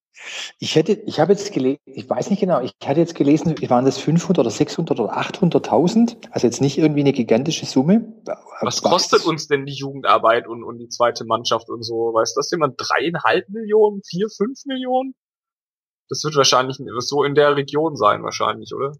Ich 0.57 0.75
hätte, 0.75 0.93
ich 0.93 1.19
habe 1.19 1.33
jetzt 1.33 1.51
gelesen, 1.51 1.79
ich 1.85 2.09
weiß 2.09 2.29
nicht 2.29 2.39
genau, 2.39 2.61
ich 2.61 2.71
hatte 2.85 3.01
jetzt 3.01 3.15
gelesen, 3.15 3.53
waren 3.69 3.83
das 3.83 3.97
500 3.97 4.39
oder 4.39 4.49
600 4.49 4.97
oder 4.97 5.17
800.000? 5.17 6.29
Also 6.31 6.47
jetzt 6.47 6.61
nicht 6.61 6.77
irgendwie 6.77 7.01
eine 7.01 7.11
gigantische 7.11 7.65
Summe. 7.65 8.13
Was 8.61 8.81
kostet 8.81 9.25
uns 9.25 9.47
denn 9.47 9.65
die 9.65 9.73
Jugendarbeit 9.73 10.47
und, 10.47 10.63
und 10.63 10.77
die 10.77 10.87
zweite 10.87 11.25
Mannschaft 11.25 11.69
und 11.69 11.83
so? 11.83 12.13
Weiß 12.13 12.33
das 12.33 12.49
jemand? 12.49 12.75
Dreieinhalb 12.77 13.49
Millionen? 13.49 14.01
Vier, 14.07 14.29
fünf 14.29 14.63
Millionen? 14.65 15.15
Das 16.09 16.23
wird 16.23 16.35
wahrscheinlich 16.35 16.77
so 16.99 17.23
in 17.23 17.35
der 17.35 17.55
Region 17.55 17.95
sein, 17.95 18.23
wahrscheinlich, 18.23 18.73
oder? 18.73 18.97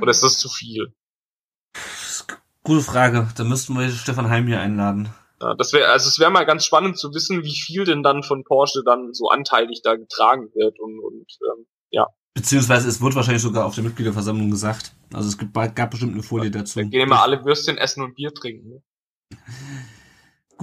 Oder 0.00 0.10
ist 0.10 0.22
das 0.22 0.38
zu 0.38 0.48
viel? 0.48 0.94
Gute 2.62 2.82
Frage. 2.82 3.28
Da 3.36 3.44
müssten 3.44 3.74
wir 3.78 3.90
Stefan 3.90 4.30
Heim 4.30 4.46
hier 4.46 4.60
einladen. 4.60 5.12
Ja, 5.40 5.54
das 5.54 5.72
wäre, 5.72 5.88
also 5.88 6.08
es 6.08 6.20
wäre 6.20 6.30
mal 6.30 6.46
ganz 6.46 6.64
spannend 6.64 6.96
zu 6.96 7.12
wissen, 7.12 7.42
wie 7.42 7.56
viel 7.56 7.84
denn 7.84 8.04
dann 8.04 8.22
von 8.22 8.44
Porsche 8.44 8.82
dann 8.84 9.12
so 9.12 9.28
anteilig 9.28 9.80
da 9.82 9.96
getragen 9.96 10.50
wird 10.54 10.78
und, 10.78 11.00
und 11.00 11.26
ähm, 11.42 11.66
ja. 11.90 12.06
Beziehungsweise 12.34 12.88
es 12.88 13.00
wird 13.00 13.16
wahrscheinlich 13.16 13.42
sogar 13.42 13.66
auf 13.66 13.74
der 13.74 13.82
Mitgliederversammlung 13.82 14.50
gesagt. 14.50 14.94
Also 15.12 15.28
es 15.28 15.38
gibt, 15.38 15.52
gab 15.52 15.90
bestimmt 15.90 16.14
eine 16.14 16.22
Folie 16.22 16.50
dazu. 16.50 16.78
Dann 16.78 16.90
gehen 16.90 17.02
immer 17.02 17.22
alle 17.22 17.44
Würstchen 17.44 17.76
essen 17.76 18.04
und 18.04 18.14
Bier 18.14 18.32
trinken. 18.32 18.68
Ne? 18.68 18.82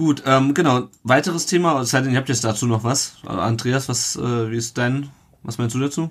Gut, 0.00 0.22
ähm, 0.26 0.54
genau. 0.54 0.84
Weiteres 1.02 1.44
Thema, 1.44 1.78
es 1.82 1.90
sei 1.90 2.00
denn, 2.00 2.12
ihr 2.12 2.16
habt 2.16 2.30
jetzt 2.30 2.42
dazu 2.42 2.66
noch 2.66 2.84
was. 2.84 3.16
Andreas, 3.26 3.86
was, 3.90 4.16
äh, 4.16 4.50
wie 4.50 4.56
ist 4.56 4.78
dein, 4.78 5.10
was 5.42 5.58
meinst 5.58 5.74
du 5.74 5.78
dazu? 5.78 6.08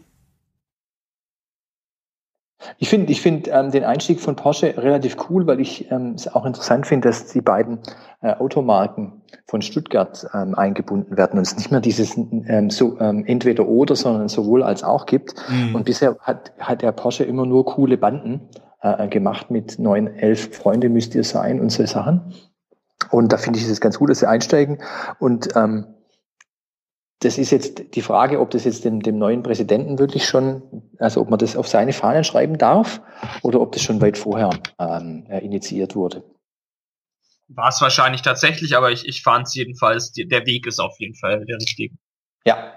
Ich 2.78 2.88
finde 2.88 3.12
ich 3.12 3.20
finde 3.20 3.50
ähm, 3.50 3.72
den 3.72 3.84
Einstieg 3.84 4.20
von 4.20 4.36
Porsche 4.36 4.76
relativ 4.78 5.18
cool, 5.28 5.48
weil 5.48 5.60
ich 5.60 5.90
ähm, 5.90 6.14
es 6.14 6.28
auch 6.28 6.46
interessant 6.46 6.86
finde, 6.86 7.08
dass 7.08 7.32
die 7.32 7.42
beiden 7.42 7.80
äh, 8.22 8.36
Automarken 8.36 9.24
von 9.48 9.64
Stuttgart 9.64 10.24
ähm, 10.36 10.54
eingebunden 10.54 11.18
werden 11.18 11.40
und 11.40 11.48
es 11.48 11.58
nicht 11.58 11.72
mehr 11.72 11.82
dieses 11.82 12.16
ähm, 12.16 12.70
so 12.70 13.00
ähm, 13.00 13.26
entweder 13.26 13.68
oder, 13.68 13.96
sondern 13.96 14.28
sowohl 14.28 14.62
als 14.62 14.84
auch 14.84 15.08
gibt. 15.08 15.34
Mhm. 15.50 15.74
Und 15.74 15.86
bisher 15.86 16.16
hat, 16.20 16.52
hat 16.60 16.84
der 16.84 16.92
Porsche 16.92 17.24
immer 17.24 17.48
nur 17.48 17.66
coole 17.66 17.98
Banden 17.98 18.50
äh, 18.82 19.08
gemacht 19.08 19.50
mit 19.50 19.80
neun, 19.80 20.06
elf 20.06 20.56
Freunde 20.56 20.90
müsst 20.90 21.16
ihr 21.16 21.24
sein 21.24 21.60
und 21.60 21.72
so 21.72 21.84
Sachen. 21.88 22.36
Und 23.12 23.32
da 23.32 23.38
finde 23.38 23.60
ich 23.60 23.68
es 23.68 23.82
ganz 23.82 23.98
gut, 23.98 24.10
dass 24.10 24.20
sie 24.20 24.28
einsteigen. 24.28 24.82
Und 25.20 25.56
ähm, 25.56 25.96
das 27.20 27.38
ist 27.38 27.52
jetzt 27.52 27.96
die 27.96 28.02
Frage, 28.02 28.40
ob 28.40 28.50
das 28.52 28.64
jetzt 28.64 28.86
dem, 28.86 29.02
dem 29.02 29.18
neuen 29.18 29.44
Präsidenten 29.44 30.00
wirklich 30.00 30.26
schon, 30.26 30.90
also 31.00 31.22
ob 31.22 31.30
man 31.30 31.40
das 31.40 31.58
auf 31.58 31.68
seine 31.68 31.92
Fahnen 31.92 32.24
schreiben 32.24 32.58
darf 32.58 33.02
oder 33.42 33.60
ob 33.60 33.74
das 33.74 33.82
schon 33.82 34.02
weit 34.02 34.18
vorher 34.18 34.52
ähm, 34.80 35.26
initiiert 35.42 35.96
wurde. 35.96 36.24
War 37.50 37.70
es 37.70 37.82
wahrscheinlich 37.82 38.22
tatsächlich, 38.22 38.78
aber 38.78 38.92
ich, 38.92 39.06
ich 39.06 39.24
fand 39.24 39.48
es 39.48 39.56
jedenfalls, 39.56 40.12
der 40.14 40.46
Weg 40.46 40.68
ist 40.68 40.80
auf 40.80 40.98
jeden 41.00 41.16
Fall 41.16 41.46
der 41.46 41.58
richtige. 41.58 41.96
Ja. 42.46 42.74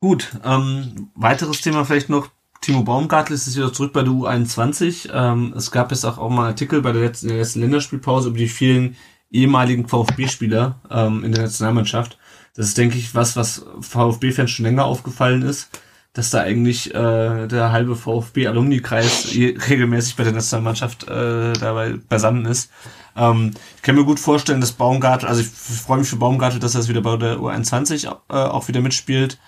Gut, 0.00 0.38
ähm, 0.44 1.10
weiteres 1.14 1.62
Thema 1.62 1.84
vielleicht 1.84 2.10
noch, 2.10 2.28
Timo 2.64 2.82
Baumgartel 2.82 3.34
ist 3.34 3.46
jetzt 3.46 3.56
wieder 3.56 3.74
zurück 3.74 3.92
bei 3.92 4.02
der 4.02 4.12
U21. 4.12 5.10
Ähm, 5.12 5.52
es 5.54 5.70
gab 5.70 5.90
jetzt 5.90 6.06
auch, 6.06 6.16
auch 6.16 6.30
mal 6.30 6.46
Artikel 6.46 6.80
bei 6.80 6.92
der 6.92 7.02
letzten, 7.02 7.28
der 7.28 7.36
letzten 7.36 7.60
Länderspielpause 7.60 8.30
über 8.30 8.38
die 8.38 8.48
vielen 8.48 8.96
ehemaligen 9.30 9.86
VfB-Spieler 9.86 10.80
ähm, 10.90 11.24
in 11.24 11.32
der 11.32 11.42
Nationalmannschaft. 11.42 12.16
Das 12.54 12.64
ist, 12.66 12.78
denke 12.78 12.96
ich, 12.96 13.14
was, 13.14 13.36
was 13.36 13.66
VfB-Fans 13.82 14.50
schon 14.50 14.64
länger 14.64 14.86
aufgefallen 14.86 15.42
ist, 15.42 15.78
dass 16.14 16.30
da 16.30 16.40
eigentlich 16.40 16.94
äh, 16.94 17.48
der 17.48 17.70
halbe 17.70 17.96
VfB-Alumni-Kreis 17.96 19.34
regelmäßig 19.34 20.16
bei 20.16 20.24
der 20.24 20.32
Nationalmannschaft 20.32 21.06
äh, 21.06 21.52
dabei 21.52 21.98
beisammen 22.08 22.46
ist. 22.46 22.70
Ähm, 23.14 23.50
ich 23.76 23.82
kann 23.82 23.94
mir 23.94 24.04
gut 24.04 24.20
vorstellen, 24.20 24.62
dass 24.62 24.72
Baumgartel, 24.72 25.28
also 25.28 25.42
ich 25.42 25.48
freue 25.48 25.98
mich 25.98 26.08
für 26.08 26.16
Baumgartel, 26.16 26.60
dass 26.60 26.74
er 26.74 26.80
es 26.80 26.88
wieder 26.88 27.02
bei 27.02 27.18
der 27.18 27.36
U21 27.36 28.06
äh, 28.06 28.32
auch 28.32 28.68
wieder 28.68 28.80
mitspielt. 28.80 29.38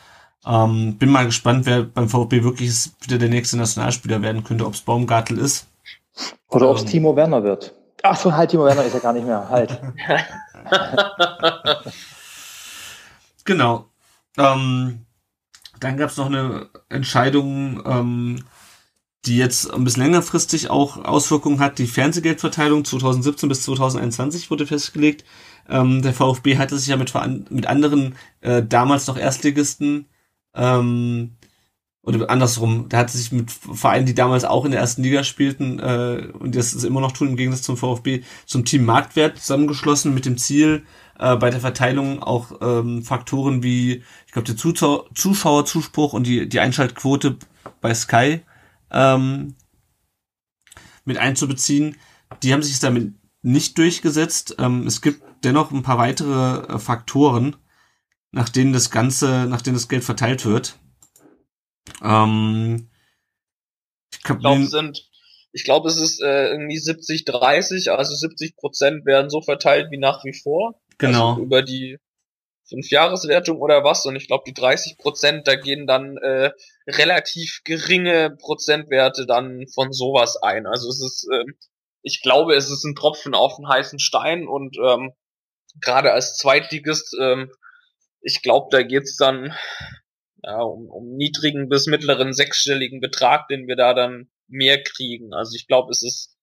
Ähm, 0.46 0.96
bin 0.96 1.10
mal 1.10 1.26
gespannt, 1.26 1.66
wer 1.66 1.82
beim 1.82 2.08
VfB 2.08 2.44
wirklich 2.44 2.90
wieder 3.00 3.18
der 3.18 3.28
nächste 3.28 3.56
Nationalspieler 3.56 4.22
werden 4.22 4.44
könnte, 4.44 4.64
ob 4.64 4.74
es 4.74 4.80
Baumgartel 4.80 5.38
ist. 5.38 5.66
Oder 6.48 6.70
ob 6.70 6.76
es 6.76 6.82
ähm, 6.82 6.88
Timo 6.88 7.16
Werner 7.16 7.42
wird. 7.42 7.74
Ach 8.02 8.16
so, 8.16 8.32
halt, 8.32 8.50
Timo 8.50 8.64
Werner 8.64 8.84
ist 8.84 8.94
ja 8.94 9.00
gar 9.00 9.12
nicht 9.12 9.26
mehr. 9.26 9.48
Halt. 9.48 9.80
genau. 13.44 13.86
Ähm, 14.38 15.06
dann 15.80 15.96
gab 15.96 16.10
es 16.10 16.16
noch 16.16 16.26
eine 16.26 16.68
Entscheidung, 16.88 17.82
ähm, 17.84 18.44
die 19.24 19.38
jetzt 19.38 19.72
ein 19.72 19.82
bisschen 19.82 20.04
längerfristig 20.04 20.70
auch 20.70 21.04
Auswirkungen 21.04 21.58
hat. 21.58 21.78
Die 21.78 21.88
Fernsehgeldverteilung 21.88 22.84
2017 22.84 23.48
bis 23.48 23.62
2021 23.62 24.50
wurde 24.50 24.66
festgelegt. 24.66 25.24
Ähm, 25.68 26.02
der 26.02 26.14
VfB 26.14 26.58
hatte 26.58 26.78
sich 26.78 26.86
ja 26.86 26.96
mit, 26.96 27.12
mit 27.50 27.66
anderen 27.66 28.14
äh, 28.40 28.62
damals 28.62 29.08
noch 29.08 29.18
Erstligisten 29.18 30.06
ähm, 30.56 31.36
oder 32.02 32.30
andersrum, 32.30 32.88
der 32.88 33.00
hatte 33.00 33.16
sich 33.16 33.32
mit 33.32 33.50
Vereinen, 33.50 34.06
die 34.06 34.14
damals 34.14 34.44
auch 34.44 34.64
in 34.64 34.70
der 34.70 34.80
ersten 34.80 35.02
Liga 35.02 35.24
spielten 35.24 35.80
äh, 35.80 36.28
und 36.38 36.54
das 36.54 36.72
ist 36.72 36.84
immer 36.84 37.00
noch 37.00 37.12
tun 37.12 37.28
im 37.28 37.36
Gegensatz 37.36 37.62
zum 37.62 37.76
VfB, 37.76 38.22
zum 38.46 38.64
Team 38.64 38.84
Marktwert 38.84 39.38
zusammengeschlossen 39.38 40.14
mit 40.14 40.24
dem 40.24 40.38
Ziel, 40.38 40.84
äh, 41.18 41.36
bei 41.36 41.50
der 41.50 41.60
Verteilung 41.60 42.22
auch 42.22 42.52
ähm, 42.60 43.02
Faktoren 43.02 43.62
wie, 43.62 44.04
ich 44.26 44.32
glaube, 44.32 44.46
der 44.46 44.56
Zuschauer, 44.56 45.06
Zuschauerzuspruch 45.14 46.12
und 46.12 46.26
die, 46.26 46.48
die 46.48 46.60
Einschaltquote 46.60 47.38
bei 47.80 47.94
Sky 47.94 48.40
ähm, 48.90 49.54
mit 51.04 51.18
einzubeziehen. 51.18 51.96
Die 52.42 52.52
haben 52.52 52.62
sich 52.62 52.78
damit 52.78 53.14
nicht 53.42 53.78
durchgesetzt. 53.78 54.56
Ähm, 54.58 54.86
es 54.86 55.00
gibt 55.00 55.22
dennoch 55.44 55.70
ein 55.70 55.82
paar 55.82 55.98
weitere 55.98 56.74
äh, 56.74 56.78
Faktoren, 56.78 57.56
nach 58.32 58.48
denen 58.48 58.72
das 58.72 58.90
Ganze, 58.90 59.46
nach 59.46 59.62
denen 59.62 59.76
das 59.76 59.88
Geld 59.88 60.04
verteilt 60.04 60.44
wird. 60.44 60.78
Ähm, 62.02 62.90
ich 64.12 64.22
glaube, 64.22 64.66
sind, 64.66 65.08
ich 65.52 65.64
glaube, 65.64 65.88
es 65.88 65.96
ist 65.96 66.22
äh, 66.22 66.50
irgendwie 66.50 66.78
70, 66.78 67.24
30, 67.24 67.90
also 67.90 68.14
70 68.14 68.56
Prozent 68.56 69.06
werden 69.06 69.30
so 69.30 69.40
verteilt 69.40 69.90
wie 69.90 69.98
nach 69.98 70.24
wie 70.24 70.34
vor. 70.34 70.80
Genau. 70.98 71.30
Also 71.30 71.42
über 71.42 71.62
die 71.62 71.98
Fünf-Jahres-Wertung 72.68 73.60
oder 73.60 73.84
was. 73.84 74.04
Und 74.06 74.16
ich 74.16 74.26
glaube, 74.26 74.44
die 74.46 74.54
30 74.54 74.98
Prozent, 74.98 75.46
da 75.46 75.54
gehen 75.54 75.86
dann 75.86 76.16
äh, 76.18 76.50
relativ 76.86 77.60
geringe 77.64 78.36
Prozentwerte 78.40 79.26
dann 79.26 79.66
von 79.72 79.92
sowas 79.92 80.36
ein. 80.42 80.66
Also 80.66 80.88
es 80.88 81.00
ist, 81.02 81.28
äh, 81.32 81.44
ich 82.02 82.22
glaube, 82.22 82.54
es 82.54 82.70
ist 82.70 82.84
ein 82.84 82.94
Tropfen 82.94 83.34
auf 83.34 83.56
den 83.56 83.68
heißen 83.68 83.98
Stein 83.98 84.46
und 84.46 84.76
ähm, 84.78 85.12
gerade 85.80 86.12
als 86.12 86.36
Zweitligist, 86.36 87.16
ähm, 87.20 87.50
ich 88.26 88.42
glaube, 88.42 88.66
da 88.72 88.82
geht's 88.82 89.16
dann 89.16 89.54
ja, 90.42 90.60
um, 90.60 90.88
um 90.90 91.16
niedrigen 91.16 91.68
bis 91.68 91.86
mittleren 91.86 92.32
sechsstelligen 92.32 93.00
Betrag, 93.00 93.46
den 93.48 93.68
wir 93.68 93.76
da 93.76 93.94
dann 93.94 94.28
mehr 94.48 94.82
kriegen. 94.82 95.32
Also 95.32 95.54
ich 95.54 95.68
glaube, 95.68 95.90
es 95.92 96.02
ist 96.02 96.36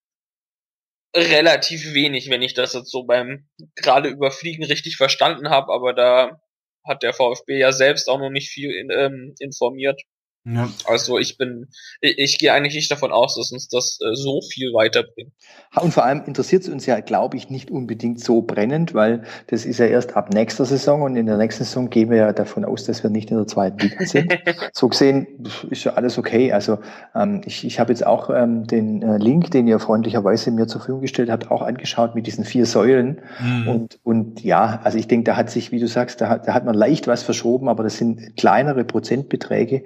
relativ 1.16 1.94
wenig, 1.94 2.30
wenn 2.30 2.42
ich 2.42 2.54
das 2.54 2.74
jetzt 2.74 2.90
so 2.90 3.04
beim 3.04 3.50
gerade 3.76 4.10
überfliegen 4.10 4.64
richtig 4.64 4.96
verstanden 4.96 5.50
habe, 5.50 5.74
aber 5.74 5.94
da 5.94 6.42
hat 6.86 7.04
der 7.04 7.14
VfB 7.14 7.60
ja 7.60 7.74
selbst 7.74 8.10
auch 8.10 8.18
noch 8.18 8.30
nicht 8.30 8.50
viel 8.50 8.72
in, 8.72 8.90
ähm, 8.90 9.36
informiert. 9.40 10.02
Ja. 10.46 10.70
Also 10.86 11.18
ich 11.20 11.38
bin, 11.38 11.68
ich, 12.02 12.18
ich 12.18 12.38
gehe 12.38 12.52
eigentlich 12.52 12.76
nicht 12.76 12.92
davon 12.92 13.14
aus, 13.14 13.36
dass 13.36 13.54
uns 13.54 13.70
das 13.70 13.98
äh, 14.02 14.14
so 14.14 14.42
viel 14.42 14.74
weiterbringt. 14.74 15.32
Und 15.80 15.94
vor 15.94 16.04
allem 16.04 16.24
interessiert 16.26 16.64
es 16.64 16.70
uns 16.70 16.86
ja, 16.86 17.00
glaube 17.00 17.38
ich, 17.38 17.50
nicht 17.50 17.72
unbedingt 17.72 18.20
so 18.20 18.42
brennend, 18.42 18.94
weil 18.94 19.24
das 19.48 19.66
ist 19.66 19.80
ja 19.80 19.86
erst 19.86 20.18
ab 20.18 20.34
nächster 20.34 20.66
Saison 20.66 21.02
und 21.02 21.16
in 21.16 21.28
der 21.28 21.38
nächsten 21.38 21.64
Saison 21.64 21.90
gehen 21.90 22.10
wir 22.10 22.18
ja 22.18 22.34
davon 22.34 22.66
aus, 22.66 22.84
dass 22.84 23.04
wir 23.04 23.10
nicht 23.10 23.32
in 23.32 23.38
der 23.38 23.48
zweiten 23.48 23.80
Liga 23.80 24.06
sind. 24.06 24.34
so 24.74 24.90
gesehen 24.90 25.28
ist 25.70 25.86
ja 25.86 25.94
alles 25.94 26.18
okay. 26.18 26.52
Also 26.52 26.80
ähm, 27.16 27.42
ich, 27.46 27.66
ich 27.66 27.80
habe 27.80 27.94
jetzt 27.94 28.06
auch 28.06 28.30
ähm, 28.30 28.68
den 28.68 29.02
äh, 29.02 29.18
Link, 29.18 29.52
den 29.52 29.66
ihr 29.66 29.80
freundlicherweise 29.80 30.52
mir 30.52 30.68
zur 30.68 30.82
Verfügung 30.82 31.02
gestellt 31.02 31.32
habt, 31.32 31.52
auch 31.52 31.62
angeschaut 31.62 32.16
mit 32.16 32.28
diesen 32.28 32.44
vier 32.44 32.66
Säulen. 32.66 33.22
Mhm. 33.40 33.68
Und, 33.70 34.00
und 34.04 34.44
ja, 34.44 34.82
also 34.84 34.98
ich 34.98 35.08
denke, 35.08 35.24
da 35.24 35.38
hat 35.38 35.50
sich, 35.50 35.72
wie 35.72 35.80
du 35.80 35.88
sagst, 35.88 36.20
da 36.20 36.28
hat, 36.28 36.48
da 36.50 36.54
hat 36.54 36.66
man 36.66 36.76
leicht 36.76 37.08
was 37.08 37.24
verschoben, 37.24 37.70
aber 37.70 37.84
das 37.84 37.98
sind 37.98 38.36
kleinere 38.36 38.84
Prozentbeträge. 38.84 39.84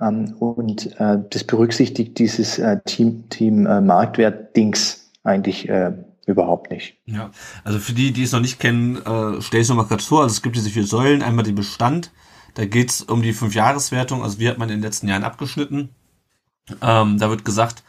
Ähm, 0.00 0.34
und 0.38 0.98
äh, 0.98 1.18
das 1.30 1.44
berücksichtigt 1.44 2.18
dieses 2.18 2.58
äh, 2.58 2.78
Team, 2.84 3.28
Team 3.28 3.66
äh, 3.66 3.80
Marktwert-Dings 3.80 5.10
eigentlich 5.24 5.68
äh, 5.68 5.92
überhaupt 6.26 6.70
nicht. 6.70 6.96
Ja, 7.06 7.30
also 7.64 7.78
für 7.78 7.92
die, 7.92 8.12
die 8.12 8.22
es 8.22 8.32
noch 8.32 8.40
nicht 8.40 8.58
kennen, 8.58 8.96
äh, 8.96 9.42
stelle 9.42 9.60
ich 9.60 9.66
es 9.66 9.68
nochmal 9.68 9.86
kurz 9.86 10.04
vor. 10.04 10.22
Also 10.22 10.32
es 10.32 10.42
gibt 10.42 10.56
diese 10.56 10.70
vier 10.70 10.86
Säulen. 10.86 11.22
Einmal 11.22 11.44
den 11.44 11.54
Bestand. 11.54 12.10
Da 12.54 12.64
geht 12.64 12.90
es 12.90 13.02
um 13.02 13.22
die 13.22 13.32
Fünfjahreswertung. 13.32 14.22
Also 14.22 14.38
wie 14.38 14.48
hat 14.48 14.58
man 14.58 14.68
in 14.68 14.76
den 14.76 14.82
letzten 14.82 15.08
Jahren 15.08 15.24
abgeschnitten? 15.24 15.90
Ähm, 16.82 17.18
da 17.18 17.30
wird 17.30 17.44
gesagt, 17.44 17.82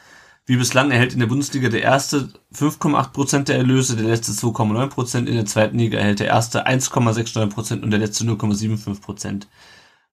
wie 0.45 0.57
bislang 0.57 0.91
erhält 0.91 1.13
in 1.13 1.19
der 1.19 1.27
Bundesliga 1.27 1.69
der 1.69 1.83
erste 1.83 2.29
5,8 2.53 3.11
Prozent 3.11 3.47
der 3.47 3.57
Erlöse, 3.57 3.95
der 3.95 4.07
letzte 4.07 4.31
2,9 4.33 4.87
Prozent, 4.87 5.29
in 5.29 5.35
der 5.35 5.45
zweiten 5.45 5.77
Liga 5.77 5.99
erhält 5.99 6.19
der 6.19 6.27
erste 6.27 6.67
1,69 6.67 7.47
Prozent 7.47 7.83
und 7.83 7.91
der 7.91 7.99
letzte 7.99 8.25
0,75 8.25 9.01
Prozent. 9.01 9.47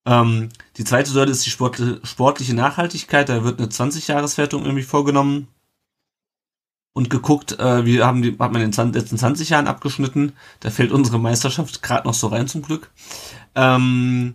Ähm, 0.07 0.49
die 0.77 0.85
zweite 0.85 1.11
Säule 1.11 1.31
ist 1.31 1.45
die 1.45 1.51
sportliche 1.51 2.55
Nachhaltigkeit. 2.55 3.29
Da 3.29 3.45
wird 3.45 3.59
eine 3.59 3.69
20-Jahres-Wertung 3.69 4.65
irgendwie 4.65 4.85
vorgenommen 4.85 5.49
und 6.93 7.11
geguckt, 7.11 7.59
äh, 7.59 7.85
wie 7.85 8.03
haben 8.03 8.23
die, 8.23 8.33
hat 8.39 8.53
man 8.53 8.63
in 8.63 8.73
den 8.73 8.93
letzten 8.93 9.19
20 9.19 9.51
Jahren 9.51 9.69
abgeschnitten. 9.69 10.33
Da 10.61 10.71
fällt 10.71 10.93
unsere 10.93 11.21
Meisterschaft 11.21 11.83
gerade 11.83 12.07
noch 12.07 12.15
so 12.15 12.29
rein 12.29 12.49
zum 12.49 12.63
Glück. 12.63 12.91
Ähm, 13.55 14.35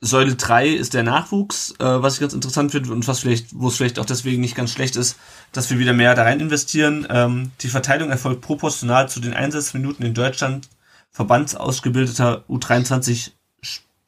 Säule 0.00 0.34
3 0.34 0.68
ist 0.68 0.94
der 0.94 1.02
Nachwuchs, 1.02 1.72
äh, 1.78 2.02
was 2.02 2.14
ich 2.14 2.20
ganz 2.20 2.32
interessant 2.32 2.72
finde 2.72 2.90
und 2.90 3.06
was 3.06 3.20
vielleicht, 3.20 3.48
wo 3.52 3.68
es 3.68 3.76
vielleicht 3.76 3.98
auch 3.98 4.06
deswegen 4.06 4.40
nicht 4.40 4.56
ganz 4.56 4.72
schlecht 4.72 4.96
ist, 4.96 5.18
dass 5.52 5.70
wir 5.70 5.78
wieder 5.78 5.92
mehr 5.92 6.14
da 6.14 6.22
rein 6.22 6.40
investieren. 6.40 7.06
Ähm, 7.10 7.50
die 7.60 7.68
Verteilung 7.68 8.10
erfolgt 8.10 8.40
proportional 8.40 9.08
zu 9.08 9.20
den 9.20 9.34
Einsatzminuten 9.34 10.04
in 10.04 10.14
Deutschland 10.14 10.70
verbandsausgebildeter 11.10 12.44
U23 12.48 13.32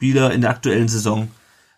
Spieler 0.03 0.33
in 0.33 0.41
der 0.41 0.51
aktuellen 0.51 0.89
Saison. 0.89 1.29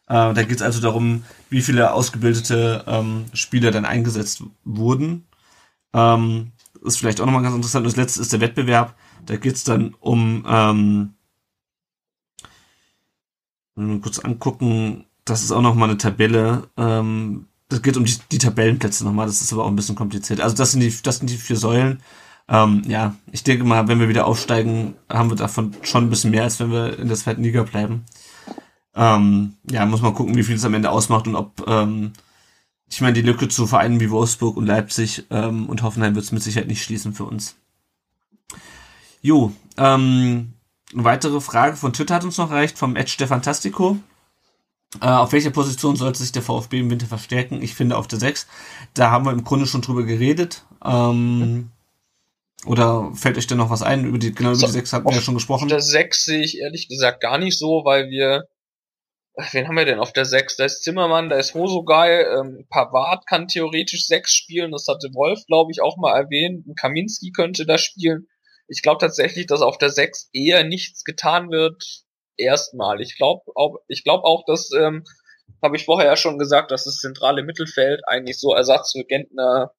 Äh, 0.07 0.33
da 0.33 0.43
geht 0.45 0.57
es 0.57 0.63
also 0.63 0.81
darum, 0.81 1.25
wie 1.51 1.61
viele 1.61 1.93
ausgebildete 1.93 2.83
ähm, 2.87 3.27
Spieler 3.35 3.71
dann 3.71 3.85
eingesetzt 3.85 4.43
wurden. 4.65 5.27
Ähm, 5.93 6.53
ist 6.83 6.97
vielleicht 6.97 7.21
auch 7.21 7.27
nochmal 7.27 7.43
ganz 7.43 7.55
interessant. 7.55 7.85
Das 7.85 7.97
letzte 7.97 8.23
ist 8.23 8.33
der 8.33 8.41
Wettbewerb. 8.41 8.95
Da 9.27 9.37
geht 9.37 9.57
es 9.57 9.65
dann 9.65 9.95
um, 10.01 10.43
ähm, 10.49 11.13
wenn 13.75 13.89
wir 13.91 14.01
kurz 14.01 14.21
angucken, 14.21 15.05
das 15.27 15.45
ist 15.45 15.53
auch 15.53 15.61
nochmal 15.61 15.91
eine 15.91 15.99
Tabelle. 15.99 16.71
Ähm, 16.79 17.45
das 17.69 17.83
geht 17.83 17.99
um 17.99 18.07
die, 18.07 18.17
die 18.33 18.39
Tabellenplätze 18.39 19.05
nochmal. 19.05 19.27
Das 19.27 19.43
ist 19.43 19.53
aber 19.53 19.65
auch 19.65 19.69
ein 19.69 19.77
bisschen 19.77 19.97
kompliziert. 19.97 20.41
Also 20.41 20.57
das 20.57 20.73
sind 20.73 20.81
die, 20.81 20.95
das 21.03 21.19
sind 21.19 21.29
die 21.29 21.37
vier 21.37 21.57
Säulen. 21.57 22.01
Ähm, 22.49 22.83
ja, 22.87 23.15
ich 23.33 23.43
denke 23.43 23.65
mal, 23.65 23.89
wenn 23.89 24.01
wir 24.01 24.09
wieder 24.09 24.27
aufsteigen, 24.27 24.95
haben 25.09 25.31
wir 25.31 25.37
davon 25.37 25.75
schon 25.83 26.05
ein 26.05 26.11
bisschen 26.11 26.31
mehr, 26.31 26.43
als 26.43 26.61
wenn 26.61 26.71
wir 26.71 26.99
in 26.99 27.09
der 27.09 27.17
zweiten 27.17 27.43
Liga 27.43 27.63
bleiben. 27.63 28.05
Ähm, 28.95 29.57
ja, 29.71 29.87
muss 29.87 30.03
man 30.03 30.15
gucken, 30.15 30.37
wie 30.37 30.43
viel 30.43 30.57
es 30.57 30.65
am 30.65 30.75
Ende 30.75 30.91
ausmacht 30.91 31.27
und 31.27 31.37
ob, 31.37 31.67
ähm, 31.67 32.13
ich 32.89 33.01
meine, 33.01 33.15
die 33.15 33.23
Lücke 33.23 33.49
zu 33.49 33.67
Vereinen 33.67 33.99
wie 33.99 34.11
Wolfsburg 34.11 34.57
und 34.57 34.67
Leipzig 34.67 35.25
ähm, 35.31 35.69
und 35.69 35.83
Hoffenheim 35.83 36.15
wird 36.15 36.25
es 36.25 36.33
mit 36.33 36.43
Sicherheit 36.43 36.69
nicht 36.69 36.83
schließen 36.83 37.13
für 37.13 37.25
uns. 37.25 37.57
Jo, 39.21 39.53
ähm, 39.79 40.53
eine 40.93 41.05
weitere 41.05 41.41
Frage 41.41 41.77
von 41.77 41.93
Twitter 41.93 42.15
hat 42.15 42.25
uns 42.25 42.39
noch 42.39 42.51
erreicht, 42.51 42.79
vom 42.79 42.95
Edge 42.95 43.17
der 43.19 43.27
Fantastico. 43.27 43.99
Äh, 45.01 45.07
auf 45.07 45.33
welcher 45.33 45.51
Position 45.51 45.97
sollte 45.97 46.21
sich 46.21 46.31
der 46.31 46.43
VfB 46.43 46.81
im 46.81 46.91
Winter 46.91 47.07
verstärken? 47.07 47.63
Ich 47.63 47.75
finde 47.75 47.97
auf 47.97 48.07
der 48.07 48.21
6. 48.21 48.47
Da 48.93 49.11
haben 49.11 49.25
wir 49.25 49.33
im 49.33 49.43
Grunde 49.43 49.67
schon 49.67 49.81
drüber 49.81 50.05
geredet. 50.05 50.65
Ähm, 50.85 51.71
oder 52.67 53.13
fällt 53.15 53.37
euch 53.37 53.47
denn 53.47 53.59
noch 53.59 53.71
was 53.71 53.83
ein? 53.83 54.05
Über 54.05 54.19
die, 54.19 54.35
genau 54.35 54.53
über 54.53 54.67
die 54.67 54.73
sechs 54.73 54.93
hatten 54.93 55.07
wir 55.07 55.15
ja 55.15 55.21
schon 55.21 55.35
gesprochen. 55.35 55.65
Auf 55.65 55.69
der 55.69 55.81
sechs 55.81 56.25
sehe 56.25 56.43
ich 56.43 56.59
ehrlich 56.59 56.89
gesagt 56.89 57.21
gar 57.21 57.39
nicht 57.39 57.59
so, 57.59 57.83
weil 57.85 58.11
wir, 58.11 58.49
wen 59.53 59.69
haben 59.69 59.77
wir 59.77 59.85
denn 59.85 59.99
auf 60.01 60.13
der 60.13 60.25
sechs? 60.25 60.57
Da 60.57 60.65
ist 60.65 60.83
Zimmermann, 60.83 61.29
da 61.29 61.37
ist 61.37 61.55
Hosogai, 61.55 62.23
ähm, 62.23 62.67
Pavard 62.71 63.27
kann 63.27 63.49
theoretisch 63.49 64.07
sechs 64.07 64.35
spielen, 64.35 64.73
das 64.73 64.87
hatte 64.89 65.09
Wolf, 65.15 65.41
glaube 65.47 65.73
ich, 65.73 65.83
auch 65.83 65.97
mal 65.97 66.17
erwähnt. 66.17 66.65
Kaminski 66.81 67.33
könnte 67.33 67.67
da 67.67 67.79
spielen. 67.79 68.27
Ich 68.69 68.83
glaube 68.83 68.99
tatsächlich, 69.01 69.47
dass 69.47 69.61
auf 69.61 69.79
der 69.79 69.91
sechs 69.91 70.31
eher 70.33 70.65
nichts 70.65 71.05
getan 71.05 71.51
wird. 71.51 72.03
Erstmal. 72.37 73.01
Ich 73.01 73.17
glaube 73.17 73.43
auch, 73.55 73.77
ich 73.89 74.05
glaube 74.05 74.25
auch, 74.25 74.45
dass, 74.47 74.71
ähm, 74.73 75.05
habe 75.63 75.77
ich 75.77 75.85
vorher 75.85 76.11
ja 76.11 76.17
schon 76.17 76.39
gesagt, 76.39 76.71
dass 76.71 76.85
das 76.85 76.97
zentrale 76.97 77.43
Mittelfeld 77.43 78.01
eigentlich 78.07 78.39
so 78.39 78.55
Ersatz 78.55 78.93
für 78.93 79.05
Gentner 79.05 79.73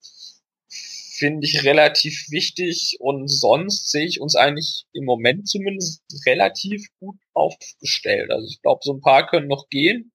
finde 1.18 1.46
ich 1.46 1.64
relativ 1.64 2.26
wichtig 2.30 2.96
und 3.00 3.28
sonst 3.28 3.90
sehe 3.90 4.06
ich 4.06 4.20
uns 4.20 4.36
eigentlich 4.36 4.86
im 4.92 5.04
Moment 5.04 5.48
zumindest 5.48 6.02
relativ 6.26 6.86
gut 7.00 7.16
aufgestellt. 7.34 8.30
Also 8.30 8.46
ich 8.46 8.60
glaube, 8.62 8.80
so 8.82 8.92
ein 8.92 9.00
paar 9.00 9.26
können 9.26 9.48
noch 9.48 9.68
gehen. 9.68 10.12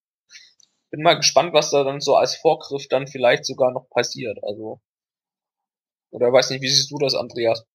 Bin 0.91 1.01
mal 1.01 1.15
gespannt, 1.15 1.53
was 1.53 1.71
da 1.71 1.83
dann 1.83 2.01
so 2.01 2.15
als 2.15 2.35
Vorgriff 2.35 2.87
dann 2.89 3.07
vielleicht 3.07 3.45
sogar 3.45 3.71
noch 3.71 3.89
passiert. 3.89 4.37
Also 4.43 4.81
oder 6.11 6.31
weiß 6.31 6.49
nicht, 6.49 6.61
wie 6.61 6.69
siehst 6.69 6.91
du 6.91 6.97
das, 6.97 7.15
Andreas? 7.15 7.65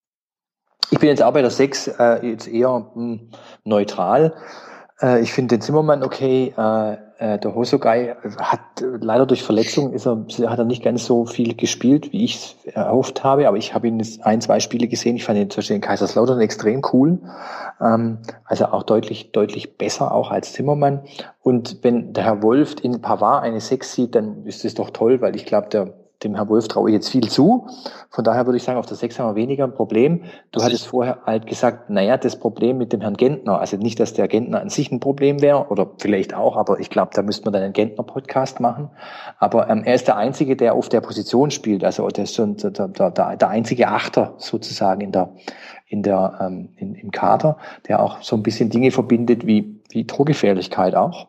Ich 0.90 0.98
bin 0.98 1.08
jetzt 1.08 1.22
auch 1.22 1.32
bei 1.32 1.42
der 1.42 1.50
6 1.50 1.88
äh, 1.88 2.26
jetzt 2.26 2.46
eher 2.46 2.68
mh, 2.68 2.94
hm, 2.94 3.30
neutral. 3.64 4.36
Äh, 5.00 5.20
ich 5.20 5.32
finde 5.32 5.56
den 5.56 5.60
Zimmermann 5.60 6.02
okay. 6.02 6.54
Äh, 6.56 6.96
äh, 7.18 7.38
der 7.38 7.54
Hosogai 7.54 8.14
hat 8.38 8.60
leider 8.80 9.24
durch 9.24 9.42
Verletzung 9.42 9.92
ist 9.94 10.06
er, 10.06 10.26
hat 10.50 10.58
er 10.58 10.64
nicht 10.66 10.82
ganz 10.82 11.06
so 11.06 11.24
viel 11.24 11.56
gespielt, 11.56 12.12
wie 12.12 12.24
ich 12.24 12.36
es 12.36 12.74
erhofft 12.74 13.24
habe, 13.24 13.48
aber 13.48 13.56
ich 13.56 13.74
habe 13.74 13.88
ihn 13.88 14.02
ein, 14.22 14.40
zwei 14.42 14.60
Spiele 14.60 14.86
gesehen. 14.86 15.16
Ich 15.16 15.24
fand 15.24 15.38
ihn 15.38 15.48
zum 15.48 15.60
Beispiel 15.60 15.76
in 15.76 15.82
Kaiserslautern 15.82 16.40
extrem 16.40 16.82
cool. 16.92 17.18
Ähm, 17.80 18.18
also 18.44 18.66
auch 18.66 18.82
deutlich, 18.82 19.32
deutlich 19.32 19.78
besser 19.78 20.12
auch 20.12 20.30
als 20.30 20.52
Zimmermann. 20.52 21.02
Und 21.42 21.78
wenn 21.82 22.12
der 22.12 22.24
Herr 22.24 22.42
Wolf 22.42 22.76
in 22.82 23.00
Pavard 23.00 23.44
eine 23.44 23.60
Sechs 23.60 23.94
sieht, 23.94 24.14
dann 24.14 24.44
ist 24.44 24.64
das 24.64 24.74
doch 24.74 24.90
toll, 24.90 25.20
weil 25.20 25.36
ich 25.36 25.46
glaube, 25.46 25.68
der 25.68 25.94
dem 26.26 26.34
Herr 26.34 26.48
Wolf 26.48 26.68
traue 26.68 26.90
ich 26.90 26.94
jetzt 26.94 27.08
viel 27.08 27.28
zu. 27.28 27.66
Von 28.10 28.24
daher 28.24 28.46
würde 28.46 28.56
ich 28.56 28.62
sagen, 28.62 28.78
auf 28.78 28.86
der 28.86 28.96
6 28.96 29.18
haben 29.18 29.34
wir 29.34 29.42
weniger 29.42 29.64
ein 29.64 29.74
Problem. 29.74 30.24
Du 30.52 30.62
hattest 30.62 30.84
ich 30.84 30.88
vorher 30.88 31.18
halt 31.26 31.46
gesagt, 31.46 31.90
naja, 31.90 32.16
das 32.16 32.36
Problem 32.36 32.78
mit 32.78 32.92
dem 32.92 33.00
Herrn 33.00 33.16
Gentner, 33.16 33.60
also 33.60 33.76
nicht, 33.76 34.00
dass 34.00 34.14
der 34.14 34.28
Gentner 34.28 34.60
an 34.60 34.68
sich 34.68 34.90
ein 34.90 35.00
Problem 35.00 35.42
wäre, 35.42 35.66
oder 35.68 35.90
vielleicht 35.98 36.34
auch, 36.34 36.56
aber 36.56 36.80
ich 36.80 36.90
glaube, 36.90 37.10
da 37.14 37.22
müsste 37.22 37.44
man 37.44 37.52
dann 37.52 37.62
einen 37.62 37.72
Gentner-Podcast 37.72 38.60
machen. 38.60 38.90
Aber 39.38 39.68
ähm, 39.68 39.82
er 39.84 39.94
ist 39.94 40.08
der 40.08 40.16
Einzige, 40.16 40.56
der 40.56 40.74
auf 40.74 40.88
der 40.88 41.00
Position 41.00 41.50
spielt, 41.50 41.84
also 41.84 42.06
der 42.08 42.24
ist 42.24 42.38
der, 42.38 42.46
der, 42.46 42.88
der, 42.88 43.36
der 43.36 43.48
einzige 43.48 43.88
Achter 43.88 44.34
sozusagen 44.38 45.00
in 45.00 45.12
der, 45.12 45.34
in 45.86 46.02
der, 46.02 46.38
ähm, 46.40 46.70
in, 46.76 46.94
im 46.94 47.10
Kader, 47.10 47.58
der 47.88 48.02
auch 48.02 48.22
so 48.22 48.36
ein 48.36 48.42
bisschen 48.42 48.70
Dinge 48.70 48.90
verbindet 48.90 49.46
wie, 49.46 49.82
wie 49.90 50.06
Torgefährlichkeit 50.06 50.94
auch. 50.94 51.28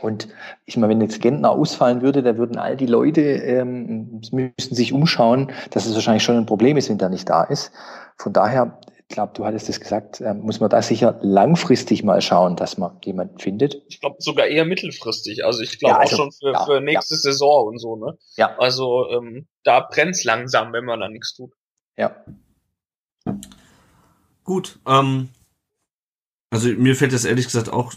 Und 0.00 0.28
ich 0.64 0.76
meine, 0.76 0.90
wenn 0.90 1.00
jetzt 1.00 1.20
Gentner 1.20 1.50
ausfallen 1.50 2.02
würde, 2.02 2.22
da 2.22 2.36
würden 2.36 2.58
all 2.58 2.76
die 2.76 2.86
Leute 2.86 3.20
ähm, 3.20 4.20
müssten 4.30 4.74
sich 4.74 4.92
umschauen, 4.92 5.52
dass 5.70 5.86
es 5.86 5.94
wahrscheinlich 5.94 6.22
schon 6.22 6.36
ein 6.36 6.46
Problem 6.46 6.76
ist, 6.76 6.88
wenn 6.88 6.98
der 6.98 7.08
nicht 7.08 7.28
da 7.28 7.44
ist. 7.44 7.72
Von 8.16 8.32
daher, 8.32 8.78
ich 9.08 9.14
glaube, 9.14 9.32
du 9.34 9.44
hattest 9.44 9.68
es 9.68 9.80
gesagt, 9.80 10.20
äh, 10.20 10.34
muss 10.34 10.60
man 10.60 10.68
da 10.68 10.82
sicher 10.82 11.18
langfristig 11.22 12.02
mal 12.02 12.20
schauen, 12.20 12.56
dass 12.56 12.76
man 12.76 12.98
jemanden 13.04 13.38
findet. 13.38 13.82
Ich 13.88 14.00
glaube 14.00 14.16
sogar 14.18 14.46
eher 14.46 14.64
mittelfristig. 14.64 15.44
Also 15.44 15.62
ich 15.62 15.78
glaube 15.78 15.94
ja, 15.94 16.00
also, 16.00 16.14
auch 16.14 16.18
schon 16.18 16.32
für, 16.32 16.52
ja, 16.52 16.64
für 16.64 16.80
nächste 16.80 17.14
ja. 17.14 17.20
Saison 17.20 17.68
und 17.68 17.78
so, 17.78 17.96
ne? 17.96 18.18
Ja. 18.36 18.56
Also 18.58 19.08
ähm, 19.10 19.46
da 19.62 19.80
brennt's 19.80 20.24
langsam, 20.24 20.72
wenn 20.72 20.84
man 20.84 21.00
da 21.00 21.08
nichts 21.08 21.34
tut. 21.34 21.52
Ja. 21.96 22.16
Gut. 24.44 24.78
Ähm, 24.86 25.28
also 26.50 26.68
mir 26.68 26.94
fällt 26.94 27.12
das 27.12 27.24
ehrlich 27.24 27.46
gesagt 27.46 27.72
auch 27.72 27.92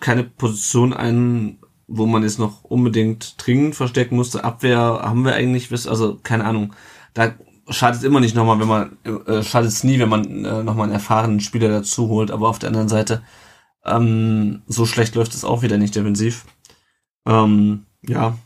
keine 0.00 0.24
Position 0.24 0.92
ein, 0.92 1.58
wo 1.86 2.06
man 2.06 2.22
jetzt 2.22 2.38
noch 2.38 2.64
unbedingt 2.64 3.34
dringend 3.38 3.74
verstecken 3.74 4.16
musste. 4.16 4.44
Abwehr 4.44 4.78
haben 4.78 5.24
wir 5.24 5.34
eigentlich, 5.34 5.70
also 5.72 6.18
keine 6.22 6.44
Ahnung. 6.44 6.74
Da 7.12 7.34
schadet 7.68 8.00
es 8.00 8.04
immer 8.04 8.20
nicht 8.20 8.34
nochmal, 8.34 8.58
wenn 8.60 8.68
man, 8.68 8.98
äh, 9.04 9.42
schadet 9.42 9.70
es 9.70 9.84
nie, 9.84 9.98
wenn 9.98 10.08
man 10.08 10.44
äh, 10.44 10.62
nochmal 10.62 10.84
einen 10.84 10.94
erfahrenen 10.94 11.40
Spieler 11.40 11.68
dazu 11.68 12.08
holt. 12.08 12.30
Aber 12.30 12.48
auf 12.48 12.58
der 12.58 12.68
anderen 12.68 12.88
Seite, 12.88 13.22
ähm, 13.84 14.62
so 14.66 14.86
schlecht 14.86 15.14
läuft 15.14 15.34
es 15.34 15.44
auch 15.44 15.62
wieder 15.62 15.78
nicht 15.78 15.94
defensiv. 15.94 16.44
Ähm, 17.26 17.86
ja, 18.02 18.36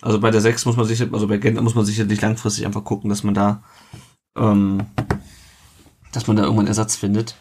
also 0.00 0.20
bei 0.20 0.30
der 0.30 0.40
6 0.40 0.64
muss 0.66 0.76
man 0.76 0.86
sicher, 0.86 1.08
also 1.12 1.26
bei 1.26 1.38
Gentner 1.38 1.62
muss 1.62 1.74
man 1.74 1.84
sicherlich 1.84 2.20
langfristig 2.20 2.66
einfach 2.66 2.84
gucken, 2.84 3.10
dass 3.10 3.24
man 3.24 3.34
da, 3.34 3.62
ähm, 4.36 4.86
dass 6.12 6.26
man 6.26 6.36
da 6.36 6.44
irgendwann 6.44 6.68
Ersatz 6.68 6.96
findet. 6.96 7.36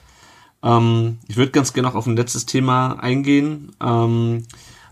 Ähm, 0.64 1.20
ich 1.28 1.38
würde 1.38 1.52
ganz 1.52 1.74
gerne 1.74 1.88
noch 1.88 1.96
auf 1.96 2.08
ein 2.08 2.18
letztes 2.18 2.46
Thema 2.46 2.94
eingehen. 2.94 3.72
Ähm, 3.82 4.44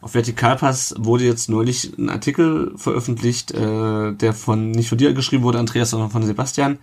auf 0.02 0.14
Vertikalpass 0.14 0.96
wurde 1.00 1.24
jetzt 1.24 1.50
neulich 1.50 1.98
ein 1.98 2.10
Artikel 2.10 2.74
veröffentlicht, 2.76 3.52
äh, 3.52 4.14
der 4.14 4.34
von 4.34 4.72
nicht 4.72 4.90
von 4.90 4.98
dir 4.98 5.14
geschrieben 5.14 5.44
wurde, 5.44 5.60
Andreas, 5.60 5.90
sondern 5.90 6.12
von 6.12 6.24
Sebastian. 6.24 6.78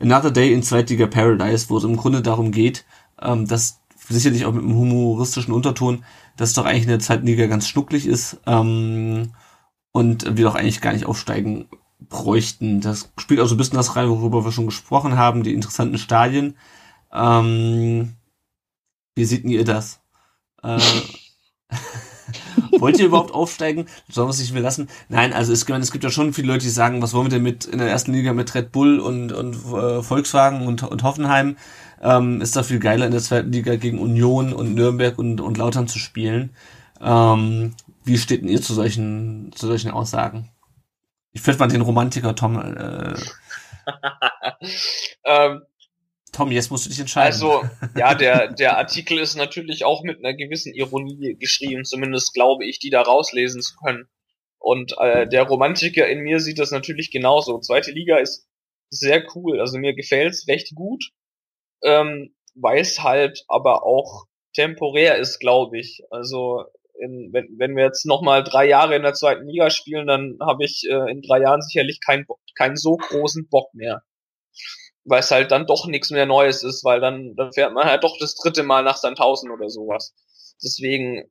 Another 0.00 0.32
Day 0.32 0.52
in 0.52 0.62
Zweitliga 0.62 1.06
Paradise, 1.06 1.70
wo 1.70 1.78
es 1.78 1.84
im 1.84 1.96
Grunde 1.96 2.20
darum 2.20 2.50
geht, 2.50 2.84
ähm, 3.22 3.46
dass 3.46 3.80
sicherlich 4.08 4.44
auch 4.44 4.52
mit 4.52 4.64
einem 4.64 4.74
humoristischen 4.74 5.54
Unterton, 5.54 6.04
dass 6.36 6.52
doch 6.54 6.64
eigentlich 6.64 6.82
in 6.82 6.88
der 6.88 6.98
zweiten 6.98 7.26
Liga 7.26 7.46
ganz 7.46 7.68
schnucklig 7.68 8.06
ist 8.06 8.40
ähm, 8.46 9.32
und 9.92 10.36
wir 10.36 10.44
doch 10.44 10.56
eigentlich 10.56 10.80
gar 10.80 10.92
nicht 10.92 11.06
aufsteigen 11.06 11.66
bräuchten. 12.00 12.80
Das 12.80 13.12
spielt 13.18 13.40
auch 13.40 13.46
so 13.46 13.54
ein 13.54 13.58
bisschen 13.58 13.76
das 13.76 13.96
rein, 13.96 14.08
worüber 14.08 14.44
wir 14.44 14.52
schon 14.52 14.66
gesprochen 14.66 15.16
haben, 15.16 15.42
die 15.42 15.54
interessanten 15.54 15.98
Stadien. 15.98 16.56
Ähm, 17.12 18.14
wie 19.14 19.24
seht 19.24 19.44
ihr 19.44 19.64
das? 19.64 20.00
Äh, 20.62 20.78
wollt 22.78 22.98
ihr 22.98 23.06
überhaupt 23.06 23.32
aufsteigen? 23.32 23.86
Sollen 24.08 24.28
wir 24.28 24.32
es 24.32 24.40
nicht 24.40 24.52
mehr 24.52 24.62
lassen? 24.62 24.88
Nein, 25.08 25.32
also 25.32 25.52
es, 25.52 25.68
es 25.68 25.92
gibt 25.92 26.04
ja 26.04 26.10
schon 26.10 26.32
viele 26.32 26.48
Leute, 26.48 26.64
die 26.64 26.70
sagen, 26.70 27.02
was 27.02 27.14
wollen 27.14 27.26
wir 27.26 27.30
denn 27.30 27.42
mit 27.42 27.64
in 27.64 27.78
der 27.78 27.88
ersten 27.88 28.12
Liga 28.12 28.32
mit 28.32 28.54
Red 28.54 28.72
Bull 28.72 28.98
und, 29.00 29.32
und 29.32 29.54
äh, 29.54 30.02
Volkswagen 30.02 30.66
und, 30.66 30.82
und 30.82 31.02
Hoffenheim? 31.02 31.56
Ähm, 32.02 32.40
ist 32.40 32.56
da 32.56 32.62
viel 32.62 32.80
geiler 32.80 33.06
in 33.06 33.12
der 33.12 33.22
zweiten 33.22 33.52
Liga 33.52 33.76
gegen 33.76 33.98
Union 33.98 34.52
und 34.52 34.74
Nürnberg 34.74 35.18
und, 35.18 35.40
und 35.40 35.56
Lautern 35.56 35.88
zu 35.88 35.98
spielen. 35.98 36.54
Ähm, 37.00 37.74
wie 38.04 38.18
steht 38.18 38.42
denn 38.42 38.48
ihr 38.48 38.60
zu 38.60 38.74
solchen, 38.74 39.52
zu 39.54 39.66
solchen 39.66 39.90
Aussagen? 39.90 40.50
Ich 41.32 41.40
finde 41.40 41.60
mal 41.60 41.68
den 41.68 41.80
Romantiker 41.80 42.34
Tom. 42.34 42.60
Äh, 42.60 43.14
ähm, 45.24 45.62
Tom, 46.34 46.50
jetzt 46.50 46.70
musst 46.70 46.84
du 46.84 46.90
dich 46.90 46.98
entscheiden. 46.98 47.26
Also, 47.26 47.62
ja, 47.96 48.14
der, 48.14 48.52
der 48.52 48.76
Artikel 48.76 49.18
ist 49.18 49.36
natürlich 49.36 49.84
auch 49.84 50.02
mit 50.02 50.18
einer 50.18 50.34
gewissen 50.34 50.74
Ironie 50.74 51.36
geschrieben, 51.38 51.84
zumindest 51.84 52.34
glaube 52.34 52.64
ich, 52.64 52.80
die 52.80 52.90
da 52.90 53.02
rauslesen 53.02 53.62
zu 53.62 53.76
können. 53.76 54.08
Und 54.58 54.96
äh, 54.98 55.28
der 55.28 55.44
Romantiker 55.44 56.08
in 56.08 56.20
mir 56.20 56.40
sieht 56.40 56.58
das 56.58 56.70
natürlich 56.70 57.10
genauso. 57.10 57.60
Zweite 57.60 57.92
Liga 57.92 58.18
ist 58.18 58.48
sehr 58.90 59.24
cool, 59.34 59.60
also 59.60 59.78
mir 59.78 59.94
gefällt's 59.94 60.48
recht 60.48 60.74
gut, 60.74 61.10
ähm, 61.82 62.34
weil 62.54 62.80
es 62.80 63.02
halt 63.02 63.44
aber 63.46 63.84
auch 63.84 64.24
temporär 64.54 65.16
ist, 65.16 65.38
glaube 65.38 65.78
ich. 65.78 66.02
Also 66.10 66.64
in, 66.98 67.30
wenn, 67.32 67.48
wenn 67.58 67.76
wir 67.76 67.84
jetzt 67.84 68.06
nochmal 68.06 68.42
drei 68.42 68.66
Jahre 68.66 68.96
in 68.96 69.02
der 69.02 69.14
zweiten 69.14 69.46
Liga 69.46 69.70
spielen, 69.70 70.06
dann 70.06 70.38
habe 70.40 70.64
ich 70.64 70.84
äh, 70.88 71.10
in 71.10 71.22
drei 71.22 71.40
Jahren 71.40 71.62
sicherlich 71.62 72.00
keinen 72.00 72.26
keinen 72.56 72.76
so 72.76 72.96
großen 72.96 73.48
Bock 73.48 73.72
mehr 73.74 74.02
weil 75.04 75.20
es 75.20 75.30
halt 75.30 75.50
dann 75.50 75.66
doch 75.66 75.86
nichts 75.86 76.10
mehr 76.10 76.26
Neues 76.26 76.62
ist, 76.62 76.84
weil 76.84 77.00
dann, 77.00 77.34
dann 77.36 77.52
fährt 77.52 77.72
man 77.72 77.86
halt 77.86 78.04
doch 78.04 78.16
das 78.18 78.34
dritte 78.34 78.62
Mal 78.62 78.82
nach 78.82 78.96
Sandhausen 78.96 79.50
oder 79.50 79.68
sowas. 79.68 80.14
Deswegen 80.62 81.30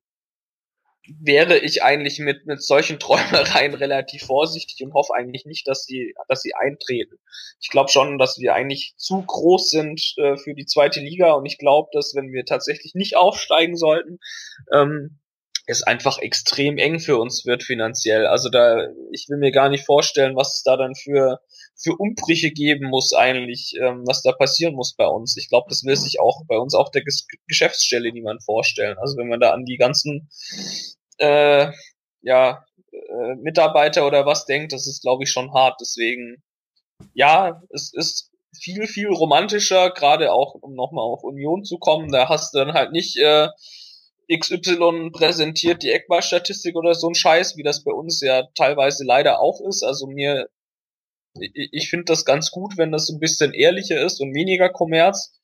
wäre 1.20 1.58
ich 1.58 1.84
eigentlich 1.84 2.20
mit, 2.20 2.46
mit 2.46 2.62
solchen 2.62 3.00
Träumereien 3.00 3.74
relativ 3.74 4.24
vorsichtig 4.24 4.86
und 4.86 4.94
hoffe 4.94 5.14
eigentlich 5.14 5.46
nicht, 5.46 5.68
dass 5.68 5.86
sie, 5.86 6.14
dass 6.28 6.42
sie 6.42 6.54
eintreten. 6.56 7.18
Ich 7.60 7.70
glaube 7.70 7.90
schon, 7.90 8.18
dass 8.18 8.40
wir 8.40 8.54
eigentlich 8.54 8.94
zu 8.98 9.22
groß 9.22 9.70
sind 9.70 10.02
äh, 10.18 10.38
für 10.38 10.54
die 10.54 10.66
zweite 10.66 11.00
Liga 11.00 11.34
und 11.34 11.46
ich 11.46 11.58
glaube, 11.58 11.90
dass 11.94 12.14
wenn 12.16 12.32
wir 12.32 12.46
tatsächlich 12.46 12.94
nicht 12.96 13.18
aufsteigen 13.18 13.76
sollten, 13.76 14.20
ähm, 14.72 15.20
es 15.66 15.84
einfach 15.84 16.18
extrem 16.20 16.78
eng 16.78 17.00
für 17.00 17.18
uns 17.18 17.46
wird 17.46 17.64
finanziell. 17.64 18.26
Also 18.26 18.50
da, 18.50 18.88
ich 19.12 19.28
will 19.30 19.38
mir 19.38 19.52
gar 19.52 19.70
nicht 19.70 19.86
vorstellen, 19.86 20.36
was 20.36 20.56
es 20.56 20.64
da 20.64 20.76
dann 20.76 20.94
für 20.94 21.40
für 21.76 21.96
Umbrüche 21.98 22.52
geben 22.52 22.90
muss 22.90 23.14
eigentlich, 23.14 23.76
ähm, 23.82 24.04
was 24.06 24.22
da 24.22 24.32
passieren 24.32 24.76
muss 24.76 24.96
bei 24.96 25.08
uns. 25.08 25.38
Ich 25.38 25.50
glaube, 25.50 25.68
das 25.70 25.84
will 25.84 25.96
sich 25.96 26.20
auch 26.20 26.44
bei 26.48 26.58
uns 26.58 26.76
auch 26.76 26.90
der 26.90 27.04
Ges 27.04 27.28
Geschäftsstelle 27.48 28.12
niemand 28.12 28.44
vorstellen. 28.44 28.98
Also 29.00 29.18
wenn 29.18 29.28
man 29.28 29.40
da 29.40 29.52
an 29.52 29.66
die 29.66 29.78
ganzen 29.78 30.30
äh, 31.18 31.72
ja, 32.22 32.66
äh, 32.92 33.36
Mitarbeiter 33.42 34.08
oder 34.08 34.26
was 34.26 34.46
denkt, 34.46 34.74
das 34.74 34.88
ist, 34.88 35.02
glaube 35.02 35.24
ich, 35.24 35.32
schon 35.32 35.54
hart. 35.54 35.80
Deswegen, 35.82 36.44
ja, 37.14 37.62
es 37.70 37.92
ist 37.94 38.32
viel, 38.56 38.88
viel 38.88 39.08
romantischer, 39.08 39.92
gerade 39.92 40.32
auch, 40.32 40.56
um 40.56 40.74
nochmal 40.76 41.06
auf 41.06 41.24
Union 41.24 41.64
zu 41.64 41.80
kommen. 41.80 42.12
Da 42.12 42.30
hast 42.30 42.54
du 42.54 42.60
dann 42.60 42.74
halt 42.74 42.92
nicht 42.92 43.18
äh, 43.18 43.50
XY 44.32 45.10
präsentiert 45.12 45.84
die 45.84 45.92
Eckballstatistik 45.92 46.76
oder 46.76 46.94
so 46.94 47.10
ein 47.10 47.16
Scheiß, 47.16 47.58
wie 47.58 47.64
das 47.64 47.84
bei 47.84 47.92
uns 47.92 48.22
ja 48.22 48.48
teilweise 48.56 49.04
leider 49.04 49.40
auch 49.40 49.60
ist. 49.68 49.84
Also 49.84 50.08
mir 50.08 50.48
ich 51.40 51.90
finde 51.90 52.06
das 52.06 52.26
ganz 52.26 52.52
gut, 52.52 52.78
wenn 52.78 52.92
das 52.92 53.10
ein 53.10 53.20
bisschen 53.20 53.54
ehrlicher 53.54 54.04
ist 54.04 54.20
und 54.22 54.34
weniger 54.34 54.70
Kommerz. 54.70 55.40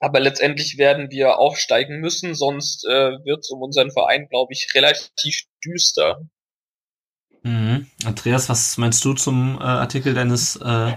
Aber 0.00 0.18
letztendlich 0.18 0.78
werden 0.78 1.10
wir 1.10 1.38
aufsteigen 1.38 2.00
müssen, 2.00 2.34
sonst 2.34 2.84
äh, 2.86 3.12
wird 3.24 3.40
es 3.40 3.50
um 3.50 3.62
unseren 3.62 3.92
Verein, 3.92 4.26
glaube 4.28 4.52
ich, 4.52 4.68
relativ 4.74 5.42
düster. 5.64 6.20
Mhm. 7.44 7.86
Andreas, 8.04 8.48
was 8.48 8.76
meinst 8.78 9.04
du 9.04 9.14
zum 9.14 9.58
äh, 9.60 9.62
Artikel 9.62 10.14
deines 10.14 10.56
äh, 10.56 10.94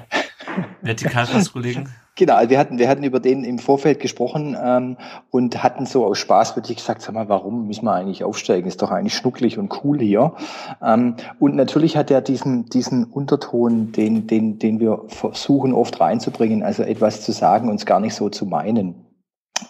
Vertikalpass-Kollegen? 0.85 1.89
Genau, 2.17 2.39
wir 2.47 2.57
hatten, 2.57 2.79
wir 2.79 2.87
hatten 2.87 3.03
über 3.03 3.19
den 3.19 3.43
im 3.43 3.59
Vorfeld 3.59 3.99
gesprochen 3.99 4.55
ähm, 4.61 4.95
und 5.31 5.61
hatten 5.61 5.85
so 5.85 6.05
aus 6.05 6.17
Spaß 6.19 6.55
wirklich 6.55 6.77
gesagt, 6.77 7.01
sag 7.01 7.13
mal, 7.13 7.27
warum 7.27 7.67
müssen 7.67 7.83
wir 7.83 7.93
eigentlich 7.93 8.23
aufsteigen? 8.23 8.67
Ist 8.67 8.81
doch 8.81 8.91
eigentlich 8.91 9.15
schnucklig 9.15 9.57
und 9.57 9.83
cool 9.83 9.99
hier. 9.99 10.33
Ähm, 10.81 11.15
und 11.39 11.55
natürlich 11.55 11.97
hat 11.97 12.11
er 12.11 12.21
diesen, 12.21 12.69
diesen 12.69 13.03
Unterton, 13.03 13.91
den, 13.91 14.27
den, 14.27 14.59
den 14.59 14.79
wir 14.79 15.03
versuchen 15.07 15.73
oft 15.73 15.99
reinzubringen, 15.99 16.63
also 16.63 16.83
etwas 16.83 17.21
zu 17.21 17.33
sagen 17.33 17.67
und 17.67 17.75
es 17.75 17.85
gar 17.85 17.99
nicht 17.99 18.15
so 18.15 18.29
zu 18.29 18.45
meinen. 18.45 19.04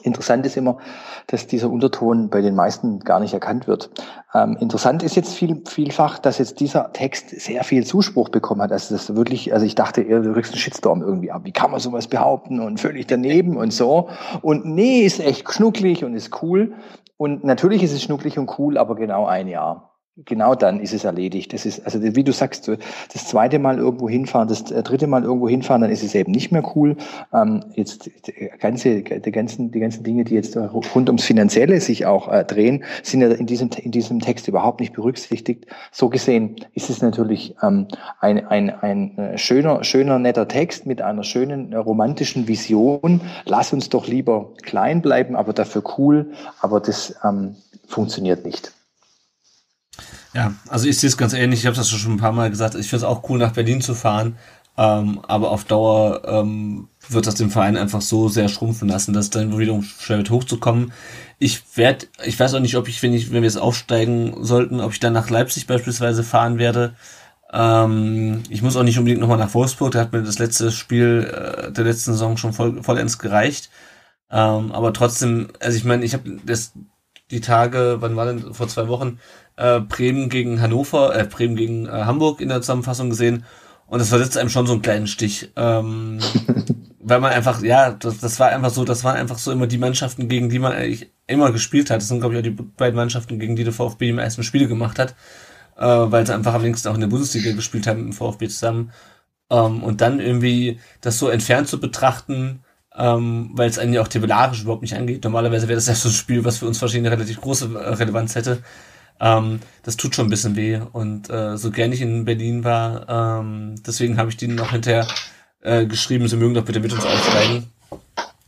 Interessant 0.01 0.45
ist 0.47 0.57
immer, 0.57 0.77
dass 1.27 1.45
dieser 1.45 1.69
Unterton 1.69 2.29
bei 2.29 2.41
den 2.41 2.55
meisten 2.55 2.99
gar 2.99 3.19
nicht 3.19 3.33
erkannt 3.33 3.67
wird. 3.67 3.91
Ähm, 4.33 4.57
interessant 4.59 5.03
ist 5.03 5.15
jetzt 5.15 5.33
viel, 5.33 5.61
vielfach, 5.67 6.17
dass 6.17 6.39
jetzt 6.39 6.59
dieser 6.59 6.91
Text 6.91 7.29
sehr 7.29 7.63
viel 7.63 7.85
Zuspruch 7.85 8.29
bekommen 8.29 8.61
hat. 8.61 8.71
Also 8.71 8.95
das 8.95 9.15
wirklich, 9.15 9.53
also 9.53 9.65
ich 9.65 9.75
dachte 9.75 10.01
eher, 10.01 10.21
du 10.21 10.35
rückst 10.35 10.53
einen 10.53 10.59
Shitstorm 10.59 11.01
irgendwie 11.01 11.31
ab. 11.31 11.41
Wie 11.45 11.51
kann 11.51 11.69
man 11.69 11.79
sowas 11.79 12.07
behaupten 12.07 12.59
und 12.59 12.79
völlig 12.79 13.05
daneben 13.05 13.57
und 13.57 13.73
so. 13.73 14.09
Und 14.41 14.65
nee, 14.65 15.01
ist 15.01 15.19
echt 15.19 15.51
schnucklig 15.53 16.03
und 16.03 16.15
ist 16.15 16.41
cool. 16.41 16.73
und 17.17 17.43
natürlich 17.43 17.83
ist 17.83 17.93
es 17.93 18.01
schnucklig 18.01 18.39
und 18.39 18.57
cool, 18.57 18.77
aber 18.77 18.95
genau 18.95 19.25
ein 19.25 19.47
Jahr 19.47 19.94
genau 20.23 20.55
dann 20.55 20.79
ist 20.79 20.93
es 20.93 21.03
erledigt. 21.03 21.51
Das 21.51 21.65
ist, 21.65 21.83
also 21.85 22.01
wie 22.01 22.23
du 22.23 22.31
sagst, 22.31 22.69
das 22.69 23.27
zweite 23.27 23.59
Mal 23.59 23.77
irgendwo 23.77 24.07
hinfahren, 24.07 24.47
das 24.47 24.63
dritte 24.63 25.07
Mal 25.07 25.23
irgendwo 25.23 25.49
hinfahren, 25.49 25.81
dann 25.81 25.91
ist 25.91 26.03
es 26.03 26.15
eben 26.15 26.31
nicht 26.31 26.51
mehr 26.51 26.63
cool. 26.75 26.95
Ähm, 27.33 27.63
jetzt 27.73 28.09
die 28.27 28.49
ganze, 28.59 29.01
die 29.01 29.31
ganzen, 29.31 29.71
die 29.71 29.79
ganzen 29.79 30.03
Dinge, 30.03 30.23
die 30.23 30.35
jetzt 30.35 30.55
rund 30.55 31.09
ums 31.09 31.25
Finanzielle 31.25 31.81
sich 31.81 32.05
auch 32.05 32.31
äh, 32.31 32.45
drehen, 32.45 32.85
sind 33.03 33.21
ja 33.21 33.29
in 33.29 33.45
diesem, 33.45 33.69
in 33.81 33.91
diesem 33.91 34.21
Text 34.21 34.47
überhaupt 34.47 34.79
nicht 34.79 34.93
berücksichtigt. 34.93 35.65
So 35.91 36.09
gesehen 36.09 36.55
ist 36.73 36.89
es 36.89 37.01
natürlich 37.01 37.55
ähm, 37.61 37.87
ein, 38.21 38.47
ein, 38.47 38.69
ein 38.69 39.17
äh, 39.17 39.37
schöner, 39.37 39.83
schöner, 39.83 40.17
netter 40.17 40.47
Text 40.47 40.85
mit 40.85 41.01
einer 41.01 41.23
schönen 41.23 41.73
äh, 41.73 41.77
romantischen 41.77 42.47
Vision. 42.47 43.19
Lass 43.43 43.73
uns 43.73 43.89
doch 43.89 44.07
lieber 44.07 44.53
klein 44.63 45.01
bleiben, 45.01 45.35
aber 45.35 45.51
dafür 45.51 45.83
cool. 45.97 46.31
Aber 46.61 46.79
das 46.79 47.15
ähm, 47.23 47.55
funktioniert 47.87 48.45
nicht. 48.45 48.74
Ja, 50.33 50.53
also 50.67 50.87
ich 50.87 50.97
sehe 50.97 51.07
es 51.07 51.17
ganz 51.17 51.33
ähnlich. 51.33 51.61
Ich 51.61 51.65
habe 51.65 51.75
das 51.75 51.89
schon 51.89 52.13
ein 52.13 52.17
paar 52.17 52.31
Mal 52.31 52.49
gesagt. 52.49 52.75
Ich 52.75 52.89
finde 52.89 53.05
es 53.05 53.09
auch 53.09 53.27
cool, 53.29 53.39
nach 53.39 53.53
Berlin 53.53 53.81
zu 53.81 53.95
fahren. 53.95 54.37
Ähm, 54.77 55.21
aber 55.25 55.51
auf 55.51 55.63
Dauer 55.63 56.23
ähm, 56.25 56.89
wird 57.07 57.27
das 57.27 57.35
den 57.35 57.49
Verein 57.49 57.77
einfach 57.77 58.01
so 58.01 58.27
sehr 58.27 58.49
schrumpfen 58.49 58.89
lassen, 58.89 59.13
dass 59.13 59.29
dann 59.29 59.57
wieder 59.57 59.81
schwer 59.99 60.17
wird 60.17 60.29
hochzukommen. 60.29 60.91
Ich 61.39 61.77
werde, 61.77 62.07
ich 62.25 62.37
weiß 62.37 62.53
auch 62.53 62.59
nicht, 62.59 62.75
ob 62.75 62.89
ich, 62.89 63.01
wenn 63.01 63.13
ich, 63.13 63.31
wenn 63.31 63.41
wir 63.41 63.47
es 63.47 63.57
aufsteigen 63.57 64.43
sollten, 64.43 64.81
ob 64.81 64.91
ich 64.91 64.99
dann 64.99 65.13
nach 65.13 65.29
Leipzig 65.29 65.67
beispielsweise 65.67 66.23
fahren 66.23 66.57
werde. 66.57 66.95
Ähm, 67.53 68.43
ich 68.49 68.61
muss 68.61 68.75
auch 68.75 68.83
nicht 68.83 68.97
unbedingt 68.97 69.21
nochmal 69.21 69.37
nach 69.37 69.53
Wolfsburg. 69.53 69.91
Da 69.91 69.99
hat 70.01 70.11
mir 70.11 70.23
das 70.23 70.39
letzte 70.39 70.71
Spiel 70.71 71.31
äh, 71.31 71.71
der 71.71 71.85
letzten 71.85 72.11
Saison 72.11 72.35
schon 72.35 72.51
voll, 72.51 72.83
vollends 72.83 73.17
gereicht. 73.17 73.69
Ähm, 74.29 74.73
aber 74.73 74.91
trotzdem, 74.91 75.49
also 75.61 75.77
ich 75.77 75.85
meine, 75.85 76.03
ich 76.03 76.13
habe 76.13 76.39
das 76.45 76.73
die 77.31 77.41
Tage, 77.41 77.97
wann 78.01 78.15
war 78.15 78.25
denn 78.25 78.53
vor 78.53 78.67
zwei 78.67 78.87
Wochen, 78.87 79.19
äh, 79.57 79.79
Bremen 79.79 80.29
gegen 80.29 80.61
Hannover, 80.61 81.15
äh, 81.15 81.25
Bremen 81.25 81.55
gegen 81.55 81.85
äh, 81.85 81.91
Hamburg 81.91 82.41
in 82.41 82.49
der 82.49 82.61
Zusammenfassung 82.61 83.09
gesehen. 83.09 83.45
Und 83.87 83.99
das 83.99 84.09
versetzt 84.09 84.37
einem 84.37 84.49
schon 84.49 84.67
so 84.67 84.73
einen 84.73 84.81
kleinen 84.81 85.07
Stich. 85.07 85.51
Ähm, 85.55 86.19
weil 86.99 87.19
man 87.19 87.31
einfach, 87.31 87.61
ja, 87.61 87.91
das, 87.91 88.19
das 88.19 88.39
war 88.39 88.49
einfach 88.49 88.71
so, 88.71 88.83
das 88.83 89.03
waren 89.03 89.15
einfach 89.15 89.37
so 89.37 89.51
immer 89.51 89.67
die 89.67 89.77
Mannschaften, 89.77 90.27
gegen 90.27 90.49
die 90.49 90.59
man 90.59 90.73
eigentlich 90.73 91.11
immer 91.27 91.51
gespielt 91.51 91.89
hat. 91.91 92.01
Das 92.01 92.07
sind, 92.07 92.19
glaube 92.19 92.33
ich, 92.33 92.39
auch 92.39 92.43
die 92.43 92.51
beiden 92.51 92.95
Mannschaften, 92.95 93.37
gegen 93.37 93.55
die 93.55 93.63
der 93.63 93.73
VfB 93.73 94.07
die 94.07 94.13
meisten 94.13 94.43
Spiele 94.43 94.67
gemacht 94.67 94.97
hat. 94.97 95.15
Äh, 95.77 95.85
weil 95.85 96.25
sie 96.25 96.33
einfach 96.33 96.53
am 96.53 96.63
längsten 96.63 96.87
auch 96.87 96.95
in 96.95 97.01
der 97.01 97.07
Bundesliga 97.07 97.51
gespielt 97.51 97.85
haben 97.85 98.05
mit 98.05 98.13
dem 98.13 98.13
VfB 98.13 98.47
zusammen. 98.47 98.91
Ähm, 99.49 99.83
und 99.83 100.01
dann 100.01 100.19
irgendwie 100.19 100.79
das 101.01 101.19
so 101.19 101.29
entfernt 101.29 101.67
zu 101.67 101.79
betrachten, 101.79 102.63
ähm, 102.97 103.51
weil 103.53 103.69
es 103.69 103.77
einen 103.77 103.93
ja 103.93 104.01
auch 104.01 104.07
tabellarisch 104.07 104.63
überhaupt 104.63 104.81
nicht 104.81 104.95
angeht. 104.95 105.23
Normalerweise 105.23 105.67
wäre 105.67 105.75
das 105.75 105.87
ja 105.87 105.95
so 105.95 106.09
ein 106.09 106.13
Spiel, 106.13 106.45
was 106.45 106.59
für 106.59 106.65
uns 106.65 106.81
wahrscheinlich 106.81 107.11
eine 107.11 107.17
relativ 107.17 107.41
große 107.41 107.65
äh, 107.75 107.93
Relevanz 107.93 108.35
hätte. 108.35 108.63
Ähm, 109.19 109.59
das 109.83 109.97
tut 109.97 110.15
schon 110.15 110.27
ein 110.27 110.29
bisschen 110.29 110.55
weh. 110.55 110.79
Und 110.91 111.29
äh, 111.29 111.57
so 111.57 111.71
gern 111.71 111.91
ich 111.91 112.01
in 112.01 112.25
Berlin 112.25 112.63
war, 112.63 113.39
ähm, 113.39 113.75
deswegen 113.85 114.17
habe 114.17 114.29
ich 114.29 114.37
denen 114.37 114.55
noch 114.55 114.71
hinterher 114.71 115.07
äh, 115.61 115.85
geschrieben, 115.85 116.27
sie 116.27 116.37
mögen 116.37 116.53
doch 116.53 116.65
bitte 116.65 116.79
mit 116.79 116.93
uns 116.93 117.05
aufsteigen, 117.05 117.71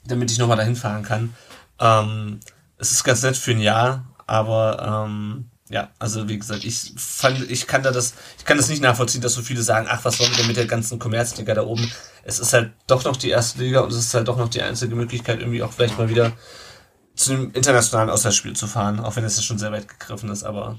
damit 0.06 0.32
ich 0.32 0.38
nochmal 0.38 0.58
dahin 0.58 0.76
fahren 0.76 1.04
kann. 1.04 1.34
Ähm, 1.80 2.40
es 2.78 2.92
ist 2.92 3.04
ganz 3.04 3.24
nett 3.24 3.38
für 3.38 3.52
ein 3.52 3.60
Jahr, 3.60 4.06
aber 4.28 5.06
ähm, 5.08 5.46
ja, 5.70 5.90
also 6.00 6.30
wie 6.30 6.38
gesagt, 6.38 6.64
ich 6.64 6.94
fand, 6.96 7.50
ich 7.52 7.68
kann 7.68 7.84
da 7.84 7.92
das, 7.92 8.14
ich 8.38 8.46
kann 8.46 8.58
das 8.58 8.70
nicht 8.70 8.82
nachvollziehen, 8.82 9.22
dass 9.22 9.34
so 9.34 9.42
viele 9.42 9.62
sagen, 9.62 9.88
ach, 9.90 10.06
was 10.06 10.20
wollen 10.20 10.32
wir 10.32 10.38
denn 10.38 10.48
mit 10.48 10.58
der 10.58 10.66
ganzen 10.66 10.98
Kommerzliga 10.98 11.54
da 11.54 11.64
oben? 11.64 11.92
Es 12.24 12.40
ist 12.40 12.54
halt 12.54 12.72
doch 12.88 13.04
noch 13.04 13.18
die 13.18 13.30
erste 13.30 13.60
Liga 13.60 13.82
und 13.82 13.92
es 13.92 13.98
ist 13.98 14.14
halt 14.14 14.28
doch 14.28 14.38
noch 14.38 14.50
die 14.50 14.62
einzige 14.62 14.96
Möglichkeit, 14.96 15.40
irgendwie 15.40 15.64
auch 15.64 15.74
vielleicht 15.74 15.98
mal 15.98 16.10
wieder 16.10 16.34
zu 17.18 17.34
einem 17.34 17.52
internationalen 17.54 18.10
Auswärtsspiel 18.10 18.56
zu 18.56 18.68
fahren, 18.68 19.00
auch 19.00 19.16
wenn 19.16 19.24
es 19.24 19.44
schon 19.44 19.58
sehr 19.58 19.72
weit 19.72 19.88
gegriffen 19.88 20.30
ist, 20.30 20.44
aber. 20.44 20.78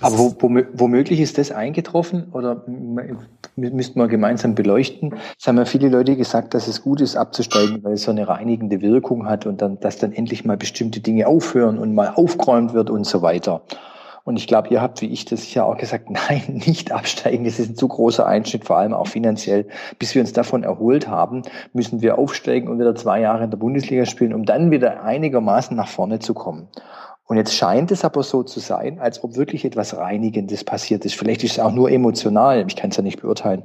Aber 0.00 0.18
wo, 0.18 0.36
wo, 0.38 0.62
womöglich 0.72 1.18
ist 1.18 1.36
das 1.36 1.50
eingetroffen 1.50 2.28
oder 2.30 2.64
müssten 3.56 3.98
wir 3.98 4.06
gemeinsam 4.06 4.54
beleuchten? 4.54 5.16
Es 5.36 5.48
haben 5.48 5.58
ja 5.58 5.64
viele 5.64 5.88
Leute 5.88 6.16
gesagt, 6.16 6.54
dass 6.54 6.68
es 6.68 6.82
gut 6.82 7.00
ist, 7.00 7.16
abzusteigen, 7.16 7.82
weil 7.82 7.94
es 7.94 8.02
so 8.02 8.12
eine 8.12 8.28
reinigende 8.28 8.80
Wirkung 8.82 9.26
hat 9.26 9.46
und 9.46 9.60
dann, 9.60 9.80
dass 9.80 9.98
dann 9.98 10.12
endlich 10.12 10.44
mal 10.44 10.56
bestimmte 10.56 11.00
Dinge 11.00 11.26
aufhören 11.26 11.78
und 11.78 11.92
mal 11.92 12.12
aufgeräumt 12.14 12.72
wird 12.72 12.88
und 12.88 13.04
so 13.04 13.20
weiter. 13.20 13.62
Und 14.24 14.38
ich 14.38 14.46
glaube, 14.46 14.68
ihr 14.68 14.80
habt, 14.80 15.02
wie 15.02 15.12
ich 15.12 15.26
das 15.26 15.42
sicher 15.42 15.66
auch 15.66 15.76
gesagt, 15.76 16.10
nein, 16.28 16.62
nicht 16.66 16.92
absteigen. 16.92 17.44
Das 17.44 17.58
ist 17.58 17.70
ein 17.70 17.76
zu 17.76 17.88
großer 17.88 18.26
Einschnitt, 18.26 18.64
vor 18.64 18.78
allem 18.78 18.94
auch 18.94 19.06
finanziell. 19.06 19.66
Bis 19.98 20.14
wir 20.14 20.22
uns 20.22 20.32
davon 20.32 20.64
erholt 20.64 21.08
haben, 21.08 21.42
müssen 21.72 22.00
wir 22.00 22.18
aufsteigen 22.18 22.68
und 22.68 22.78
wieder 22.78 22.94
zwei 22.94 23.20
Jahre 23.20 23.44
in 23.44 23.50
der 23.50 23.58
Bundesliga 23.58 24.06
spielen, 24.06 24.34
um 24.34 24.44
dann 24.44 24.70
wieder 24.70 25.02
einigermaßen 25.04 25.76
nach 25.76 25.88
vorne 25.88 26.18
zu 26.18 26.32
kommen. 26.32 26.68
Und 27.26 27.38
jetzt 27.38 27.54
scheint 27.54 27.90
es 27.90 28.04
aber 28.04 28.22
so 28.22 28.42
zu 28.42 28.60
sein, 28.60 28.98
als 28.98 29.24
ob 29.24 29.36
wirklich 29.36 29.64
etwas 29.64 29.96
Reinigendes 29.96 30.62
passiert 30.62 31.06
ist. 31.06 31.14
Vielleicht 31.14 31.42
ist 31.42 31.52
es 31.52 31.58
auch 31.58 31.72
nur 31.72 31.90
emotional. 31.90 32.62
Ich 32.68 32.76
kann 32.76 32.90
es 32.90 32.98
ja 32.98 33.02
nicht 33.02 33.22
beurteilen, 33.22 33.62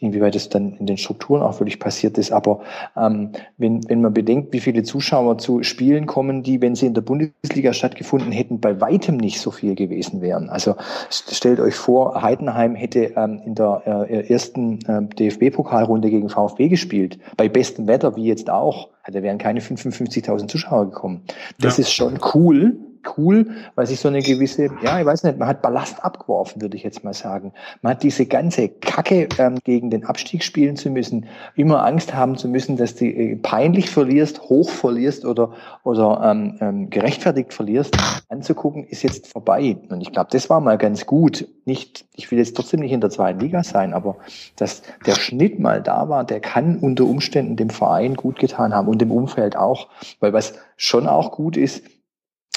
inwieweit 0.00 0.34
es 0.34 0.48
dann 0.48 0.78
in 0.78 0.86
den 0.86 0.96
Strukturen 0.96 1.42
auch 1.42 1.60
wirklich 1.60 1.78
passiert 1.78 2.16
ist. 2.16 2.32
Aber 2.32 2.60
ähm, 2.96 3.32
wenn, 3.58 3.86
wenn 3.88 4.00
man 4.00 4.14
bedenkt, 4.14 4.54
wie 4.54 4.60
viele 4.60 4.82
Zuschauer 4.82 5.36
zu 5.36 5.62
Spielen 5.62 6.06
kommen, 6.06 6.42
die, 6.42 6.62
wenn 6.62 6.74
sie 6.74 6.86
in 6.86 6.94
der 6.94 7.02
Bundesliga 7.02 7.74
stattgefunden 7.74 8.32
hätten, 8.32 8.60
bei 8.60 8.80
weitem 8.80 9.18
nicht 9.18 9.40
so 9.40 9.50
viel 9.50 9.74
gewesen 9.74 10.22
wären. 10.22 10.48
Also 10.48 10.76
stellt 11.10 11.60
euch 11.60 11.74
vor, 11.74 12.22
Heidenheim 12.22 12.74
hätte 12.74 13.12
ähm, 13.16 13.42
in 13.44 13.54
der 13.54 13.82
äh, 14.08 14.32
ersten 14.32 14.78
äh, 14.86 15.02
DFB-Pokalrunde 15.02 16.08
gegen 16.08 16.30
VfB 16.30 16.68
gespielt, 16.68 17.18
bei 17.36 17.50
bestem 17.50 17.86
Wetter, 17.86 18.16
wie 18.16 18.24
jetzt 18.24 18.48
auch. 18.48 18.88
Da 19.10 19.22
wären 19.22 19.38
keine 19.38 19.60
55.000 19.60 20.48
Zuschauer 20.48 20.86
gekommen. 20.86 21.22
Das 21.58 21.76
ja. 21.76 21.82
ist 21.82 21.92
schon 21.92 22.20
cool, 22.34 22.76
cool, 23.16 23.50
weil 23.74 23.86
sich 23.86 24.00
so 24.00 24.08
eine 24.08 24.22
gewisse, 24.22 24.68
ja, 24.82 25.00
ich 25.00 25.06
weiß 25.06 25.22
nicht, 25.24 25.38
man 25.38 25.48
hat 25.48 25.62
Ballast 25.62 26.04
abgeworfen, 26.04 26.62
würde 26.62 26.76
ich 26.76 26.82
jetzt 26.82 27.04
mal 27.04 27.14
sagen. 27.14 27.52
Man 27.82 27.92
hat 27.92 28.02
diese 28.02 28.26
ganze 28.26 28.68
Kacke 28.68 29.28
ähm, 29.38 29.58
gegen 29.64 29.90
den 29.90 30.04
Abstieg 30.04 30.42
spielen 30.44 30.76
zu 30.76 30.90
müssen, 30.90 31.26
immer 31.56 31.84
Angst 31.84 32.14
haben 32.14 32.36
zu 32.36 32.48
müssen, 32.48 32.76
dass 32.76 32.94
du 32.94 33.06
äh, 33.06 33.36
peinlich 33.36 33.90
verlierst, 33.90 34.42
hoch 34.42 34.70
verlierst 34.70 35.24
oder, 35.24 35.52
oder 35.84 36.20
ähm, 36.24 36.58
ähm, 36.60 36.90
gerechtfertigt 36.90 37.52
verlierst, 37.52 37.96
anzugucken, 38.28 38.84
ist 38.84 39.02
jetzt 39.02 39.28
vorbei. 39.28 39.76
Und 39.88 40.00
ich 40.00 40.12
glaube, 40.12 40.30
das 40.32 40.48
war 40.50 40.60
mal 40.60 40.78
ganz 40.78 41.06
gut. 41.06 41.46
Nicht, 41.64 42.04
ich 42.14 42.30
will 42.30 42.38
jetzt 42.38 42.56
trotzdem 42.56 42.80
nicht 42.80 42.92
in 42.92 43.00
der 43.00 43.10
zweiten 43.10 43.40
Liga 43.40 43.62
sein, 43.62 43.94
aber 43.94 44.16
dass 44.56 44.82
der 45.06 45.14
Schnitt 45.14 45.60
mal 45.60 45.80
da 45.80 46.08
war, 46.08 46.24
der 46.24 46.40
kann 46.40 46.78
unter 46.78 47.04
Umständen 47.04 47.56
dem 47.56 47.70
Verein 47.70 48.14
gut 48.14 48.38
getan 48.38 48.74
haben 48.74 48.88
und 48.92 49.00
dem 49.00 49.10
Umfeld 49.10 49.56
auch. 49.56 49.88
Weil 50.20 50.32
was 50.32 50.54
schon 50.76 51.06
auch 51.06 51.32
gut 51.32 51.56
ist, 51.56 51.82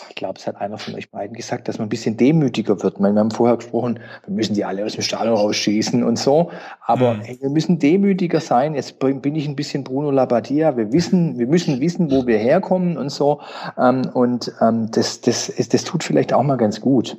ich 0.10 0.16
glaube, 0.16 0.40
es 0.40 0.48
hat 0.48 0.56
einer 0.58 0.78
von 0.78 0.96
euch 0.96 1.10
beiden 1.10 1.36
gesagt, 1.36 1.68
dass 1.68 1.78
man 1.78 1.88
ein 1.88 1.90
bisschen 1.90 2.18
demütiger 2.18 2.82
wird. 2.84 3.00
Meine, 3.00 3.16
wir 3.16 3.20
haben 3.22 3.32
vorher 3.32 3.58
gesprochen, 3.58 4.00
wir 4.26 4.34
müssen 4.34 4.54
die 4.54 4.64
alle 4.64 4.86
aus 4.86 4.94
dem 4.94 5.02
Stadion 5.02 5.36
rausschießen 5.36 6.04
und 6.04 6.18
so. 6.18 6.52
Aber 6.86 7.16
mhm. 7.16 7.22
hey, 7.22 7.38
wir 7.42 7.50
müssen 7.50 7.80
demütiger 7.80 8.40
sein. 8.40 8.76
Jetzt 8.76 9.00
bin 9.00 9.36
ich 9.36 9.48
ein 9.48 9.56
bisschen 9.56 9.84
Bruno 9.84 10.12
Labbadia. 10.12 10.78
Wir 10.78 10.92
wissen, 10.92 11.38
wir 11.38 11.48
müssen 11.48 11.80
wissen, 11.80 12.12
wo 12.12 12.28
wir 12.28 12.38
herkommen 12.38 12.98
und 12.98 13.10
so. 13.10 13.42
Ähm, 13.78 14.10
und 14.14 14.54
ähm, 14.62 14.92
das, 14.92 15.22
das, 15.22 15.50
ist, 15.50 15.74
das 15.74 15.84
tut 15.84 16.04
vielleicht 16.04 16.34
auch 16.34 16.44
mal 16.44 16.58
ganz 16.58 16.82
gut. 16.82 17.18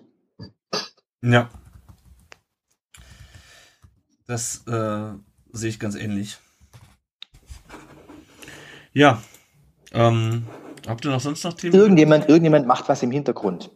Ja. 1.22 1.50
Das 4.26 4.64
äh, 4.66 5.12
sehe 5.52 5.70
ich 5.70 5.80
ganz 5.80 5.96
ähnlich. 5.96 6.38
Ja. 8.96 9.22
Ähm, 9.92 10.46
Habt 10.86 11.04
ihr 11.04 11.10
noch 11.10 11.20
sonst 11.20 11.44
noch 11.44 11.52
Themen? 11.52 11.74
Irgendjemand, 11.74 12.30
irgendjemand 12.30 12.66
macht 12.66 12.88
was 12.88 13.02
im 13.02 13.10
Hintergrund. 13.10 13.70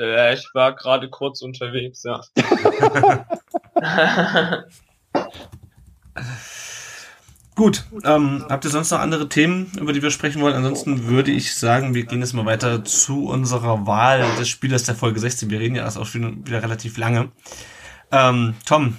Äh, 0.00 0.34
ich 0.34 0.48
war 0.54 0.76
gerade 0.76 1.10
kurz 1.10 1.42
unterwegs, 1.42 2.04
ja. 2.04 2.20
Gut, 7.56 7.84
ähm, 8.04 8.46
habt 8.48 8.64
ihr 8.66 8.70
sonst 8.70 8.92
noch 8.92 9.00
andere 9.00 9.28
Themen, 9.28 9.72
über 9.80 9.92
die 9.92 10.02
wir 10.02 10.12
sprechen 10.12 10.40
wollen? 10.40 10.54
Ansonsten 10.54 11.08
würde 11.08 11.32
ich 11.32 11.56
sagen, 11.56 11.92
wir 11.92 12.06
gehen 12.06 12.20
jetzt 12.20 12.34
mal 12.34 12.46
weiter 12.46 12.84
zu 12.84 13.26
unserer 13.26 13.84
Wahl 13.84 14.36
des 14.36 14.48
Spielers 14.48 14.84
der 14.84 14.94
Folge 14.94 15.18
16. 15.18 15.50
Wir 15.50 15.58
reden 15.58 15.74
ja 15.74 15.82
erst 15.82 15.98
auch 15.98 16.06
schon 16.06 16.46
wieder 16.46 16.62
relativ 16.62 16.98
lange. 16.98 17.32
Ähm, 18.12 18.54
Tom, 18.64 18.98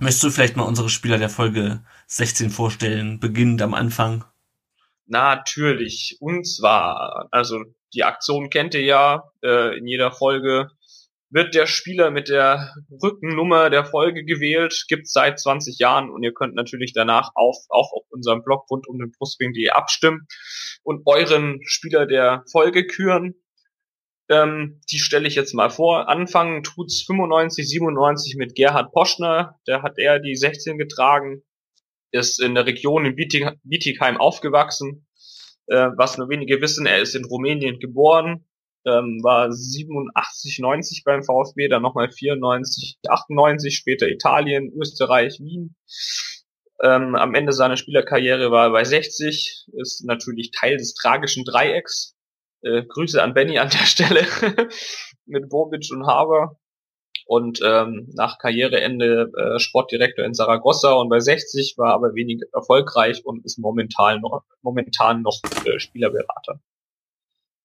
möchtest 0.00 0.22
du 0.22 0.30
vielleicht 0.30 0.56
mal 0.56 0.64
unsere 0.64 0.90
Spieler 0.90 1.16
der 1.16 1.30
Folge 1.30 1.80
16 2.16 2.50
vorstellen, 2.50 3.20
beginnend 3.20 3.62
am 3.62 3.72
Anfang? 3.72 4.24
Natürlich. 5.06 6.18
Und 6.20 6.44
zwar, 6.44 7.28
also 7.30 7.64
die 7.94 8.04
Aktion 8.04 8.50
kennt 8.50 8.74
ihr 8.74 8.82
ja, 8.82 9.32
äh, 9.42 9.78
in 9.78 9.86
jeder 9.86 10.12
Folge 10.12 10.68
wird 11.30 11.54
der 11.54 11.66
Spieler 11.66 12.10
mit 12.10 12.28
der 12.28 12.74
Rückennummer 13.02 13.70
der 13.70 13.86
Folge 13.86 14.24
gewählt, 14.24 14.84
gibt 14.88 15.08
seit 15.08 15.40
20 15.40 15.78
Jahren 15.78 16.10
und 16.10 16.22
ihr 16.22 16.34
könnt 16.34 16.54
natürlich 16.54 16.92
danach 16.92 17.30
auf, 17.34 17.56
auch 17.70 17.90
auf 17.94 18.04
unserem 18.10 18.42
Blog 18.44 18.70
rund 18.70 18.86
um 18.86 18.98
den 18.98 19.10
Brustring.de 19.12 19.70
abstimmen 19.70 20.26
und 20.82 21.06
euren 21.06 21.60
Spieler 21.64 22.06
der 22.06 22.44
Folge 22.52 22.86
küren. 22.86 23.34
Ähm, 24.28 24.82
die 24.90 24.98
stelle 24.98 25.26
ich 25.26 25.34
jetzt 25.34 25.54
mal 25.54 25.70
vor. 25.70 26.10
Anfangen 26.10 26.62
tut's 26.62 27.02
95, 27.06 27.66
97 27.66 28.36
mit 28.36 28.54
Gerhard 28.54 28.92
Poschner, 28.92 29.58
der 29.66 29.82
hat 29.82 29.94
er 29.96 30.18
die 30.18 30.36
16 30.36 30.76
getragen 30.76 31.42
ist 32.12 32.40
in 32.40 32.54
der 32.54 32.66
Region 32.66 33.06
in 33.06 33.16
Bietigheim 33.16 34.16
aufgewachsen, 34.18 35.06
Äh, 35.68 35.90
was 35.96 36.18
nur 36.18 36.28
wenige 36.28 36.60
wissen, 36.60 36.86
er 36.86 37.00
ist 37.00 37.14
in 37.14 37.24
Rumänien 37.24 37.78
geboren, 37.78 38.44
ähm, 38.84 39.20
war 39.22 39.52
87, 39.52 40.58
90 40.58 41.04
beim 41.04 41.22
VfB, 41.22 41.68
dann 41.68 41.82
nochmal 41.82 42.10
94, 42.10 42.98
98, 43.08 43.76
später 43.76 44.08
Italien, 44.08 44.72
Österreich, 44.80 45.38
Wien. 45.40 45.76
Ähm, 46.82 47.14
am 47.14 47.34
Ende 47.34 47.52
seiner 47.52 47.76
Spielerkarriere 47.76 48.50
war 48.50 48.66
er 48.66 48.72
bei 48.72 48.84
60, 48.84 49.66
ist 49.80 50.04
natürlich 50.04 50.50
Teil 50.50 50.76
des 50.78 50.94
tragischen 50.94 51.44
Dreiecks. 51.44 52.16
Äh, 52.62 52.82
Grüße 52.88 53.22
an 53.22 53.34
Benny 53.34 53.58
an 53.58 53.70
der 53.70 53.78
Stelle 53.86 54.26
mit 55.26 55.48
Bobic 55.48 55.88
und 55.92 56.06
Haber. 56.06 56.58
Und 57.32 57.60
ähm, 57.64 58.10
nach 58.12 58.36
Karriereende 58.36 59.32
äh, 59.34 59.58
Sportdirektor 59.58 60.22
in 60.22 60.34
Saragossa 60.34 60.92
und 60.92 61.08
bei 61.08 61.18
60 61.18 61.76
war 61.78 61.94
aber 61.94 62.14
wenig 62.14 62.42
erfolgreich 62.52 63.24
und 63.24 63.42
ist 63.46 63.58
momentan 63.58 64.20
noch, 64.20 64.42
momentan 64.60 65.22
noch 65.22 65.40
äh, 65.64 65.78
Spielerberater. 65.78 66.60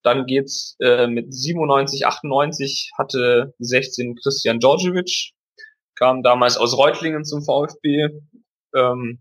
Dann 0.02 0.24
geht's 0.24 0.74
äh, 0.80 1.06
mit 1.06 1.34
97, 1.34 2.06
98 2.06 2.92
hatte 2.96 3.52
die 3.58 3.64
16 3.66 4.16
Christian 4.16 4.58
Djordjevic, 4.58 5.32
kam 5.96 6.22
damals 6.22 6.56
aus 6.56 6.74
Reutlingen 6.74 7.26
zum 7.26 7.44
VfB, 7.44 8.08
ähm, 8.74 9.20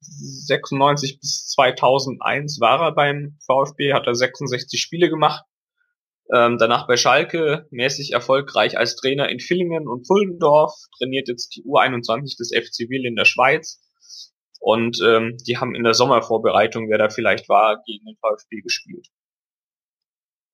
96 0.00 1.20
bis 1.20 1.48
2001 1.48 2.60
war 2.60 2.80
er 2.80 2.92
beim 2.92 3.36
VfB, 3.44 3.92
hat 3.92 4.06
er 4.06 4.14
66 4.14 4.80
Spiele 4.80 5.10
gemacht. 5.10 5.44
Ähm, 6.32 6.58
danach 6.58 6.86
bei 6.86 6.96
Schalke 6.96 7.66
mäßig 7.70 8.12
erfolgreich 8.12 8.78
als 8.78 8.94
Trainer 8.96 9.28
in 9.28 9.40
Villingen 9.40 9.88
und 9.88 10.06
Pullendorf, 10.06 10.72
trainiert 10.98 11.28
jetzt 11.28 11.56
die 11.56 11.64
U21 11.64 12.36
des 12.38 12.52
FC 12.54 12.88
Will 12.88 13.04
in 13.04 13.16
der 13.16 13.24
Schweiz. 13.24 13.80
Und 14.60 15.00
ähm, 15.04 15.38
die 15.46 15.56
haben 15.56 15.74
in 15.74 15.84
der 15.84 15.94
Sommervorbereitung, 15.94 16.88
wer 16.90 16.98
da 16.98 17.08
vielleicht 17.08 17.48
war, 17.48 17.82
gegen 17.84 18.04
den 18.04 18.16
VfB 18.20 18.60
gespielt. 18.60 19.08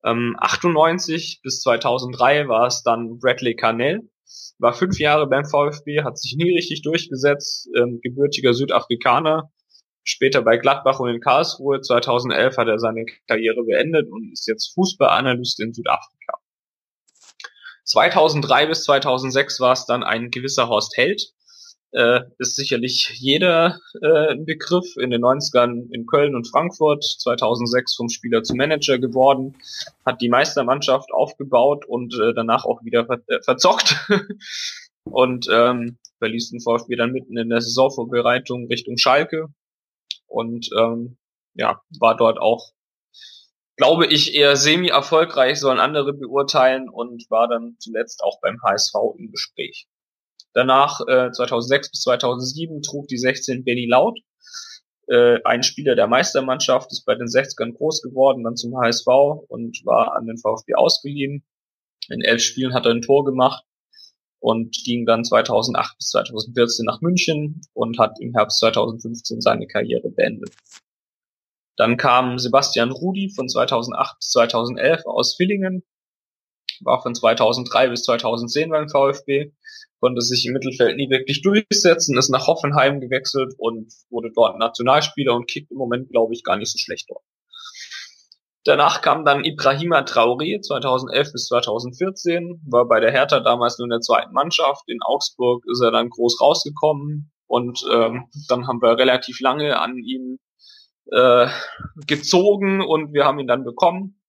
Ähm, 0.04 0.36
98 0.38 1.40
bis 1.42 1.60
2003 1.60 2.48
war 2.48 2.68
es 2.68 2.82
dann 2.82 3.18
Bradley 3.18 3.56
Carnell, 3.56 4.08
war 4.58 4.72
fünf 4.72 4.98
Jahre 4.98 5.26
beim 5.26 5.44
VfB, 5.44 6.04
hat 6.04 6.18
sich 6.18 6.36
nie 6.36 6.54
richtig 6.54 6.82
durchgesetzt, 6.82 7.68
ähm, 7.76 7.98
gebürtiger 8.02 8.54
Südafrikaner, 8.54 9.50
später 10.06 10.40
bei 10.42 10.56
Gladbach 10.56 11.00
und 11.00 11.10
in 11.10 11.20
Karlsruhe. 11.20 11.80
2011 11.80 12.56
hat 12.56 12.68
er 12.68 12.78
seine 12.78 13.04
Karriere 13.26 13.62
beendet 13.64 14.10
und 14.10 14.32
ist 14.32 14.46
jetzt 14.46 14.72
Fußballanalyst 14.74 15.60
in 15.60 15.74
Südafrika. 15.74 16.38
2003 17.84 18.66
bis 18.66 18.84
2006 18.84 19.60
war 19.60 19.72
es 19.72 19.84
dann 19.86 20.02
ein 20.02 20.30
gewisser 20.30 20.68
Horst 20.68 20.96
Held, 20.96 21.32
äh, 21.92 22.20
ist 22.38 22.56
sicherlich 22.56 23.10
jeder 23.14 23.78
äh, 24.02 24.32
ein 24.32 24.44
Begriff. 24.44 24.96
In 24.96 25.10
den 25.10 25.22
90ern 25.22 25.88
in 25.92 26.06
Köln 26.06 26.34
und 26.34 26.48
Frankfurt, 26.48 27.04
2006 27.04 27.94
vom 27.94 28.08
Spieler 28.08 28.42
zum 28.42 28.56
Manager 28.56 28.98
geworden, 28.98 29.56
hat 30.04 30.20
die 30.20 30.28
Meistermannschaft 30.28 31.12
aufgebaut 31.12 31.84
und 31.86 32.14
äh, 32.14 32.34
danach 32.34 32.64
auch 32.64 32.84
wieder 32.84 33.06
ver 33.06 33.20
äh, 33.28 33.40
verzockt 33.42 33.96
und 35.04 35.48
ähm, 35.50 35.98
verließ 36.18 36.50
den 36.50 36.60
VfB 36.60 36.96
dann 36.96 37.12
mitten 37.12 37.36
in 37.36 37.48
der 37.48 37.60
Saisonvorbereitung 37.60 38.66
Richtung 38.66 38.96
Schalke 38.98 39.48
und 40.26 40.68
ähm, 40.78 41.18
ja, 41.54 41.80
war 41.98 42.16
dort 42.16 42.38
auch 42.38 42.72
glaube 43.76 44.06
ich, 44.06 44.34
eher 44.34 44.56
semi-erfolgreich, 44.56 45.60
sollen 45.60 45.78
andere 45.78 46.14
beurteilen 46.14 46.88
und 46.88 47.30
war 47.30 47.48
dann 47.48 47.76
zuletzt 47.78 48.22
auch 48.22 48.40
beim 48.40 48.60
HSV 48.62 48.94
im 49.18 49.30
Gespräch. 49.30 49.86
Danach 50.54 51.00
äh, 51.06 51.30
2006 51.30 51.90
bis 51.90 52.00
2007 52.00 52.82
trug 52.82 53.06
die 53.08 53.18
16 53.18 53.64
Benny 53.64 53.86
Laut. 53.86 54.18
Äh, 55.08 55.40
ein 55.44 55.62
Spieler 55.62 55.94
der 55.94 56.06
Meistermannschaft 56.06 56.90
ist 56.90 57.04
bei 57.04 57.14
den 57.14 57.26
60ern 57.26 57.76
groß 57.76 58.00
geworden, 58.02 58.42
dann 58.42 58.56
zum 58.56 58.76
HSV 58.78 59.06
und 59.48 59.84
war 59.84 60.16
an 60.16 60.26
den 60.26 60.38
VfB 60.38 60.74
ausgeliehen. 60.74 61.44
In 62.08 62.22
elf 62.22 62.42
Spielen 62.42 62.72
hat 62.72 62.86
er 62.86 62.92
ein 62.92 63.02
Tor 63.02 63.24
gemacht 63.24 63.62
und 64.46 64.76
ging 64.84 65.06
dann 65.06 65.24
2008 65.24 65.98
bis 65.98 66.10
2014 66.10 66.84
nach 66.84 67.00
München 67.00 67.62
und 67.72 67.98
hat 67.98 68.20
im 68.20 68.32
Herbst 68.32 68.60
2015 68.60 69.40
seine 69.40 69.66
Karriere 69.66 70.08
beendet. 70.08 70.54
Dann 71.76 71.96
kam 71.96 72.38
Sebastian 72.38 72.92
Rudi 72.92 73.28
von 73.34 73.48
2008 73.48 74.18
bis 74.20 74.30
2011 74.30 75.04
aus 75.04 75.34
Villingen, 75.34 75.82
war 76.80 77.02
von 77.02 77.12
2003 77.12 77.88
bis 77.88 78.04
2010 78.04 78.70
beim 78.70 78.88
VfB, 78.88 79.50
konnte 79.98 80.20
sich 80.20 80.46
im 80.46 80.52
Mittelfeld 80.52 80.96
nie 80.96 81.10
wirklich 81.10 81.42
durchsetzen, 81.42 82.16
ist 82.16 82.30
nach 82.30 82.46
Hoffenheim 82.46 83.00
gewechselt 83.00 83.52
und 83.58 83.92
wurde 84.10 84.30
dort 84.32 84.60
Nationalspieler 84.60 85.34
und 85.34 85.50
kickt 85.50 85.72
im 85.72 85.78
Moment, 85.78 86.08
glaube 86.10 86.34
ich, 86.34 86.44
gar 86.44 86.56
nicht 86.56 86.70
so 86.70 86.78
schlecht 86.78 87.10
dort. 87.10 87.24
Danach 88.66 89.00
kam 89.00 89.24
dann 89.24 89.44
Ibrahima 89.44 90.00
Traoré 90.00 90.60
2011 90.60 91.32
bis 91.32 91.46
2014, 91.46 92.62
war 92.68 92.86
bei 92.86 93.00
der 93.00 93.12
Hertha 93.12 93.40
damals 93.40 93.78
nur 93.78 93.86
in 93.86 93.90
der 93.90 94.00
zweiten 94.00 94.32
Mannschaft. 94.32 94.82
In 94.88 94.98
Augsburg 95.02 95.64
ist 95.70 95.80
er 95.80 95.92
dann 95.92 96.10
groß 96.10 96.40
rausgekommen 96.40 97.32
und 97.46 97.84
ähm, 97.92 98.28
dann 98.48 98.66
haben 98.66 98.82
wir 98.82 98.98
relativ 98.98 99.40
lange 99.40 99.78
an 99.78 99.96
ihm 99.98 100.38
äh, 101.12 101.46
gezogen 102.06 102.82
und 102.82 103.12
wir 103.12 103.24
haben 103.24 103.38
ihn 103.38 103.46
dann 103.46 103.64
bekommen 103.64 104.20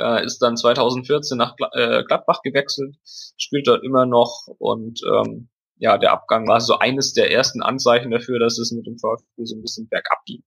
äh, 0.00 0.24
ist 0.24 0.38
dann 0.38 0.56
2014 0.56 1.36
nach 1.36 1.54
äh, 1.72 2.02
Gladbach 2.04 2.42
gewechselt, 2.42 2.96
spielt 3.36 3.66
dort 3.66 3.84
immer 3.84 4.06
noch 4.06 4.46
und 4.58 5.00
ähm, 5.06 5.48
ja, 5.76 5.96
der 5.96 6.12
Abgang 6.12 6.46
war 6.46 6.60
so 6.60 6.78
eines 6.78 7.14
der 7.14 7.30
ersten 7.32 7.62
Anzeichen 7.62 8.10
dafür, 8.10 8.38
dass 8.38 8.58
es 8.58 8.70
mit 8.72 8.86
dem 8.86 8.98
VfB 8.98 9.44
so 9.44 9.56
ein 9.56 9.62
bisschen 9.62 9.88
bergab 9.88 10.18
ging. 10.26 10.42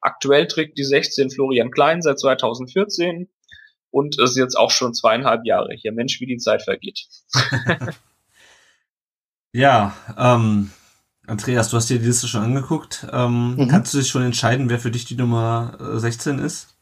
Aktuell 0.00 0.46
trägt 0.46 0.78
die 0.78 0.84
16 0.84 1.30
Florian 1.30 1.70
Klein 1.70 2.02
seit 2.02 2.18
2014 2.18 3.28
und 3.90 4.18
ist 4.20 4.36
jetzt 4.36 4.56
auch 4.56 4.70
schon 4.70 4.94
zweieinhalb 4.94 5.44
Jahre 5.44 5.74
hier. 5.74 5.92
Mensch, 5.92 6.20
wie 6.20 6.26
die 6.26 6.38
Zeit 6.38 6.62
vergeht. 6.62 7.06
ja, 9.52 9.94
ähm, 10.16 10.70
Andreas, 11.26 11.70
du 11.70 11.76
hast 11.76 11.90
dir 11.90 11.98
die 11.98 12.06
Liste 12.06 12.28
schon 12.28 12.42
angeguckt. 12.42 13.06
Ähm, 13.12 13.56
mhm. 13.56 13.68
Kannst 13.68 13.92
du 13.92 13.98
dich 13.98 14.08
schon 14.08 14.22
entscheiden, 14.22 14.70
wer 14.70 14.78
für 14.78 14.90
dich 14.90 15.04
die 15.04 15.16
Nummer 15.16 15.76
16 15.80 16.38
ist? 16.38 16.76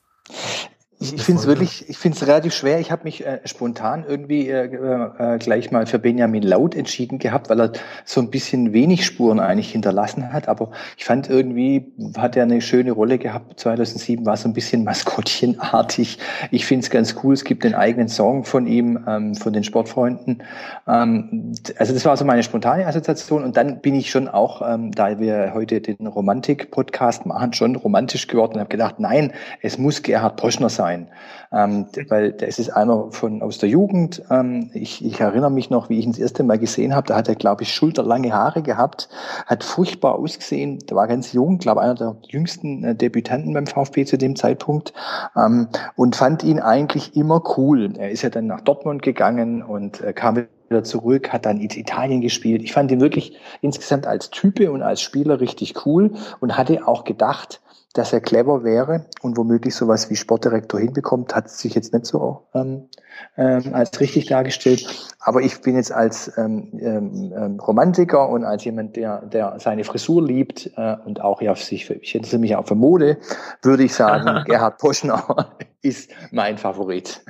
Ich, 0.99 1.13
ich 1.13 1.23
finde 1.23 1.43
es 1.43 1.47
wirklich, 1.47 1.91
ich 1.91 1.99
finde 1.99 2.17
es 2.17 2.27
relativ 2.27 2.55
schwer. 2.55 2.81
Ich 2.81 2.91
habe 2.91 3.05
mich 3.05 3.25
äh, 3.27 3.41
spontan 3.45 4.07
irgendwie 4.09 4.49
äh, 4.49 4.65
äh, 4.65 5.39
gleich 5.39 5.71
mal 5.71 5.85
für 5.85 5.99
Benjamin 5.99 6.43
Laut 6.43 6.75
entschieden 6.75 7.19
gehabt, 7.19 7.51
weil 7.51 7.61
er 7.61 7.73
so 8.07 8.23
ein 8.23 8.31
bisschen 8.31 8.73
wenig 8.73 9.05
Spuren 9.05 9.39
eigentlich 9.39 9.73
hinterlassen 9.73 10.33
hat. 10.33 10.49
Aber 10.49 10.71
ich 10.97 11.05
fand 11.05 11.29
irgendwie, 11.29 11.93
hat 12.17 12.35
er 12.35 12.45
eine 12.45 12.63
schöne 12.63 12.93
Rolle 12.93 13.19
gehabt. 13.19 13.61
2007 13.61 14.25
war 14.25 14.39
so 14.39 14.49
ein 14.49 14.55
bisschen 14.55 14.85
maskottchenartig. 14.85 16.19
Ich 16.51 16.65
finde 16.65 16.85
es 16.85 16.91
ganz 16.91 17.15
cool. 17.23 17.35
Es 17.35 17.45
gibt 17.45 17.67
einen 17.67 17.75
eigenen 17.75 18.09
Song 18.09 18.45
von 18.45 18.67
ihm, 18.67 19.05
ähm, 19.07 19.35
von 19.35 19.53
den 19.53 19.65
Sportfreunden. 19.65 20.43
Ähm, 20.89 21.53
also 21.79 21.93
das 21.93 22.07
war 22.07 22.17
so 22.17 22.25
meine 22.25 22.43
spontane 22.43 22.87
Assoziation. 22.87 23.45
Und 23.45 23.59
dann 23.59 23.83
bin 23.83 23.95
ich 23.95 24.11
schon 24.11 24.29
auch, 24.29 24.63
ähm, 24.67 24.93
da 24.93 25.21
wir 25.21 25.53
heute 25.53 25.83
den 25.83 26.07
Romantik-Podcast 26.07 27.27
machen, 27.27 27.53
schon 27.53 27.77
romantisch 27.77 28.29
geworden 28.29 28.55
und 28.55 28.61
habe 28.61 28.71
gedacht, 28.71 28.95
nein, 28.99 29.35
es 29.61 29.77
muss 29.77 30.03
Gerhard 30.03 30.39
Poschner 30.39 30.71
sein 30.71 30.86
sein, 30.87 31.09
ähm, 31.53 31.87
weil 32.09 32.33
das 32.33 32.59
ist 32.59 32.71
einer 32.71 33.11
von 33.11 33.43
aus 33.43 33.59
der 33.59 33.69
Jugend. 33.69 34.23
Ähm, 34.31 34.71
ich, 34.73 35.05
ich 35.05 35.21
erinnere 35.21 35.51
mich 35.51 35.71
noch, 35.71 35.89
wie 35.89 35.99
ich 35.99 36.05
ihn 36.05 36.13
das 36.13 36.21
erste 36.21 36.45
Mal 36.45 36.59
gesehen 36.59 36.95
habe. 36.95 37.09
Da 37.09 37.17
hat 37.17 37.29
er, 37.29 37.35
glaube 37.35 37.63
ich, 37.65 37.75
schulterlange 37.75 38.33
Haare 38.33 38.63
gehabt, 38.63 39.09
hat 39.47 39.65
furchtbar 39.65 40.15
ausgesehen. 40.17 40.79
Der 40.89 40.97
war 40.97 41.09
ganz 41.09 41.33
jung, 41.33 41.59
glaube 41.59 41.81
einer 41.81 41.95
der 41.95 42.17
jüngsten 42.29 42.85
äh, 42.85 42.95
Debütanten 42.95 43.53
beim 43.53 43.67
VfB 43.67 44.05
zu 44.05 44.17
dem 44.17 44.37
Zeitpunkt 44.37 44.93
ähm, 45.37 45.69
und 45.97 46.17
fand 46.17 46.45
ihn 46.45 46.61
eigentlich 46.61 47.17
immer 47.17 47.43
cool. 47.57 47.93
Er 47.99 48.11
ist 48.11 48.23
ja 48.23 48.31
dann 48.31 48.47
nach 48.47 48.61
Dortmund 48.61 49.03
gegangen 49.03 49.63
und 49.63 50.01
äh, 50.01 50.13
kam 50.13 50.37
wieder 50.69 50.85
zurück, 50.85 51.33
hat 51.33 51.47
dann 51.47 51.61
in 51.61 51.71
Italien 51.71 52.21
gespielt. 52.21 52.63
Ich 52.63 52.73
fand 52.73 52.91
ihn 52.91 53.01
wirklich 53.01 53.37
insgesamt 53.61 54.07
als 54.07 54.31
Type 54.31 54.71
und 54.71 54.83
als 54.83 55.01
Spieler 55.01 55.41
richtig 55.41 55.87
cool 55.87 56.13
und 56.41 56.57
hatte 56.57 56.87
auch 56.87 57.05
gedacht, 57.05 57.61
dass 57.97 58.13
er 58.13 58.21
clever 58.21 58.63
wäre 58.63 59.07
und 59.23 59.37
womöglich 59.37 59.75
sowas 59.75 60.11
wie 60.11 60.17
Sportdirektor 60.17 60.79
hinbekommt, 60.79 61.35
hat 61.35 61.49
sich 61.49 61.75
jetzt 61.75 61.95
nicht 61.95 62.05
so 62.05 62.47
ähm, 62.55 62.89
ähm, 63.37 63.75
als 63.75 63.99
richtig 64.01 64.27
dargestellt. 64.27 64.87
Aber 65.19 65.41
ich 65.41 65.63
bin 65.63 65.77
jetzt 65.77 65.93
als 65.93 66.37
ähm, 66.37 66.79
ähm, 66.79 67.33
ähm, 67.35 67.61
Romantiker 67.61 68.29
und 68.29 68.45
als 68.45 68.65
jemand, 68.65 68.97
der, 68.97 69.23
der 69.23 69.59
seine 69.61 69.85
Frisur 69.85 70.23
liebt 70.23 70.71
äh, 70.77 70.97
und 71.07 71.23
auch 71.23 71.41
ja 71.41 71.55
sich, 71.55 71.89
ich 71.89 72.15
interessiere 72.15 72.41
mich 72.41 72.55
auch 72.55 72.67
für 72.67 72.75
Mode, 72.75 73.19
würde 73.63 73.85
ich 73.85 73.95
sagen, 73.95 74.45
Gerhard 74.47 74.79
Poschner 74.79 75.57
ist 75.81 76.11
mein 76.33 76.59
Favorit. 76.59 77.25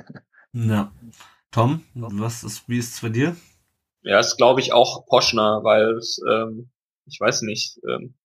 Ja. 0.51 0.91
Tom, 1.51 1.83
was 1.93 2.43
ist, 2.43 2.67
wie 2.67 2.77
ist 2.77 2.95
es 2.95 3.01
bei 3.01 3.09
dir? 3.09 3.35
Ja, 4.01 4.19
ist 4.19 4.35
glaube 4.35 4.59
ich 4.59 4.73
auch 4.73 5.05
Poschner, 5.05 5.63
weil 5.63 5.95
es, 5.97 6.19
ähm, 6.29 6.69
ich 7.05 7.19
weiß 7.21 7.43
nicht, 7.43 7.79
ähm, 7.89 8.15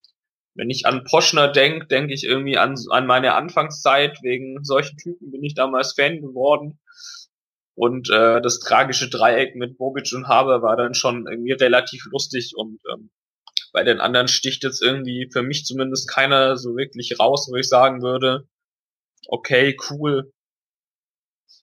wenn 0.55 0.71
ich 0.71 0.87
an 0.87 1.05
Poschner 1.05 1.49
denke, 1.49 1.87
denke 1.87 2.13
ich 2.13 2.25
irgendwie 2.25 2.59
an, 2.59 2.77
an 2.91 3.07
meine 3.07 3.35
Anfangszeit. 3.35 4.19
Wegen 4.23 4.63
solchen 4.65 4.99
Typen 4.99 5.31
bin 5.31 5.43
ich 5.43 5.55
damals 5.55 5.95
Fan 5.95 6.21
geworden. 6.21 6.79
Und 7.75 8.11
äh, 8.11 8.41
das 8.43 8.61
tragische 8.61 9.09
Dreieck 9.09 9.57
mit 9.57 9.79
Bobic 9.79 10.13
und 10.13 10.29
Haber 10.29 10.61
war 10.61 10.77
dann 10.77 10.95
schon 10.95 11.27
irgendwie 11.27 11.53
relativ 11.53 12.05
lustig 12.11 12.53
und 12.55 12.81
ähm, 12.93 13.11
bei 13.73 13.83
den 13.83 14.01
anderen 14.01 14.29
sticht 14.29 14.63
jetzt 14.65 14.83
irgendwie 14.83 15.31
für 15.33 15.43
mich 15.43 15.65
zumindest 15.65 16.09
keiner 16.11 16.59
so 16.59 16.77
wirklich 16.77 17.19
raus, 17.19 17.49
wo 17.51 17.57
ich 17.57 17.69
sagen 17.69 18.03
würde, 18.03 18.47
okay, 19.29 19.77
cool. 19.91 20.31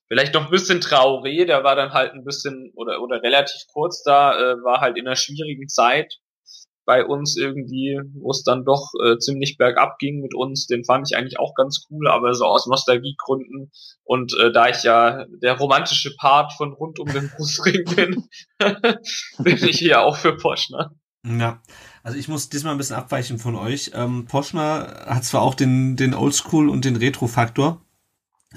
Vielleicht 0.08 0.34
noch 0.34 0.46
ein 0.46 0.50
bisschen 0.50 0.80
Traoré, 0.80 1.46
der 1.46 1.62
war 1.62 1.76
dann 1.76 1.92
halt 1.92 2.12
ein 2.14 2.24
bisschen 2.24 2.72
oder 2.74 3.00
oder 3.00 3.22
relativ 3.22 3.62
kurz 3.72 4.02
da, 4.02 4.36
äh, 4.36 4.64
war 4.64 4.80
halt 4.80 4.98
in 4.98 5.06
einer 5.06 5.14
schwierigen 5.14 5.68
Zeit 5.68 6.19
bei 6.90 7.06
uns 7.06 7.36
irgendwie, 7.36 8.00
wo 8.14 8.32
es 8.32 8.42
dann 8.42 8.64
doch 8.64 8.90
äh, 9.00 9.16
ziemlich 9.18 9.56
bergab 9.56 10.00
ging 10.00 10.20
mit 10.20 10.34
uns. 10.34 10.66
Den 10.66 10.84
fand 10.84 11.08
ich 11.08 11.16
eigentlich 11.16 11.38
auch 11.38 11.54
ganz 11.54 11.86
cool, 11.88 12.08
aber 12.08 12.34
so 12.34 12.46
aus 12.46 12.66
Nostalgiegründen 12.66 13.70
und 14.02 14.36
äh, 14.36 14.50
da 14.50 14.68
ich 14.68 14.82
ja 14.82 15.24
der 15.40 15.56
romantische 15.56 16.16
Part 16.16 16.52
von 16.54 16.72
rund 16.72 16.98
um 16.98 17.06
den 17.06 17.30
Brustring 17.30 17.84
bin, 17.94 18.24
bin 19.38 19.56
ich 19.68 19.78
hier 19.78 20.02
auch 20.02 20.16
für 20.16 20.36
Poschner. 20.36 20.90
Ja, 21.24 21.62
also 22.02 22.18
ich 22.18 22.26
muss 22.26 22.48
diesmal 22.48 22.72
ein 22.72 22.78
bisschen 22.78 22.96
abweichen 22.96 23.38
von 23.38 23.54
euch. 23.54 23.92
Ähm, 23.94 24.26
Poschner 24.26 25.04
hat 25.06 25.24
zwar 25.24 25.42
auch 25.42 25.54
den, 25.54 25.94
den 25.94 26.12
Oldschool 26.12 26.68
und 26.68 26.84
den 26.84 26.96
Retro-Faktor, 26.96 27.80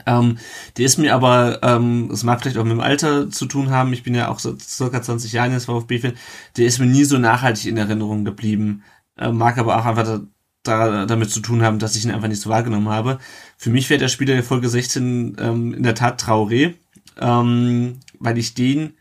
ähm, 0.07 0.39
der 0.77 0.85
ist 0.85 0.97
mir 0.97 1.13
aber, 1.13 1.59
ähm, 1.61 2.09
es 2.11 2.23
mag 2.23 2.41
vielleicht 2.41 2.57
auch 2.57 2.63
mit 2.63 2.73
dem 2.73 2.79
Alter 2.79 3.29
zu 3.29 3.45
tun 3.45 3.69
haben, 3.69 3.93
ich 3.93 4.03
bin 4.03 4.15
ja 4.15 4.29
auch 4.29 4.39
so 4.39 4.57
circa 4.57 5.01
20 5.01 5.31
Jahre 5.33 5.51
jetzt 5.51 5.65
VfB-Fan, 5.65 6.13
der 6.57 6.65
ist 6.65 6.79
mir 6.79 6.87
nie 6.87 7.03
so 7.03 7.17
nachhaltig 7.19 7.67
in 7.67 7.77
Erinnerung 7.77 8.25
geblieben. 8.25 8.83
Äh, 9.17 9.31
mag 9.31 9.57
aber 9.59 9.77
auch 9.77 9.85
einfach 9.85 10.03
da, 10.03 10.21
da, 10.63 11.05
damit 11.05 11.29
zu 11.29 11.41
tun 11.41 11.61
haben, 11.61 11.77
dass 11.77 11.95
ich 11.95 12.05
ihn 12.05 12.11
einfach 12.11 12.27
nicht 12.27 12.41
so 12.41 12.49
wahrgenommen 12.49 12.89
habe. 12.89 13.19
Für 13.57 13.69
mich 13.69 13.89
wäre 13.89 13.99
der 13.99 14.07
Spieler 14.07 14.33
der 14.33 14.43
Folge 14.43 14.67
16 14.67 15.37
ähm, 15.39 15.73
in 15.75 15.83
der 15.83 15.95
Tat 15.95 16.21
Traoré, 16.21 16.73
ähm, 17.19 17.99
weil 18.19 18.39
ich 18.39 18.55
den, 18.55 18.93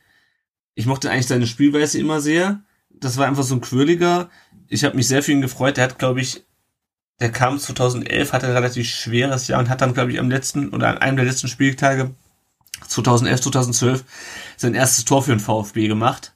ich 0.75 0.87
mochte 0.87 1.11
eigentlich 1.11 1.27
seine 1.27 1.47
Spielweise 1.47 1.99
immer 1.99 2.21
sehr. 2.21 2.63
Das 2.91 3.17
war 3.17 3.27
einfach 3.27 3.45
so 3.45 3.55
ein 3.55 3.61
quirliger. 3.63 4.29
Ich 4.69 4.85
habe 4.85 4.97
mich 4.97 5.09
sehr 5.09 5.23
für 5.23 5.33
ihn 5.33 5.41
gefreut. 5.41 5.79
Der 5.79 5.85
hat, 5.85 5.99
glaube 5.99 6.21
ich, 6.21 6.45
der 7.23 7.31
kam 7.31 7.59
2011, 7.59 8.33
hatte 8.33 8.49
ein 8.49 8.53
relativ 8.53 8.89
schweres 8.89 9.47
Jahr 9.47 9.61
und 9.61 9.71
hat 9.71 9.81
dann, 9.81 9.95
glaube 9.95 10.11
ich, 10.11 10.19
am 10.19 10.29
letzten 10.29 10.71
oder 10.71 10.89
an 10.89 10.99
einem 10.99 11.17
der 11.17 11.25
letzten 11.25 11.47
Spieltage 11.47 12.11
2011, 12.87 13.41
2012 13.43 14.05
sein 14.57 14.75
erstes 14.75 15.05
Tor 15.05 15.23
für 15.23 15.31
den 15.31 15.39
VfB 15.39 15.87
gemacht 15.87 16.35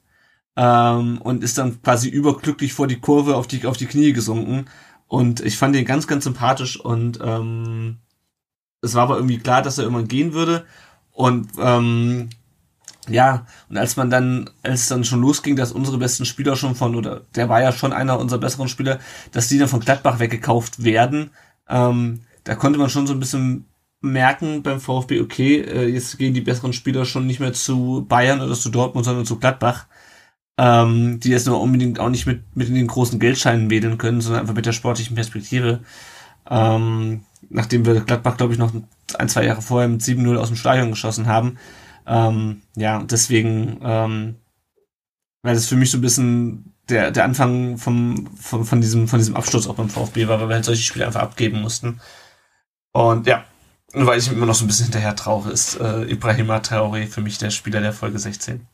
ähm, 0.57 1.21
und 1.21 1.43
ist 1.43 1.59
dann 1.59 1.83
quasi 1.83 2.09
überglücklich 2.09 2.73
vor 2.73 2.87
die 2.87 3.01
Kurve 3.01 3.35
auf 3.35 3.49
die 3.49 3.67
auf 3.67 3.77
die 3.77 3.87
Knie 3.87 4.13
gesunken. 4.13 4.67
Und 5.09 5.41
ich 5.41 5.59
fand 5.59 5.75
ihn 5.75 5.85
ganz 5.85 6.07
ganz 6.07 6.23
sympathisch 6.23 6.79
und 6.79 7.19
ähm, 7.21 7.99
es 8.81 8.95
war 8.95 9.03
aber 9.03 9.17
irgendwie 9.17 9.39
klar, 9.39 9.63
dass 9.63 9.79
er 9.79 9.85
irgendwann 9.85 10.09
gehen 10.09 10.35
würde. 10.35 10.67
Und 11.11 11.49
ähm, 11.59 12.31
ja, 13.09 13.47
und 13.69 13.77
als 13.77 13.97
man 13.97 14.11
dann, 14.11 14.51
als 14.63 14.83
es 14.83 14.89
dann 14.89 15.05
schon 15.05 15.21
losging, 15.21 15.57
dass 15.57 15.73
unsere 15.73 15.99
besten 15.99 16.25
Spieler 16.25 16.57
schon 16.57 16.75
von, 16.75 16.95
oder 16.95 17.23
der 17.35 17.49
war 17.49 17.61
ja 17.63 17.73
schon 17.73 17.93
einer 17.93 18.19
unserer 18.19 18.41
besseren 18.41 18.69
Spieler, 18.69 18.99
dass 19.33 19.49
die 19.49 19.59
dann 19.59 19.69
von 19.69 19.81
Gladbach 19.81 20.19
weggekauft 20.19 20.83
werden, 20.85 21.31
ähm, 21.69 22.21
da 22.45 22.55
konnte 22.55 22.79
man 22.79 22.91
schon 22.91 23.07
so 23.07 23.13
ein 23.13 23.21
bisschen 23.21 23.67
merken 24.01 24.63
beim 24.63 24.81
VfB, 24.81 25.21
okay, 25.21 25.61
äh, 25.61 25.89
jetzt 25.89 26.19
gehen 26.19 26.35
die 26.35 26.41
besseren 26.41 26.73
Spieler 26.73 27.05
schon 27.05 27.27
nicht 27.27 27.41
mehr 27.41 27.53
zu 27.53 28.05
Bayern 28.09 28.41
oder 28.41 28.55
zu 28.55 28.71
Dortmund, 28.71 29.05
sondern 29.05 29.27
zu 29.27 29.39
Gladbach, 29.39 29.87
ähm, 30.59 31.21
die 31.21 31.31
jetzt 31.31 31.47
nur 31.47 31.61
unbedingt 31.61 31.99
auch 32.01 32.09
nicht 32.09 32.27
mit, 32.27 32.45
mit 32.57 32.69
den 32.69 32.87
großen 32.87 33.19
Geldscheinen 33.19 33.71
wedeln 33.71 33.99
können, 33.99 34.21
sondern 34.21 34.43
einfach 34.43 34.55
mit 34.55 34.67
der 34.67 34.73
sportlichen 34.73 35.17
Perspektive. 35.17 35.81
Ähm, 36.49 37.23
nachdem 37.49 37.85
wir 37.85 38.01
Gladbach, 38.01 38.37
glaube 38.37 38.53
ich, 38.53 38.59
noch 38.59 38.73
ein, 39.19 39.29
zwei 39.29 39.45
Jahre 39.45 39.63
vorher 39.63 39.89
mit 39.89 40.03
7-0 40.03 40.37
aus 40.37 40.49
dem 40.49 40.57
Stadion 40.57 40.91
geschossen 40.91 41.27
haben, 41.27 41.59
ähm, 42.07 42.63
ja, 42.77 43.03
deswegen, 43.03 43.81
ähm, 43.83 44.37
weil 45.43 45.55
das 45.55 45.67
für 45.67 45.77
mich 45.77 45.91
so 45.91 45.99
ein 45.99 46.03
bisschen 46.03 46.75
der, 46.89 47.11
der 47.11 47.25
Anfang 47.25 47.79
vom, 47.79 48.29
vom, 48.37 48.65
von, 48.65 48.81
diesem, 48.81 49.09
von 49.09 49.19
diesem 49.19 49.37
Absturz 49.37 49.67
auch 49.67 49.75
beim 49.75 49.89
VfB 49.89 50.29
war, 50.29 50.41
weil 50.41 50.49
wir 50.49 50.55
halt 50.55 50.65
solche 50.65 50.83
Spiele 50.83 51.07
einfach 51.07 51.23
abgeben 51.23 51.61
mussten. 51.61 52.01
Und 52.93 53.27
ja, 53.27 53.45
weil 53.93 54.19
ich 54.19 54.31
immer 54.31 54.47
noch 54.47 54.55
so 54.55 54.65
ein 54.65 54.69
bisschen 54.69 54.87
hinterher 54.87 55.17
trauere, 55.17 55.51
ist 55.51 55.81
äh, 55.81 56.03
Ibrahima 56.05 56.59
Traoré 56.59 57.07
für 57.07 57.21
mich 57.21 57.39
der 57.39 57.51
Spieler 57.51 57.81
der 57.81 57.93
Folge 57.93 58.19
16. 58.19 58.67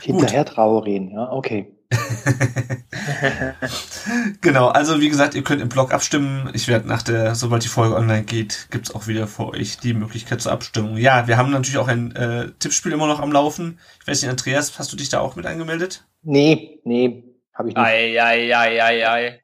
Hinterher 0.00 0.46
Traoré, 0.46 1.12
ja, 1.12 1.30
okay. 1.32 1.72
genau, 4.40 4.68
also 4.68 5.00
wie 5.00 5.08
gesagt, 5.08 5.34
ihr 5.34 5.42
könnt 5.42 5.62
im 5.62 5.68
Blog 5.68 5.92
abstimmen. 5.92 6.50
Ich 6.54 6.68
werde 6.68 6.88
nach 6.88 7.02
der, 7.02 7.34
sobald 7.34 7.64
die 7.64 7.68
Folge 7.68 7.96
online 7.96 8.24
geht, 8.24 8.68
gibt's 8.70 8.94
auch 8.94 9.06
wieder 9.06 9.26
für 9.26 9.48
euch 9.48 9.78
die 9.78 9.94
Möglichkeit 9.94 10.40
zur 10.40 10.52
Abstimmung. 10.52 10.96
Ja, 10.96 11.26
wir 11.26 11.36
haben 11.36 11.50
natürlich 11.50 11.78
auch 11.78 11.88
ein 11.88 12.14
äh, 12.16 12.50
Tippspiel 12.58 12.92
immer 12.92 13.06
noch 13.06 13.20
am 13.20 13.32
Laufen. 13.32 13.78
Ich 14.00 14.06
weiß 14.06 14.22
nicht, 14.22 14.30
Andreas, 14.30 14.78
hast 14.78 14.92
du 14.92 14.96
dich 14.96 15.08
da 15.08 15.20
auch 15.20 15.36
mit 15.36 15.46
angemeldet? 15.46 16.04
Nee, 16.22 16.80
nee, 16.84 17.24
habe 17.54 17.70
ich 17.70 17.74
nicht. 17.74 17.84
Ei, 17.84 18.22
ei, 18.22 18.56
ei, 18.56 18.82
ei, 18.82 19.08
ei. 19.08 19.40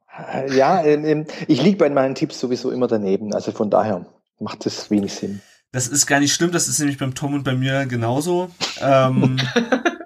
Ja, 0.55 0.83
ähm, 0.83 1.05
ähm, 1.05 1.27
ich 1.47 1.63
liege 1.63 1.77
bei 1.77 1.91
meinen 1.91 2.15
Tipps 2.15 2.41
sowieso 2.41 2.71
immer 2.71 2.89
daneben. 2.89 3.35
Also 3.35 3.53
von 3.53 3.71
daher 3.71 4.07
macht 4.41 4.67
es 4.67 4.91
wenig 4.91 5.15
Sinn. 5.15 5.41
Das 5.71 5.87
ist 5.87 6.07
gar 6.07 6.19
nicht 6.19 6.33
schlimm, 6.33 6.51
das 6.51 6.67
ist 6.67 6.79
nämlich 6.79 6.99
beim 6.99 7.15
Tom 7.15 7.35
und 7.35 7.45
bei 7.45 7.55
mir 7.55 7.87
genauso. 7.87 8.51
Ähm, 8.81 9.39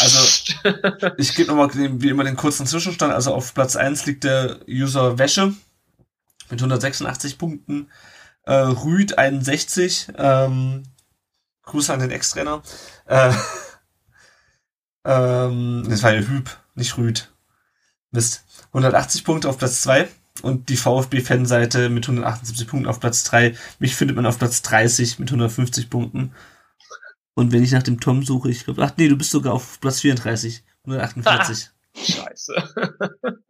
also, 0.00 0.54
ich 1.18 1.34
gebe 1.34 1.48
nochmal 1.48 1.70
wie 1.74 2.08
immer 2.08 2.24
den 2.24 2.36
kurzen 2.36 2.66
Zwischenstand. 2.66 3.12
Also 3.12 3.34
auf 3.34 3.54
Platz 3.54 3.76
1 3.76 4.06
liegt 4.06 4.24
der 4.24 4.60
User 4.68 5.18
Wäsche 5.18 5.54
mit 6.50 6.60
186 6.60 7.38
Punkten. 7.38 7.90
Äh, 8.42 8.54
Rüd 8.54 9.18
61. 9.18 10.08
Ähm, 10.16 10.82
Grüße 11.62 11.92
an 11.92 12.00
den 12.00 12.10
Ex-Trainer. 12.10 12.62
Äh, 13.06 13.32
ähm, 15.04 15.86
das 15.88 16.02
war 16.02 16.14
ja 16.14 16.20
Hüb, 16.20 16.50
nicht 16.74 16.96
Rüd. 16.98 17.32
Mist. 18.10 18.44
180 18.68 19.24
Punkte 19.24 19.48
auf 19.48 19.58
Platz 19.58 19.82
2 19.82 20.08
und 20.42 20.68
die 20.68 20.76
VfB-Fanseite 20.76 21.88
mit 21.88 22.04
178 22.04 22.66
Punkten 22.66 22.88
auf 22.88 23.00
Platz 23.00 23.24
3. 23.24 23.56
Mich 23.78 23.94
findet 23.96 24.16
man 24.16 24.26
auf 24.26 24.38
Platz 24.38 24.62
30 24.62 25.18
mit 25.18 25.28
150 25.28 25.90
Punkten. 25.90 26.32
Und 27.34 27.52
wenn 27.52 27.64
ich 27.64 27.72
nach 27.72 27.82
dem 27.82 28.00
Tom 28.00 28.24
suche, 28.24 28.50
ich 28.50 28.64
glaube, 28.64 28.84
ach 28.84 28.92
nee, 28.96 29.08
du 29.08 29.16
bist 29.16 29.30
sogar 29.30 29.52
auf 29.52 29.80
Platz 29.80 30.00
34, 30.00 30.62
148. 30.84 31.70
Scheiße. 31.96 32.54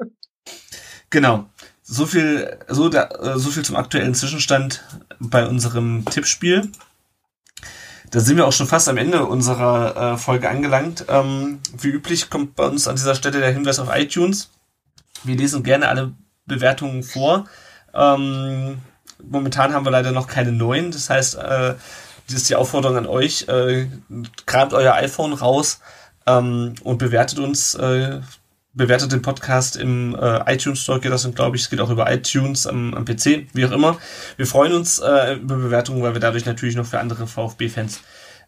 genau. 1.10 1.48
So 1.82 2.06
viel, 2.06 2.58
so, 2.68 2.88
da, 2.88 3.08
äh, 3.08 3.38
so 3.38 3.50
viel 3.50 3.64
zum 3.64 3.76
aktuellen 3.76 4.14
Zwischenstand 4.14 4.82
bei 5.18 5.46
unserem 5.46 6.04
Tippspiel. 6.06 6.70
Da 8.10 8.20
sind 8.20 8.36
wir 8.36 8.46
auch 8.46 8.52
schon 8.52 8.66
fast 8.66 8.88
am 8.88 8.96
Ende 8.96 9.26
unserer 9.26 10.14
äh, 10.14 10.16
Folge 10.16 10.48
angelangt. 10.48 11.04
Ähm, 11.08 11.60
wie 11.76 11.88
üblich 11.88 12.30
kommt 12.30 12.54
bei 12.54 12.64
uns 12.64 12.88
an 12.88 12.96
dieser 12.96 13.14
Stelle 13.14 13.40
der 13.40 13.52
Hinweis 13.52 13.78
auf 13.78 13.94
iTunes. 13.94 14.50
Wir 15.24 15.36
lesen 15.36 15.62
gerne 15.62 15.88
alle 15.88 16.14
Bewertungen 16.46 17.02
vor. 17.02 17.46
Ähm, 17.92 18.78
momentan 19.22 19.72
haben 19.72 19.84
wir 19.84 19.90
leider 19.90 20.12
noch 20.12 20.26
keine 20.26 20.52
neuen. 20.52 20.90
Das 20.90 21.10
heißt, 21.10 21.34
äh, 21.36 21.74
das 22.26 22.36
ist 22.36 22.50
die 22.50 22.56
Aufforderung 22.56 22.96
an 22.96 23.06
euch, 23.06 23.48
äh, 23.48 23.86
grabt 24.46 24.72
euer 24.72 24.94
iPhone 24.94 25.32
raus 25.32 25.80
ähm, 26.26 26.74
und 26.82 26.98
bewertet 26.98 27.38
uns, 27.38 27.74
äh, 27.74 28.20
bewertet 28.72 29.12
den 29.12 29.22
Podcast 29.22 29.76
im 29.76 30.14
äh, 30.14 30.52
iTunes 30.52 30.80
Store, 30.80 31.00
geht 31.00 31.12
das, 31.12 31.30
glaube 31.34 31.56
ich, 31.56 31.62
es 31.62 31.70
geht 31.70 31.80
auch 31.80 31.90
über 31.90 32.10
iTunes 32.12 32.66
am, 32.66 32.94
am 32.94 33.04
PC, 33.04 33.46
wie 33.52 33.66
auch 33.66 33.70
immer. 33.70 33.98
Wir 34.36 34.46
freuen 34.46 34.72
uns 34.72 34.98
äh, 34.98 35.34
über 35.34 35.56
Bewertungen, 35.56 36.02
weil 36.02 36.14
wir 36.14 36.20
dadurch 36.20 36.44
natürlich 36.44 36.76
noch 36.76 36.86
für 36.86 36.98
andere 36.98 37.26
VfB-Fans 37.26 38.00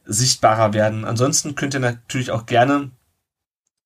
sichtbarer 0.04 0.72
werden. 0.72 1.04
Ansonsten 1.04 1.54
könnt 1.54 1.74
ihr 1.74 1.80
natürlich 1.80 2.30
auch 2.30 2.46
gerne 2.46 2.90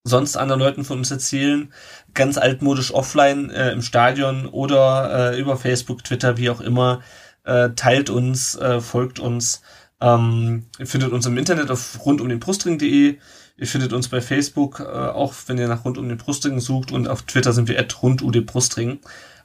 sonst 0.04 0.36
anderen 0.36 0.60
Leuten 0.60 0.84
von 0.84 0.98
uns 0.98 1.10
erzählen, 1.10 1.72
ganz 2.14 2.38
altmodisch 2.38 2.92
offline 2.92 3.50
äh, 3.50 3.70
im 3.72 3.82
Stadion 3.82 4.46
oder 4.46 5.32
äh, 5.32 5.40
über 5.40 5.56
Facebook, 5.56 6.04
Twitter, 6.04 6.36
wie 6.36 6.50
auch 6.50 6.60
immer. 6.60 7.02
Äh, 7.44 7.70
teilt 7.76 8.10
uns, 8.10 8.54
äh, 8.56 8.80
folgt 8.80 9.18
uns. 9.18 9.62
Ähm, 10.00 10.66
ihr 10.78 10.86
findet 10.86 11.12
uns 11.12 11.26
im 11.26 11.36
Internet 11.36 11.70
auf 11.70 12.04
rundumdenbrustring.de. 12.04 13.18
Ihr 13.56 13.66
findet 13.66 13.92
uns 13.92 14.08
bei 14.08 14.20
Facebook, 14.20 14.80
äh, 14.80 14.84
auch 14.84 15.34
wenn 15.46 15.58
ihr 15.58 15.68
nach 15.68 15.84
rund 15.84 15.98
um 15.98 16.08
den 16.08 16.18
Brustring 16.18 16.60
sucht. 16.60 16.92
Und 16.92 17.08
auf 17.08 17.22
Twitter 17.22 17.52
sind 17.52 17.68
wir 17.68 17.78
at 17.78 18.02
rundumdenbrustring. 18.02 19.00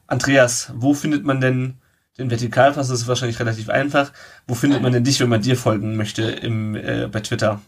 Andreas, 0.07 0.72
wo 0.76 0.94
findet 0.94 1.26
man 1.26 1.41
denn 1.41 1.76
den 2.18 2.30
Vertikalpass? 2.30 2.88
Das 2.88 3.02
ist 3.02 3.07
wahrscheinlich 3.07 3.40
relativ 3.40 3.69
einfach. 3.69 4.14
Wo 4.48 4.56
findet 4.56 4.82
man 4.82 4.94
denn 4.94 5.03
dich, 5.03 5.19
wenn 5.19 5.30
man 5.30 5.41
dir 5.41 5.57
folgen 5.57 5.98
möchte 5.98 6.23
im, 6.23 6.76
äh, 6.76 7.10
bei 7.11 7.19
Twitter? 7.19 7.60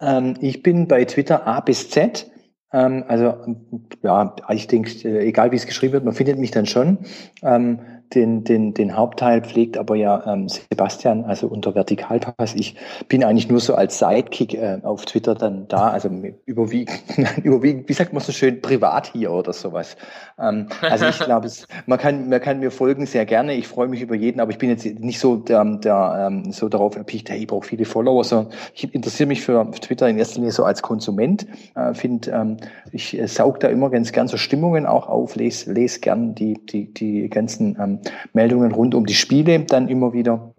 Ähm, 0.00 0.36
ich 0.40 0.62
bin 0.62 0.86
bei 0.86 1.04
Twitter 1.04 1.46
A 1.46 1.60
bis 1.60 1.90
Z. 1.90 2.30
Ähm, 2.72 3.04
also 3.08 3.56
ja, 4.02 4.36
ich 4.50 4.66
denke, 4.68 4.90
äh, 5.08 5.26
egal 5.26 5.50
wie 5.50 5.56
es 5.56 5.66
geschrieben 5.66 5.94
wird, 5.94 6.04
man 6.04 6.14
findet 6.14 6.38
mich 6.38 6.50
dann 6.50 6.66
schon. 6.66 6.98
Ähm, 7.42 7.80
den, 8.14 8.44
den, 8.44 8.74
den 8.74 8.96
Hauptteil 8.96 9.42
pflegt 9.42 9.76
aber 9.76 9.96
ja 9.96 10.24
ähm, 10.26 10.48
Sebastian, 10.48 11.24
also 11.24 11.46
unter 11.46 11.74
Vertikalpass. 11.74 12.54
Ich 12.54 12.76
bin 13.08 13.24
eigentlich 13.24 13.48
nur 13.48 13.60
so 13.60 13.74
als 13.74 13.98
Sidekick 13.98 14.54
äh, 14.54 14.78
auf 14.82 15.04
Twitter 15.04 15.34
dann 15.34 15.68
da, 15.68 15.90
also 15.90 16.08
überwiegend, 16.46 16.98
überwiegend, 17.42 17.88
wie 17.88 17.92
sagt 17.92 18.12
man 18.12 18.22
so 18.22 18.32
schön, 18.32 18.60
privat 18.60 19.12
hier 19.12 19.32
oder 19.32 19.52
sowas. 19.52 19.96
Ähm, 20.38 20.68
also 20.80 21.06
ich 21.06 21.18
glaube, 21.18 21.48
man 21.86 21.98
kann, 21.98 22.28
man 22.28 22.40
kann 22.40 22.60
mir 22.60 22.70
folgen 22.70 23.06
sehr 23.06 23.26
gerne. 23.26 23.54
Ich 23.54 23.68
freue 23.68 23.88
mich 23.88 24.00
über 24.00 24.14
jeden, 24.14 24.40
aber 24.40 24.50
ich 24.50 24.58
bin 24.58 24.70
jetzt 24.70 24.84
nicht 24.84 25.18
so 25.18 25.36
der, 25.36 25.64
der 25.64 26.28
ähm, 26.28 26.52
so 26.52 26.68
darauf 26.68 26.96
erpicht, 26.96 27.30
hey, 27.30 27.38
ich 27.38 27.46
brauche 27.46 27.66
viele 27.66 27.84
Follower, 27.84 28.24
sondern 28.24 28.52
ich 28.74 28.92
interessiere 28.94 29.26
mich 29.26 29.42
für 29.42 29.70
Twitter 29.72 30.08
in 30.08 30.18
erster 30.18 30.36
Linie 30.36 30.52
so 30.52 30.64
als 30.64 30.82
Konsument. 30.82 31.46
Äh, 31.74 31.94
Finde, 31.94 32.30
ähm, 32.30 32.56
ich 32.92 33.18
äh, 33.18 33.26
saug 33.26 33.60
da 33.60 33.68
immer 33.68 33.90
ganz 33.90 34.12
gern 34.12 34.28
so 34.28 34.36
Stimmungen 34.36 34.86
auch 34.86 35.08
auf, 35.08 35.36
lese 35.36 35.72
les 35.72 36.00
gern 36.00 36.34
die, 36.34 36.54
die, 36.64 36.92
die 36.92 37.28
ganzen 37.28 37.76
ähm, 37.80 37.97
Meldungen 38.32 38.72
rund 38.72 38.94
um 38.94 39.06
die 39.06 39.14
Spiele 39.14 39.60
dann 39.60 39.88
immer 39.88 40.12
wieder 40.12 40.54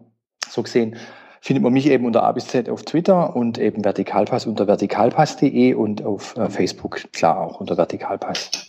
so 0.49 0.63
gesehen 0.63 0.95
findet 1.41 1.63
man 1.63 1.73
mich 1.73 1.87
eben 1.87 2.05
unter 2.05 2.23
A 2.23 2.31
bis 2.31 2.47
Z 2.47 2.69
auf 2.69 2.83
Twitter 2.83 3.35
und 3.35 3.57
eben 3.57 3.83
Vertikalpass 3.83 4.45
unter 4.45 4.67
vertikalpass.de 4.67 5.73
und 5.73 6.03
auf 6.03 6.35
äh, 6.37 6.49
Facebook 6.49 7.11
klar 7.13 7.39
auch 7.39 7.59
unter 7.59 7.77
Vertikalpass. 7.77 8.68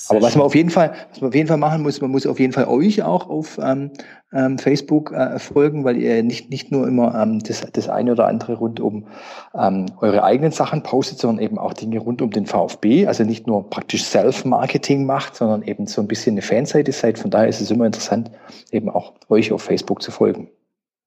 Sehr 0.00 0.16
Aber 0.16 0.24
was 0.24 0.34
man 0.34 0.46
auf 0.46 0.54
jeden 0.54 0.70
Fall, 0.70 0.94
was 1.10 1.20
man 1.20 1.28
auf 1.28 1.34
jeden 1.34 1.46
Fall 1.46 1.58
machen 1.58 1.82
muss, 1.82 2.00
man 2.00 2.10
muss 2.10 2.26
auf 2.26 2.40
jeden 2.40 2.54
Fall 2.54 2.64
euch 2.64 3.02
auch 3.02 3.28
auf 3.28 3.58
ähm, 3.62 3.90
ähm, 4.32 4.58
Facebook 4.58 5.12
äh, 5.12 5.38
folgen, 5.38 5.84
weil 5.84 5.98
ihr 5.98 6.22
nicht 6.22 6.48
nicht 6.48 6.72
nur 6.72 6.88
immer 6.88 7.14
ähm, 7.20 7.40
das, 7.40 7.60
das 7.70 7.88
eine 7.90 8.12
oder 8.12 8.26
andere 8.26 8.54
rund 8.54 8.80
um 8.80 9.06
ähm, 9.54 9.86
eure 10.00 10.24
eigenen 10.24 10.52
Sachen 10.52 10.82
postet, 10.82 11.18
sondern 11.18 11.44
eben 11.44 11.58
auch 11.58 11.74
Dinge 11.74 11.98
rund 11.98 12.22
um 12.22 12.30
den 12.30 12.46
VfB. 12.46 13.06
Also 13.06 13.24
nicht 13.24 13.46
nur 13.46 13.68
praktisch 13.68 14.04
Self-Marketing 14.04 15.04
macht, 15.04 15.36
sondern 15.36 15.62
eben 15.62 15.86
so 15.86 16.00
ein 16.00 16.08
bisschen 16.08 16.32
eine 16.34 16.42
Fanseite 16.42 16.92
seid. 16.92 17.18
Von 17.18 17.30
daher 17.30 17.48
ist 17.48 17.60
es 17.60 17.70
immer 17.70 17.84
interessant, 17.84 18.30
eben 18.72 18.88
auch 18.88 19.12
euch 19.28 19.52
auf 19.52 19.62
Facebook 19.62 20.00
zu 20.00 20.10
folgen. 20.12 20.48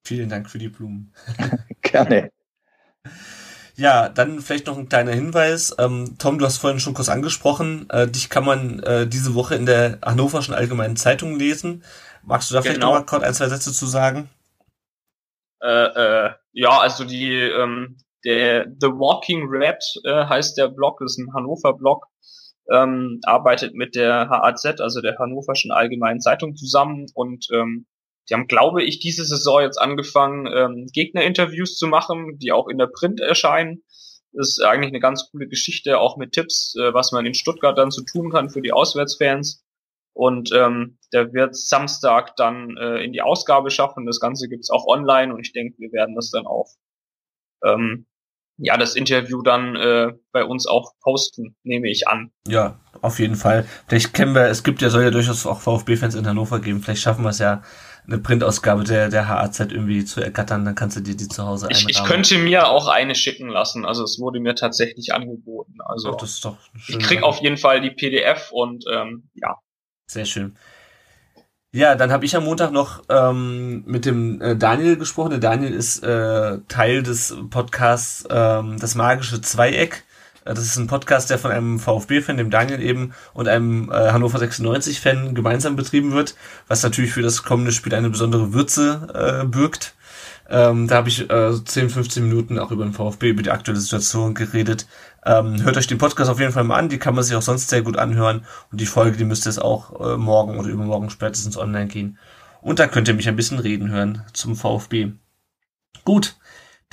Vielen 0.05 0.29
Dank 0.29 0.51
für 0.51 0.59
die 0.59 0.69
Blumen. 0.69 1.11
Gerne. 1.81 2.29
Ja, 3.75 4.07
dann 4.09 4.39
vielleicht 4.39 4.67
noch 4.67 4.77
ein 4.77 4.87
kleiner 4.87 5.13
Hinweis. 5.13 5.75
Ähm, 5.79 6.15
Tom, 6.19 6.37
du 6.37 6.45
hast 6.45 6.57
vorhin 6.57 6.79
schon 6.79 6.93
kurz 6.93 7.09
angesprochen. 7.09 7.89
Äh, 7.89 8.07
dich 8.07 8.29
kann 8.29 8.45
man 8.45 8.79
äh, 8.79 9.07
diese 9.07 9.33
Woche 9.33 9.55
in 9.55 9.65
der 9.65 9.97
Hannoverschen 10.03 10.53
Allgemeinen 10.53 10.95
Zeitung 10.95 11.37
lesen. 11.37 11.83
Magst 12.21 12.51
du 12.51 12.55
da 12.55 12.61
vielleicht 12.61 12.79
genau. 12.79 12.93
noch 12.93 12.99
mal 12.99 13.05
kurz 13.05 13.23
ein, 13.23 13.33
zwei 13.33 13.49
Sätze 13.49 13.73
zu 13.73 13.87
sagen? 13.87 14.29
Äh, 15.61 15.67
äh, 15.67 16.31
ja, 16.51 16.79
also 16.79 17.03
die 17.03 17.33
ähm, 17.33 17.97
der 18.25 18.67
The 18.79 18.87
Walking 18.87 19.47
Red 19.49 19.83
äh, 20.03 20.25
heißt 20.25 20.57
der 20.57 20.69
Blog, 20.69 21.01
ist 21.01 21.17
ein 21.17 21.33
Hannover 21.33 21.73
Blog, 21.73 22.05
ähm, 22.71 23.19
arbeitet 23.23 23.73
mit 23.73 23.95
der 23.95 24.29
HAZ, 24.29 24.79
also 24.79 25.01
der 25.01 25.17
Hannoverschen 25.17 25.71
Allgemeinen 25.71 26.21
Zeitung 26.21 26.55
zusammen 26.55 27.07
und 27.13 27.47
ähm, 27.51 27.85
die 28.29 28.33
haben, 28.33 28.47
glaube 28.47 28.83
ich, 28.83 28.99
diese 28.99 29.25
Saison 29.25 29.61
jetzt 29.61 29.77
angefangen, 29.77 30.47
ähm, 30.47 30.87
Gegnerinterviews 30.93 31.77
zu 31.77 31.87
machen, 31.87 32.37
die 32.39 32.51
auch 32.51 32.67
in 32.67 32.77
der 32.77 32.87
Print 32.87 33.19
erscheinen. 33.19 33.83
Das 34.31 34.49
ist 34.49 34.63
eigentlich 34.63 34.89
eine 34.89 34.99
ganz 34.99 35.29
coole 35.31 35.47
Geschichte, 35.47 35.99
auch 35.99 36.17
mit 36.17 36.31
Tipps, 36.31 36.75
äh, 36.75 36.93
was 36.93 37.11
man 37.11 37.25
in 37.25 37.33
Stuttgart 37.33 37.77
dann 37.77 37.91
so 37.91 38.03
tun 38.03 38.31
kann 38.31 38.49
für 38.49 38.61
die 38.61 38.71
Auswärtsfans. 38.71 39.63
Und 40.13 40.51
ähm, 40.53 40.97
der 41.11 41.33
wird 41.33 41.55
Samstag 41.55 42.35
dann 42.35 42.77
äh, 42.77 43.03
in 43.03 43.13
die 43.13 43.21
Ausgabe 43.21 43.71
schaffen. 43.71 44.05
Das 44.05 44.19
Ganze 44.19 44.47
gibt's 44.47 44.69
auch 44.69 44.85
online 44.85 45.33
und 45.33 45.39
ich 45.39 45.53
denke, 45.53 45.75
wir 45.79 45.91
werden 45.91 46.15
das 46.15 46.29
dann 46.29 46.45
auch 46.45 46.69
ähm, 47.63 48.05
ja, 48.57 48.77
das 48.77 48.95
Interview 48.95 49.41
dann 49.41 49.75
äh, 49.75 50.13
bei 50.31 50.43
uns 50.43 50.67
auch 50.67 50.93
posten, 51.01 51.55
nehme 51.63 51.89
ich 51.89 52.07
an. 52.07 52.31
Ja, 52.47 52.79
auf 53.01 53.19
jeden 53.19 53.35
Fall. 53.35 53.65
Vielleicht 53.87 54.13
kennen 54.13 54.35
wir, 54.35 54.43
es 54.43 54.63
gibt 54.63 54.81
ja, 54.81 54.89
soll 54.89 55.03
ja 55.03 55.11
durchaus 55.11 55.45
auch 55.45 55.59
VfB-Fans 55.61 56.15
in 56.15 56.27
Hannover 56.27 56.59
geben. 56.59 56.81
Vielleicht 56.81 57.01
schaffen 57.01 57.23
wir 57.23 57.29
es 57.29 57.39
ja, 57.39 57.63
eine 58.05 58.17
Printausgabe 58.17 58.83
der, 58.83 59.09
der 59.09 59.27
HAZ 59.27 59.59
irgendwie 59.59 60.03
zu 60.03 60.21
ergattern, 60.21 60.65
dann 60.65 60.75
kannst 60.75 60.97
du 60.97 61.01
dir 61.01 61.15
die 61.15 61.27
zu 61.27 61.45
Hause 61.45 61.67
ich, 61.71 61.87
ich 61.87 62.03
könnte 62.03 62.37
mir 62.37 62.67
auch 62.67 62.87
eine 62.87 63.15
schicken 63.15 63.49
lassen. 63.49 63.85
Also 63.85 64.03
es 64.03 64.19
wurde 64.19 64.39
mir 64.39 64.55
tatsächlich 64.55 65.13
angeboten. 65.13 65.75
Also 65.85 66.11
Ach, 66.11 66.17
das 66.17 66.31
ist 66.31 66.45
doch 66.45 66.57
ich 66.87 66.99
krieg 66.99 67.23
auf 67.23 67.41
jeden 67.41 67.57
Fall 67.57 67.81
die 67.81 67.91
PDF 67.91 68.51
und 68.51 68.85
ähm, 68.91 69.29
ja. 69.35 69.55
Sehr 70.07 70.25
schön. 70.25 70.55
Ja, 71.71 71.95
dann 71.95 72.11
habe 72.11 72.23
ich 72.25 72.35
am 72.35 72.43
Montag 72.43 72.71
noch 72.71 73.01
ähm, 73.09 73.83
mit 73.87 74.05
dem 74.05 74.39
äh, 74.41 74.55
Daniel 74.55 74.95
gesprochen. 74.95 75.31
Der 75.31 75.39
Daniel 75.39 75.73
ist 75.73 76.03
äh, 76.03 76.59
Teil 76.67 77.01
des 77.01 77.35
Podcasts 77.49 78.27
ähm, 78.29 78.77
Das 78.79 78.93
magische 78.93 79.41
Zweieck. 79.41 80.03
Äh, 80.45 80.53
das 80.53 80.65
ist 80.65 80.77
ein 80.77 80.87
Podcast, 80.87 81.29
der 81.29 81.39
von 81.39 81.51
einem 81.51 81.79
VfB-Fan, 81.79 82.37
dem 82.37 82.49
Daniel 82.49 82.81
eben, 82.81 83.13
und 83.33 83.47
einem 83.47 83.91
äh, 83.91 84.11
Hannover 84.11 84.39
96-Fan 84.39 85.35
gemeinsam 85.35 85.75
betrieben 85.75 86.11
wird, 86.11 86.35
was 86.67 86.83
natürlich 86.83 87.13
für 87.13 87.21
das 87.21 87.43
kommende 87.43 87.71
Spiel 87.71 87.93
eine 87.93 88.09
besondere 88.09 88.53
Würze 88.53 89.41
äh, 89.43 89.45
birgt. 89.45 89.95
Ähm, 90.49 90.87
da 90.87 90.95
habe 90.95 91.09
ich 91.09 91.29
äh, 91.29 91.53
10, 91.63 91.89
15 91.89 92.27
Minuten 92.27 92.59
auch 92.59 92.71
über 92.71 92.83
den 92.83 92.93
VfB, 92.93 93.29
über 93.29 93.43
die 93.43 93.51
aktuelle 93.51 93.79
Situation 93.79 94.33
geredet. 94.33 94.87
Ähm, 95.25 95.63
hört 95.63 95.77
euch 95.77 95.87
den 95.87 95.97
Podcast 95.97 96.29
auf 96.29 96.39
jeden 96.39 96.51
Fall 96.51 96.65
mal 96.65 96.77
an, 96.77 96.89
die 96.89 96.99
kann 96.99 97.15
man 97.15 97.23
sich 97.23 97.35
auch 97.35 97.41
sonst 97.41 97.69
sehr 97.69 97.81
gut 97.81 97.97
anhören. 97.97 98.45
Und 98.71 98.81
die 98.81 98.85
Folge, 98.85 99.17
die 99.17 99.23
müsste 99.23 99.49
es 99.49 99.57
auch 99.57 99.99
äh, 99.99 100.17
morgen 100.17 100.59
oder 100.59 100.69
übermorgen 100.69 101.09
spätestens 101.09 101.57
online 101.57 101.87
gehen. 101.87 102.17
Und 102.61 102.79
da 102.79 102.87
könnt 102.87 103.07
ihr 103.07 103.13
mich 103.13 103.27
ein 103.27 103.35
bisschen 103.35 103.59
reden 103.59 103.89
hören 103.89 104.23
zum 104.33 104.55
VfB. 104.55 105.13
Gut, 106.03 106.35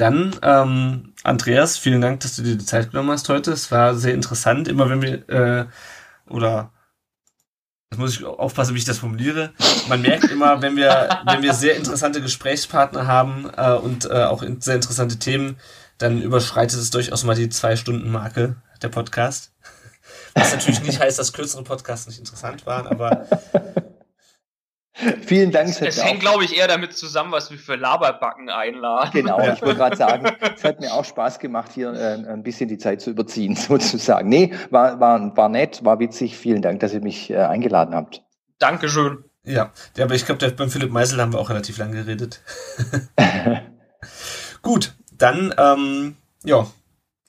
dann, 0.01 0.37
ähm, 0.43 1.13
Andreas, 1.23 1.77
vielen 1.77 2.01
Dank, 2.01 2.21
dass 2.21 2.37
du 2.37 2.43
dir 2.43 2.57
die 2.57 2.65
Zeit 2.65 2.91
genommen 2.91 3.11
hast 3.11 3.29
heute. 3.29 3.53
Es 3.53 3.71
war 3.71 3.95
sehr 3.95 4.15
interessant. 4.15 4.69
Immer 4.69 4.89
wenn 4.89 5.03
wir, 5.03 5.29
äh, 5.29 5.67
oder 6.29 6.73
das 7.91 7.99
muss 7.99 8.15
ich 8.17 8.25
aufpassen, 8.25 8.75
wie 8.75 8.79
ich 8.79 8.85
das 8.85 8.99
formuliere. 8.99 9.53
Man 9.89 10.01
merkt 10.03 10.31
immer, 10.31 10.63
wenn 10.63 10.77
wir, 10.77 11.23
wenn 11.27 11.43
wir 11.43 11.53
sehr 11.55 11.77
interessante 11.77 12.23
Gesprächspartner 12.23 13.07
haben 13.07 13.51
äh, 13.57 13.73
und 13.73 14.07
äh, 14.07 14.25
auch 14.25 14.43
in, 14.43 14.61
sehr 14.61 14.77
interessante 14.77 15.19
Themen, 15.19 15.57
dann 15.99 16.23
überschreitet 16.23 16.79
es 16.79 16.91
durchaus 16.91 17.25
mal 17.25 17.35
die 17.35 17.49
Zwei-Stunden-Marke 17.49 18.57
der 18.81 18.89
Podcast. 18.89 19.53
Was 20.35 20.53
natürlich 20.53 20.83
nicht 20.83 21.01
heißt, 21.01 21.19
dass 21.19 21.33
kürzere 21.33 21.65
Podcasts 21.65 22.07
nicht 22.07 22.21
interessant 22.21 22.65
waren, 22.65 22.87
aber 22.87 23.27
Vielen 25.23 25.51
Dank. 25.51 25.69
Es, 25.69 25.81
es 25.81 26.03
hängt, 26.03 26.21
glaube 26.21 26.45
ich, 26.45 26.57
eher 26.57 26.69
damit 26.69 26.95
zusammen, 26.95 27.33
was 27.33 27.51
wir 27.51 27.59
für 27.59 27.77
Laberbacken 27.77 28.49
einladen. 28.49 29.11
Genau, 29.13 29.41
ich 29.41 29.61
wollte 29.63 29.75
gerade 29.77 29.97
sagen, 29.97 30.33
es 30.55 30.65
hat 30.65 30.81
mir 30.81 30.93
auch 30.93 31.05
Spaß 31.05 31.39
gemacht, 31.39 31.71
hier 31.75 31.93
äh, 31.93 32.15
ein 32.15 32.43
bisschen 32.43 32.69
die 32.69 32.79
Zeit 32.79 33.01
zu 33.01 33.11
überziehen, 33.11 33.57
sozusagen. 33.57 34.29
Nee, 34.29 34.55
war, 34.71 35.01
war, 35.01 35.37
war 35.37 35.49
nett, 35.49 35.85
war 35.85 35.99
witzig. 35.99 36.37
Vielen 36.37 36.63
Dank, 36.63 36.81
dass 36.81 36.93
ihr 36.93 37.01
mich 37.01 37.31
äh, 37.31 37.37
eingeladen 37.37 37.95
habt. 37.95 38.23
Dankeschön. 38.59 39.25
Ja, 39.45 39.71
ja 39.97 40.05
aber 40.05 40.15
ich 40.15 40.27
glaube, 40.27 40.51
beim 40.51 40.71
Philipp 40.71 40.91
Meisel 40.91 41.21
haben 41.21 41.33
wir 41.33 41.39
auch 41.39 41.51
relativ 41.51 41.79
lang 41.79 41.93
geredet. 41.93 42.43
Gut, 44.63 44.95
dann, 45.17 45.55
ähm, 45.57 46.17
ja, 46.45 46.67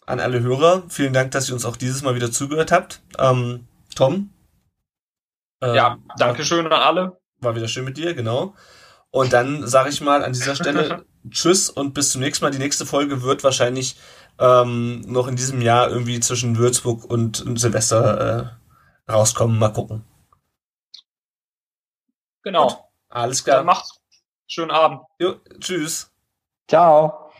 an 0.05 0.19
alle 0.19 0.41
Hörer, 0.41 0.83
vielen 0.89 1.13
Dank, 1.13 1.31
dass 1.31 1.47
ihr 1.47 1.53
uns 1.53 1.65
auch 1.65 1.77
dieses 1.77 2.01
Mal 2.01 2.15
wieder 2.15 2.31
zugehört 2.31 2.71
habt. 2.71 3.01
Ähm, 3.17 3.67
Tom? 3.95 4.29
Äh, 5.61 5.75
ja, 5.75 5.97
Dankeschön 6.17 6.65
an 6.65 6.73
alle. 6.73 7.20
War 7.41 7.55
wieder 7.55 7.67
schön 7.67 7.85
mit 7.85 7.97
dir, 7.97 8.13
genau. 8.13 8.53
Und 9.09 9.33
dann 9.33 9.67
sage 9.67 9.89
ich 9.89 9.99
mal 9.99 10.23
an 10.23 10.33
dieser 10.33 10.55
Stelle 10.55 11.05
Tschüss 11.29 11.71
und 11.71 11.93
bis 11.93 12.11
zum 12.11 12.21
nächsten 12.21 12.45
Mal. 12.45 12.51
Die 12.51 12.59
nächste 12.59 12.85
Folge 12.85 13.23
wird 13.23 13.43
wahrscheinlich 13.43 13.97
ähm, 14.39 15.01
noch 15.07 15.27
in 15.27 15.35
diesem 15.35 15.59
Jahr 15.61 15.89
irgendwie 15.89 16.19
zwischen 16.19 16.57
Würzburg 16.57 17.03
und, 17.03 17.43
Silvester 17.59 18.55
äh, 19.07 19.11
rauskommen. 19.11 19.57
Mal 19.57 19.73
gucken. 19.73 20.05
Genau. 22.43 22.67
Gut, 22.67 22.77
alles 23.09 23.43
klar. 23.43 23.57
Dann 23.57 23.65
macht's. 23.65 23.99
Schönen 24.47 24.71
Abend. 24.71 25.01
Jo, 25.19 25.37
tschüss. 25.59 26.11
Ciao. 26.67 27.31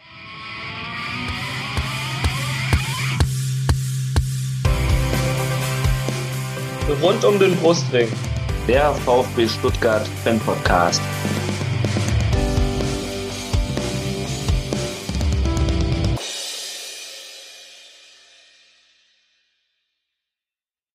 Rund 7.02 7.24
um 7.24 7.40
den 7.40 7.56
Brustring 7.58 8.12
der 8.68 8.94
VfB 8.94 9.48
Stuttgart 9.48 10.08
Fan 10.24 10.40
Podcast. 10.40 11.02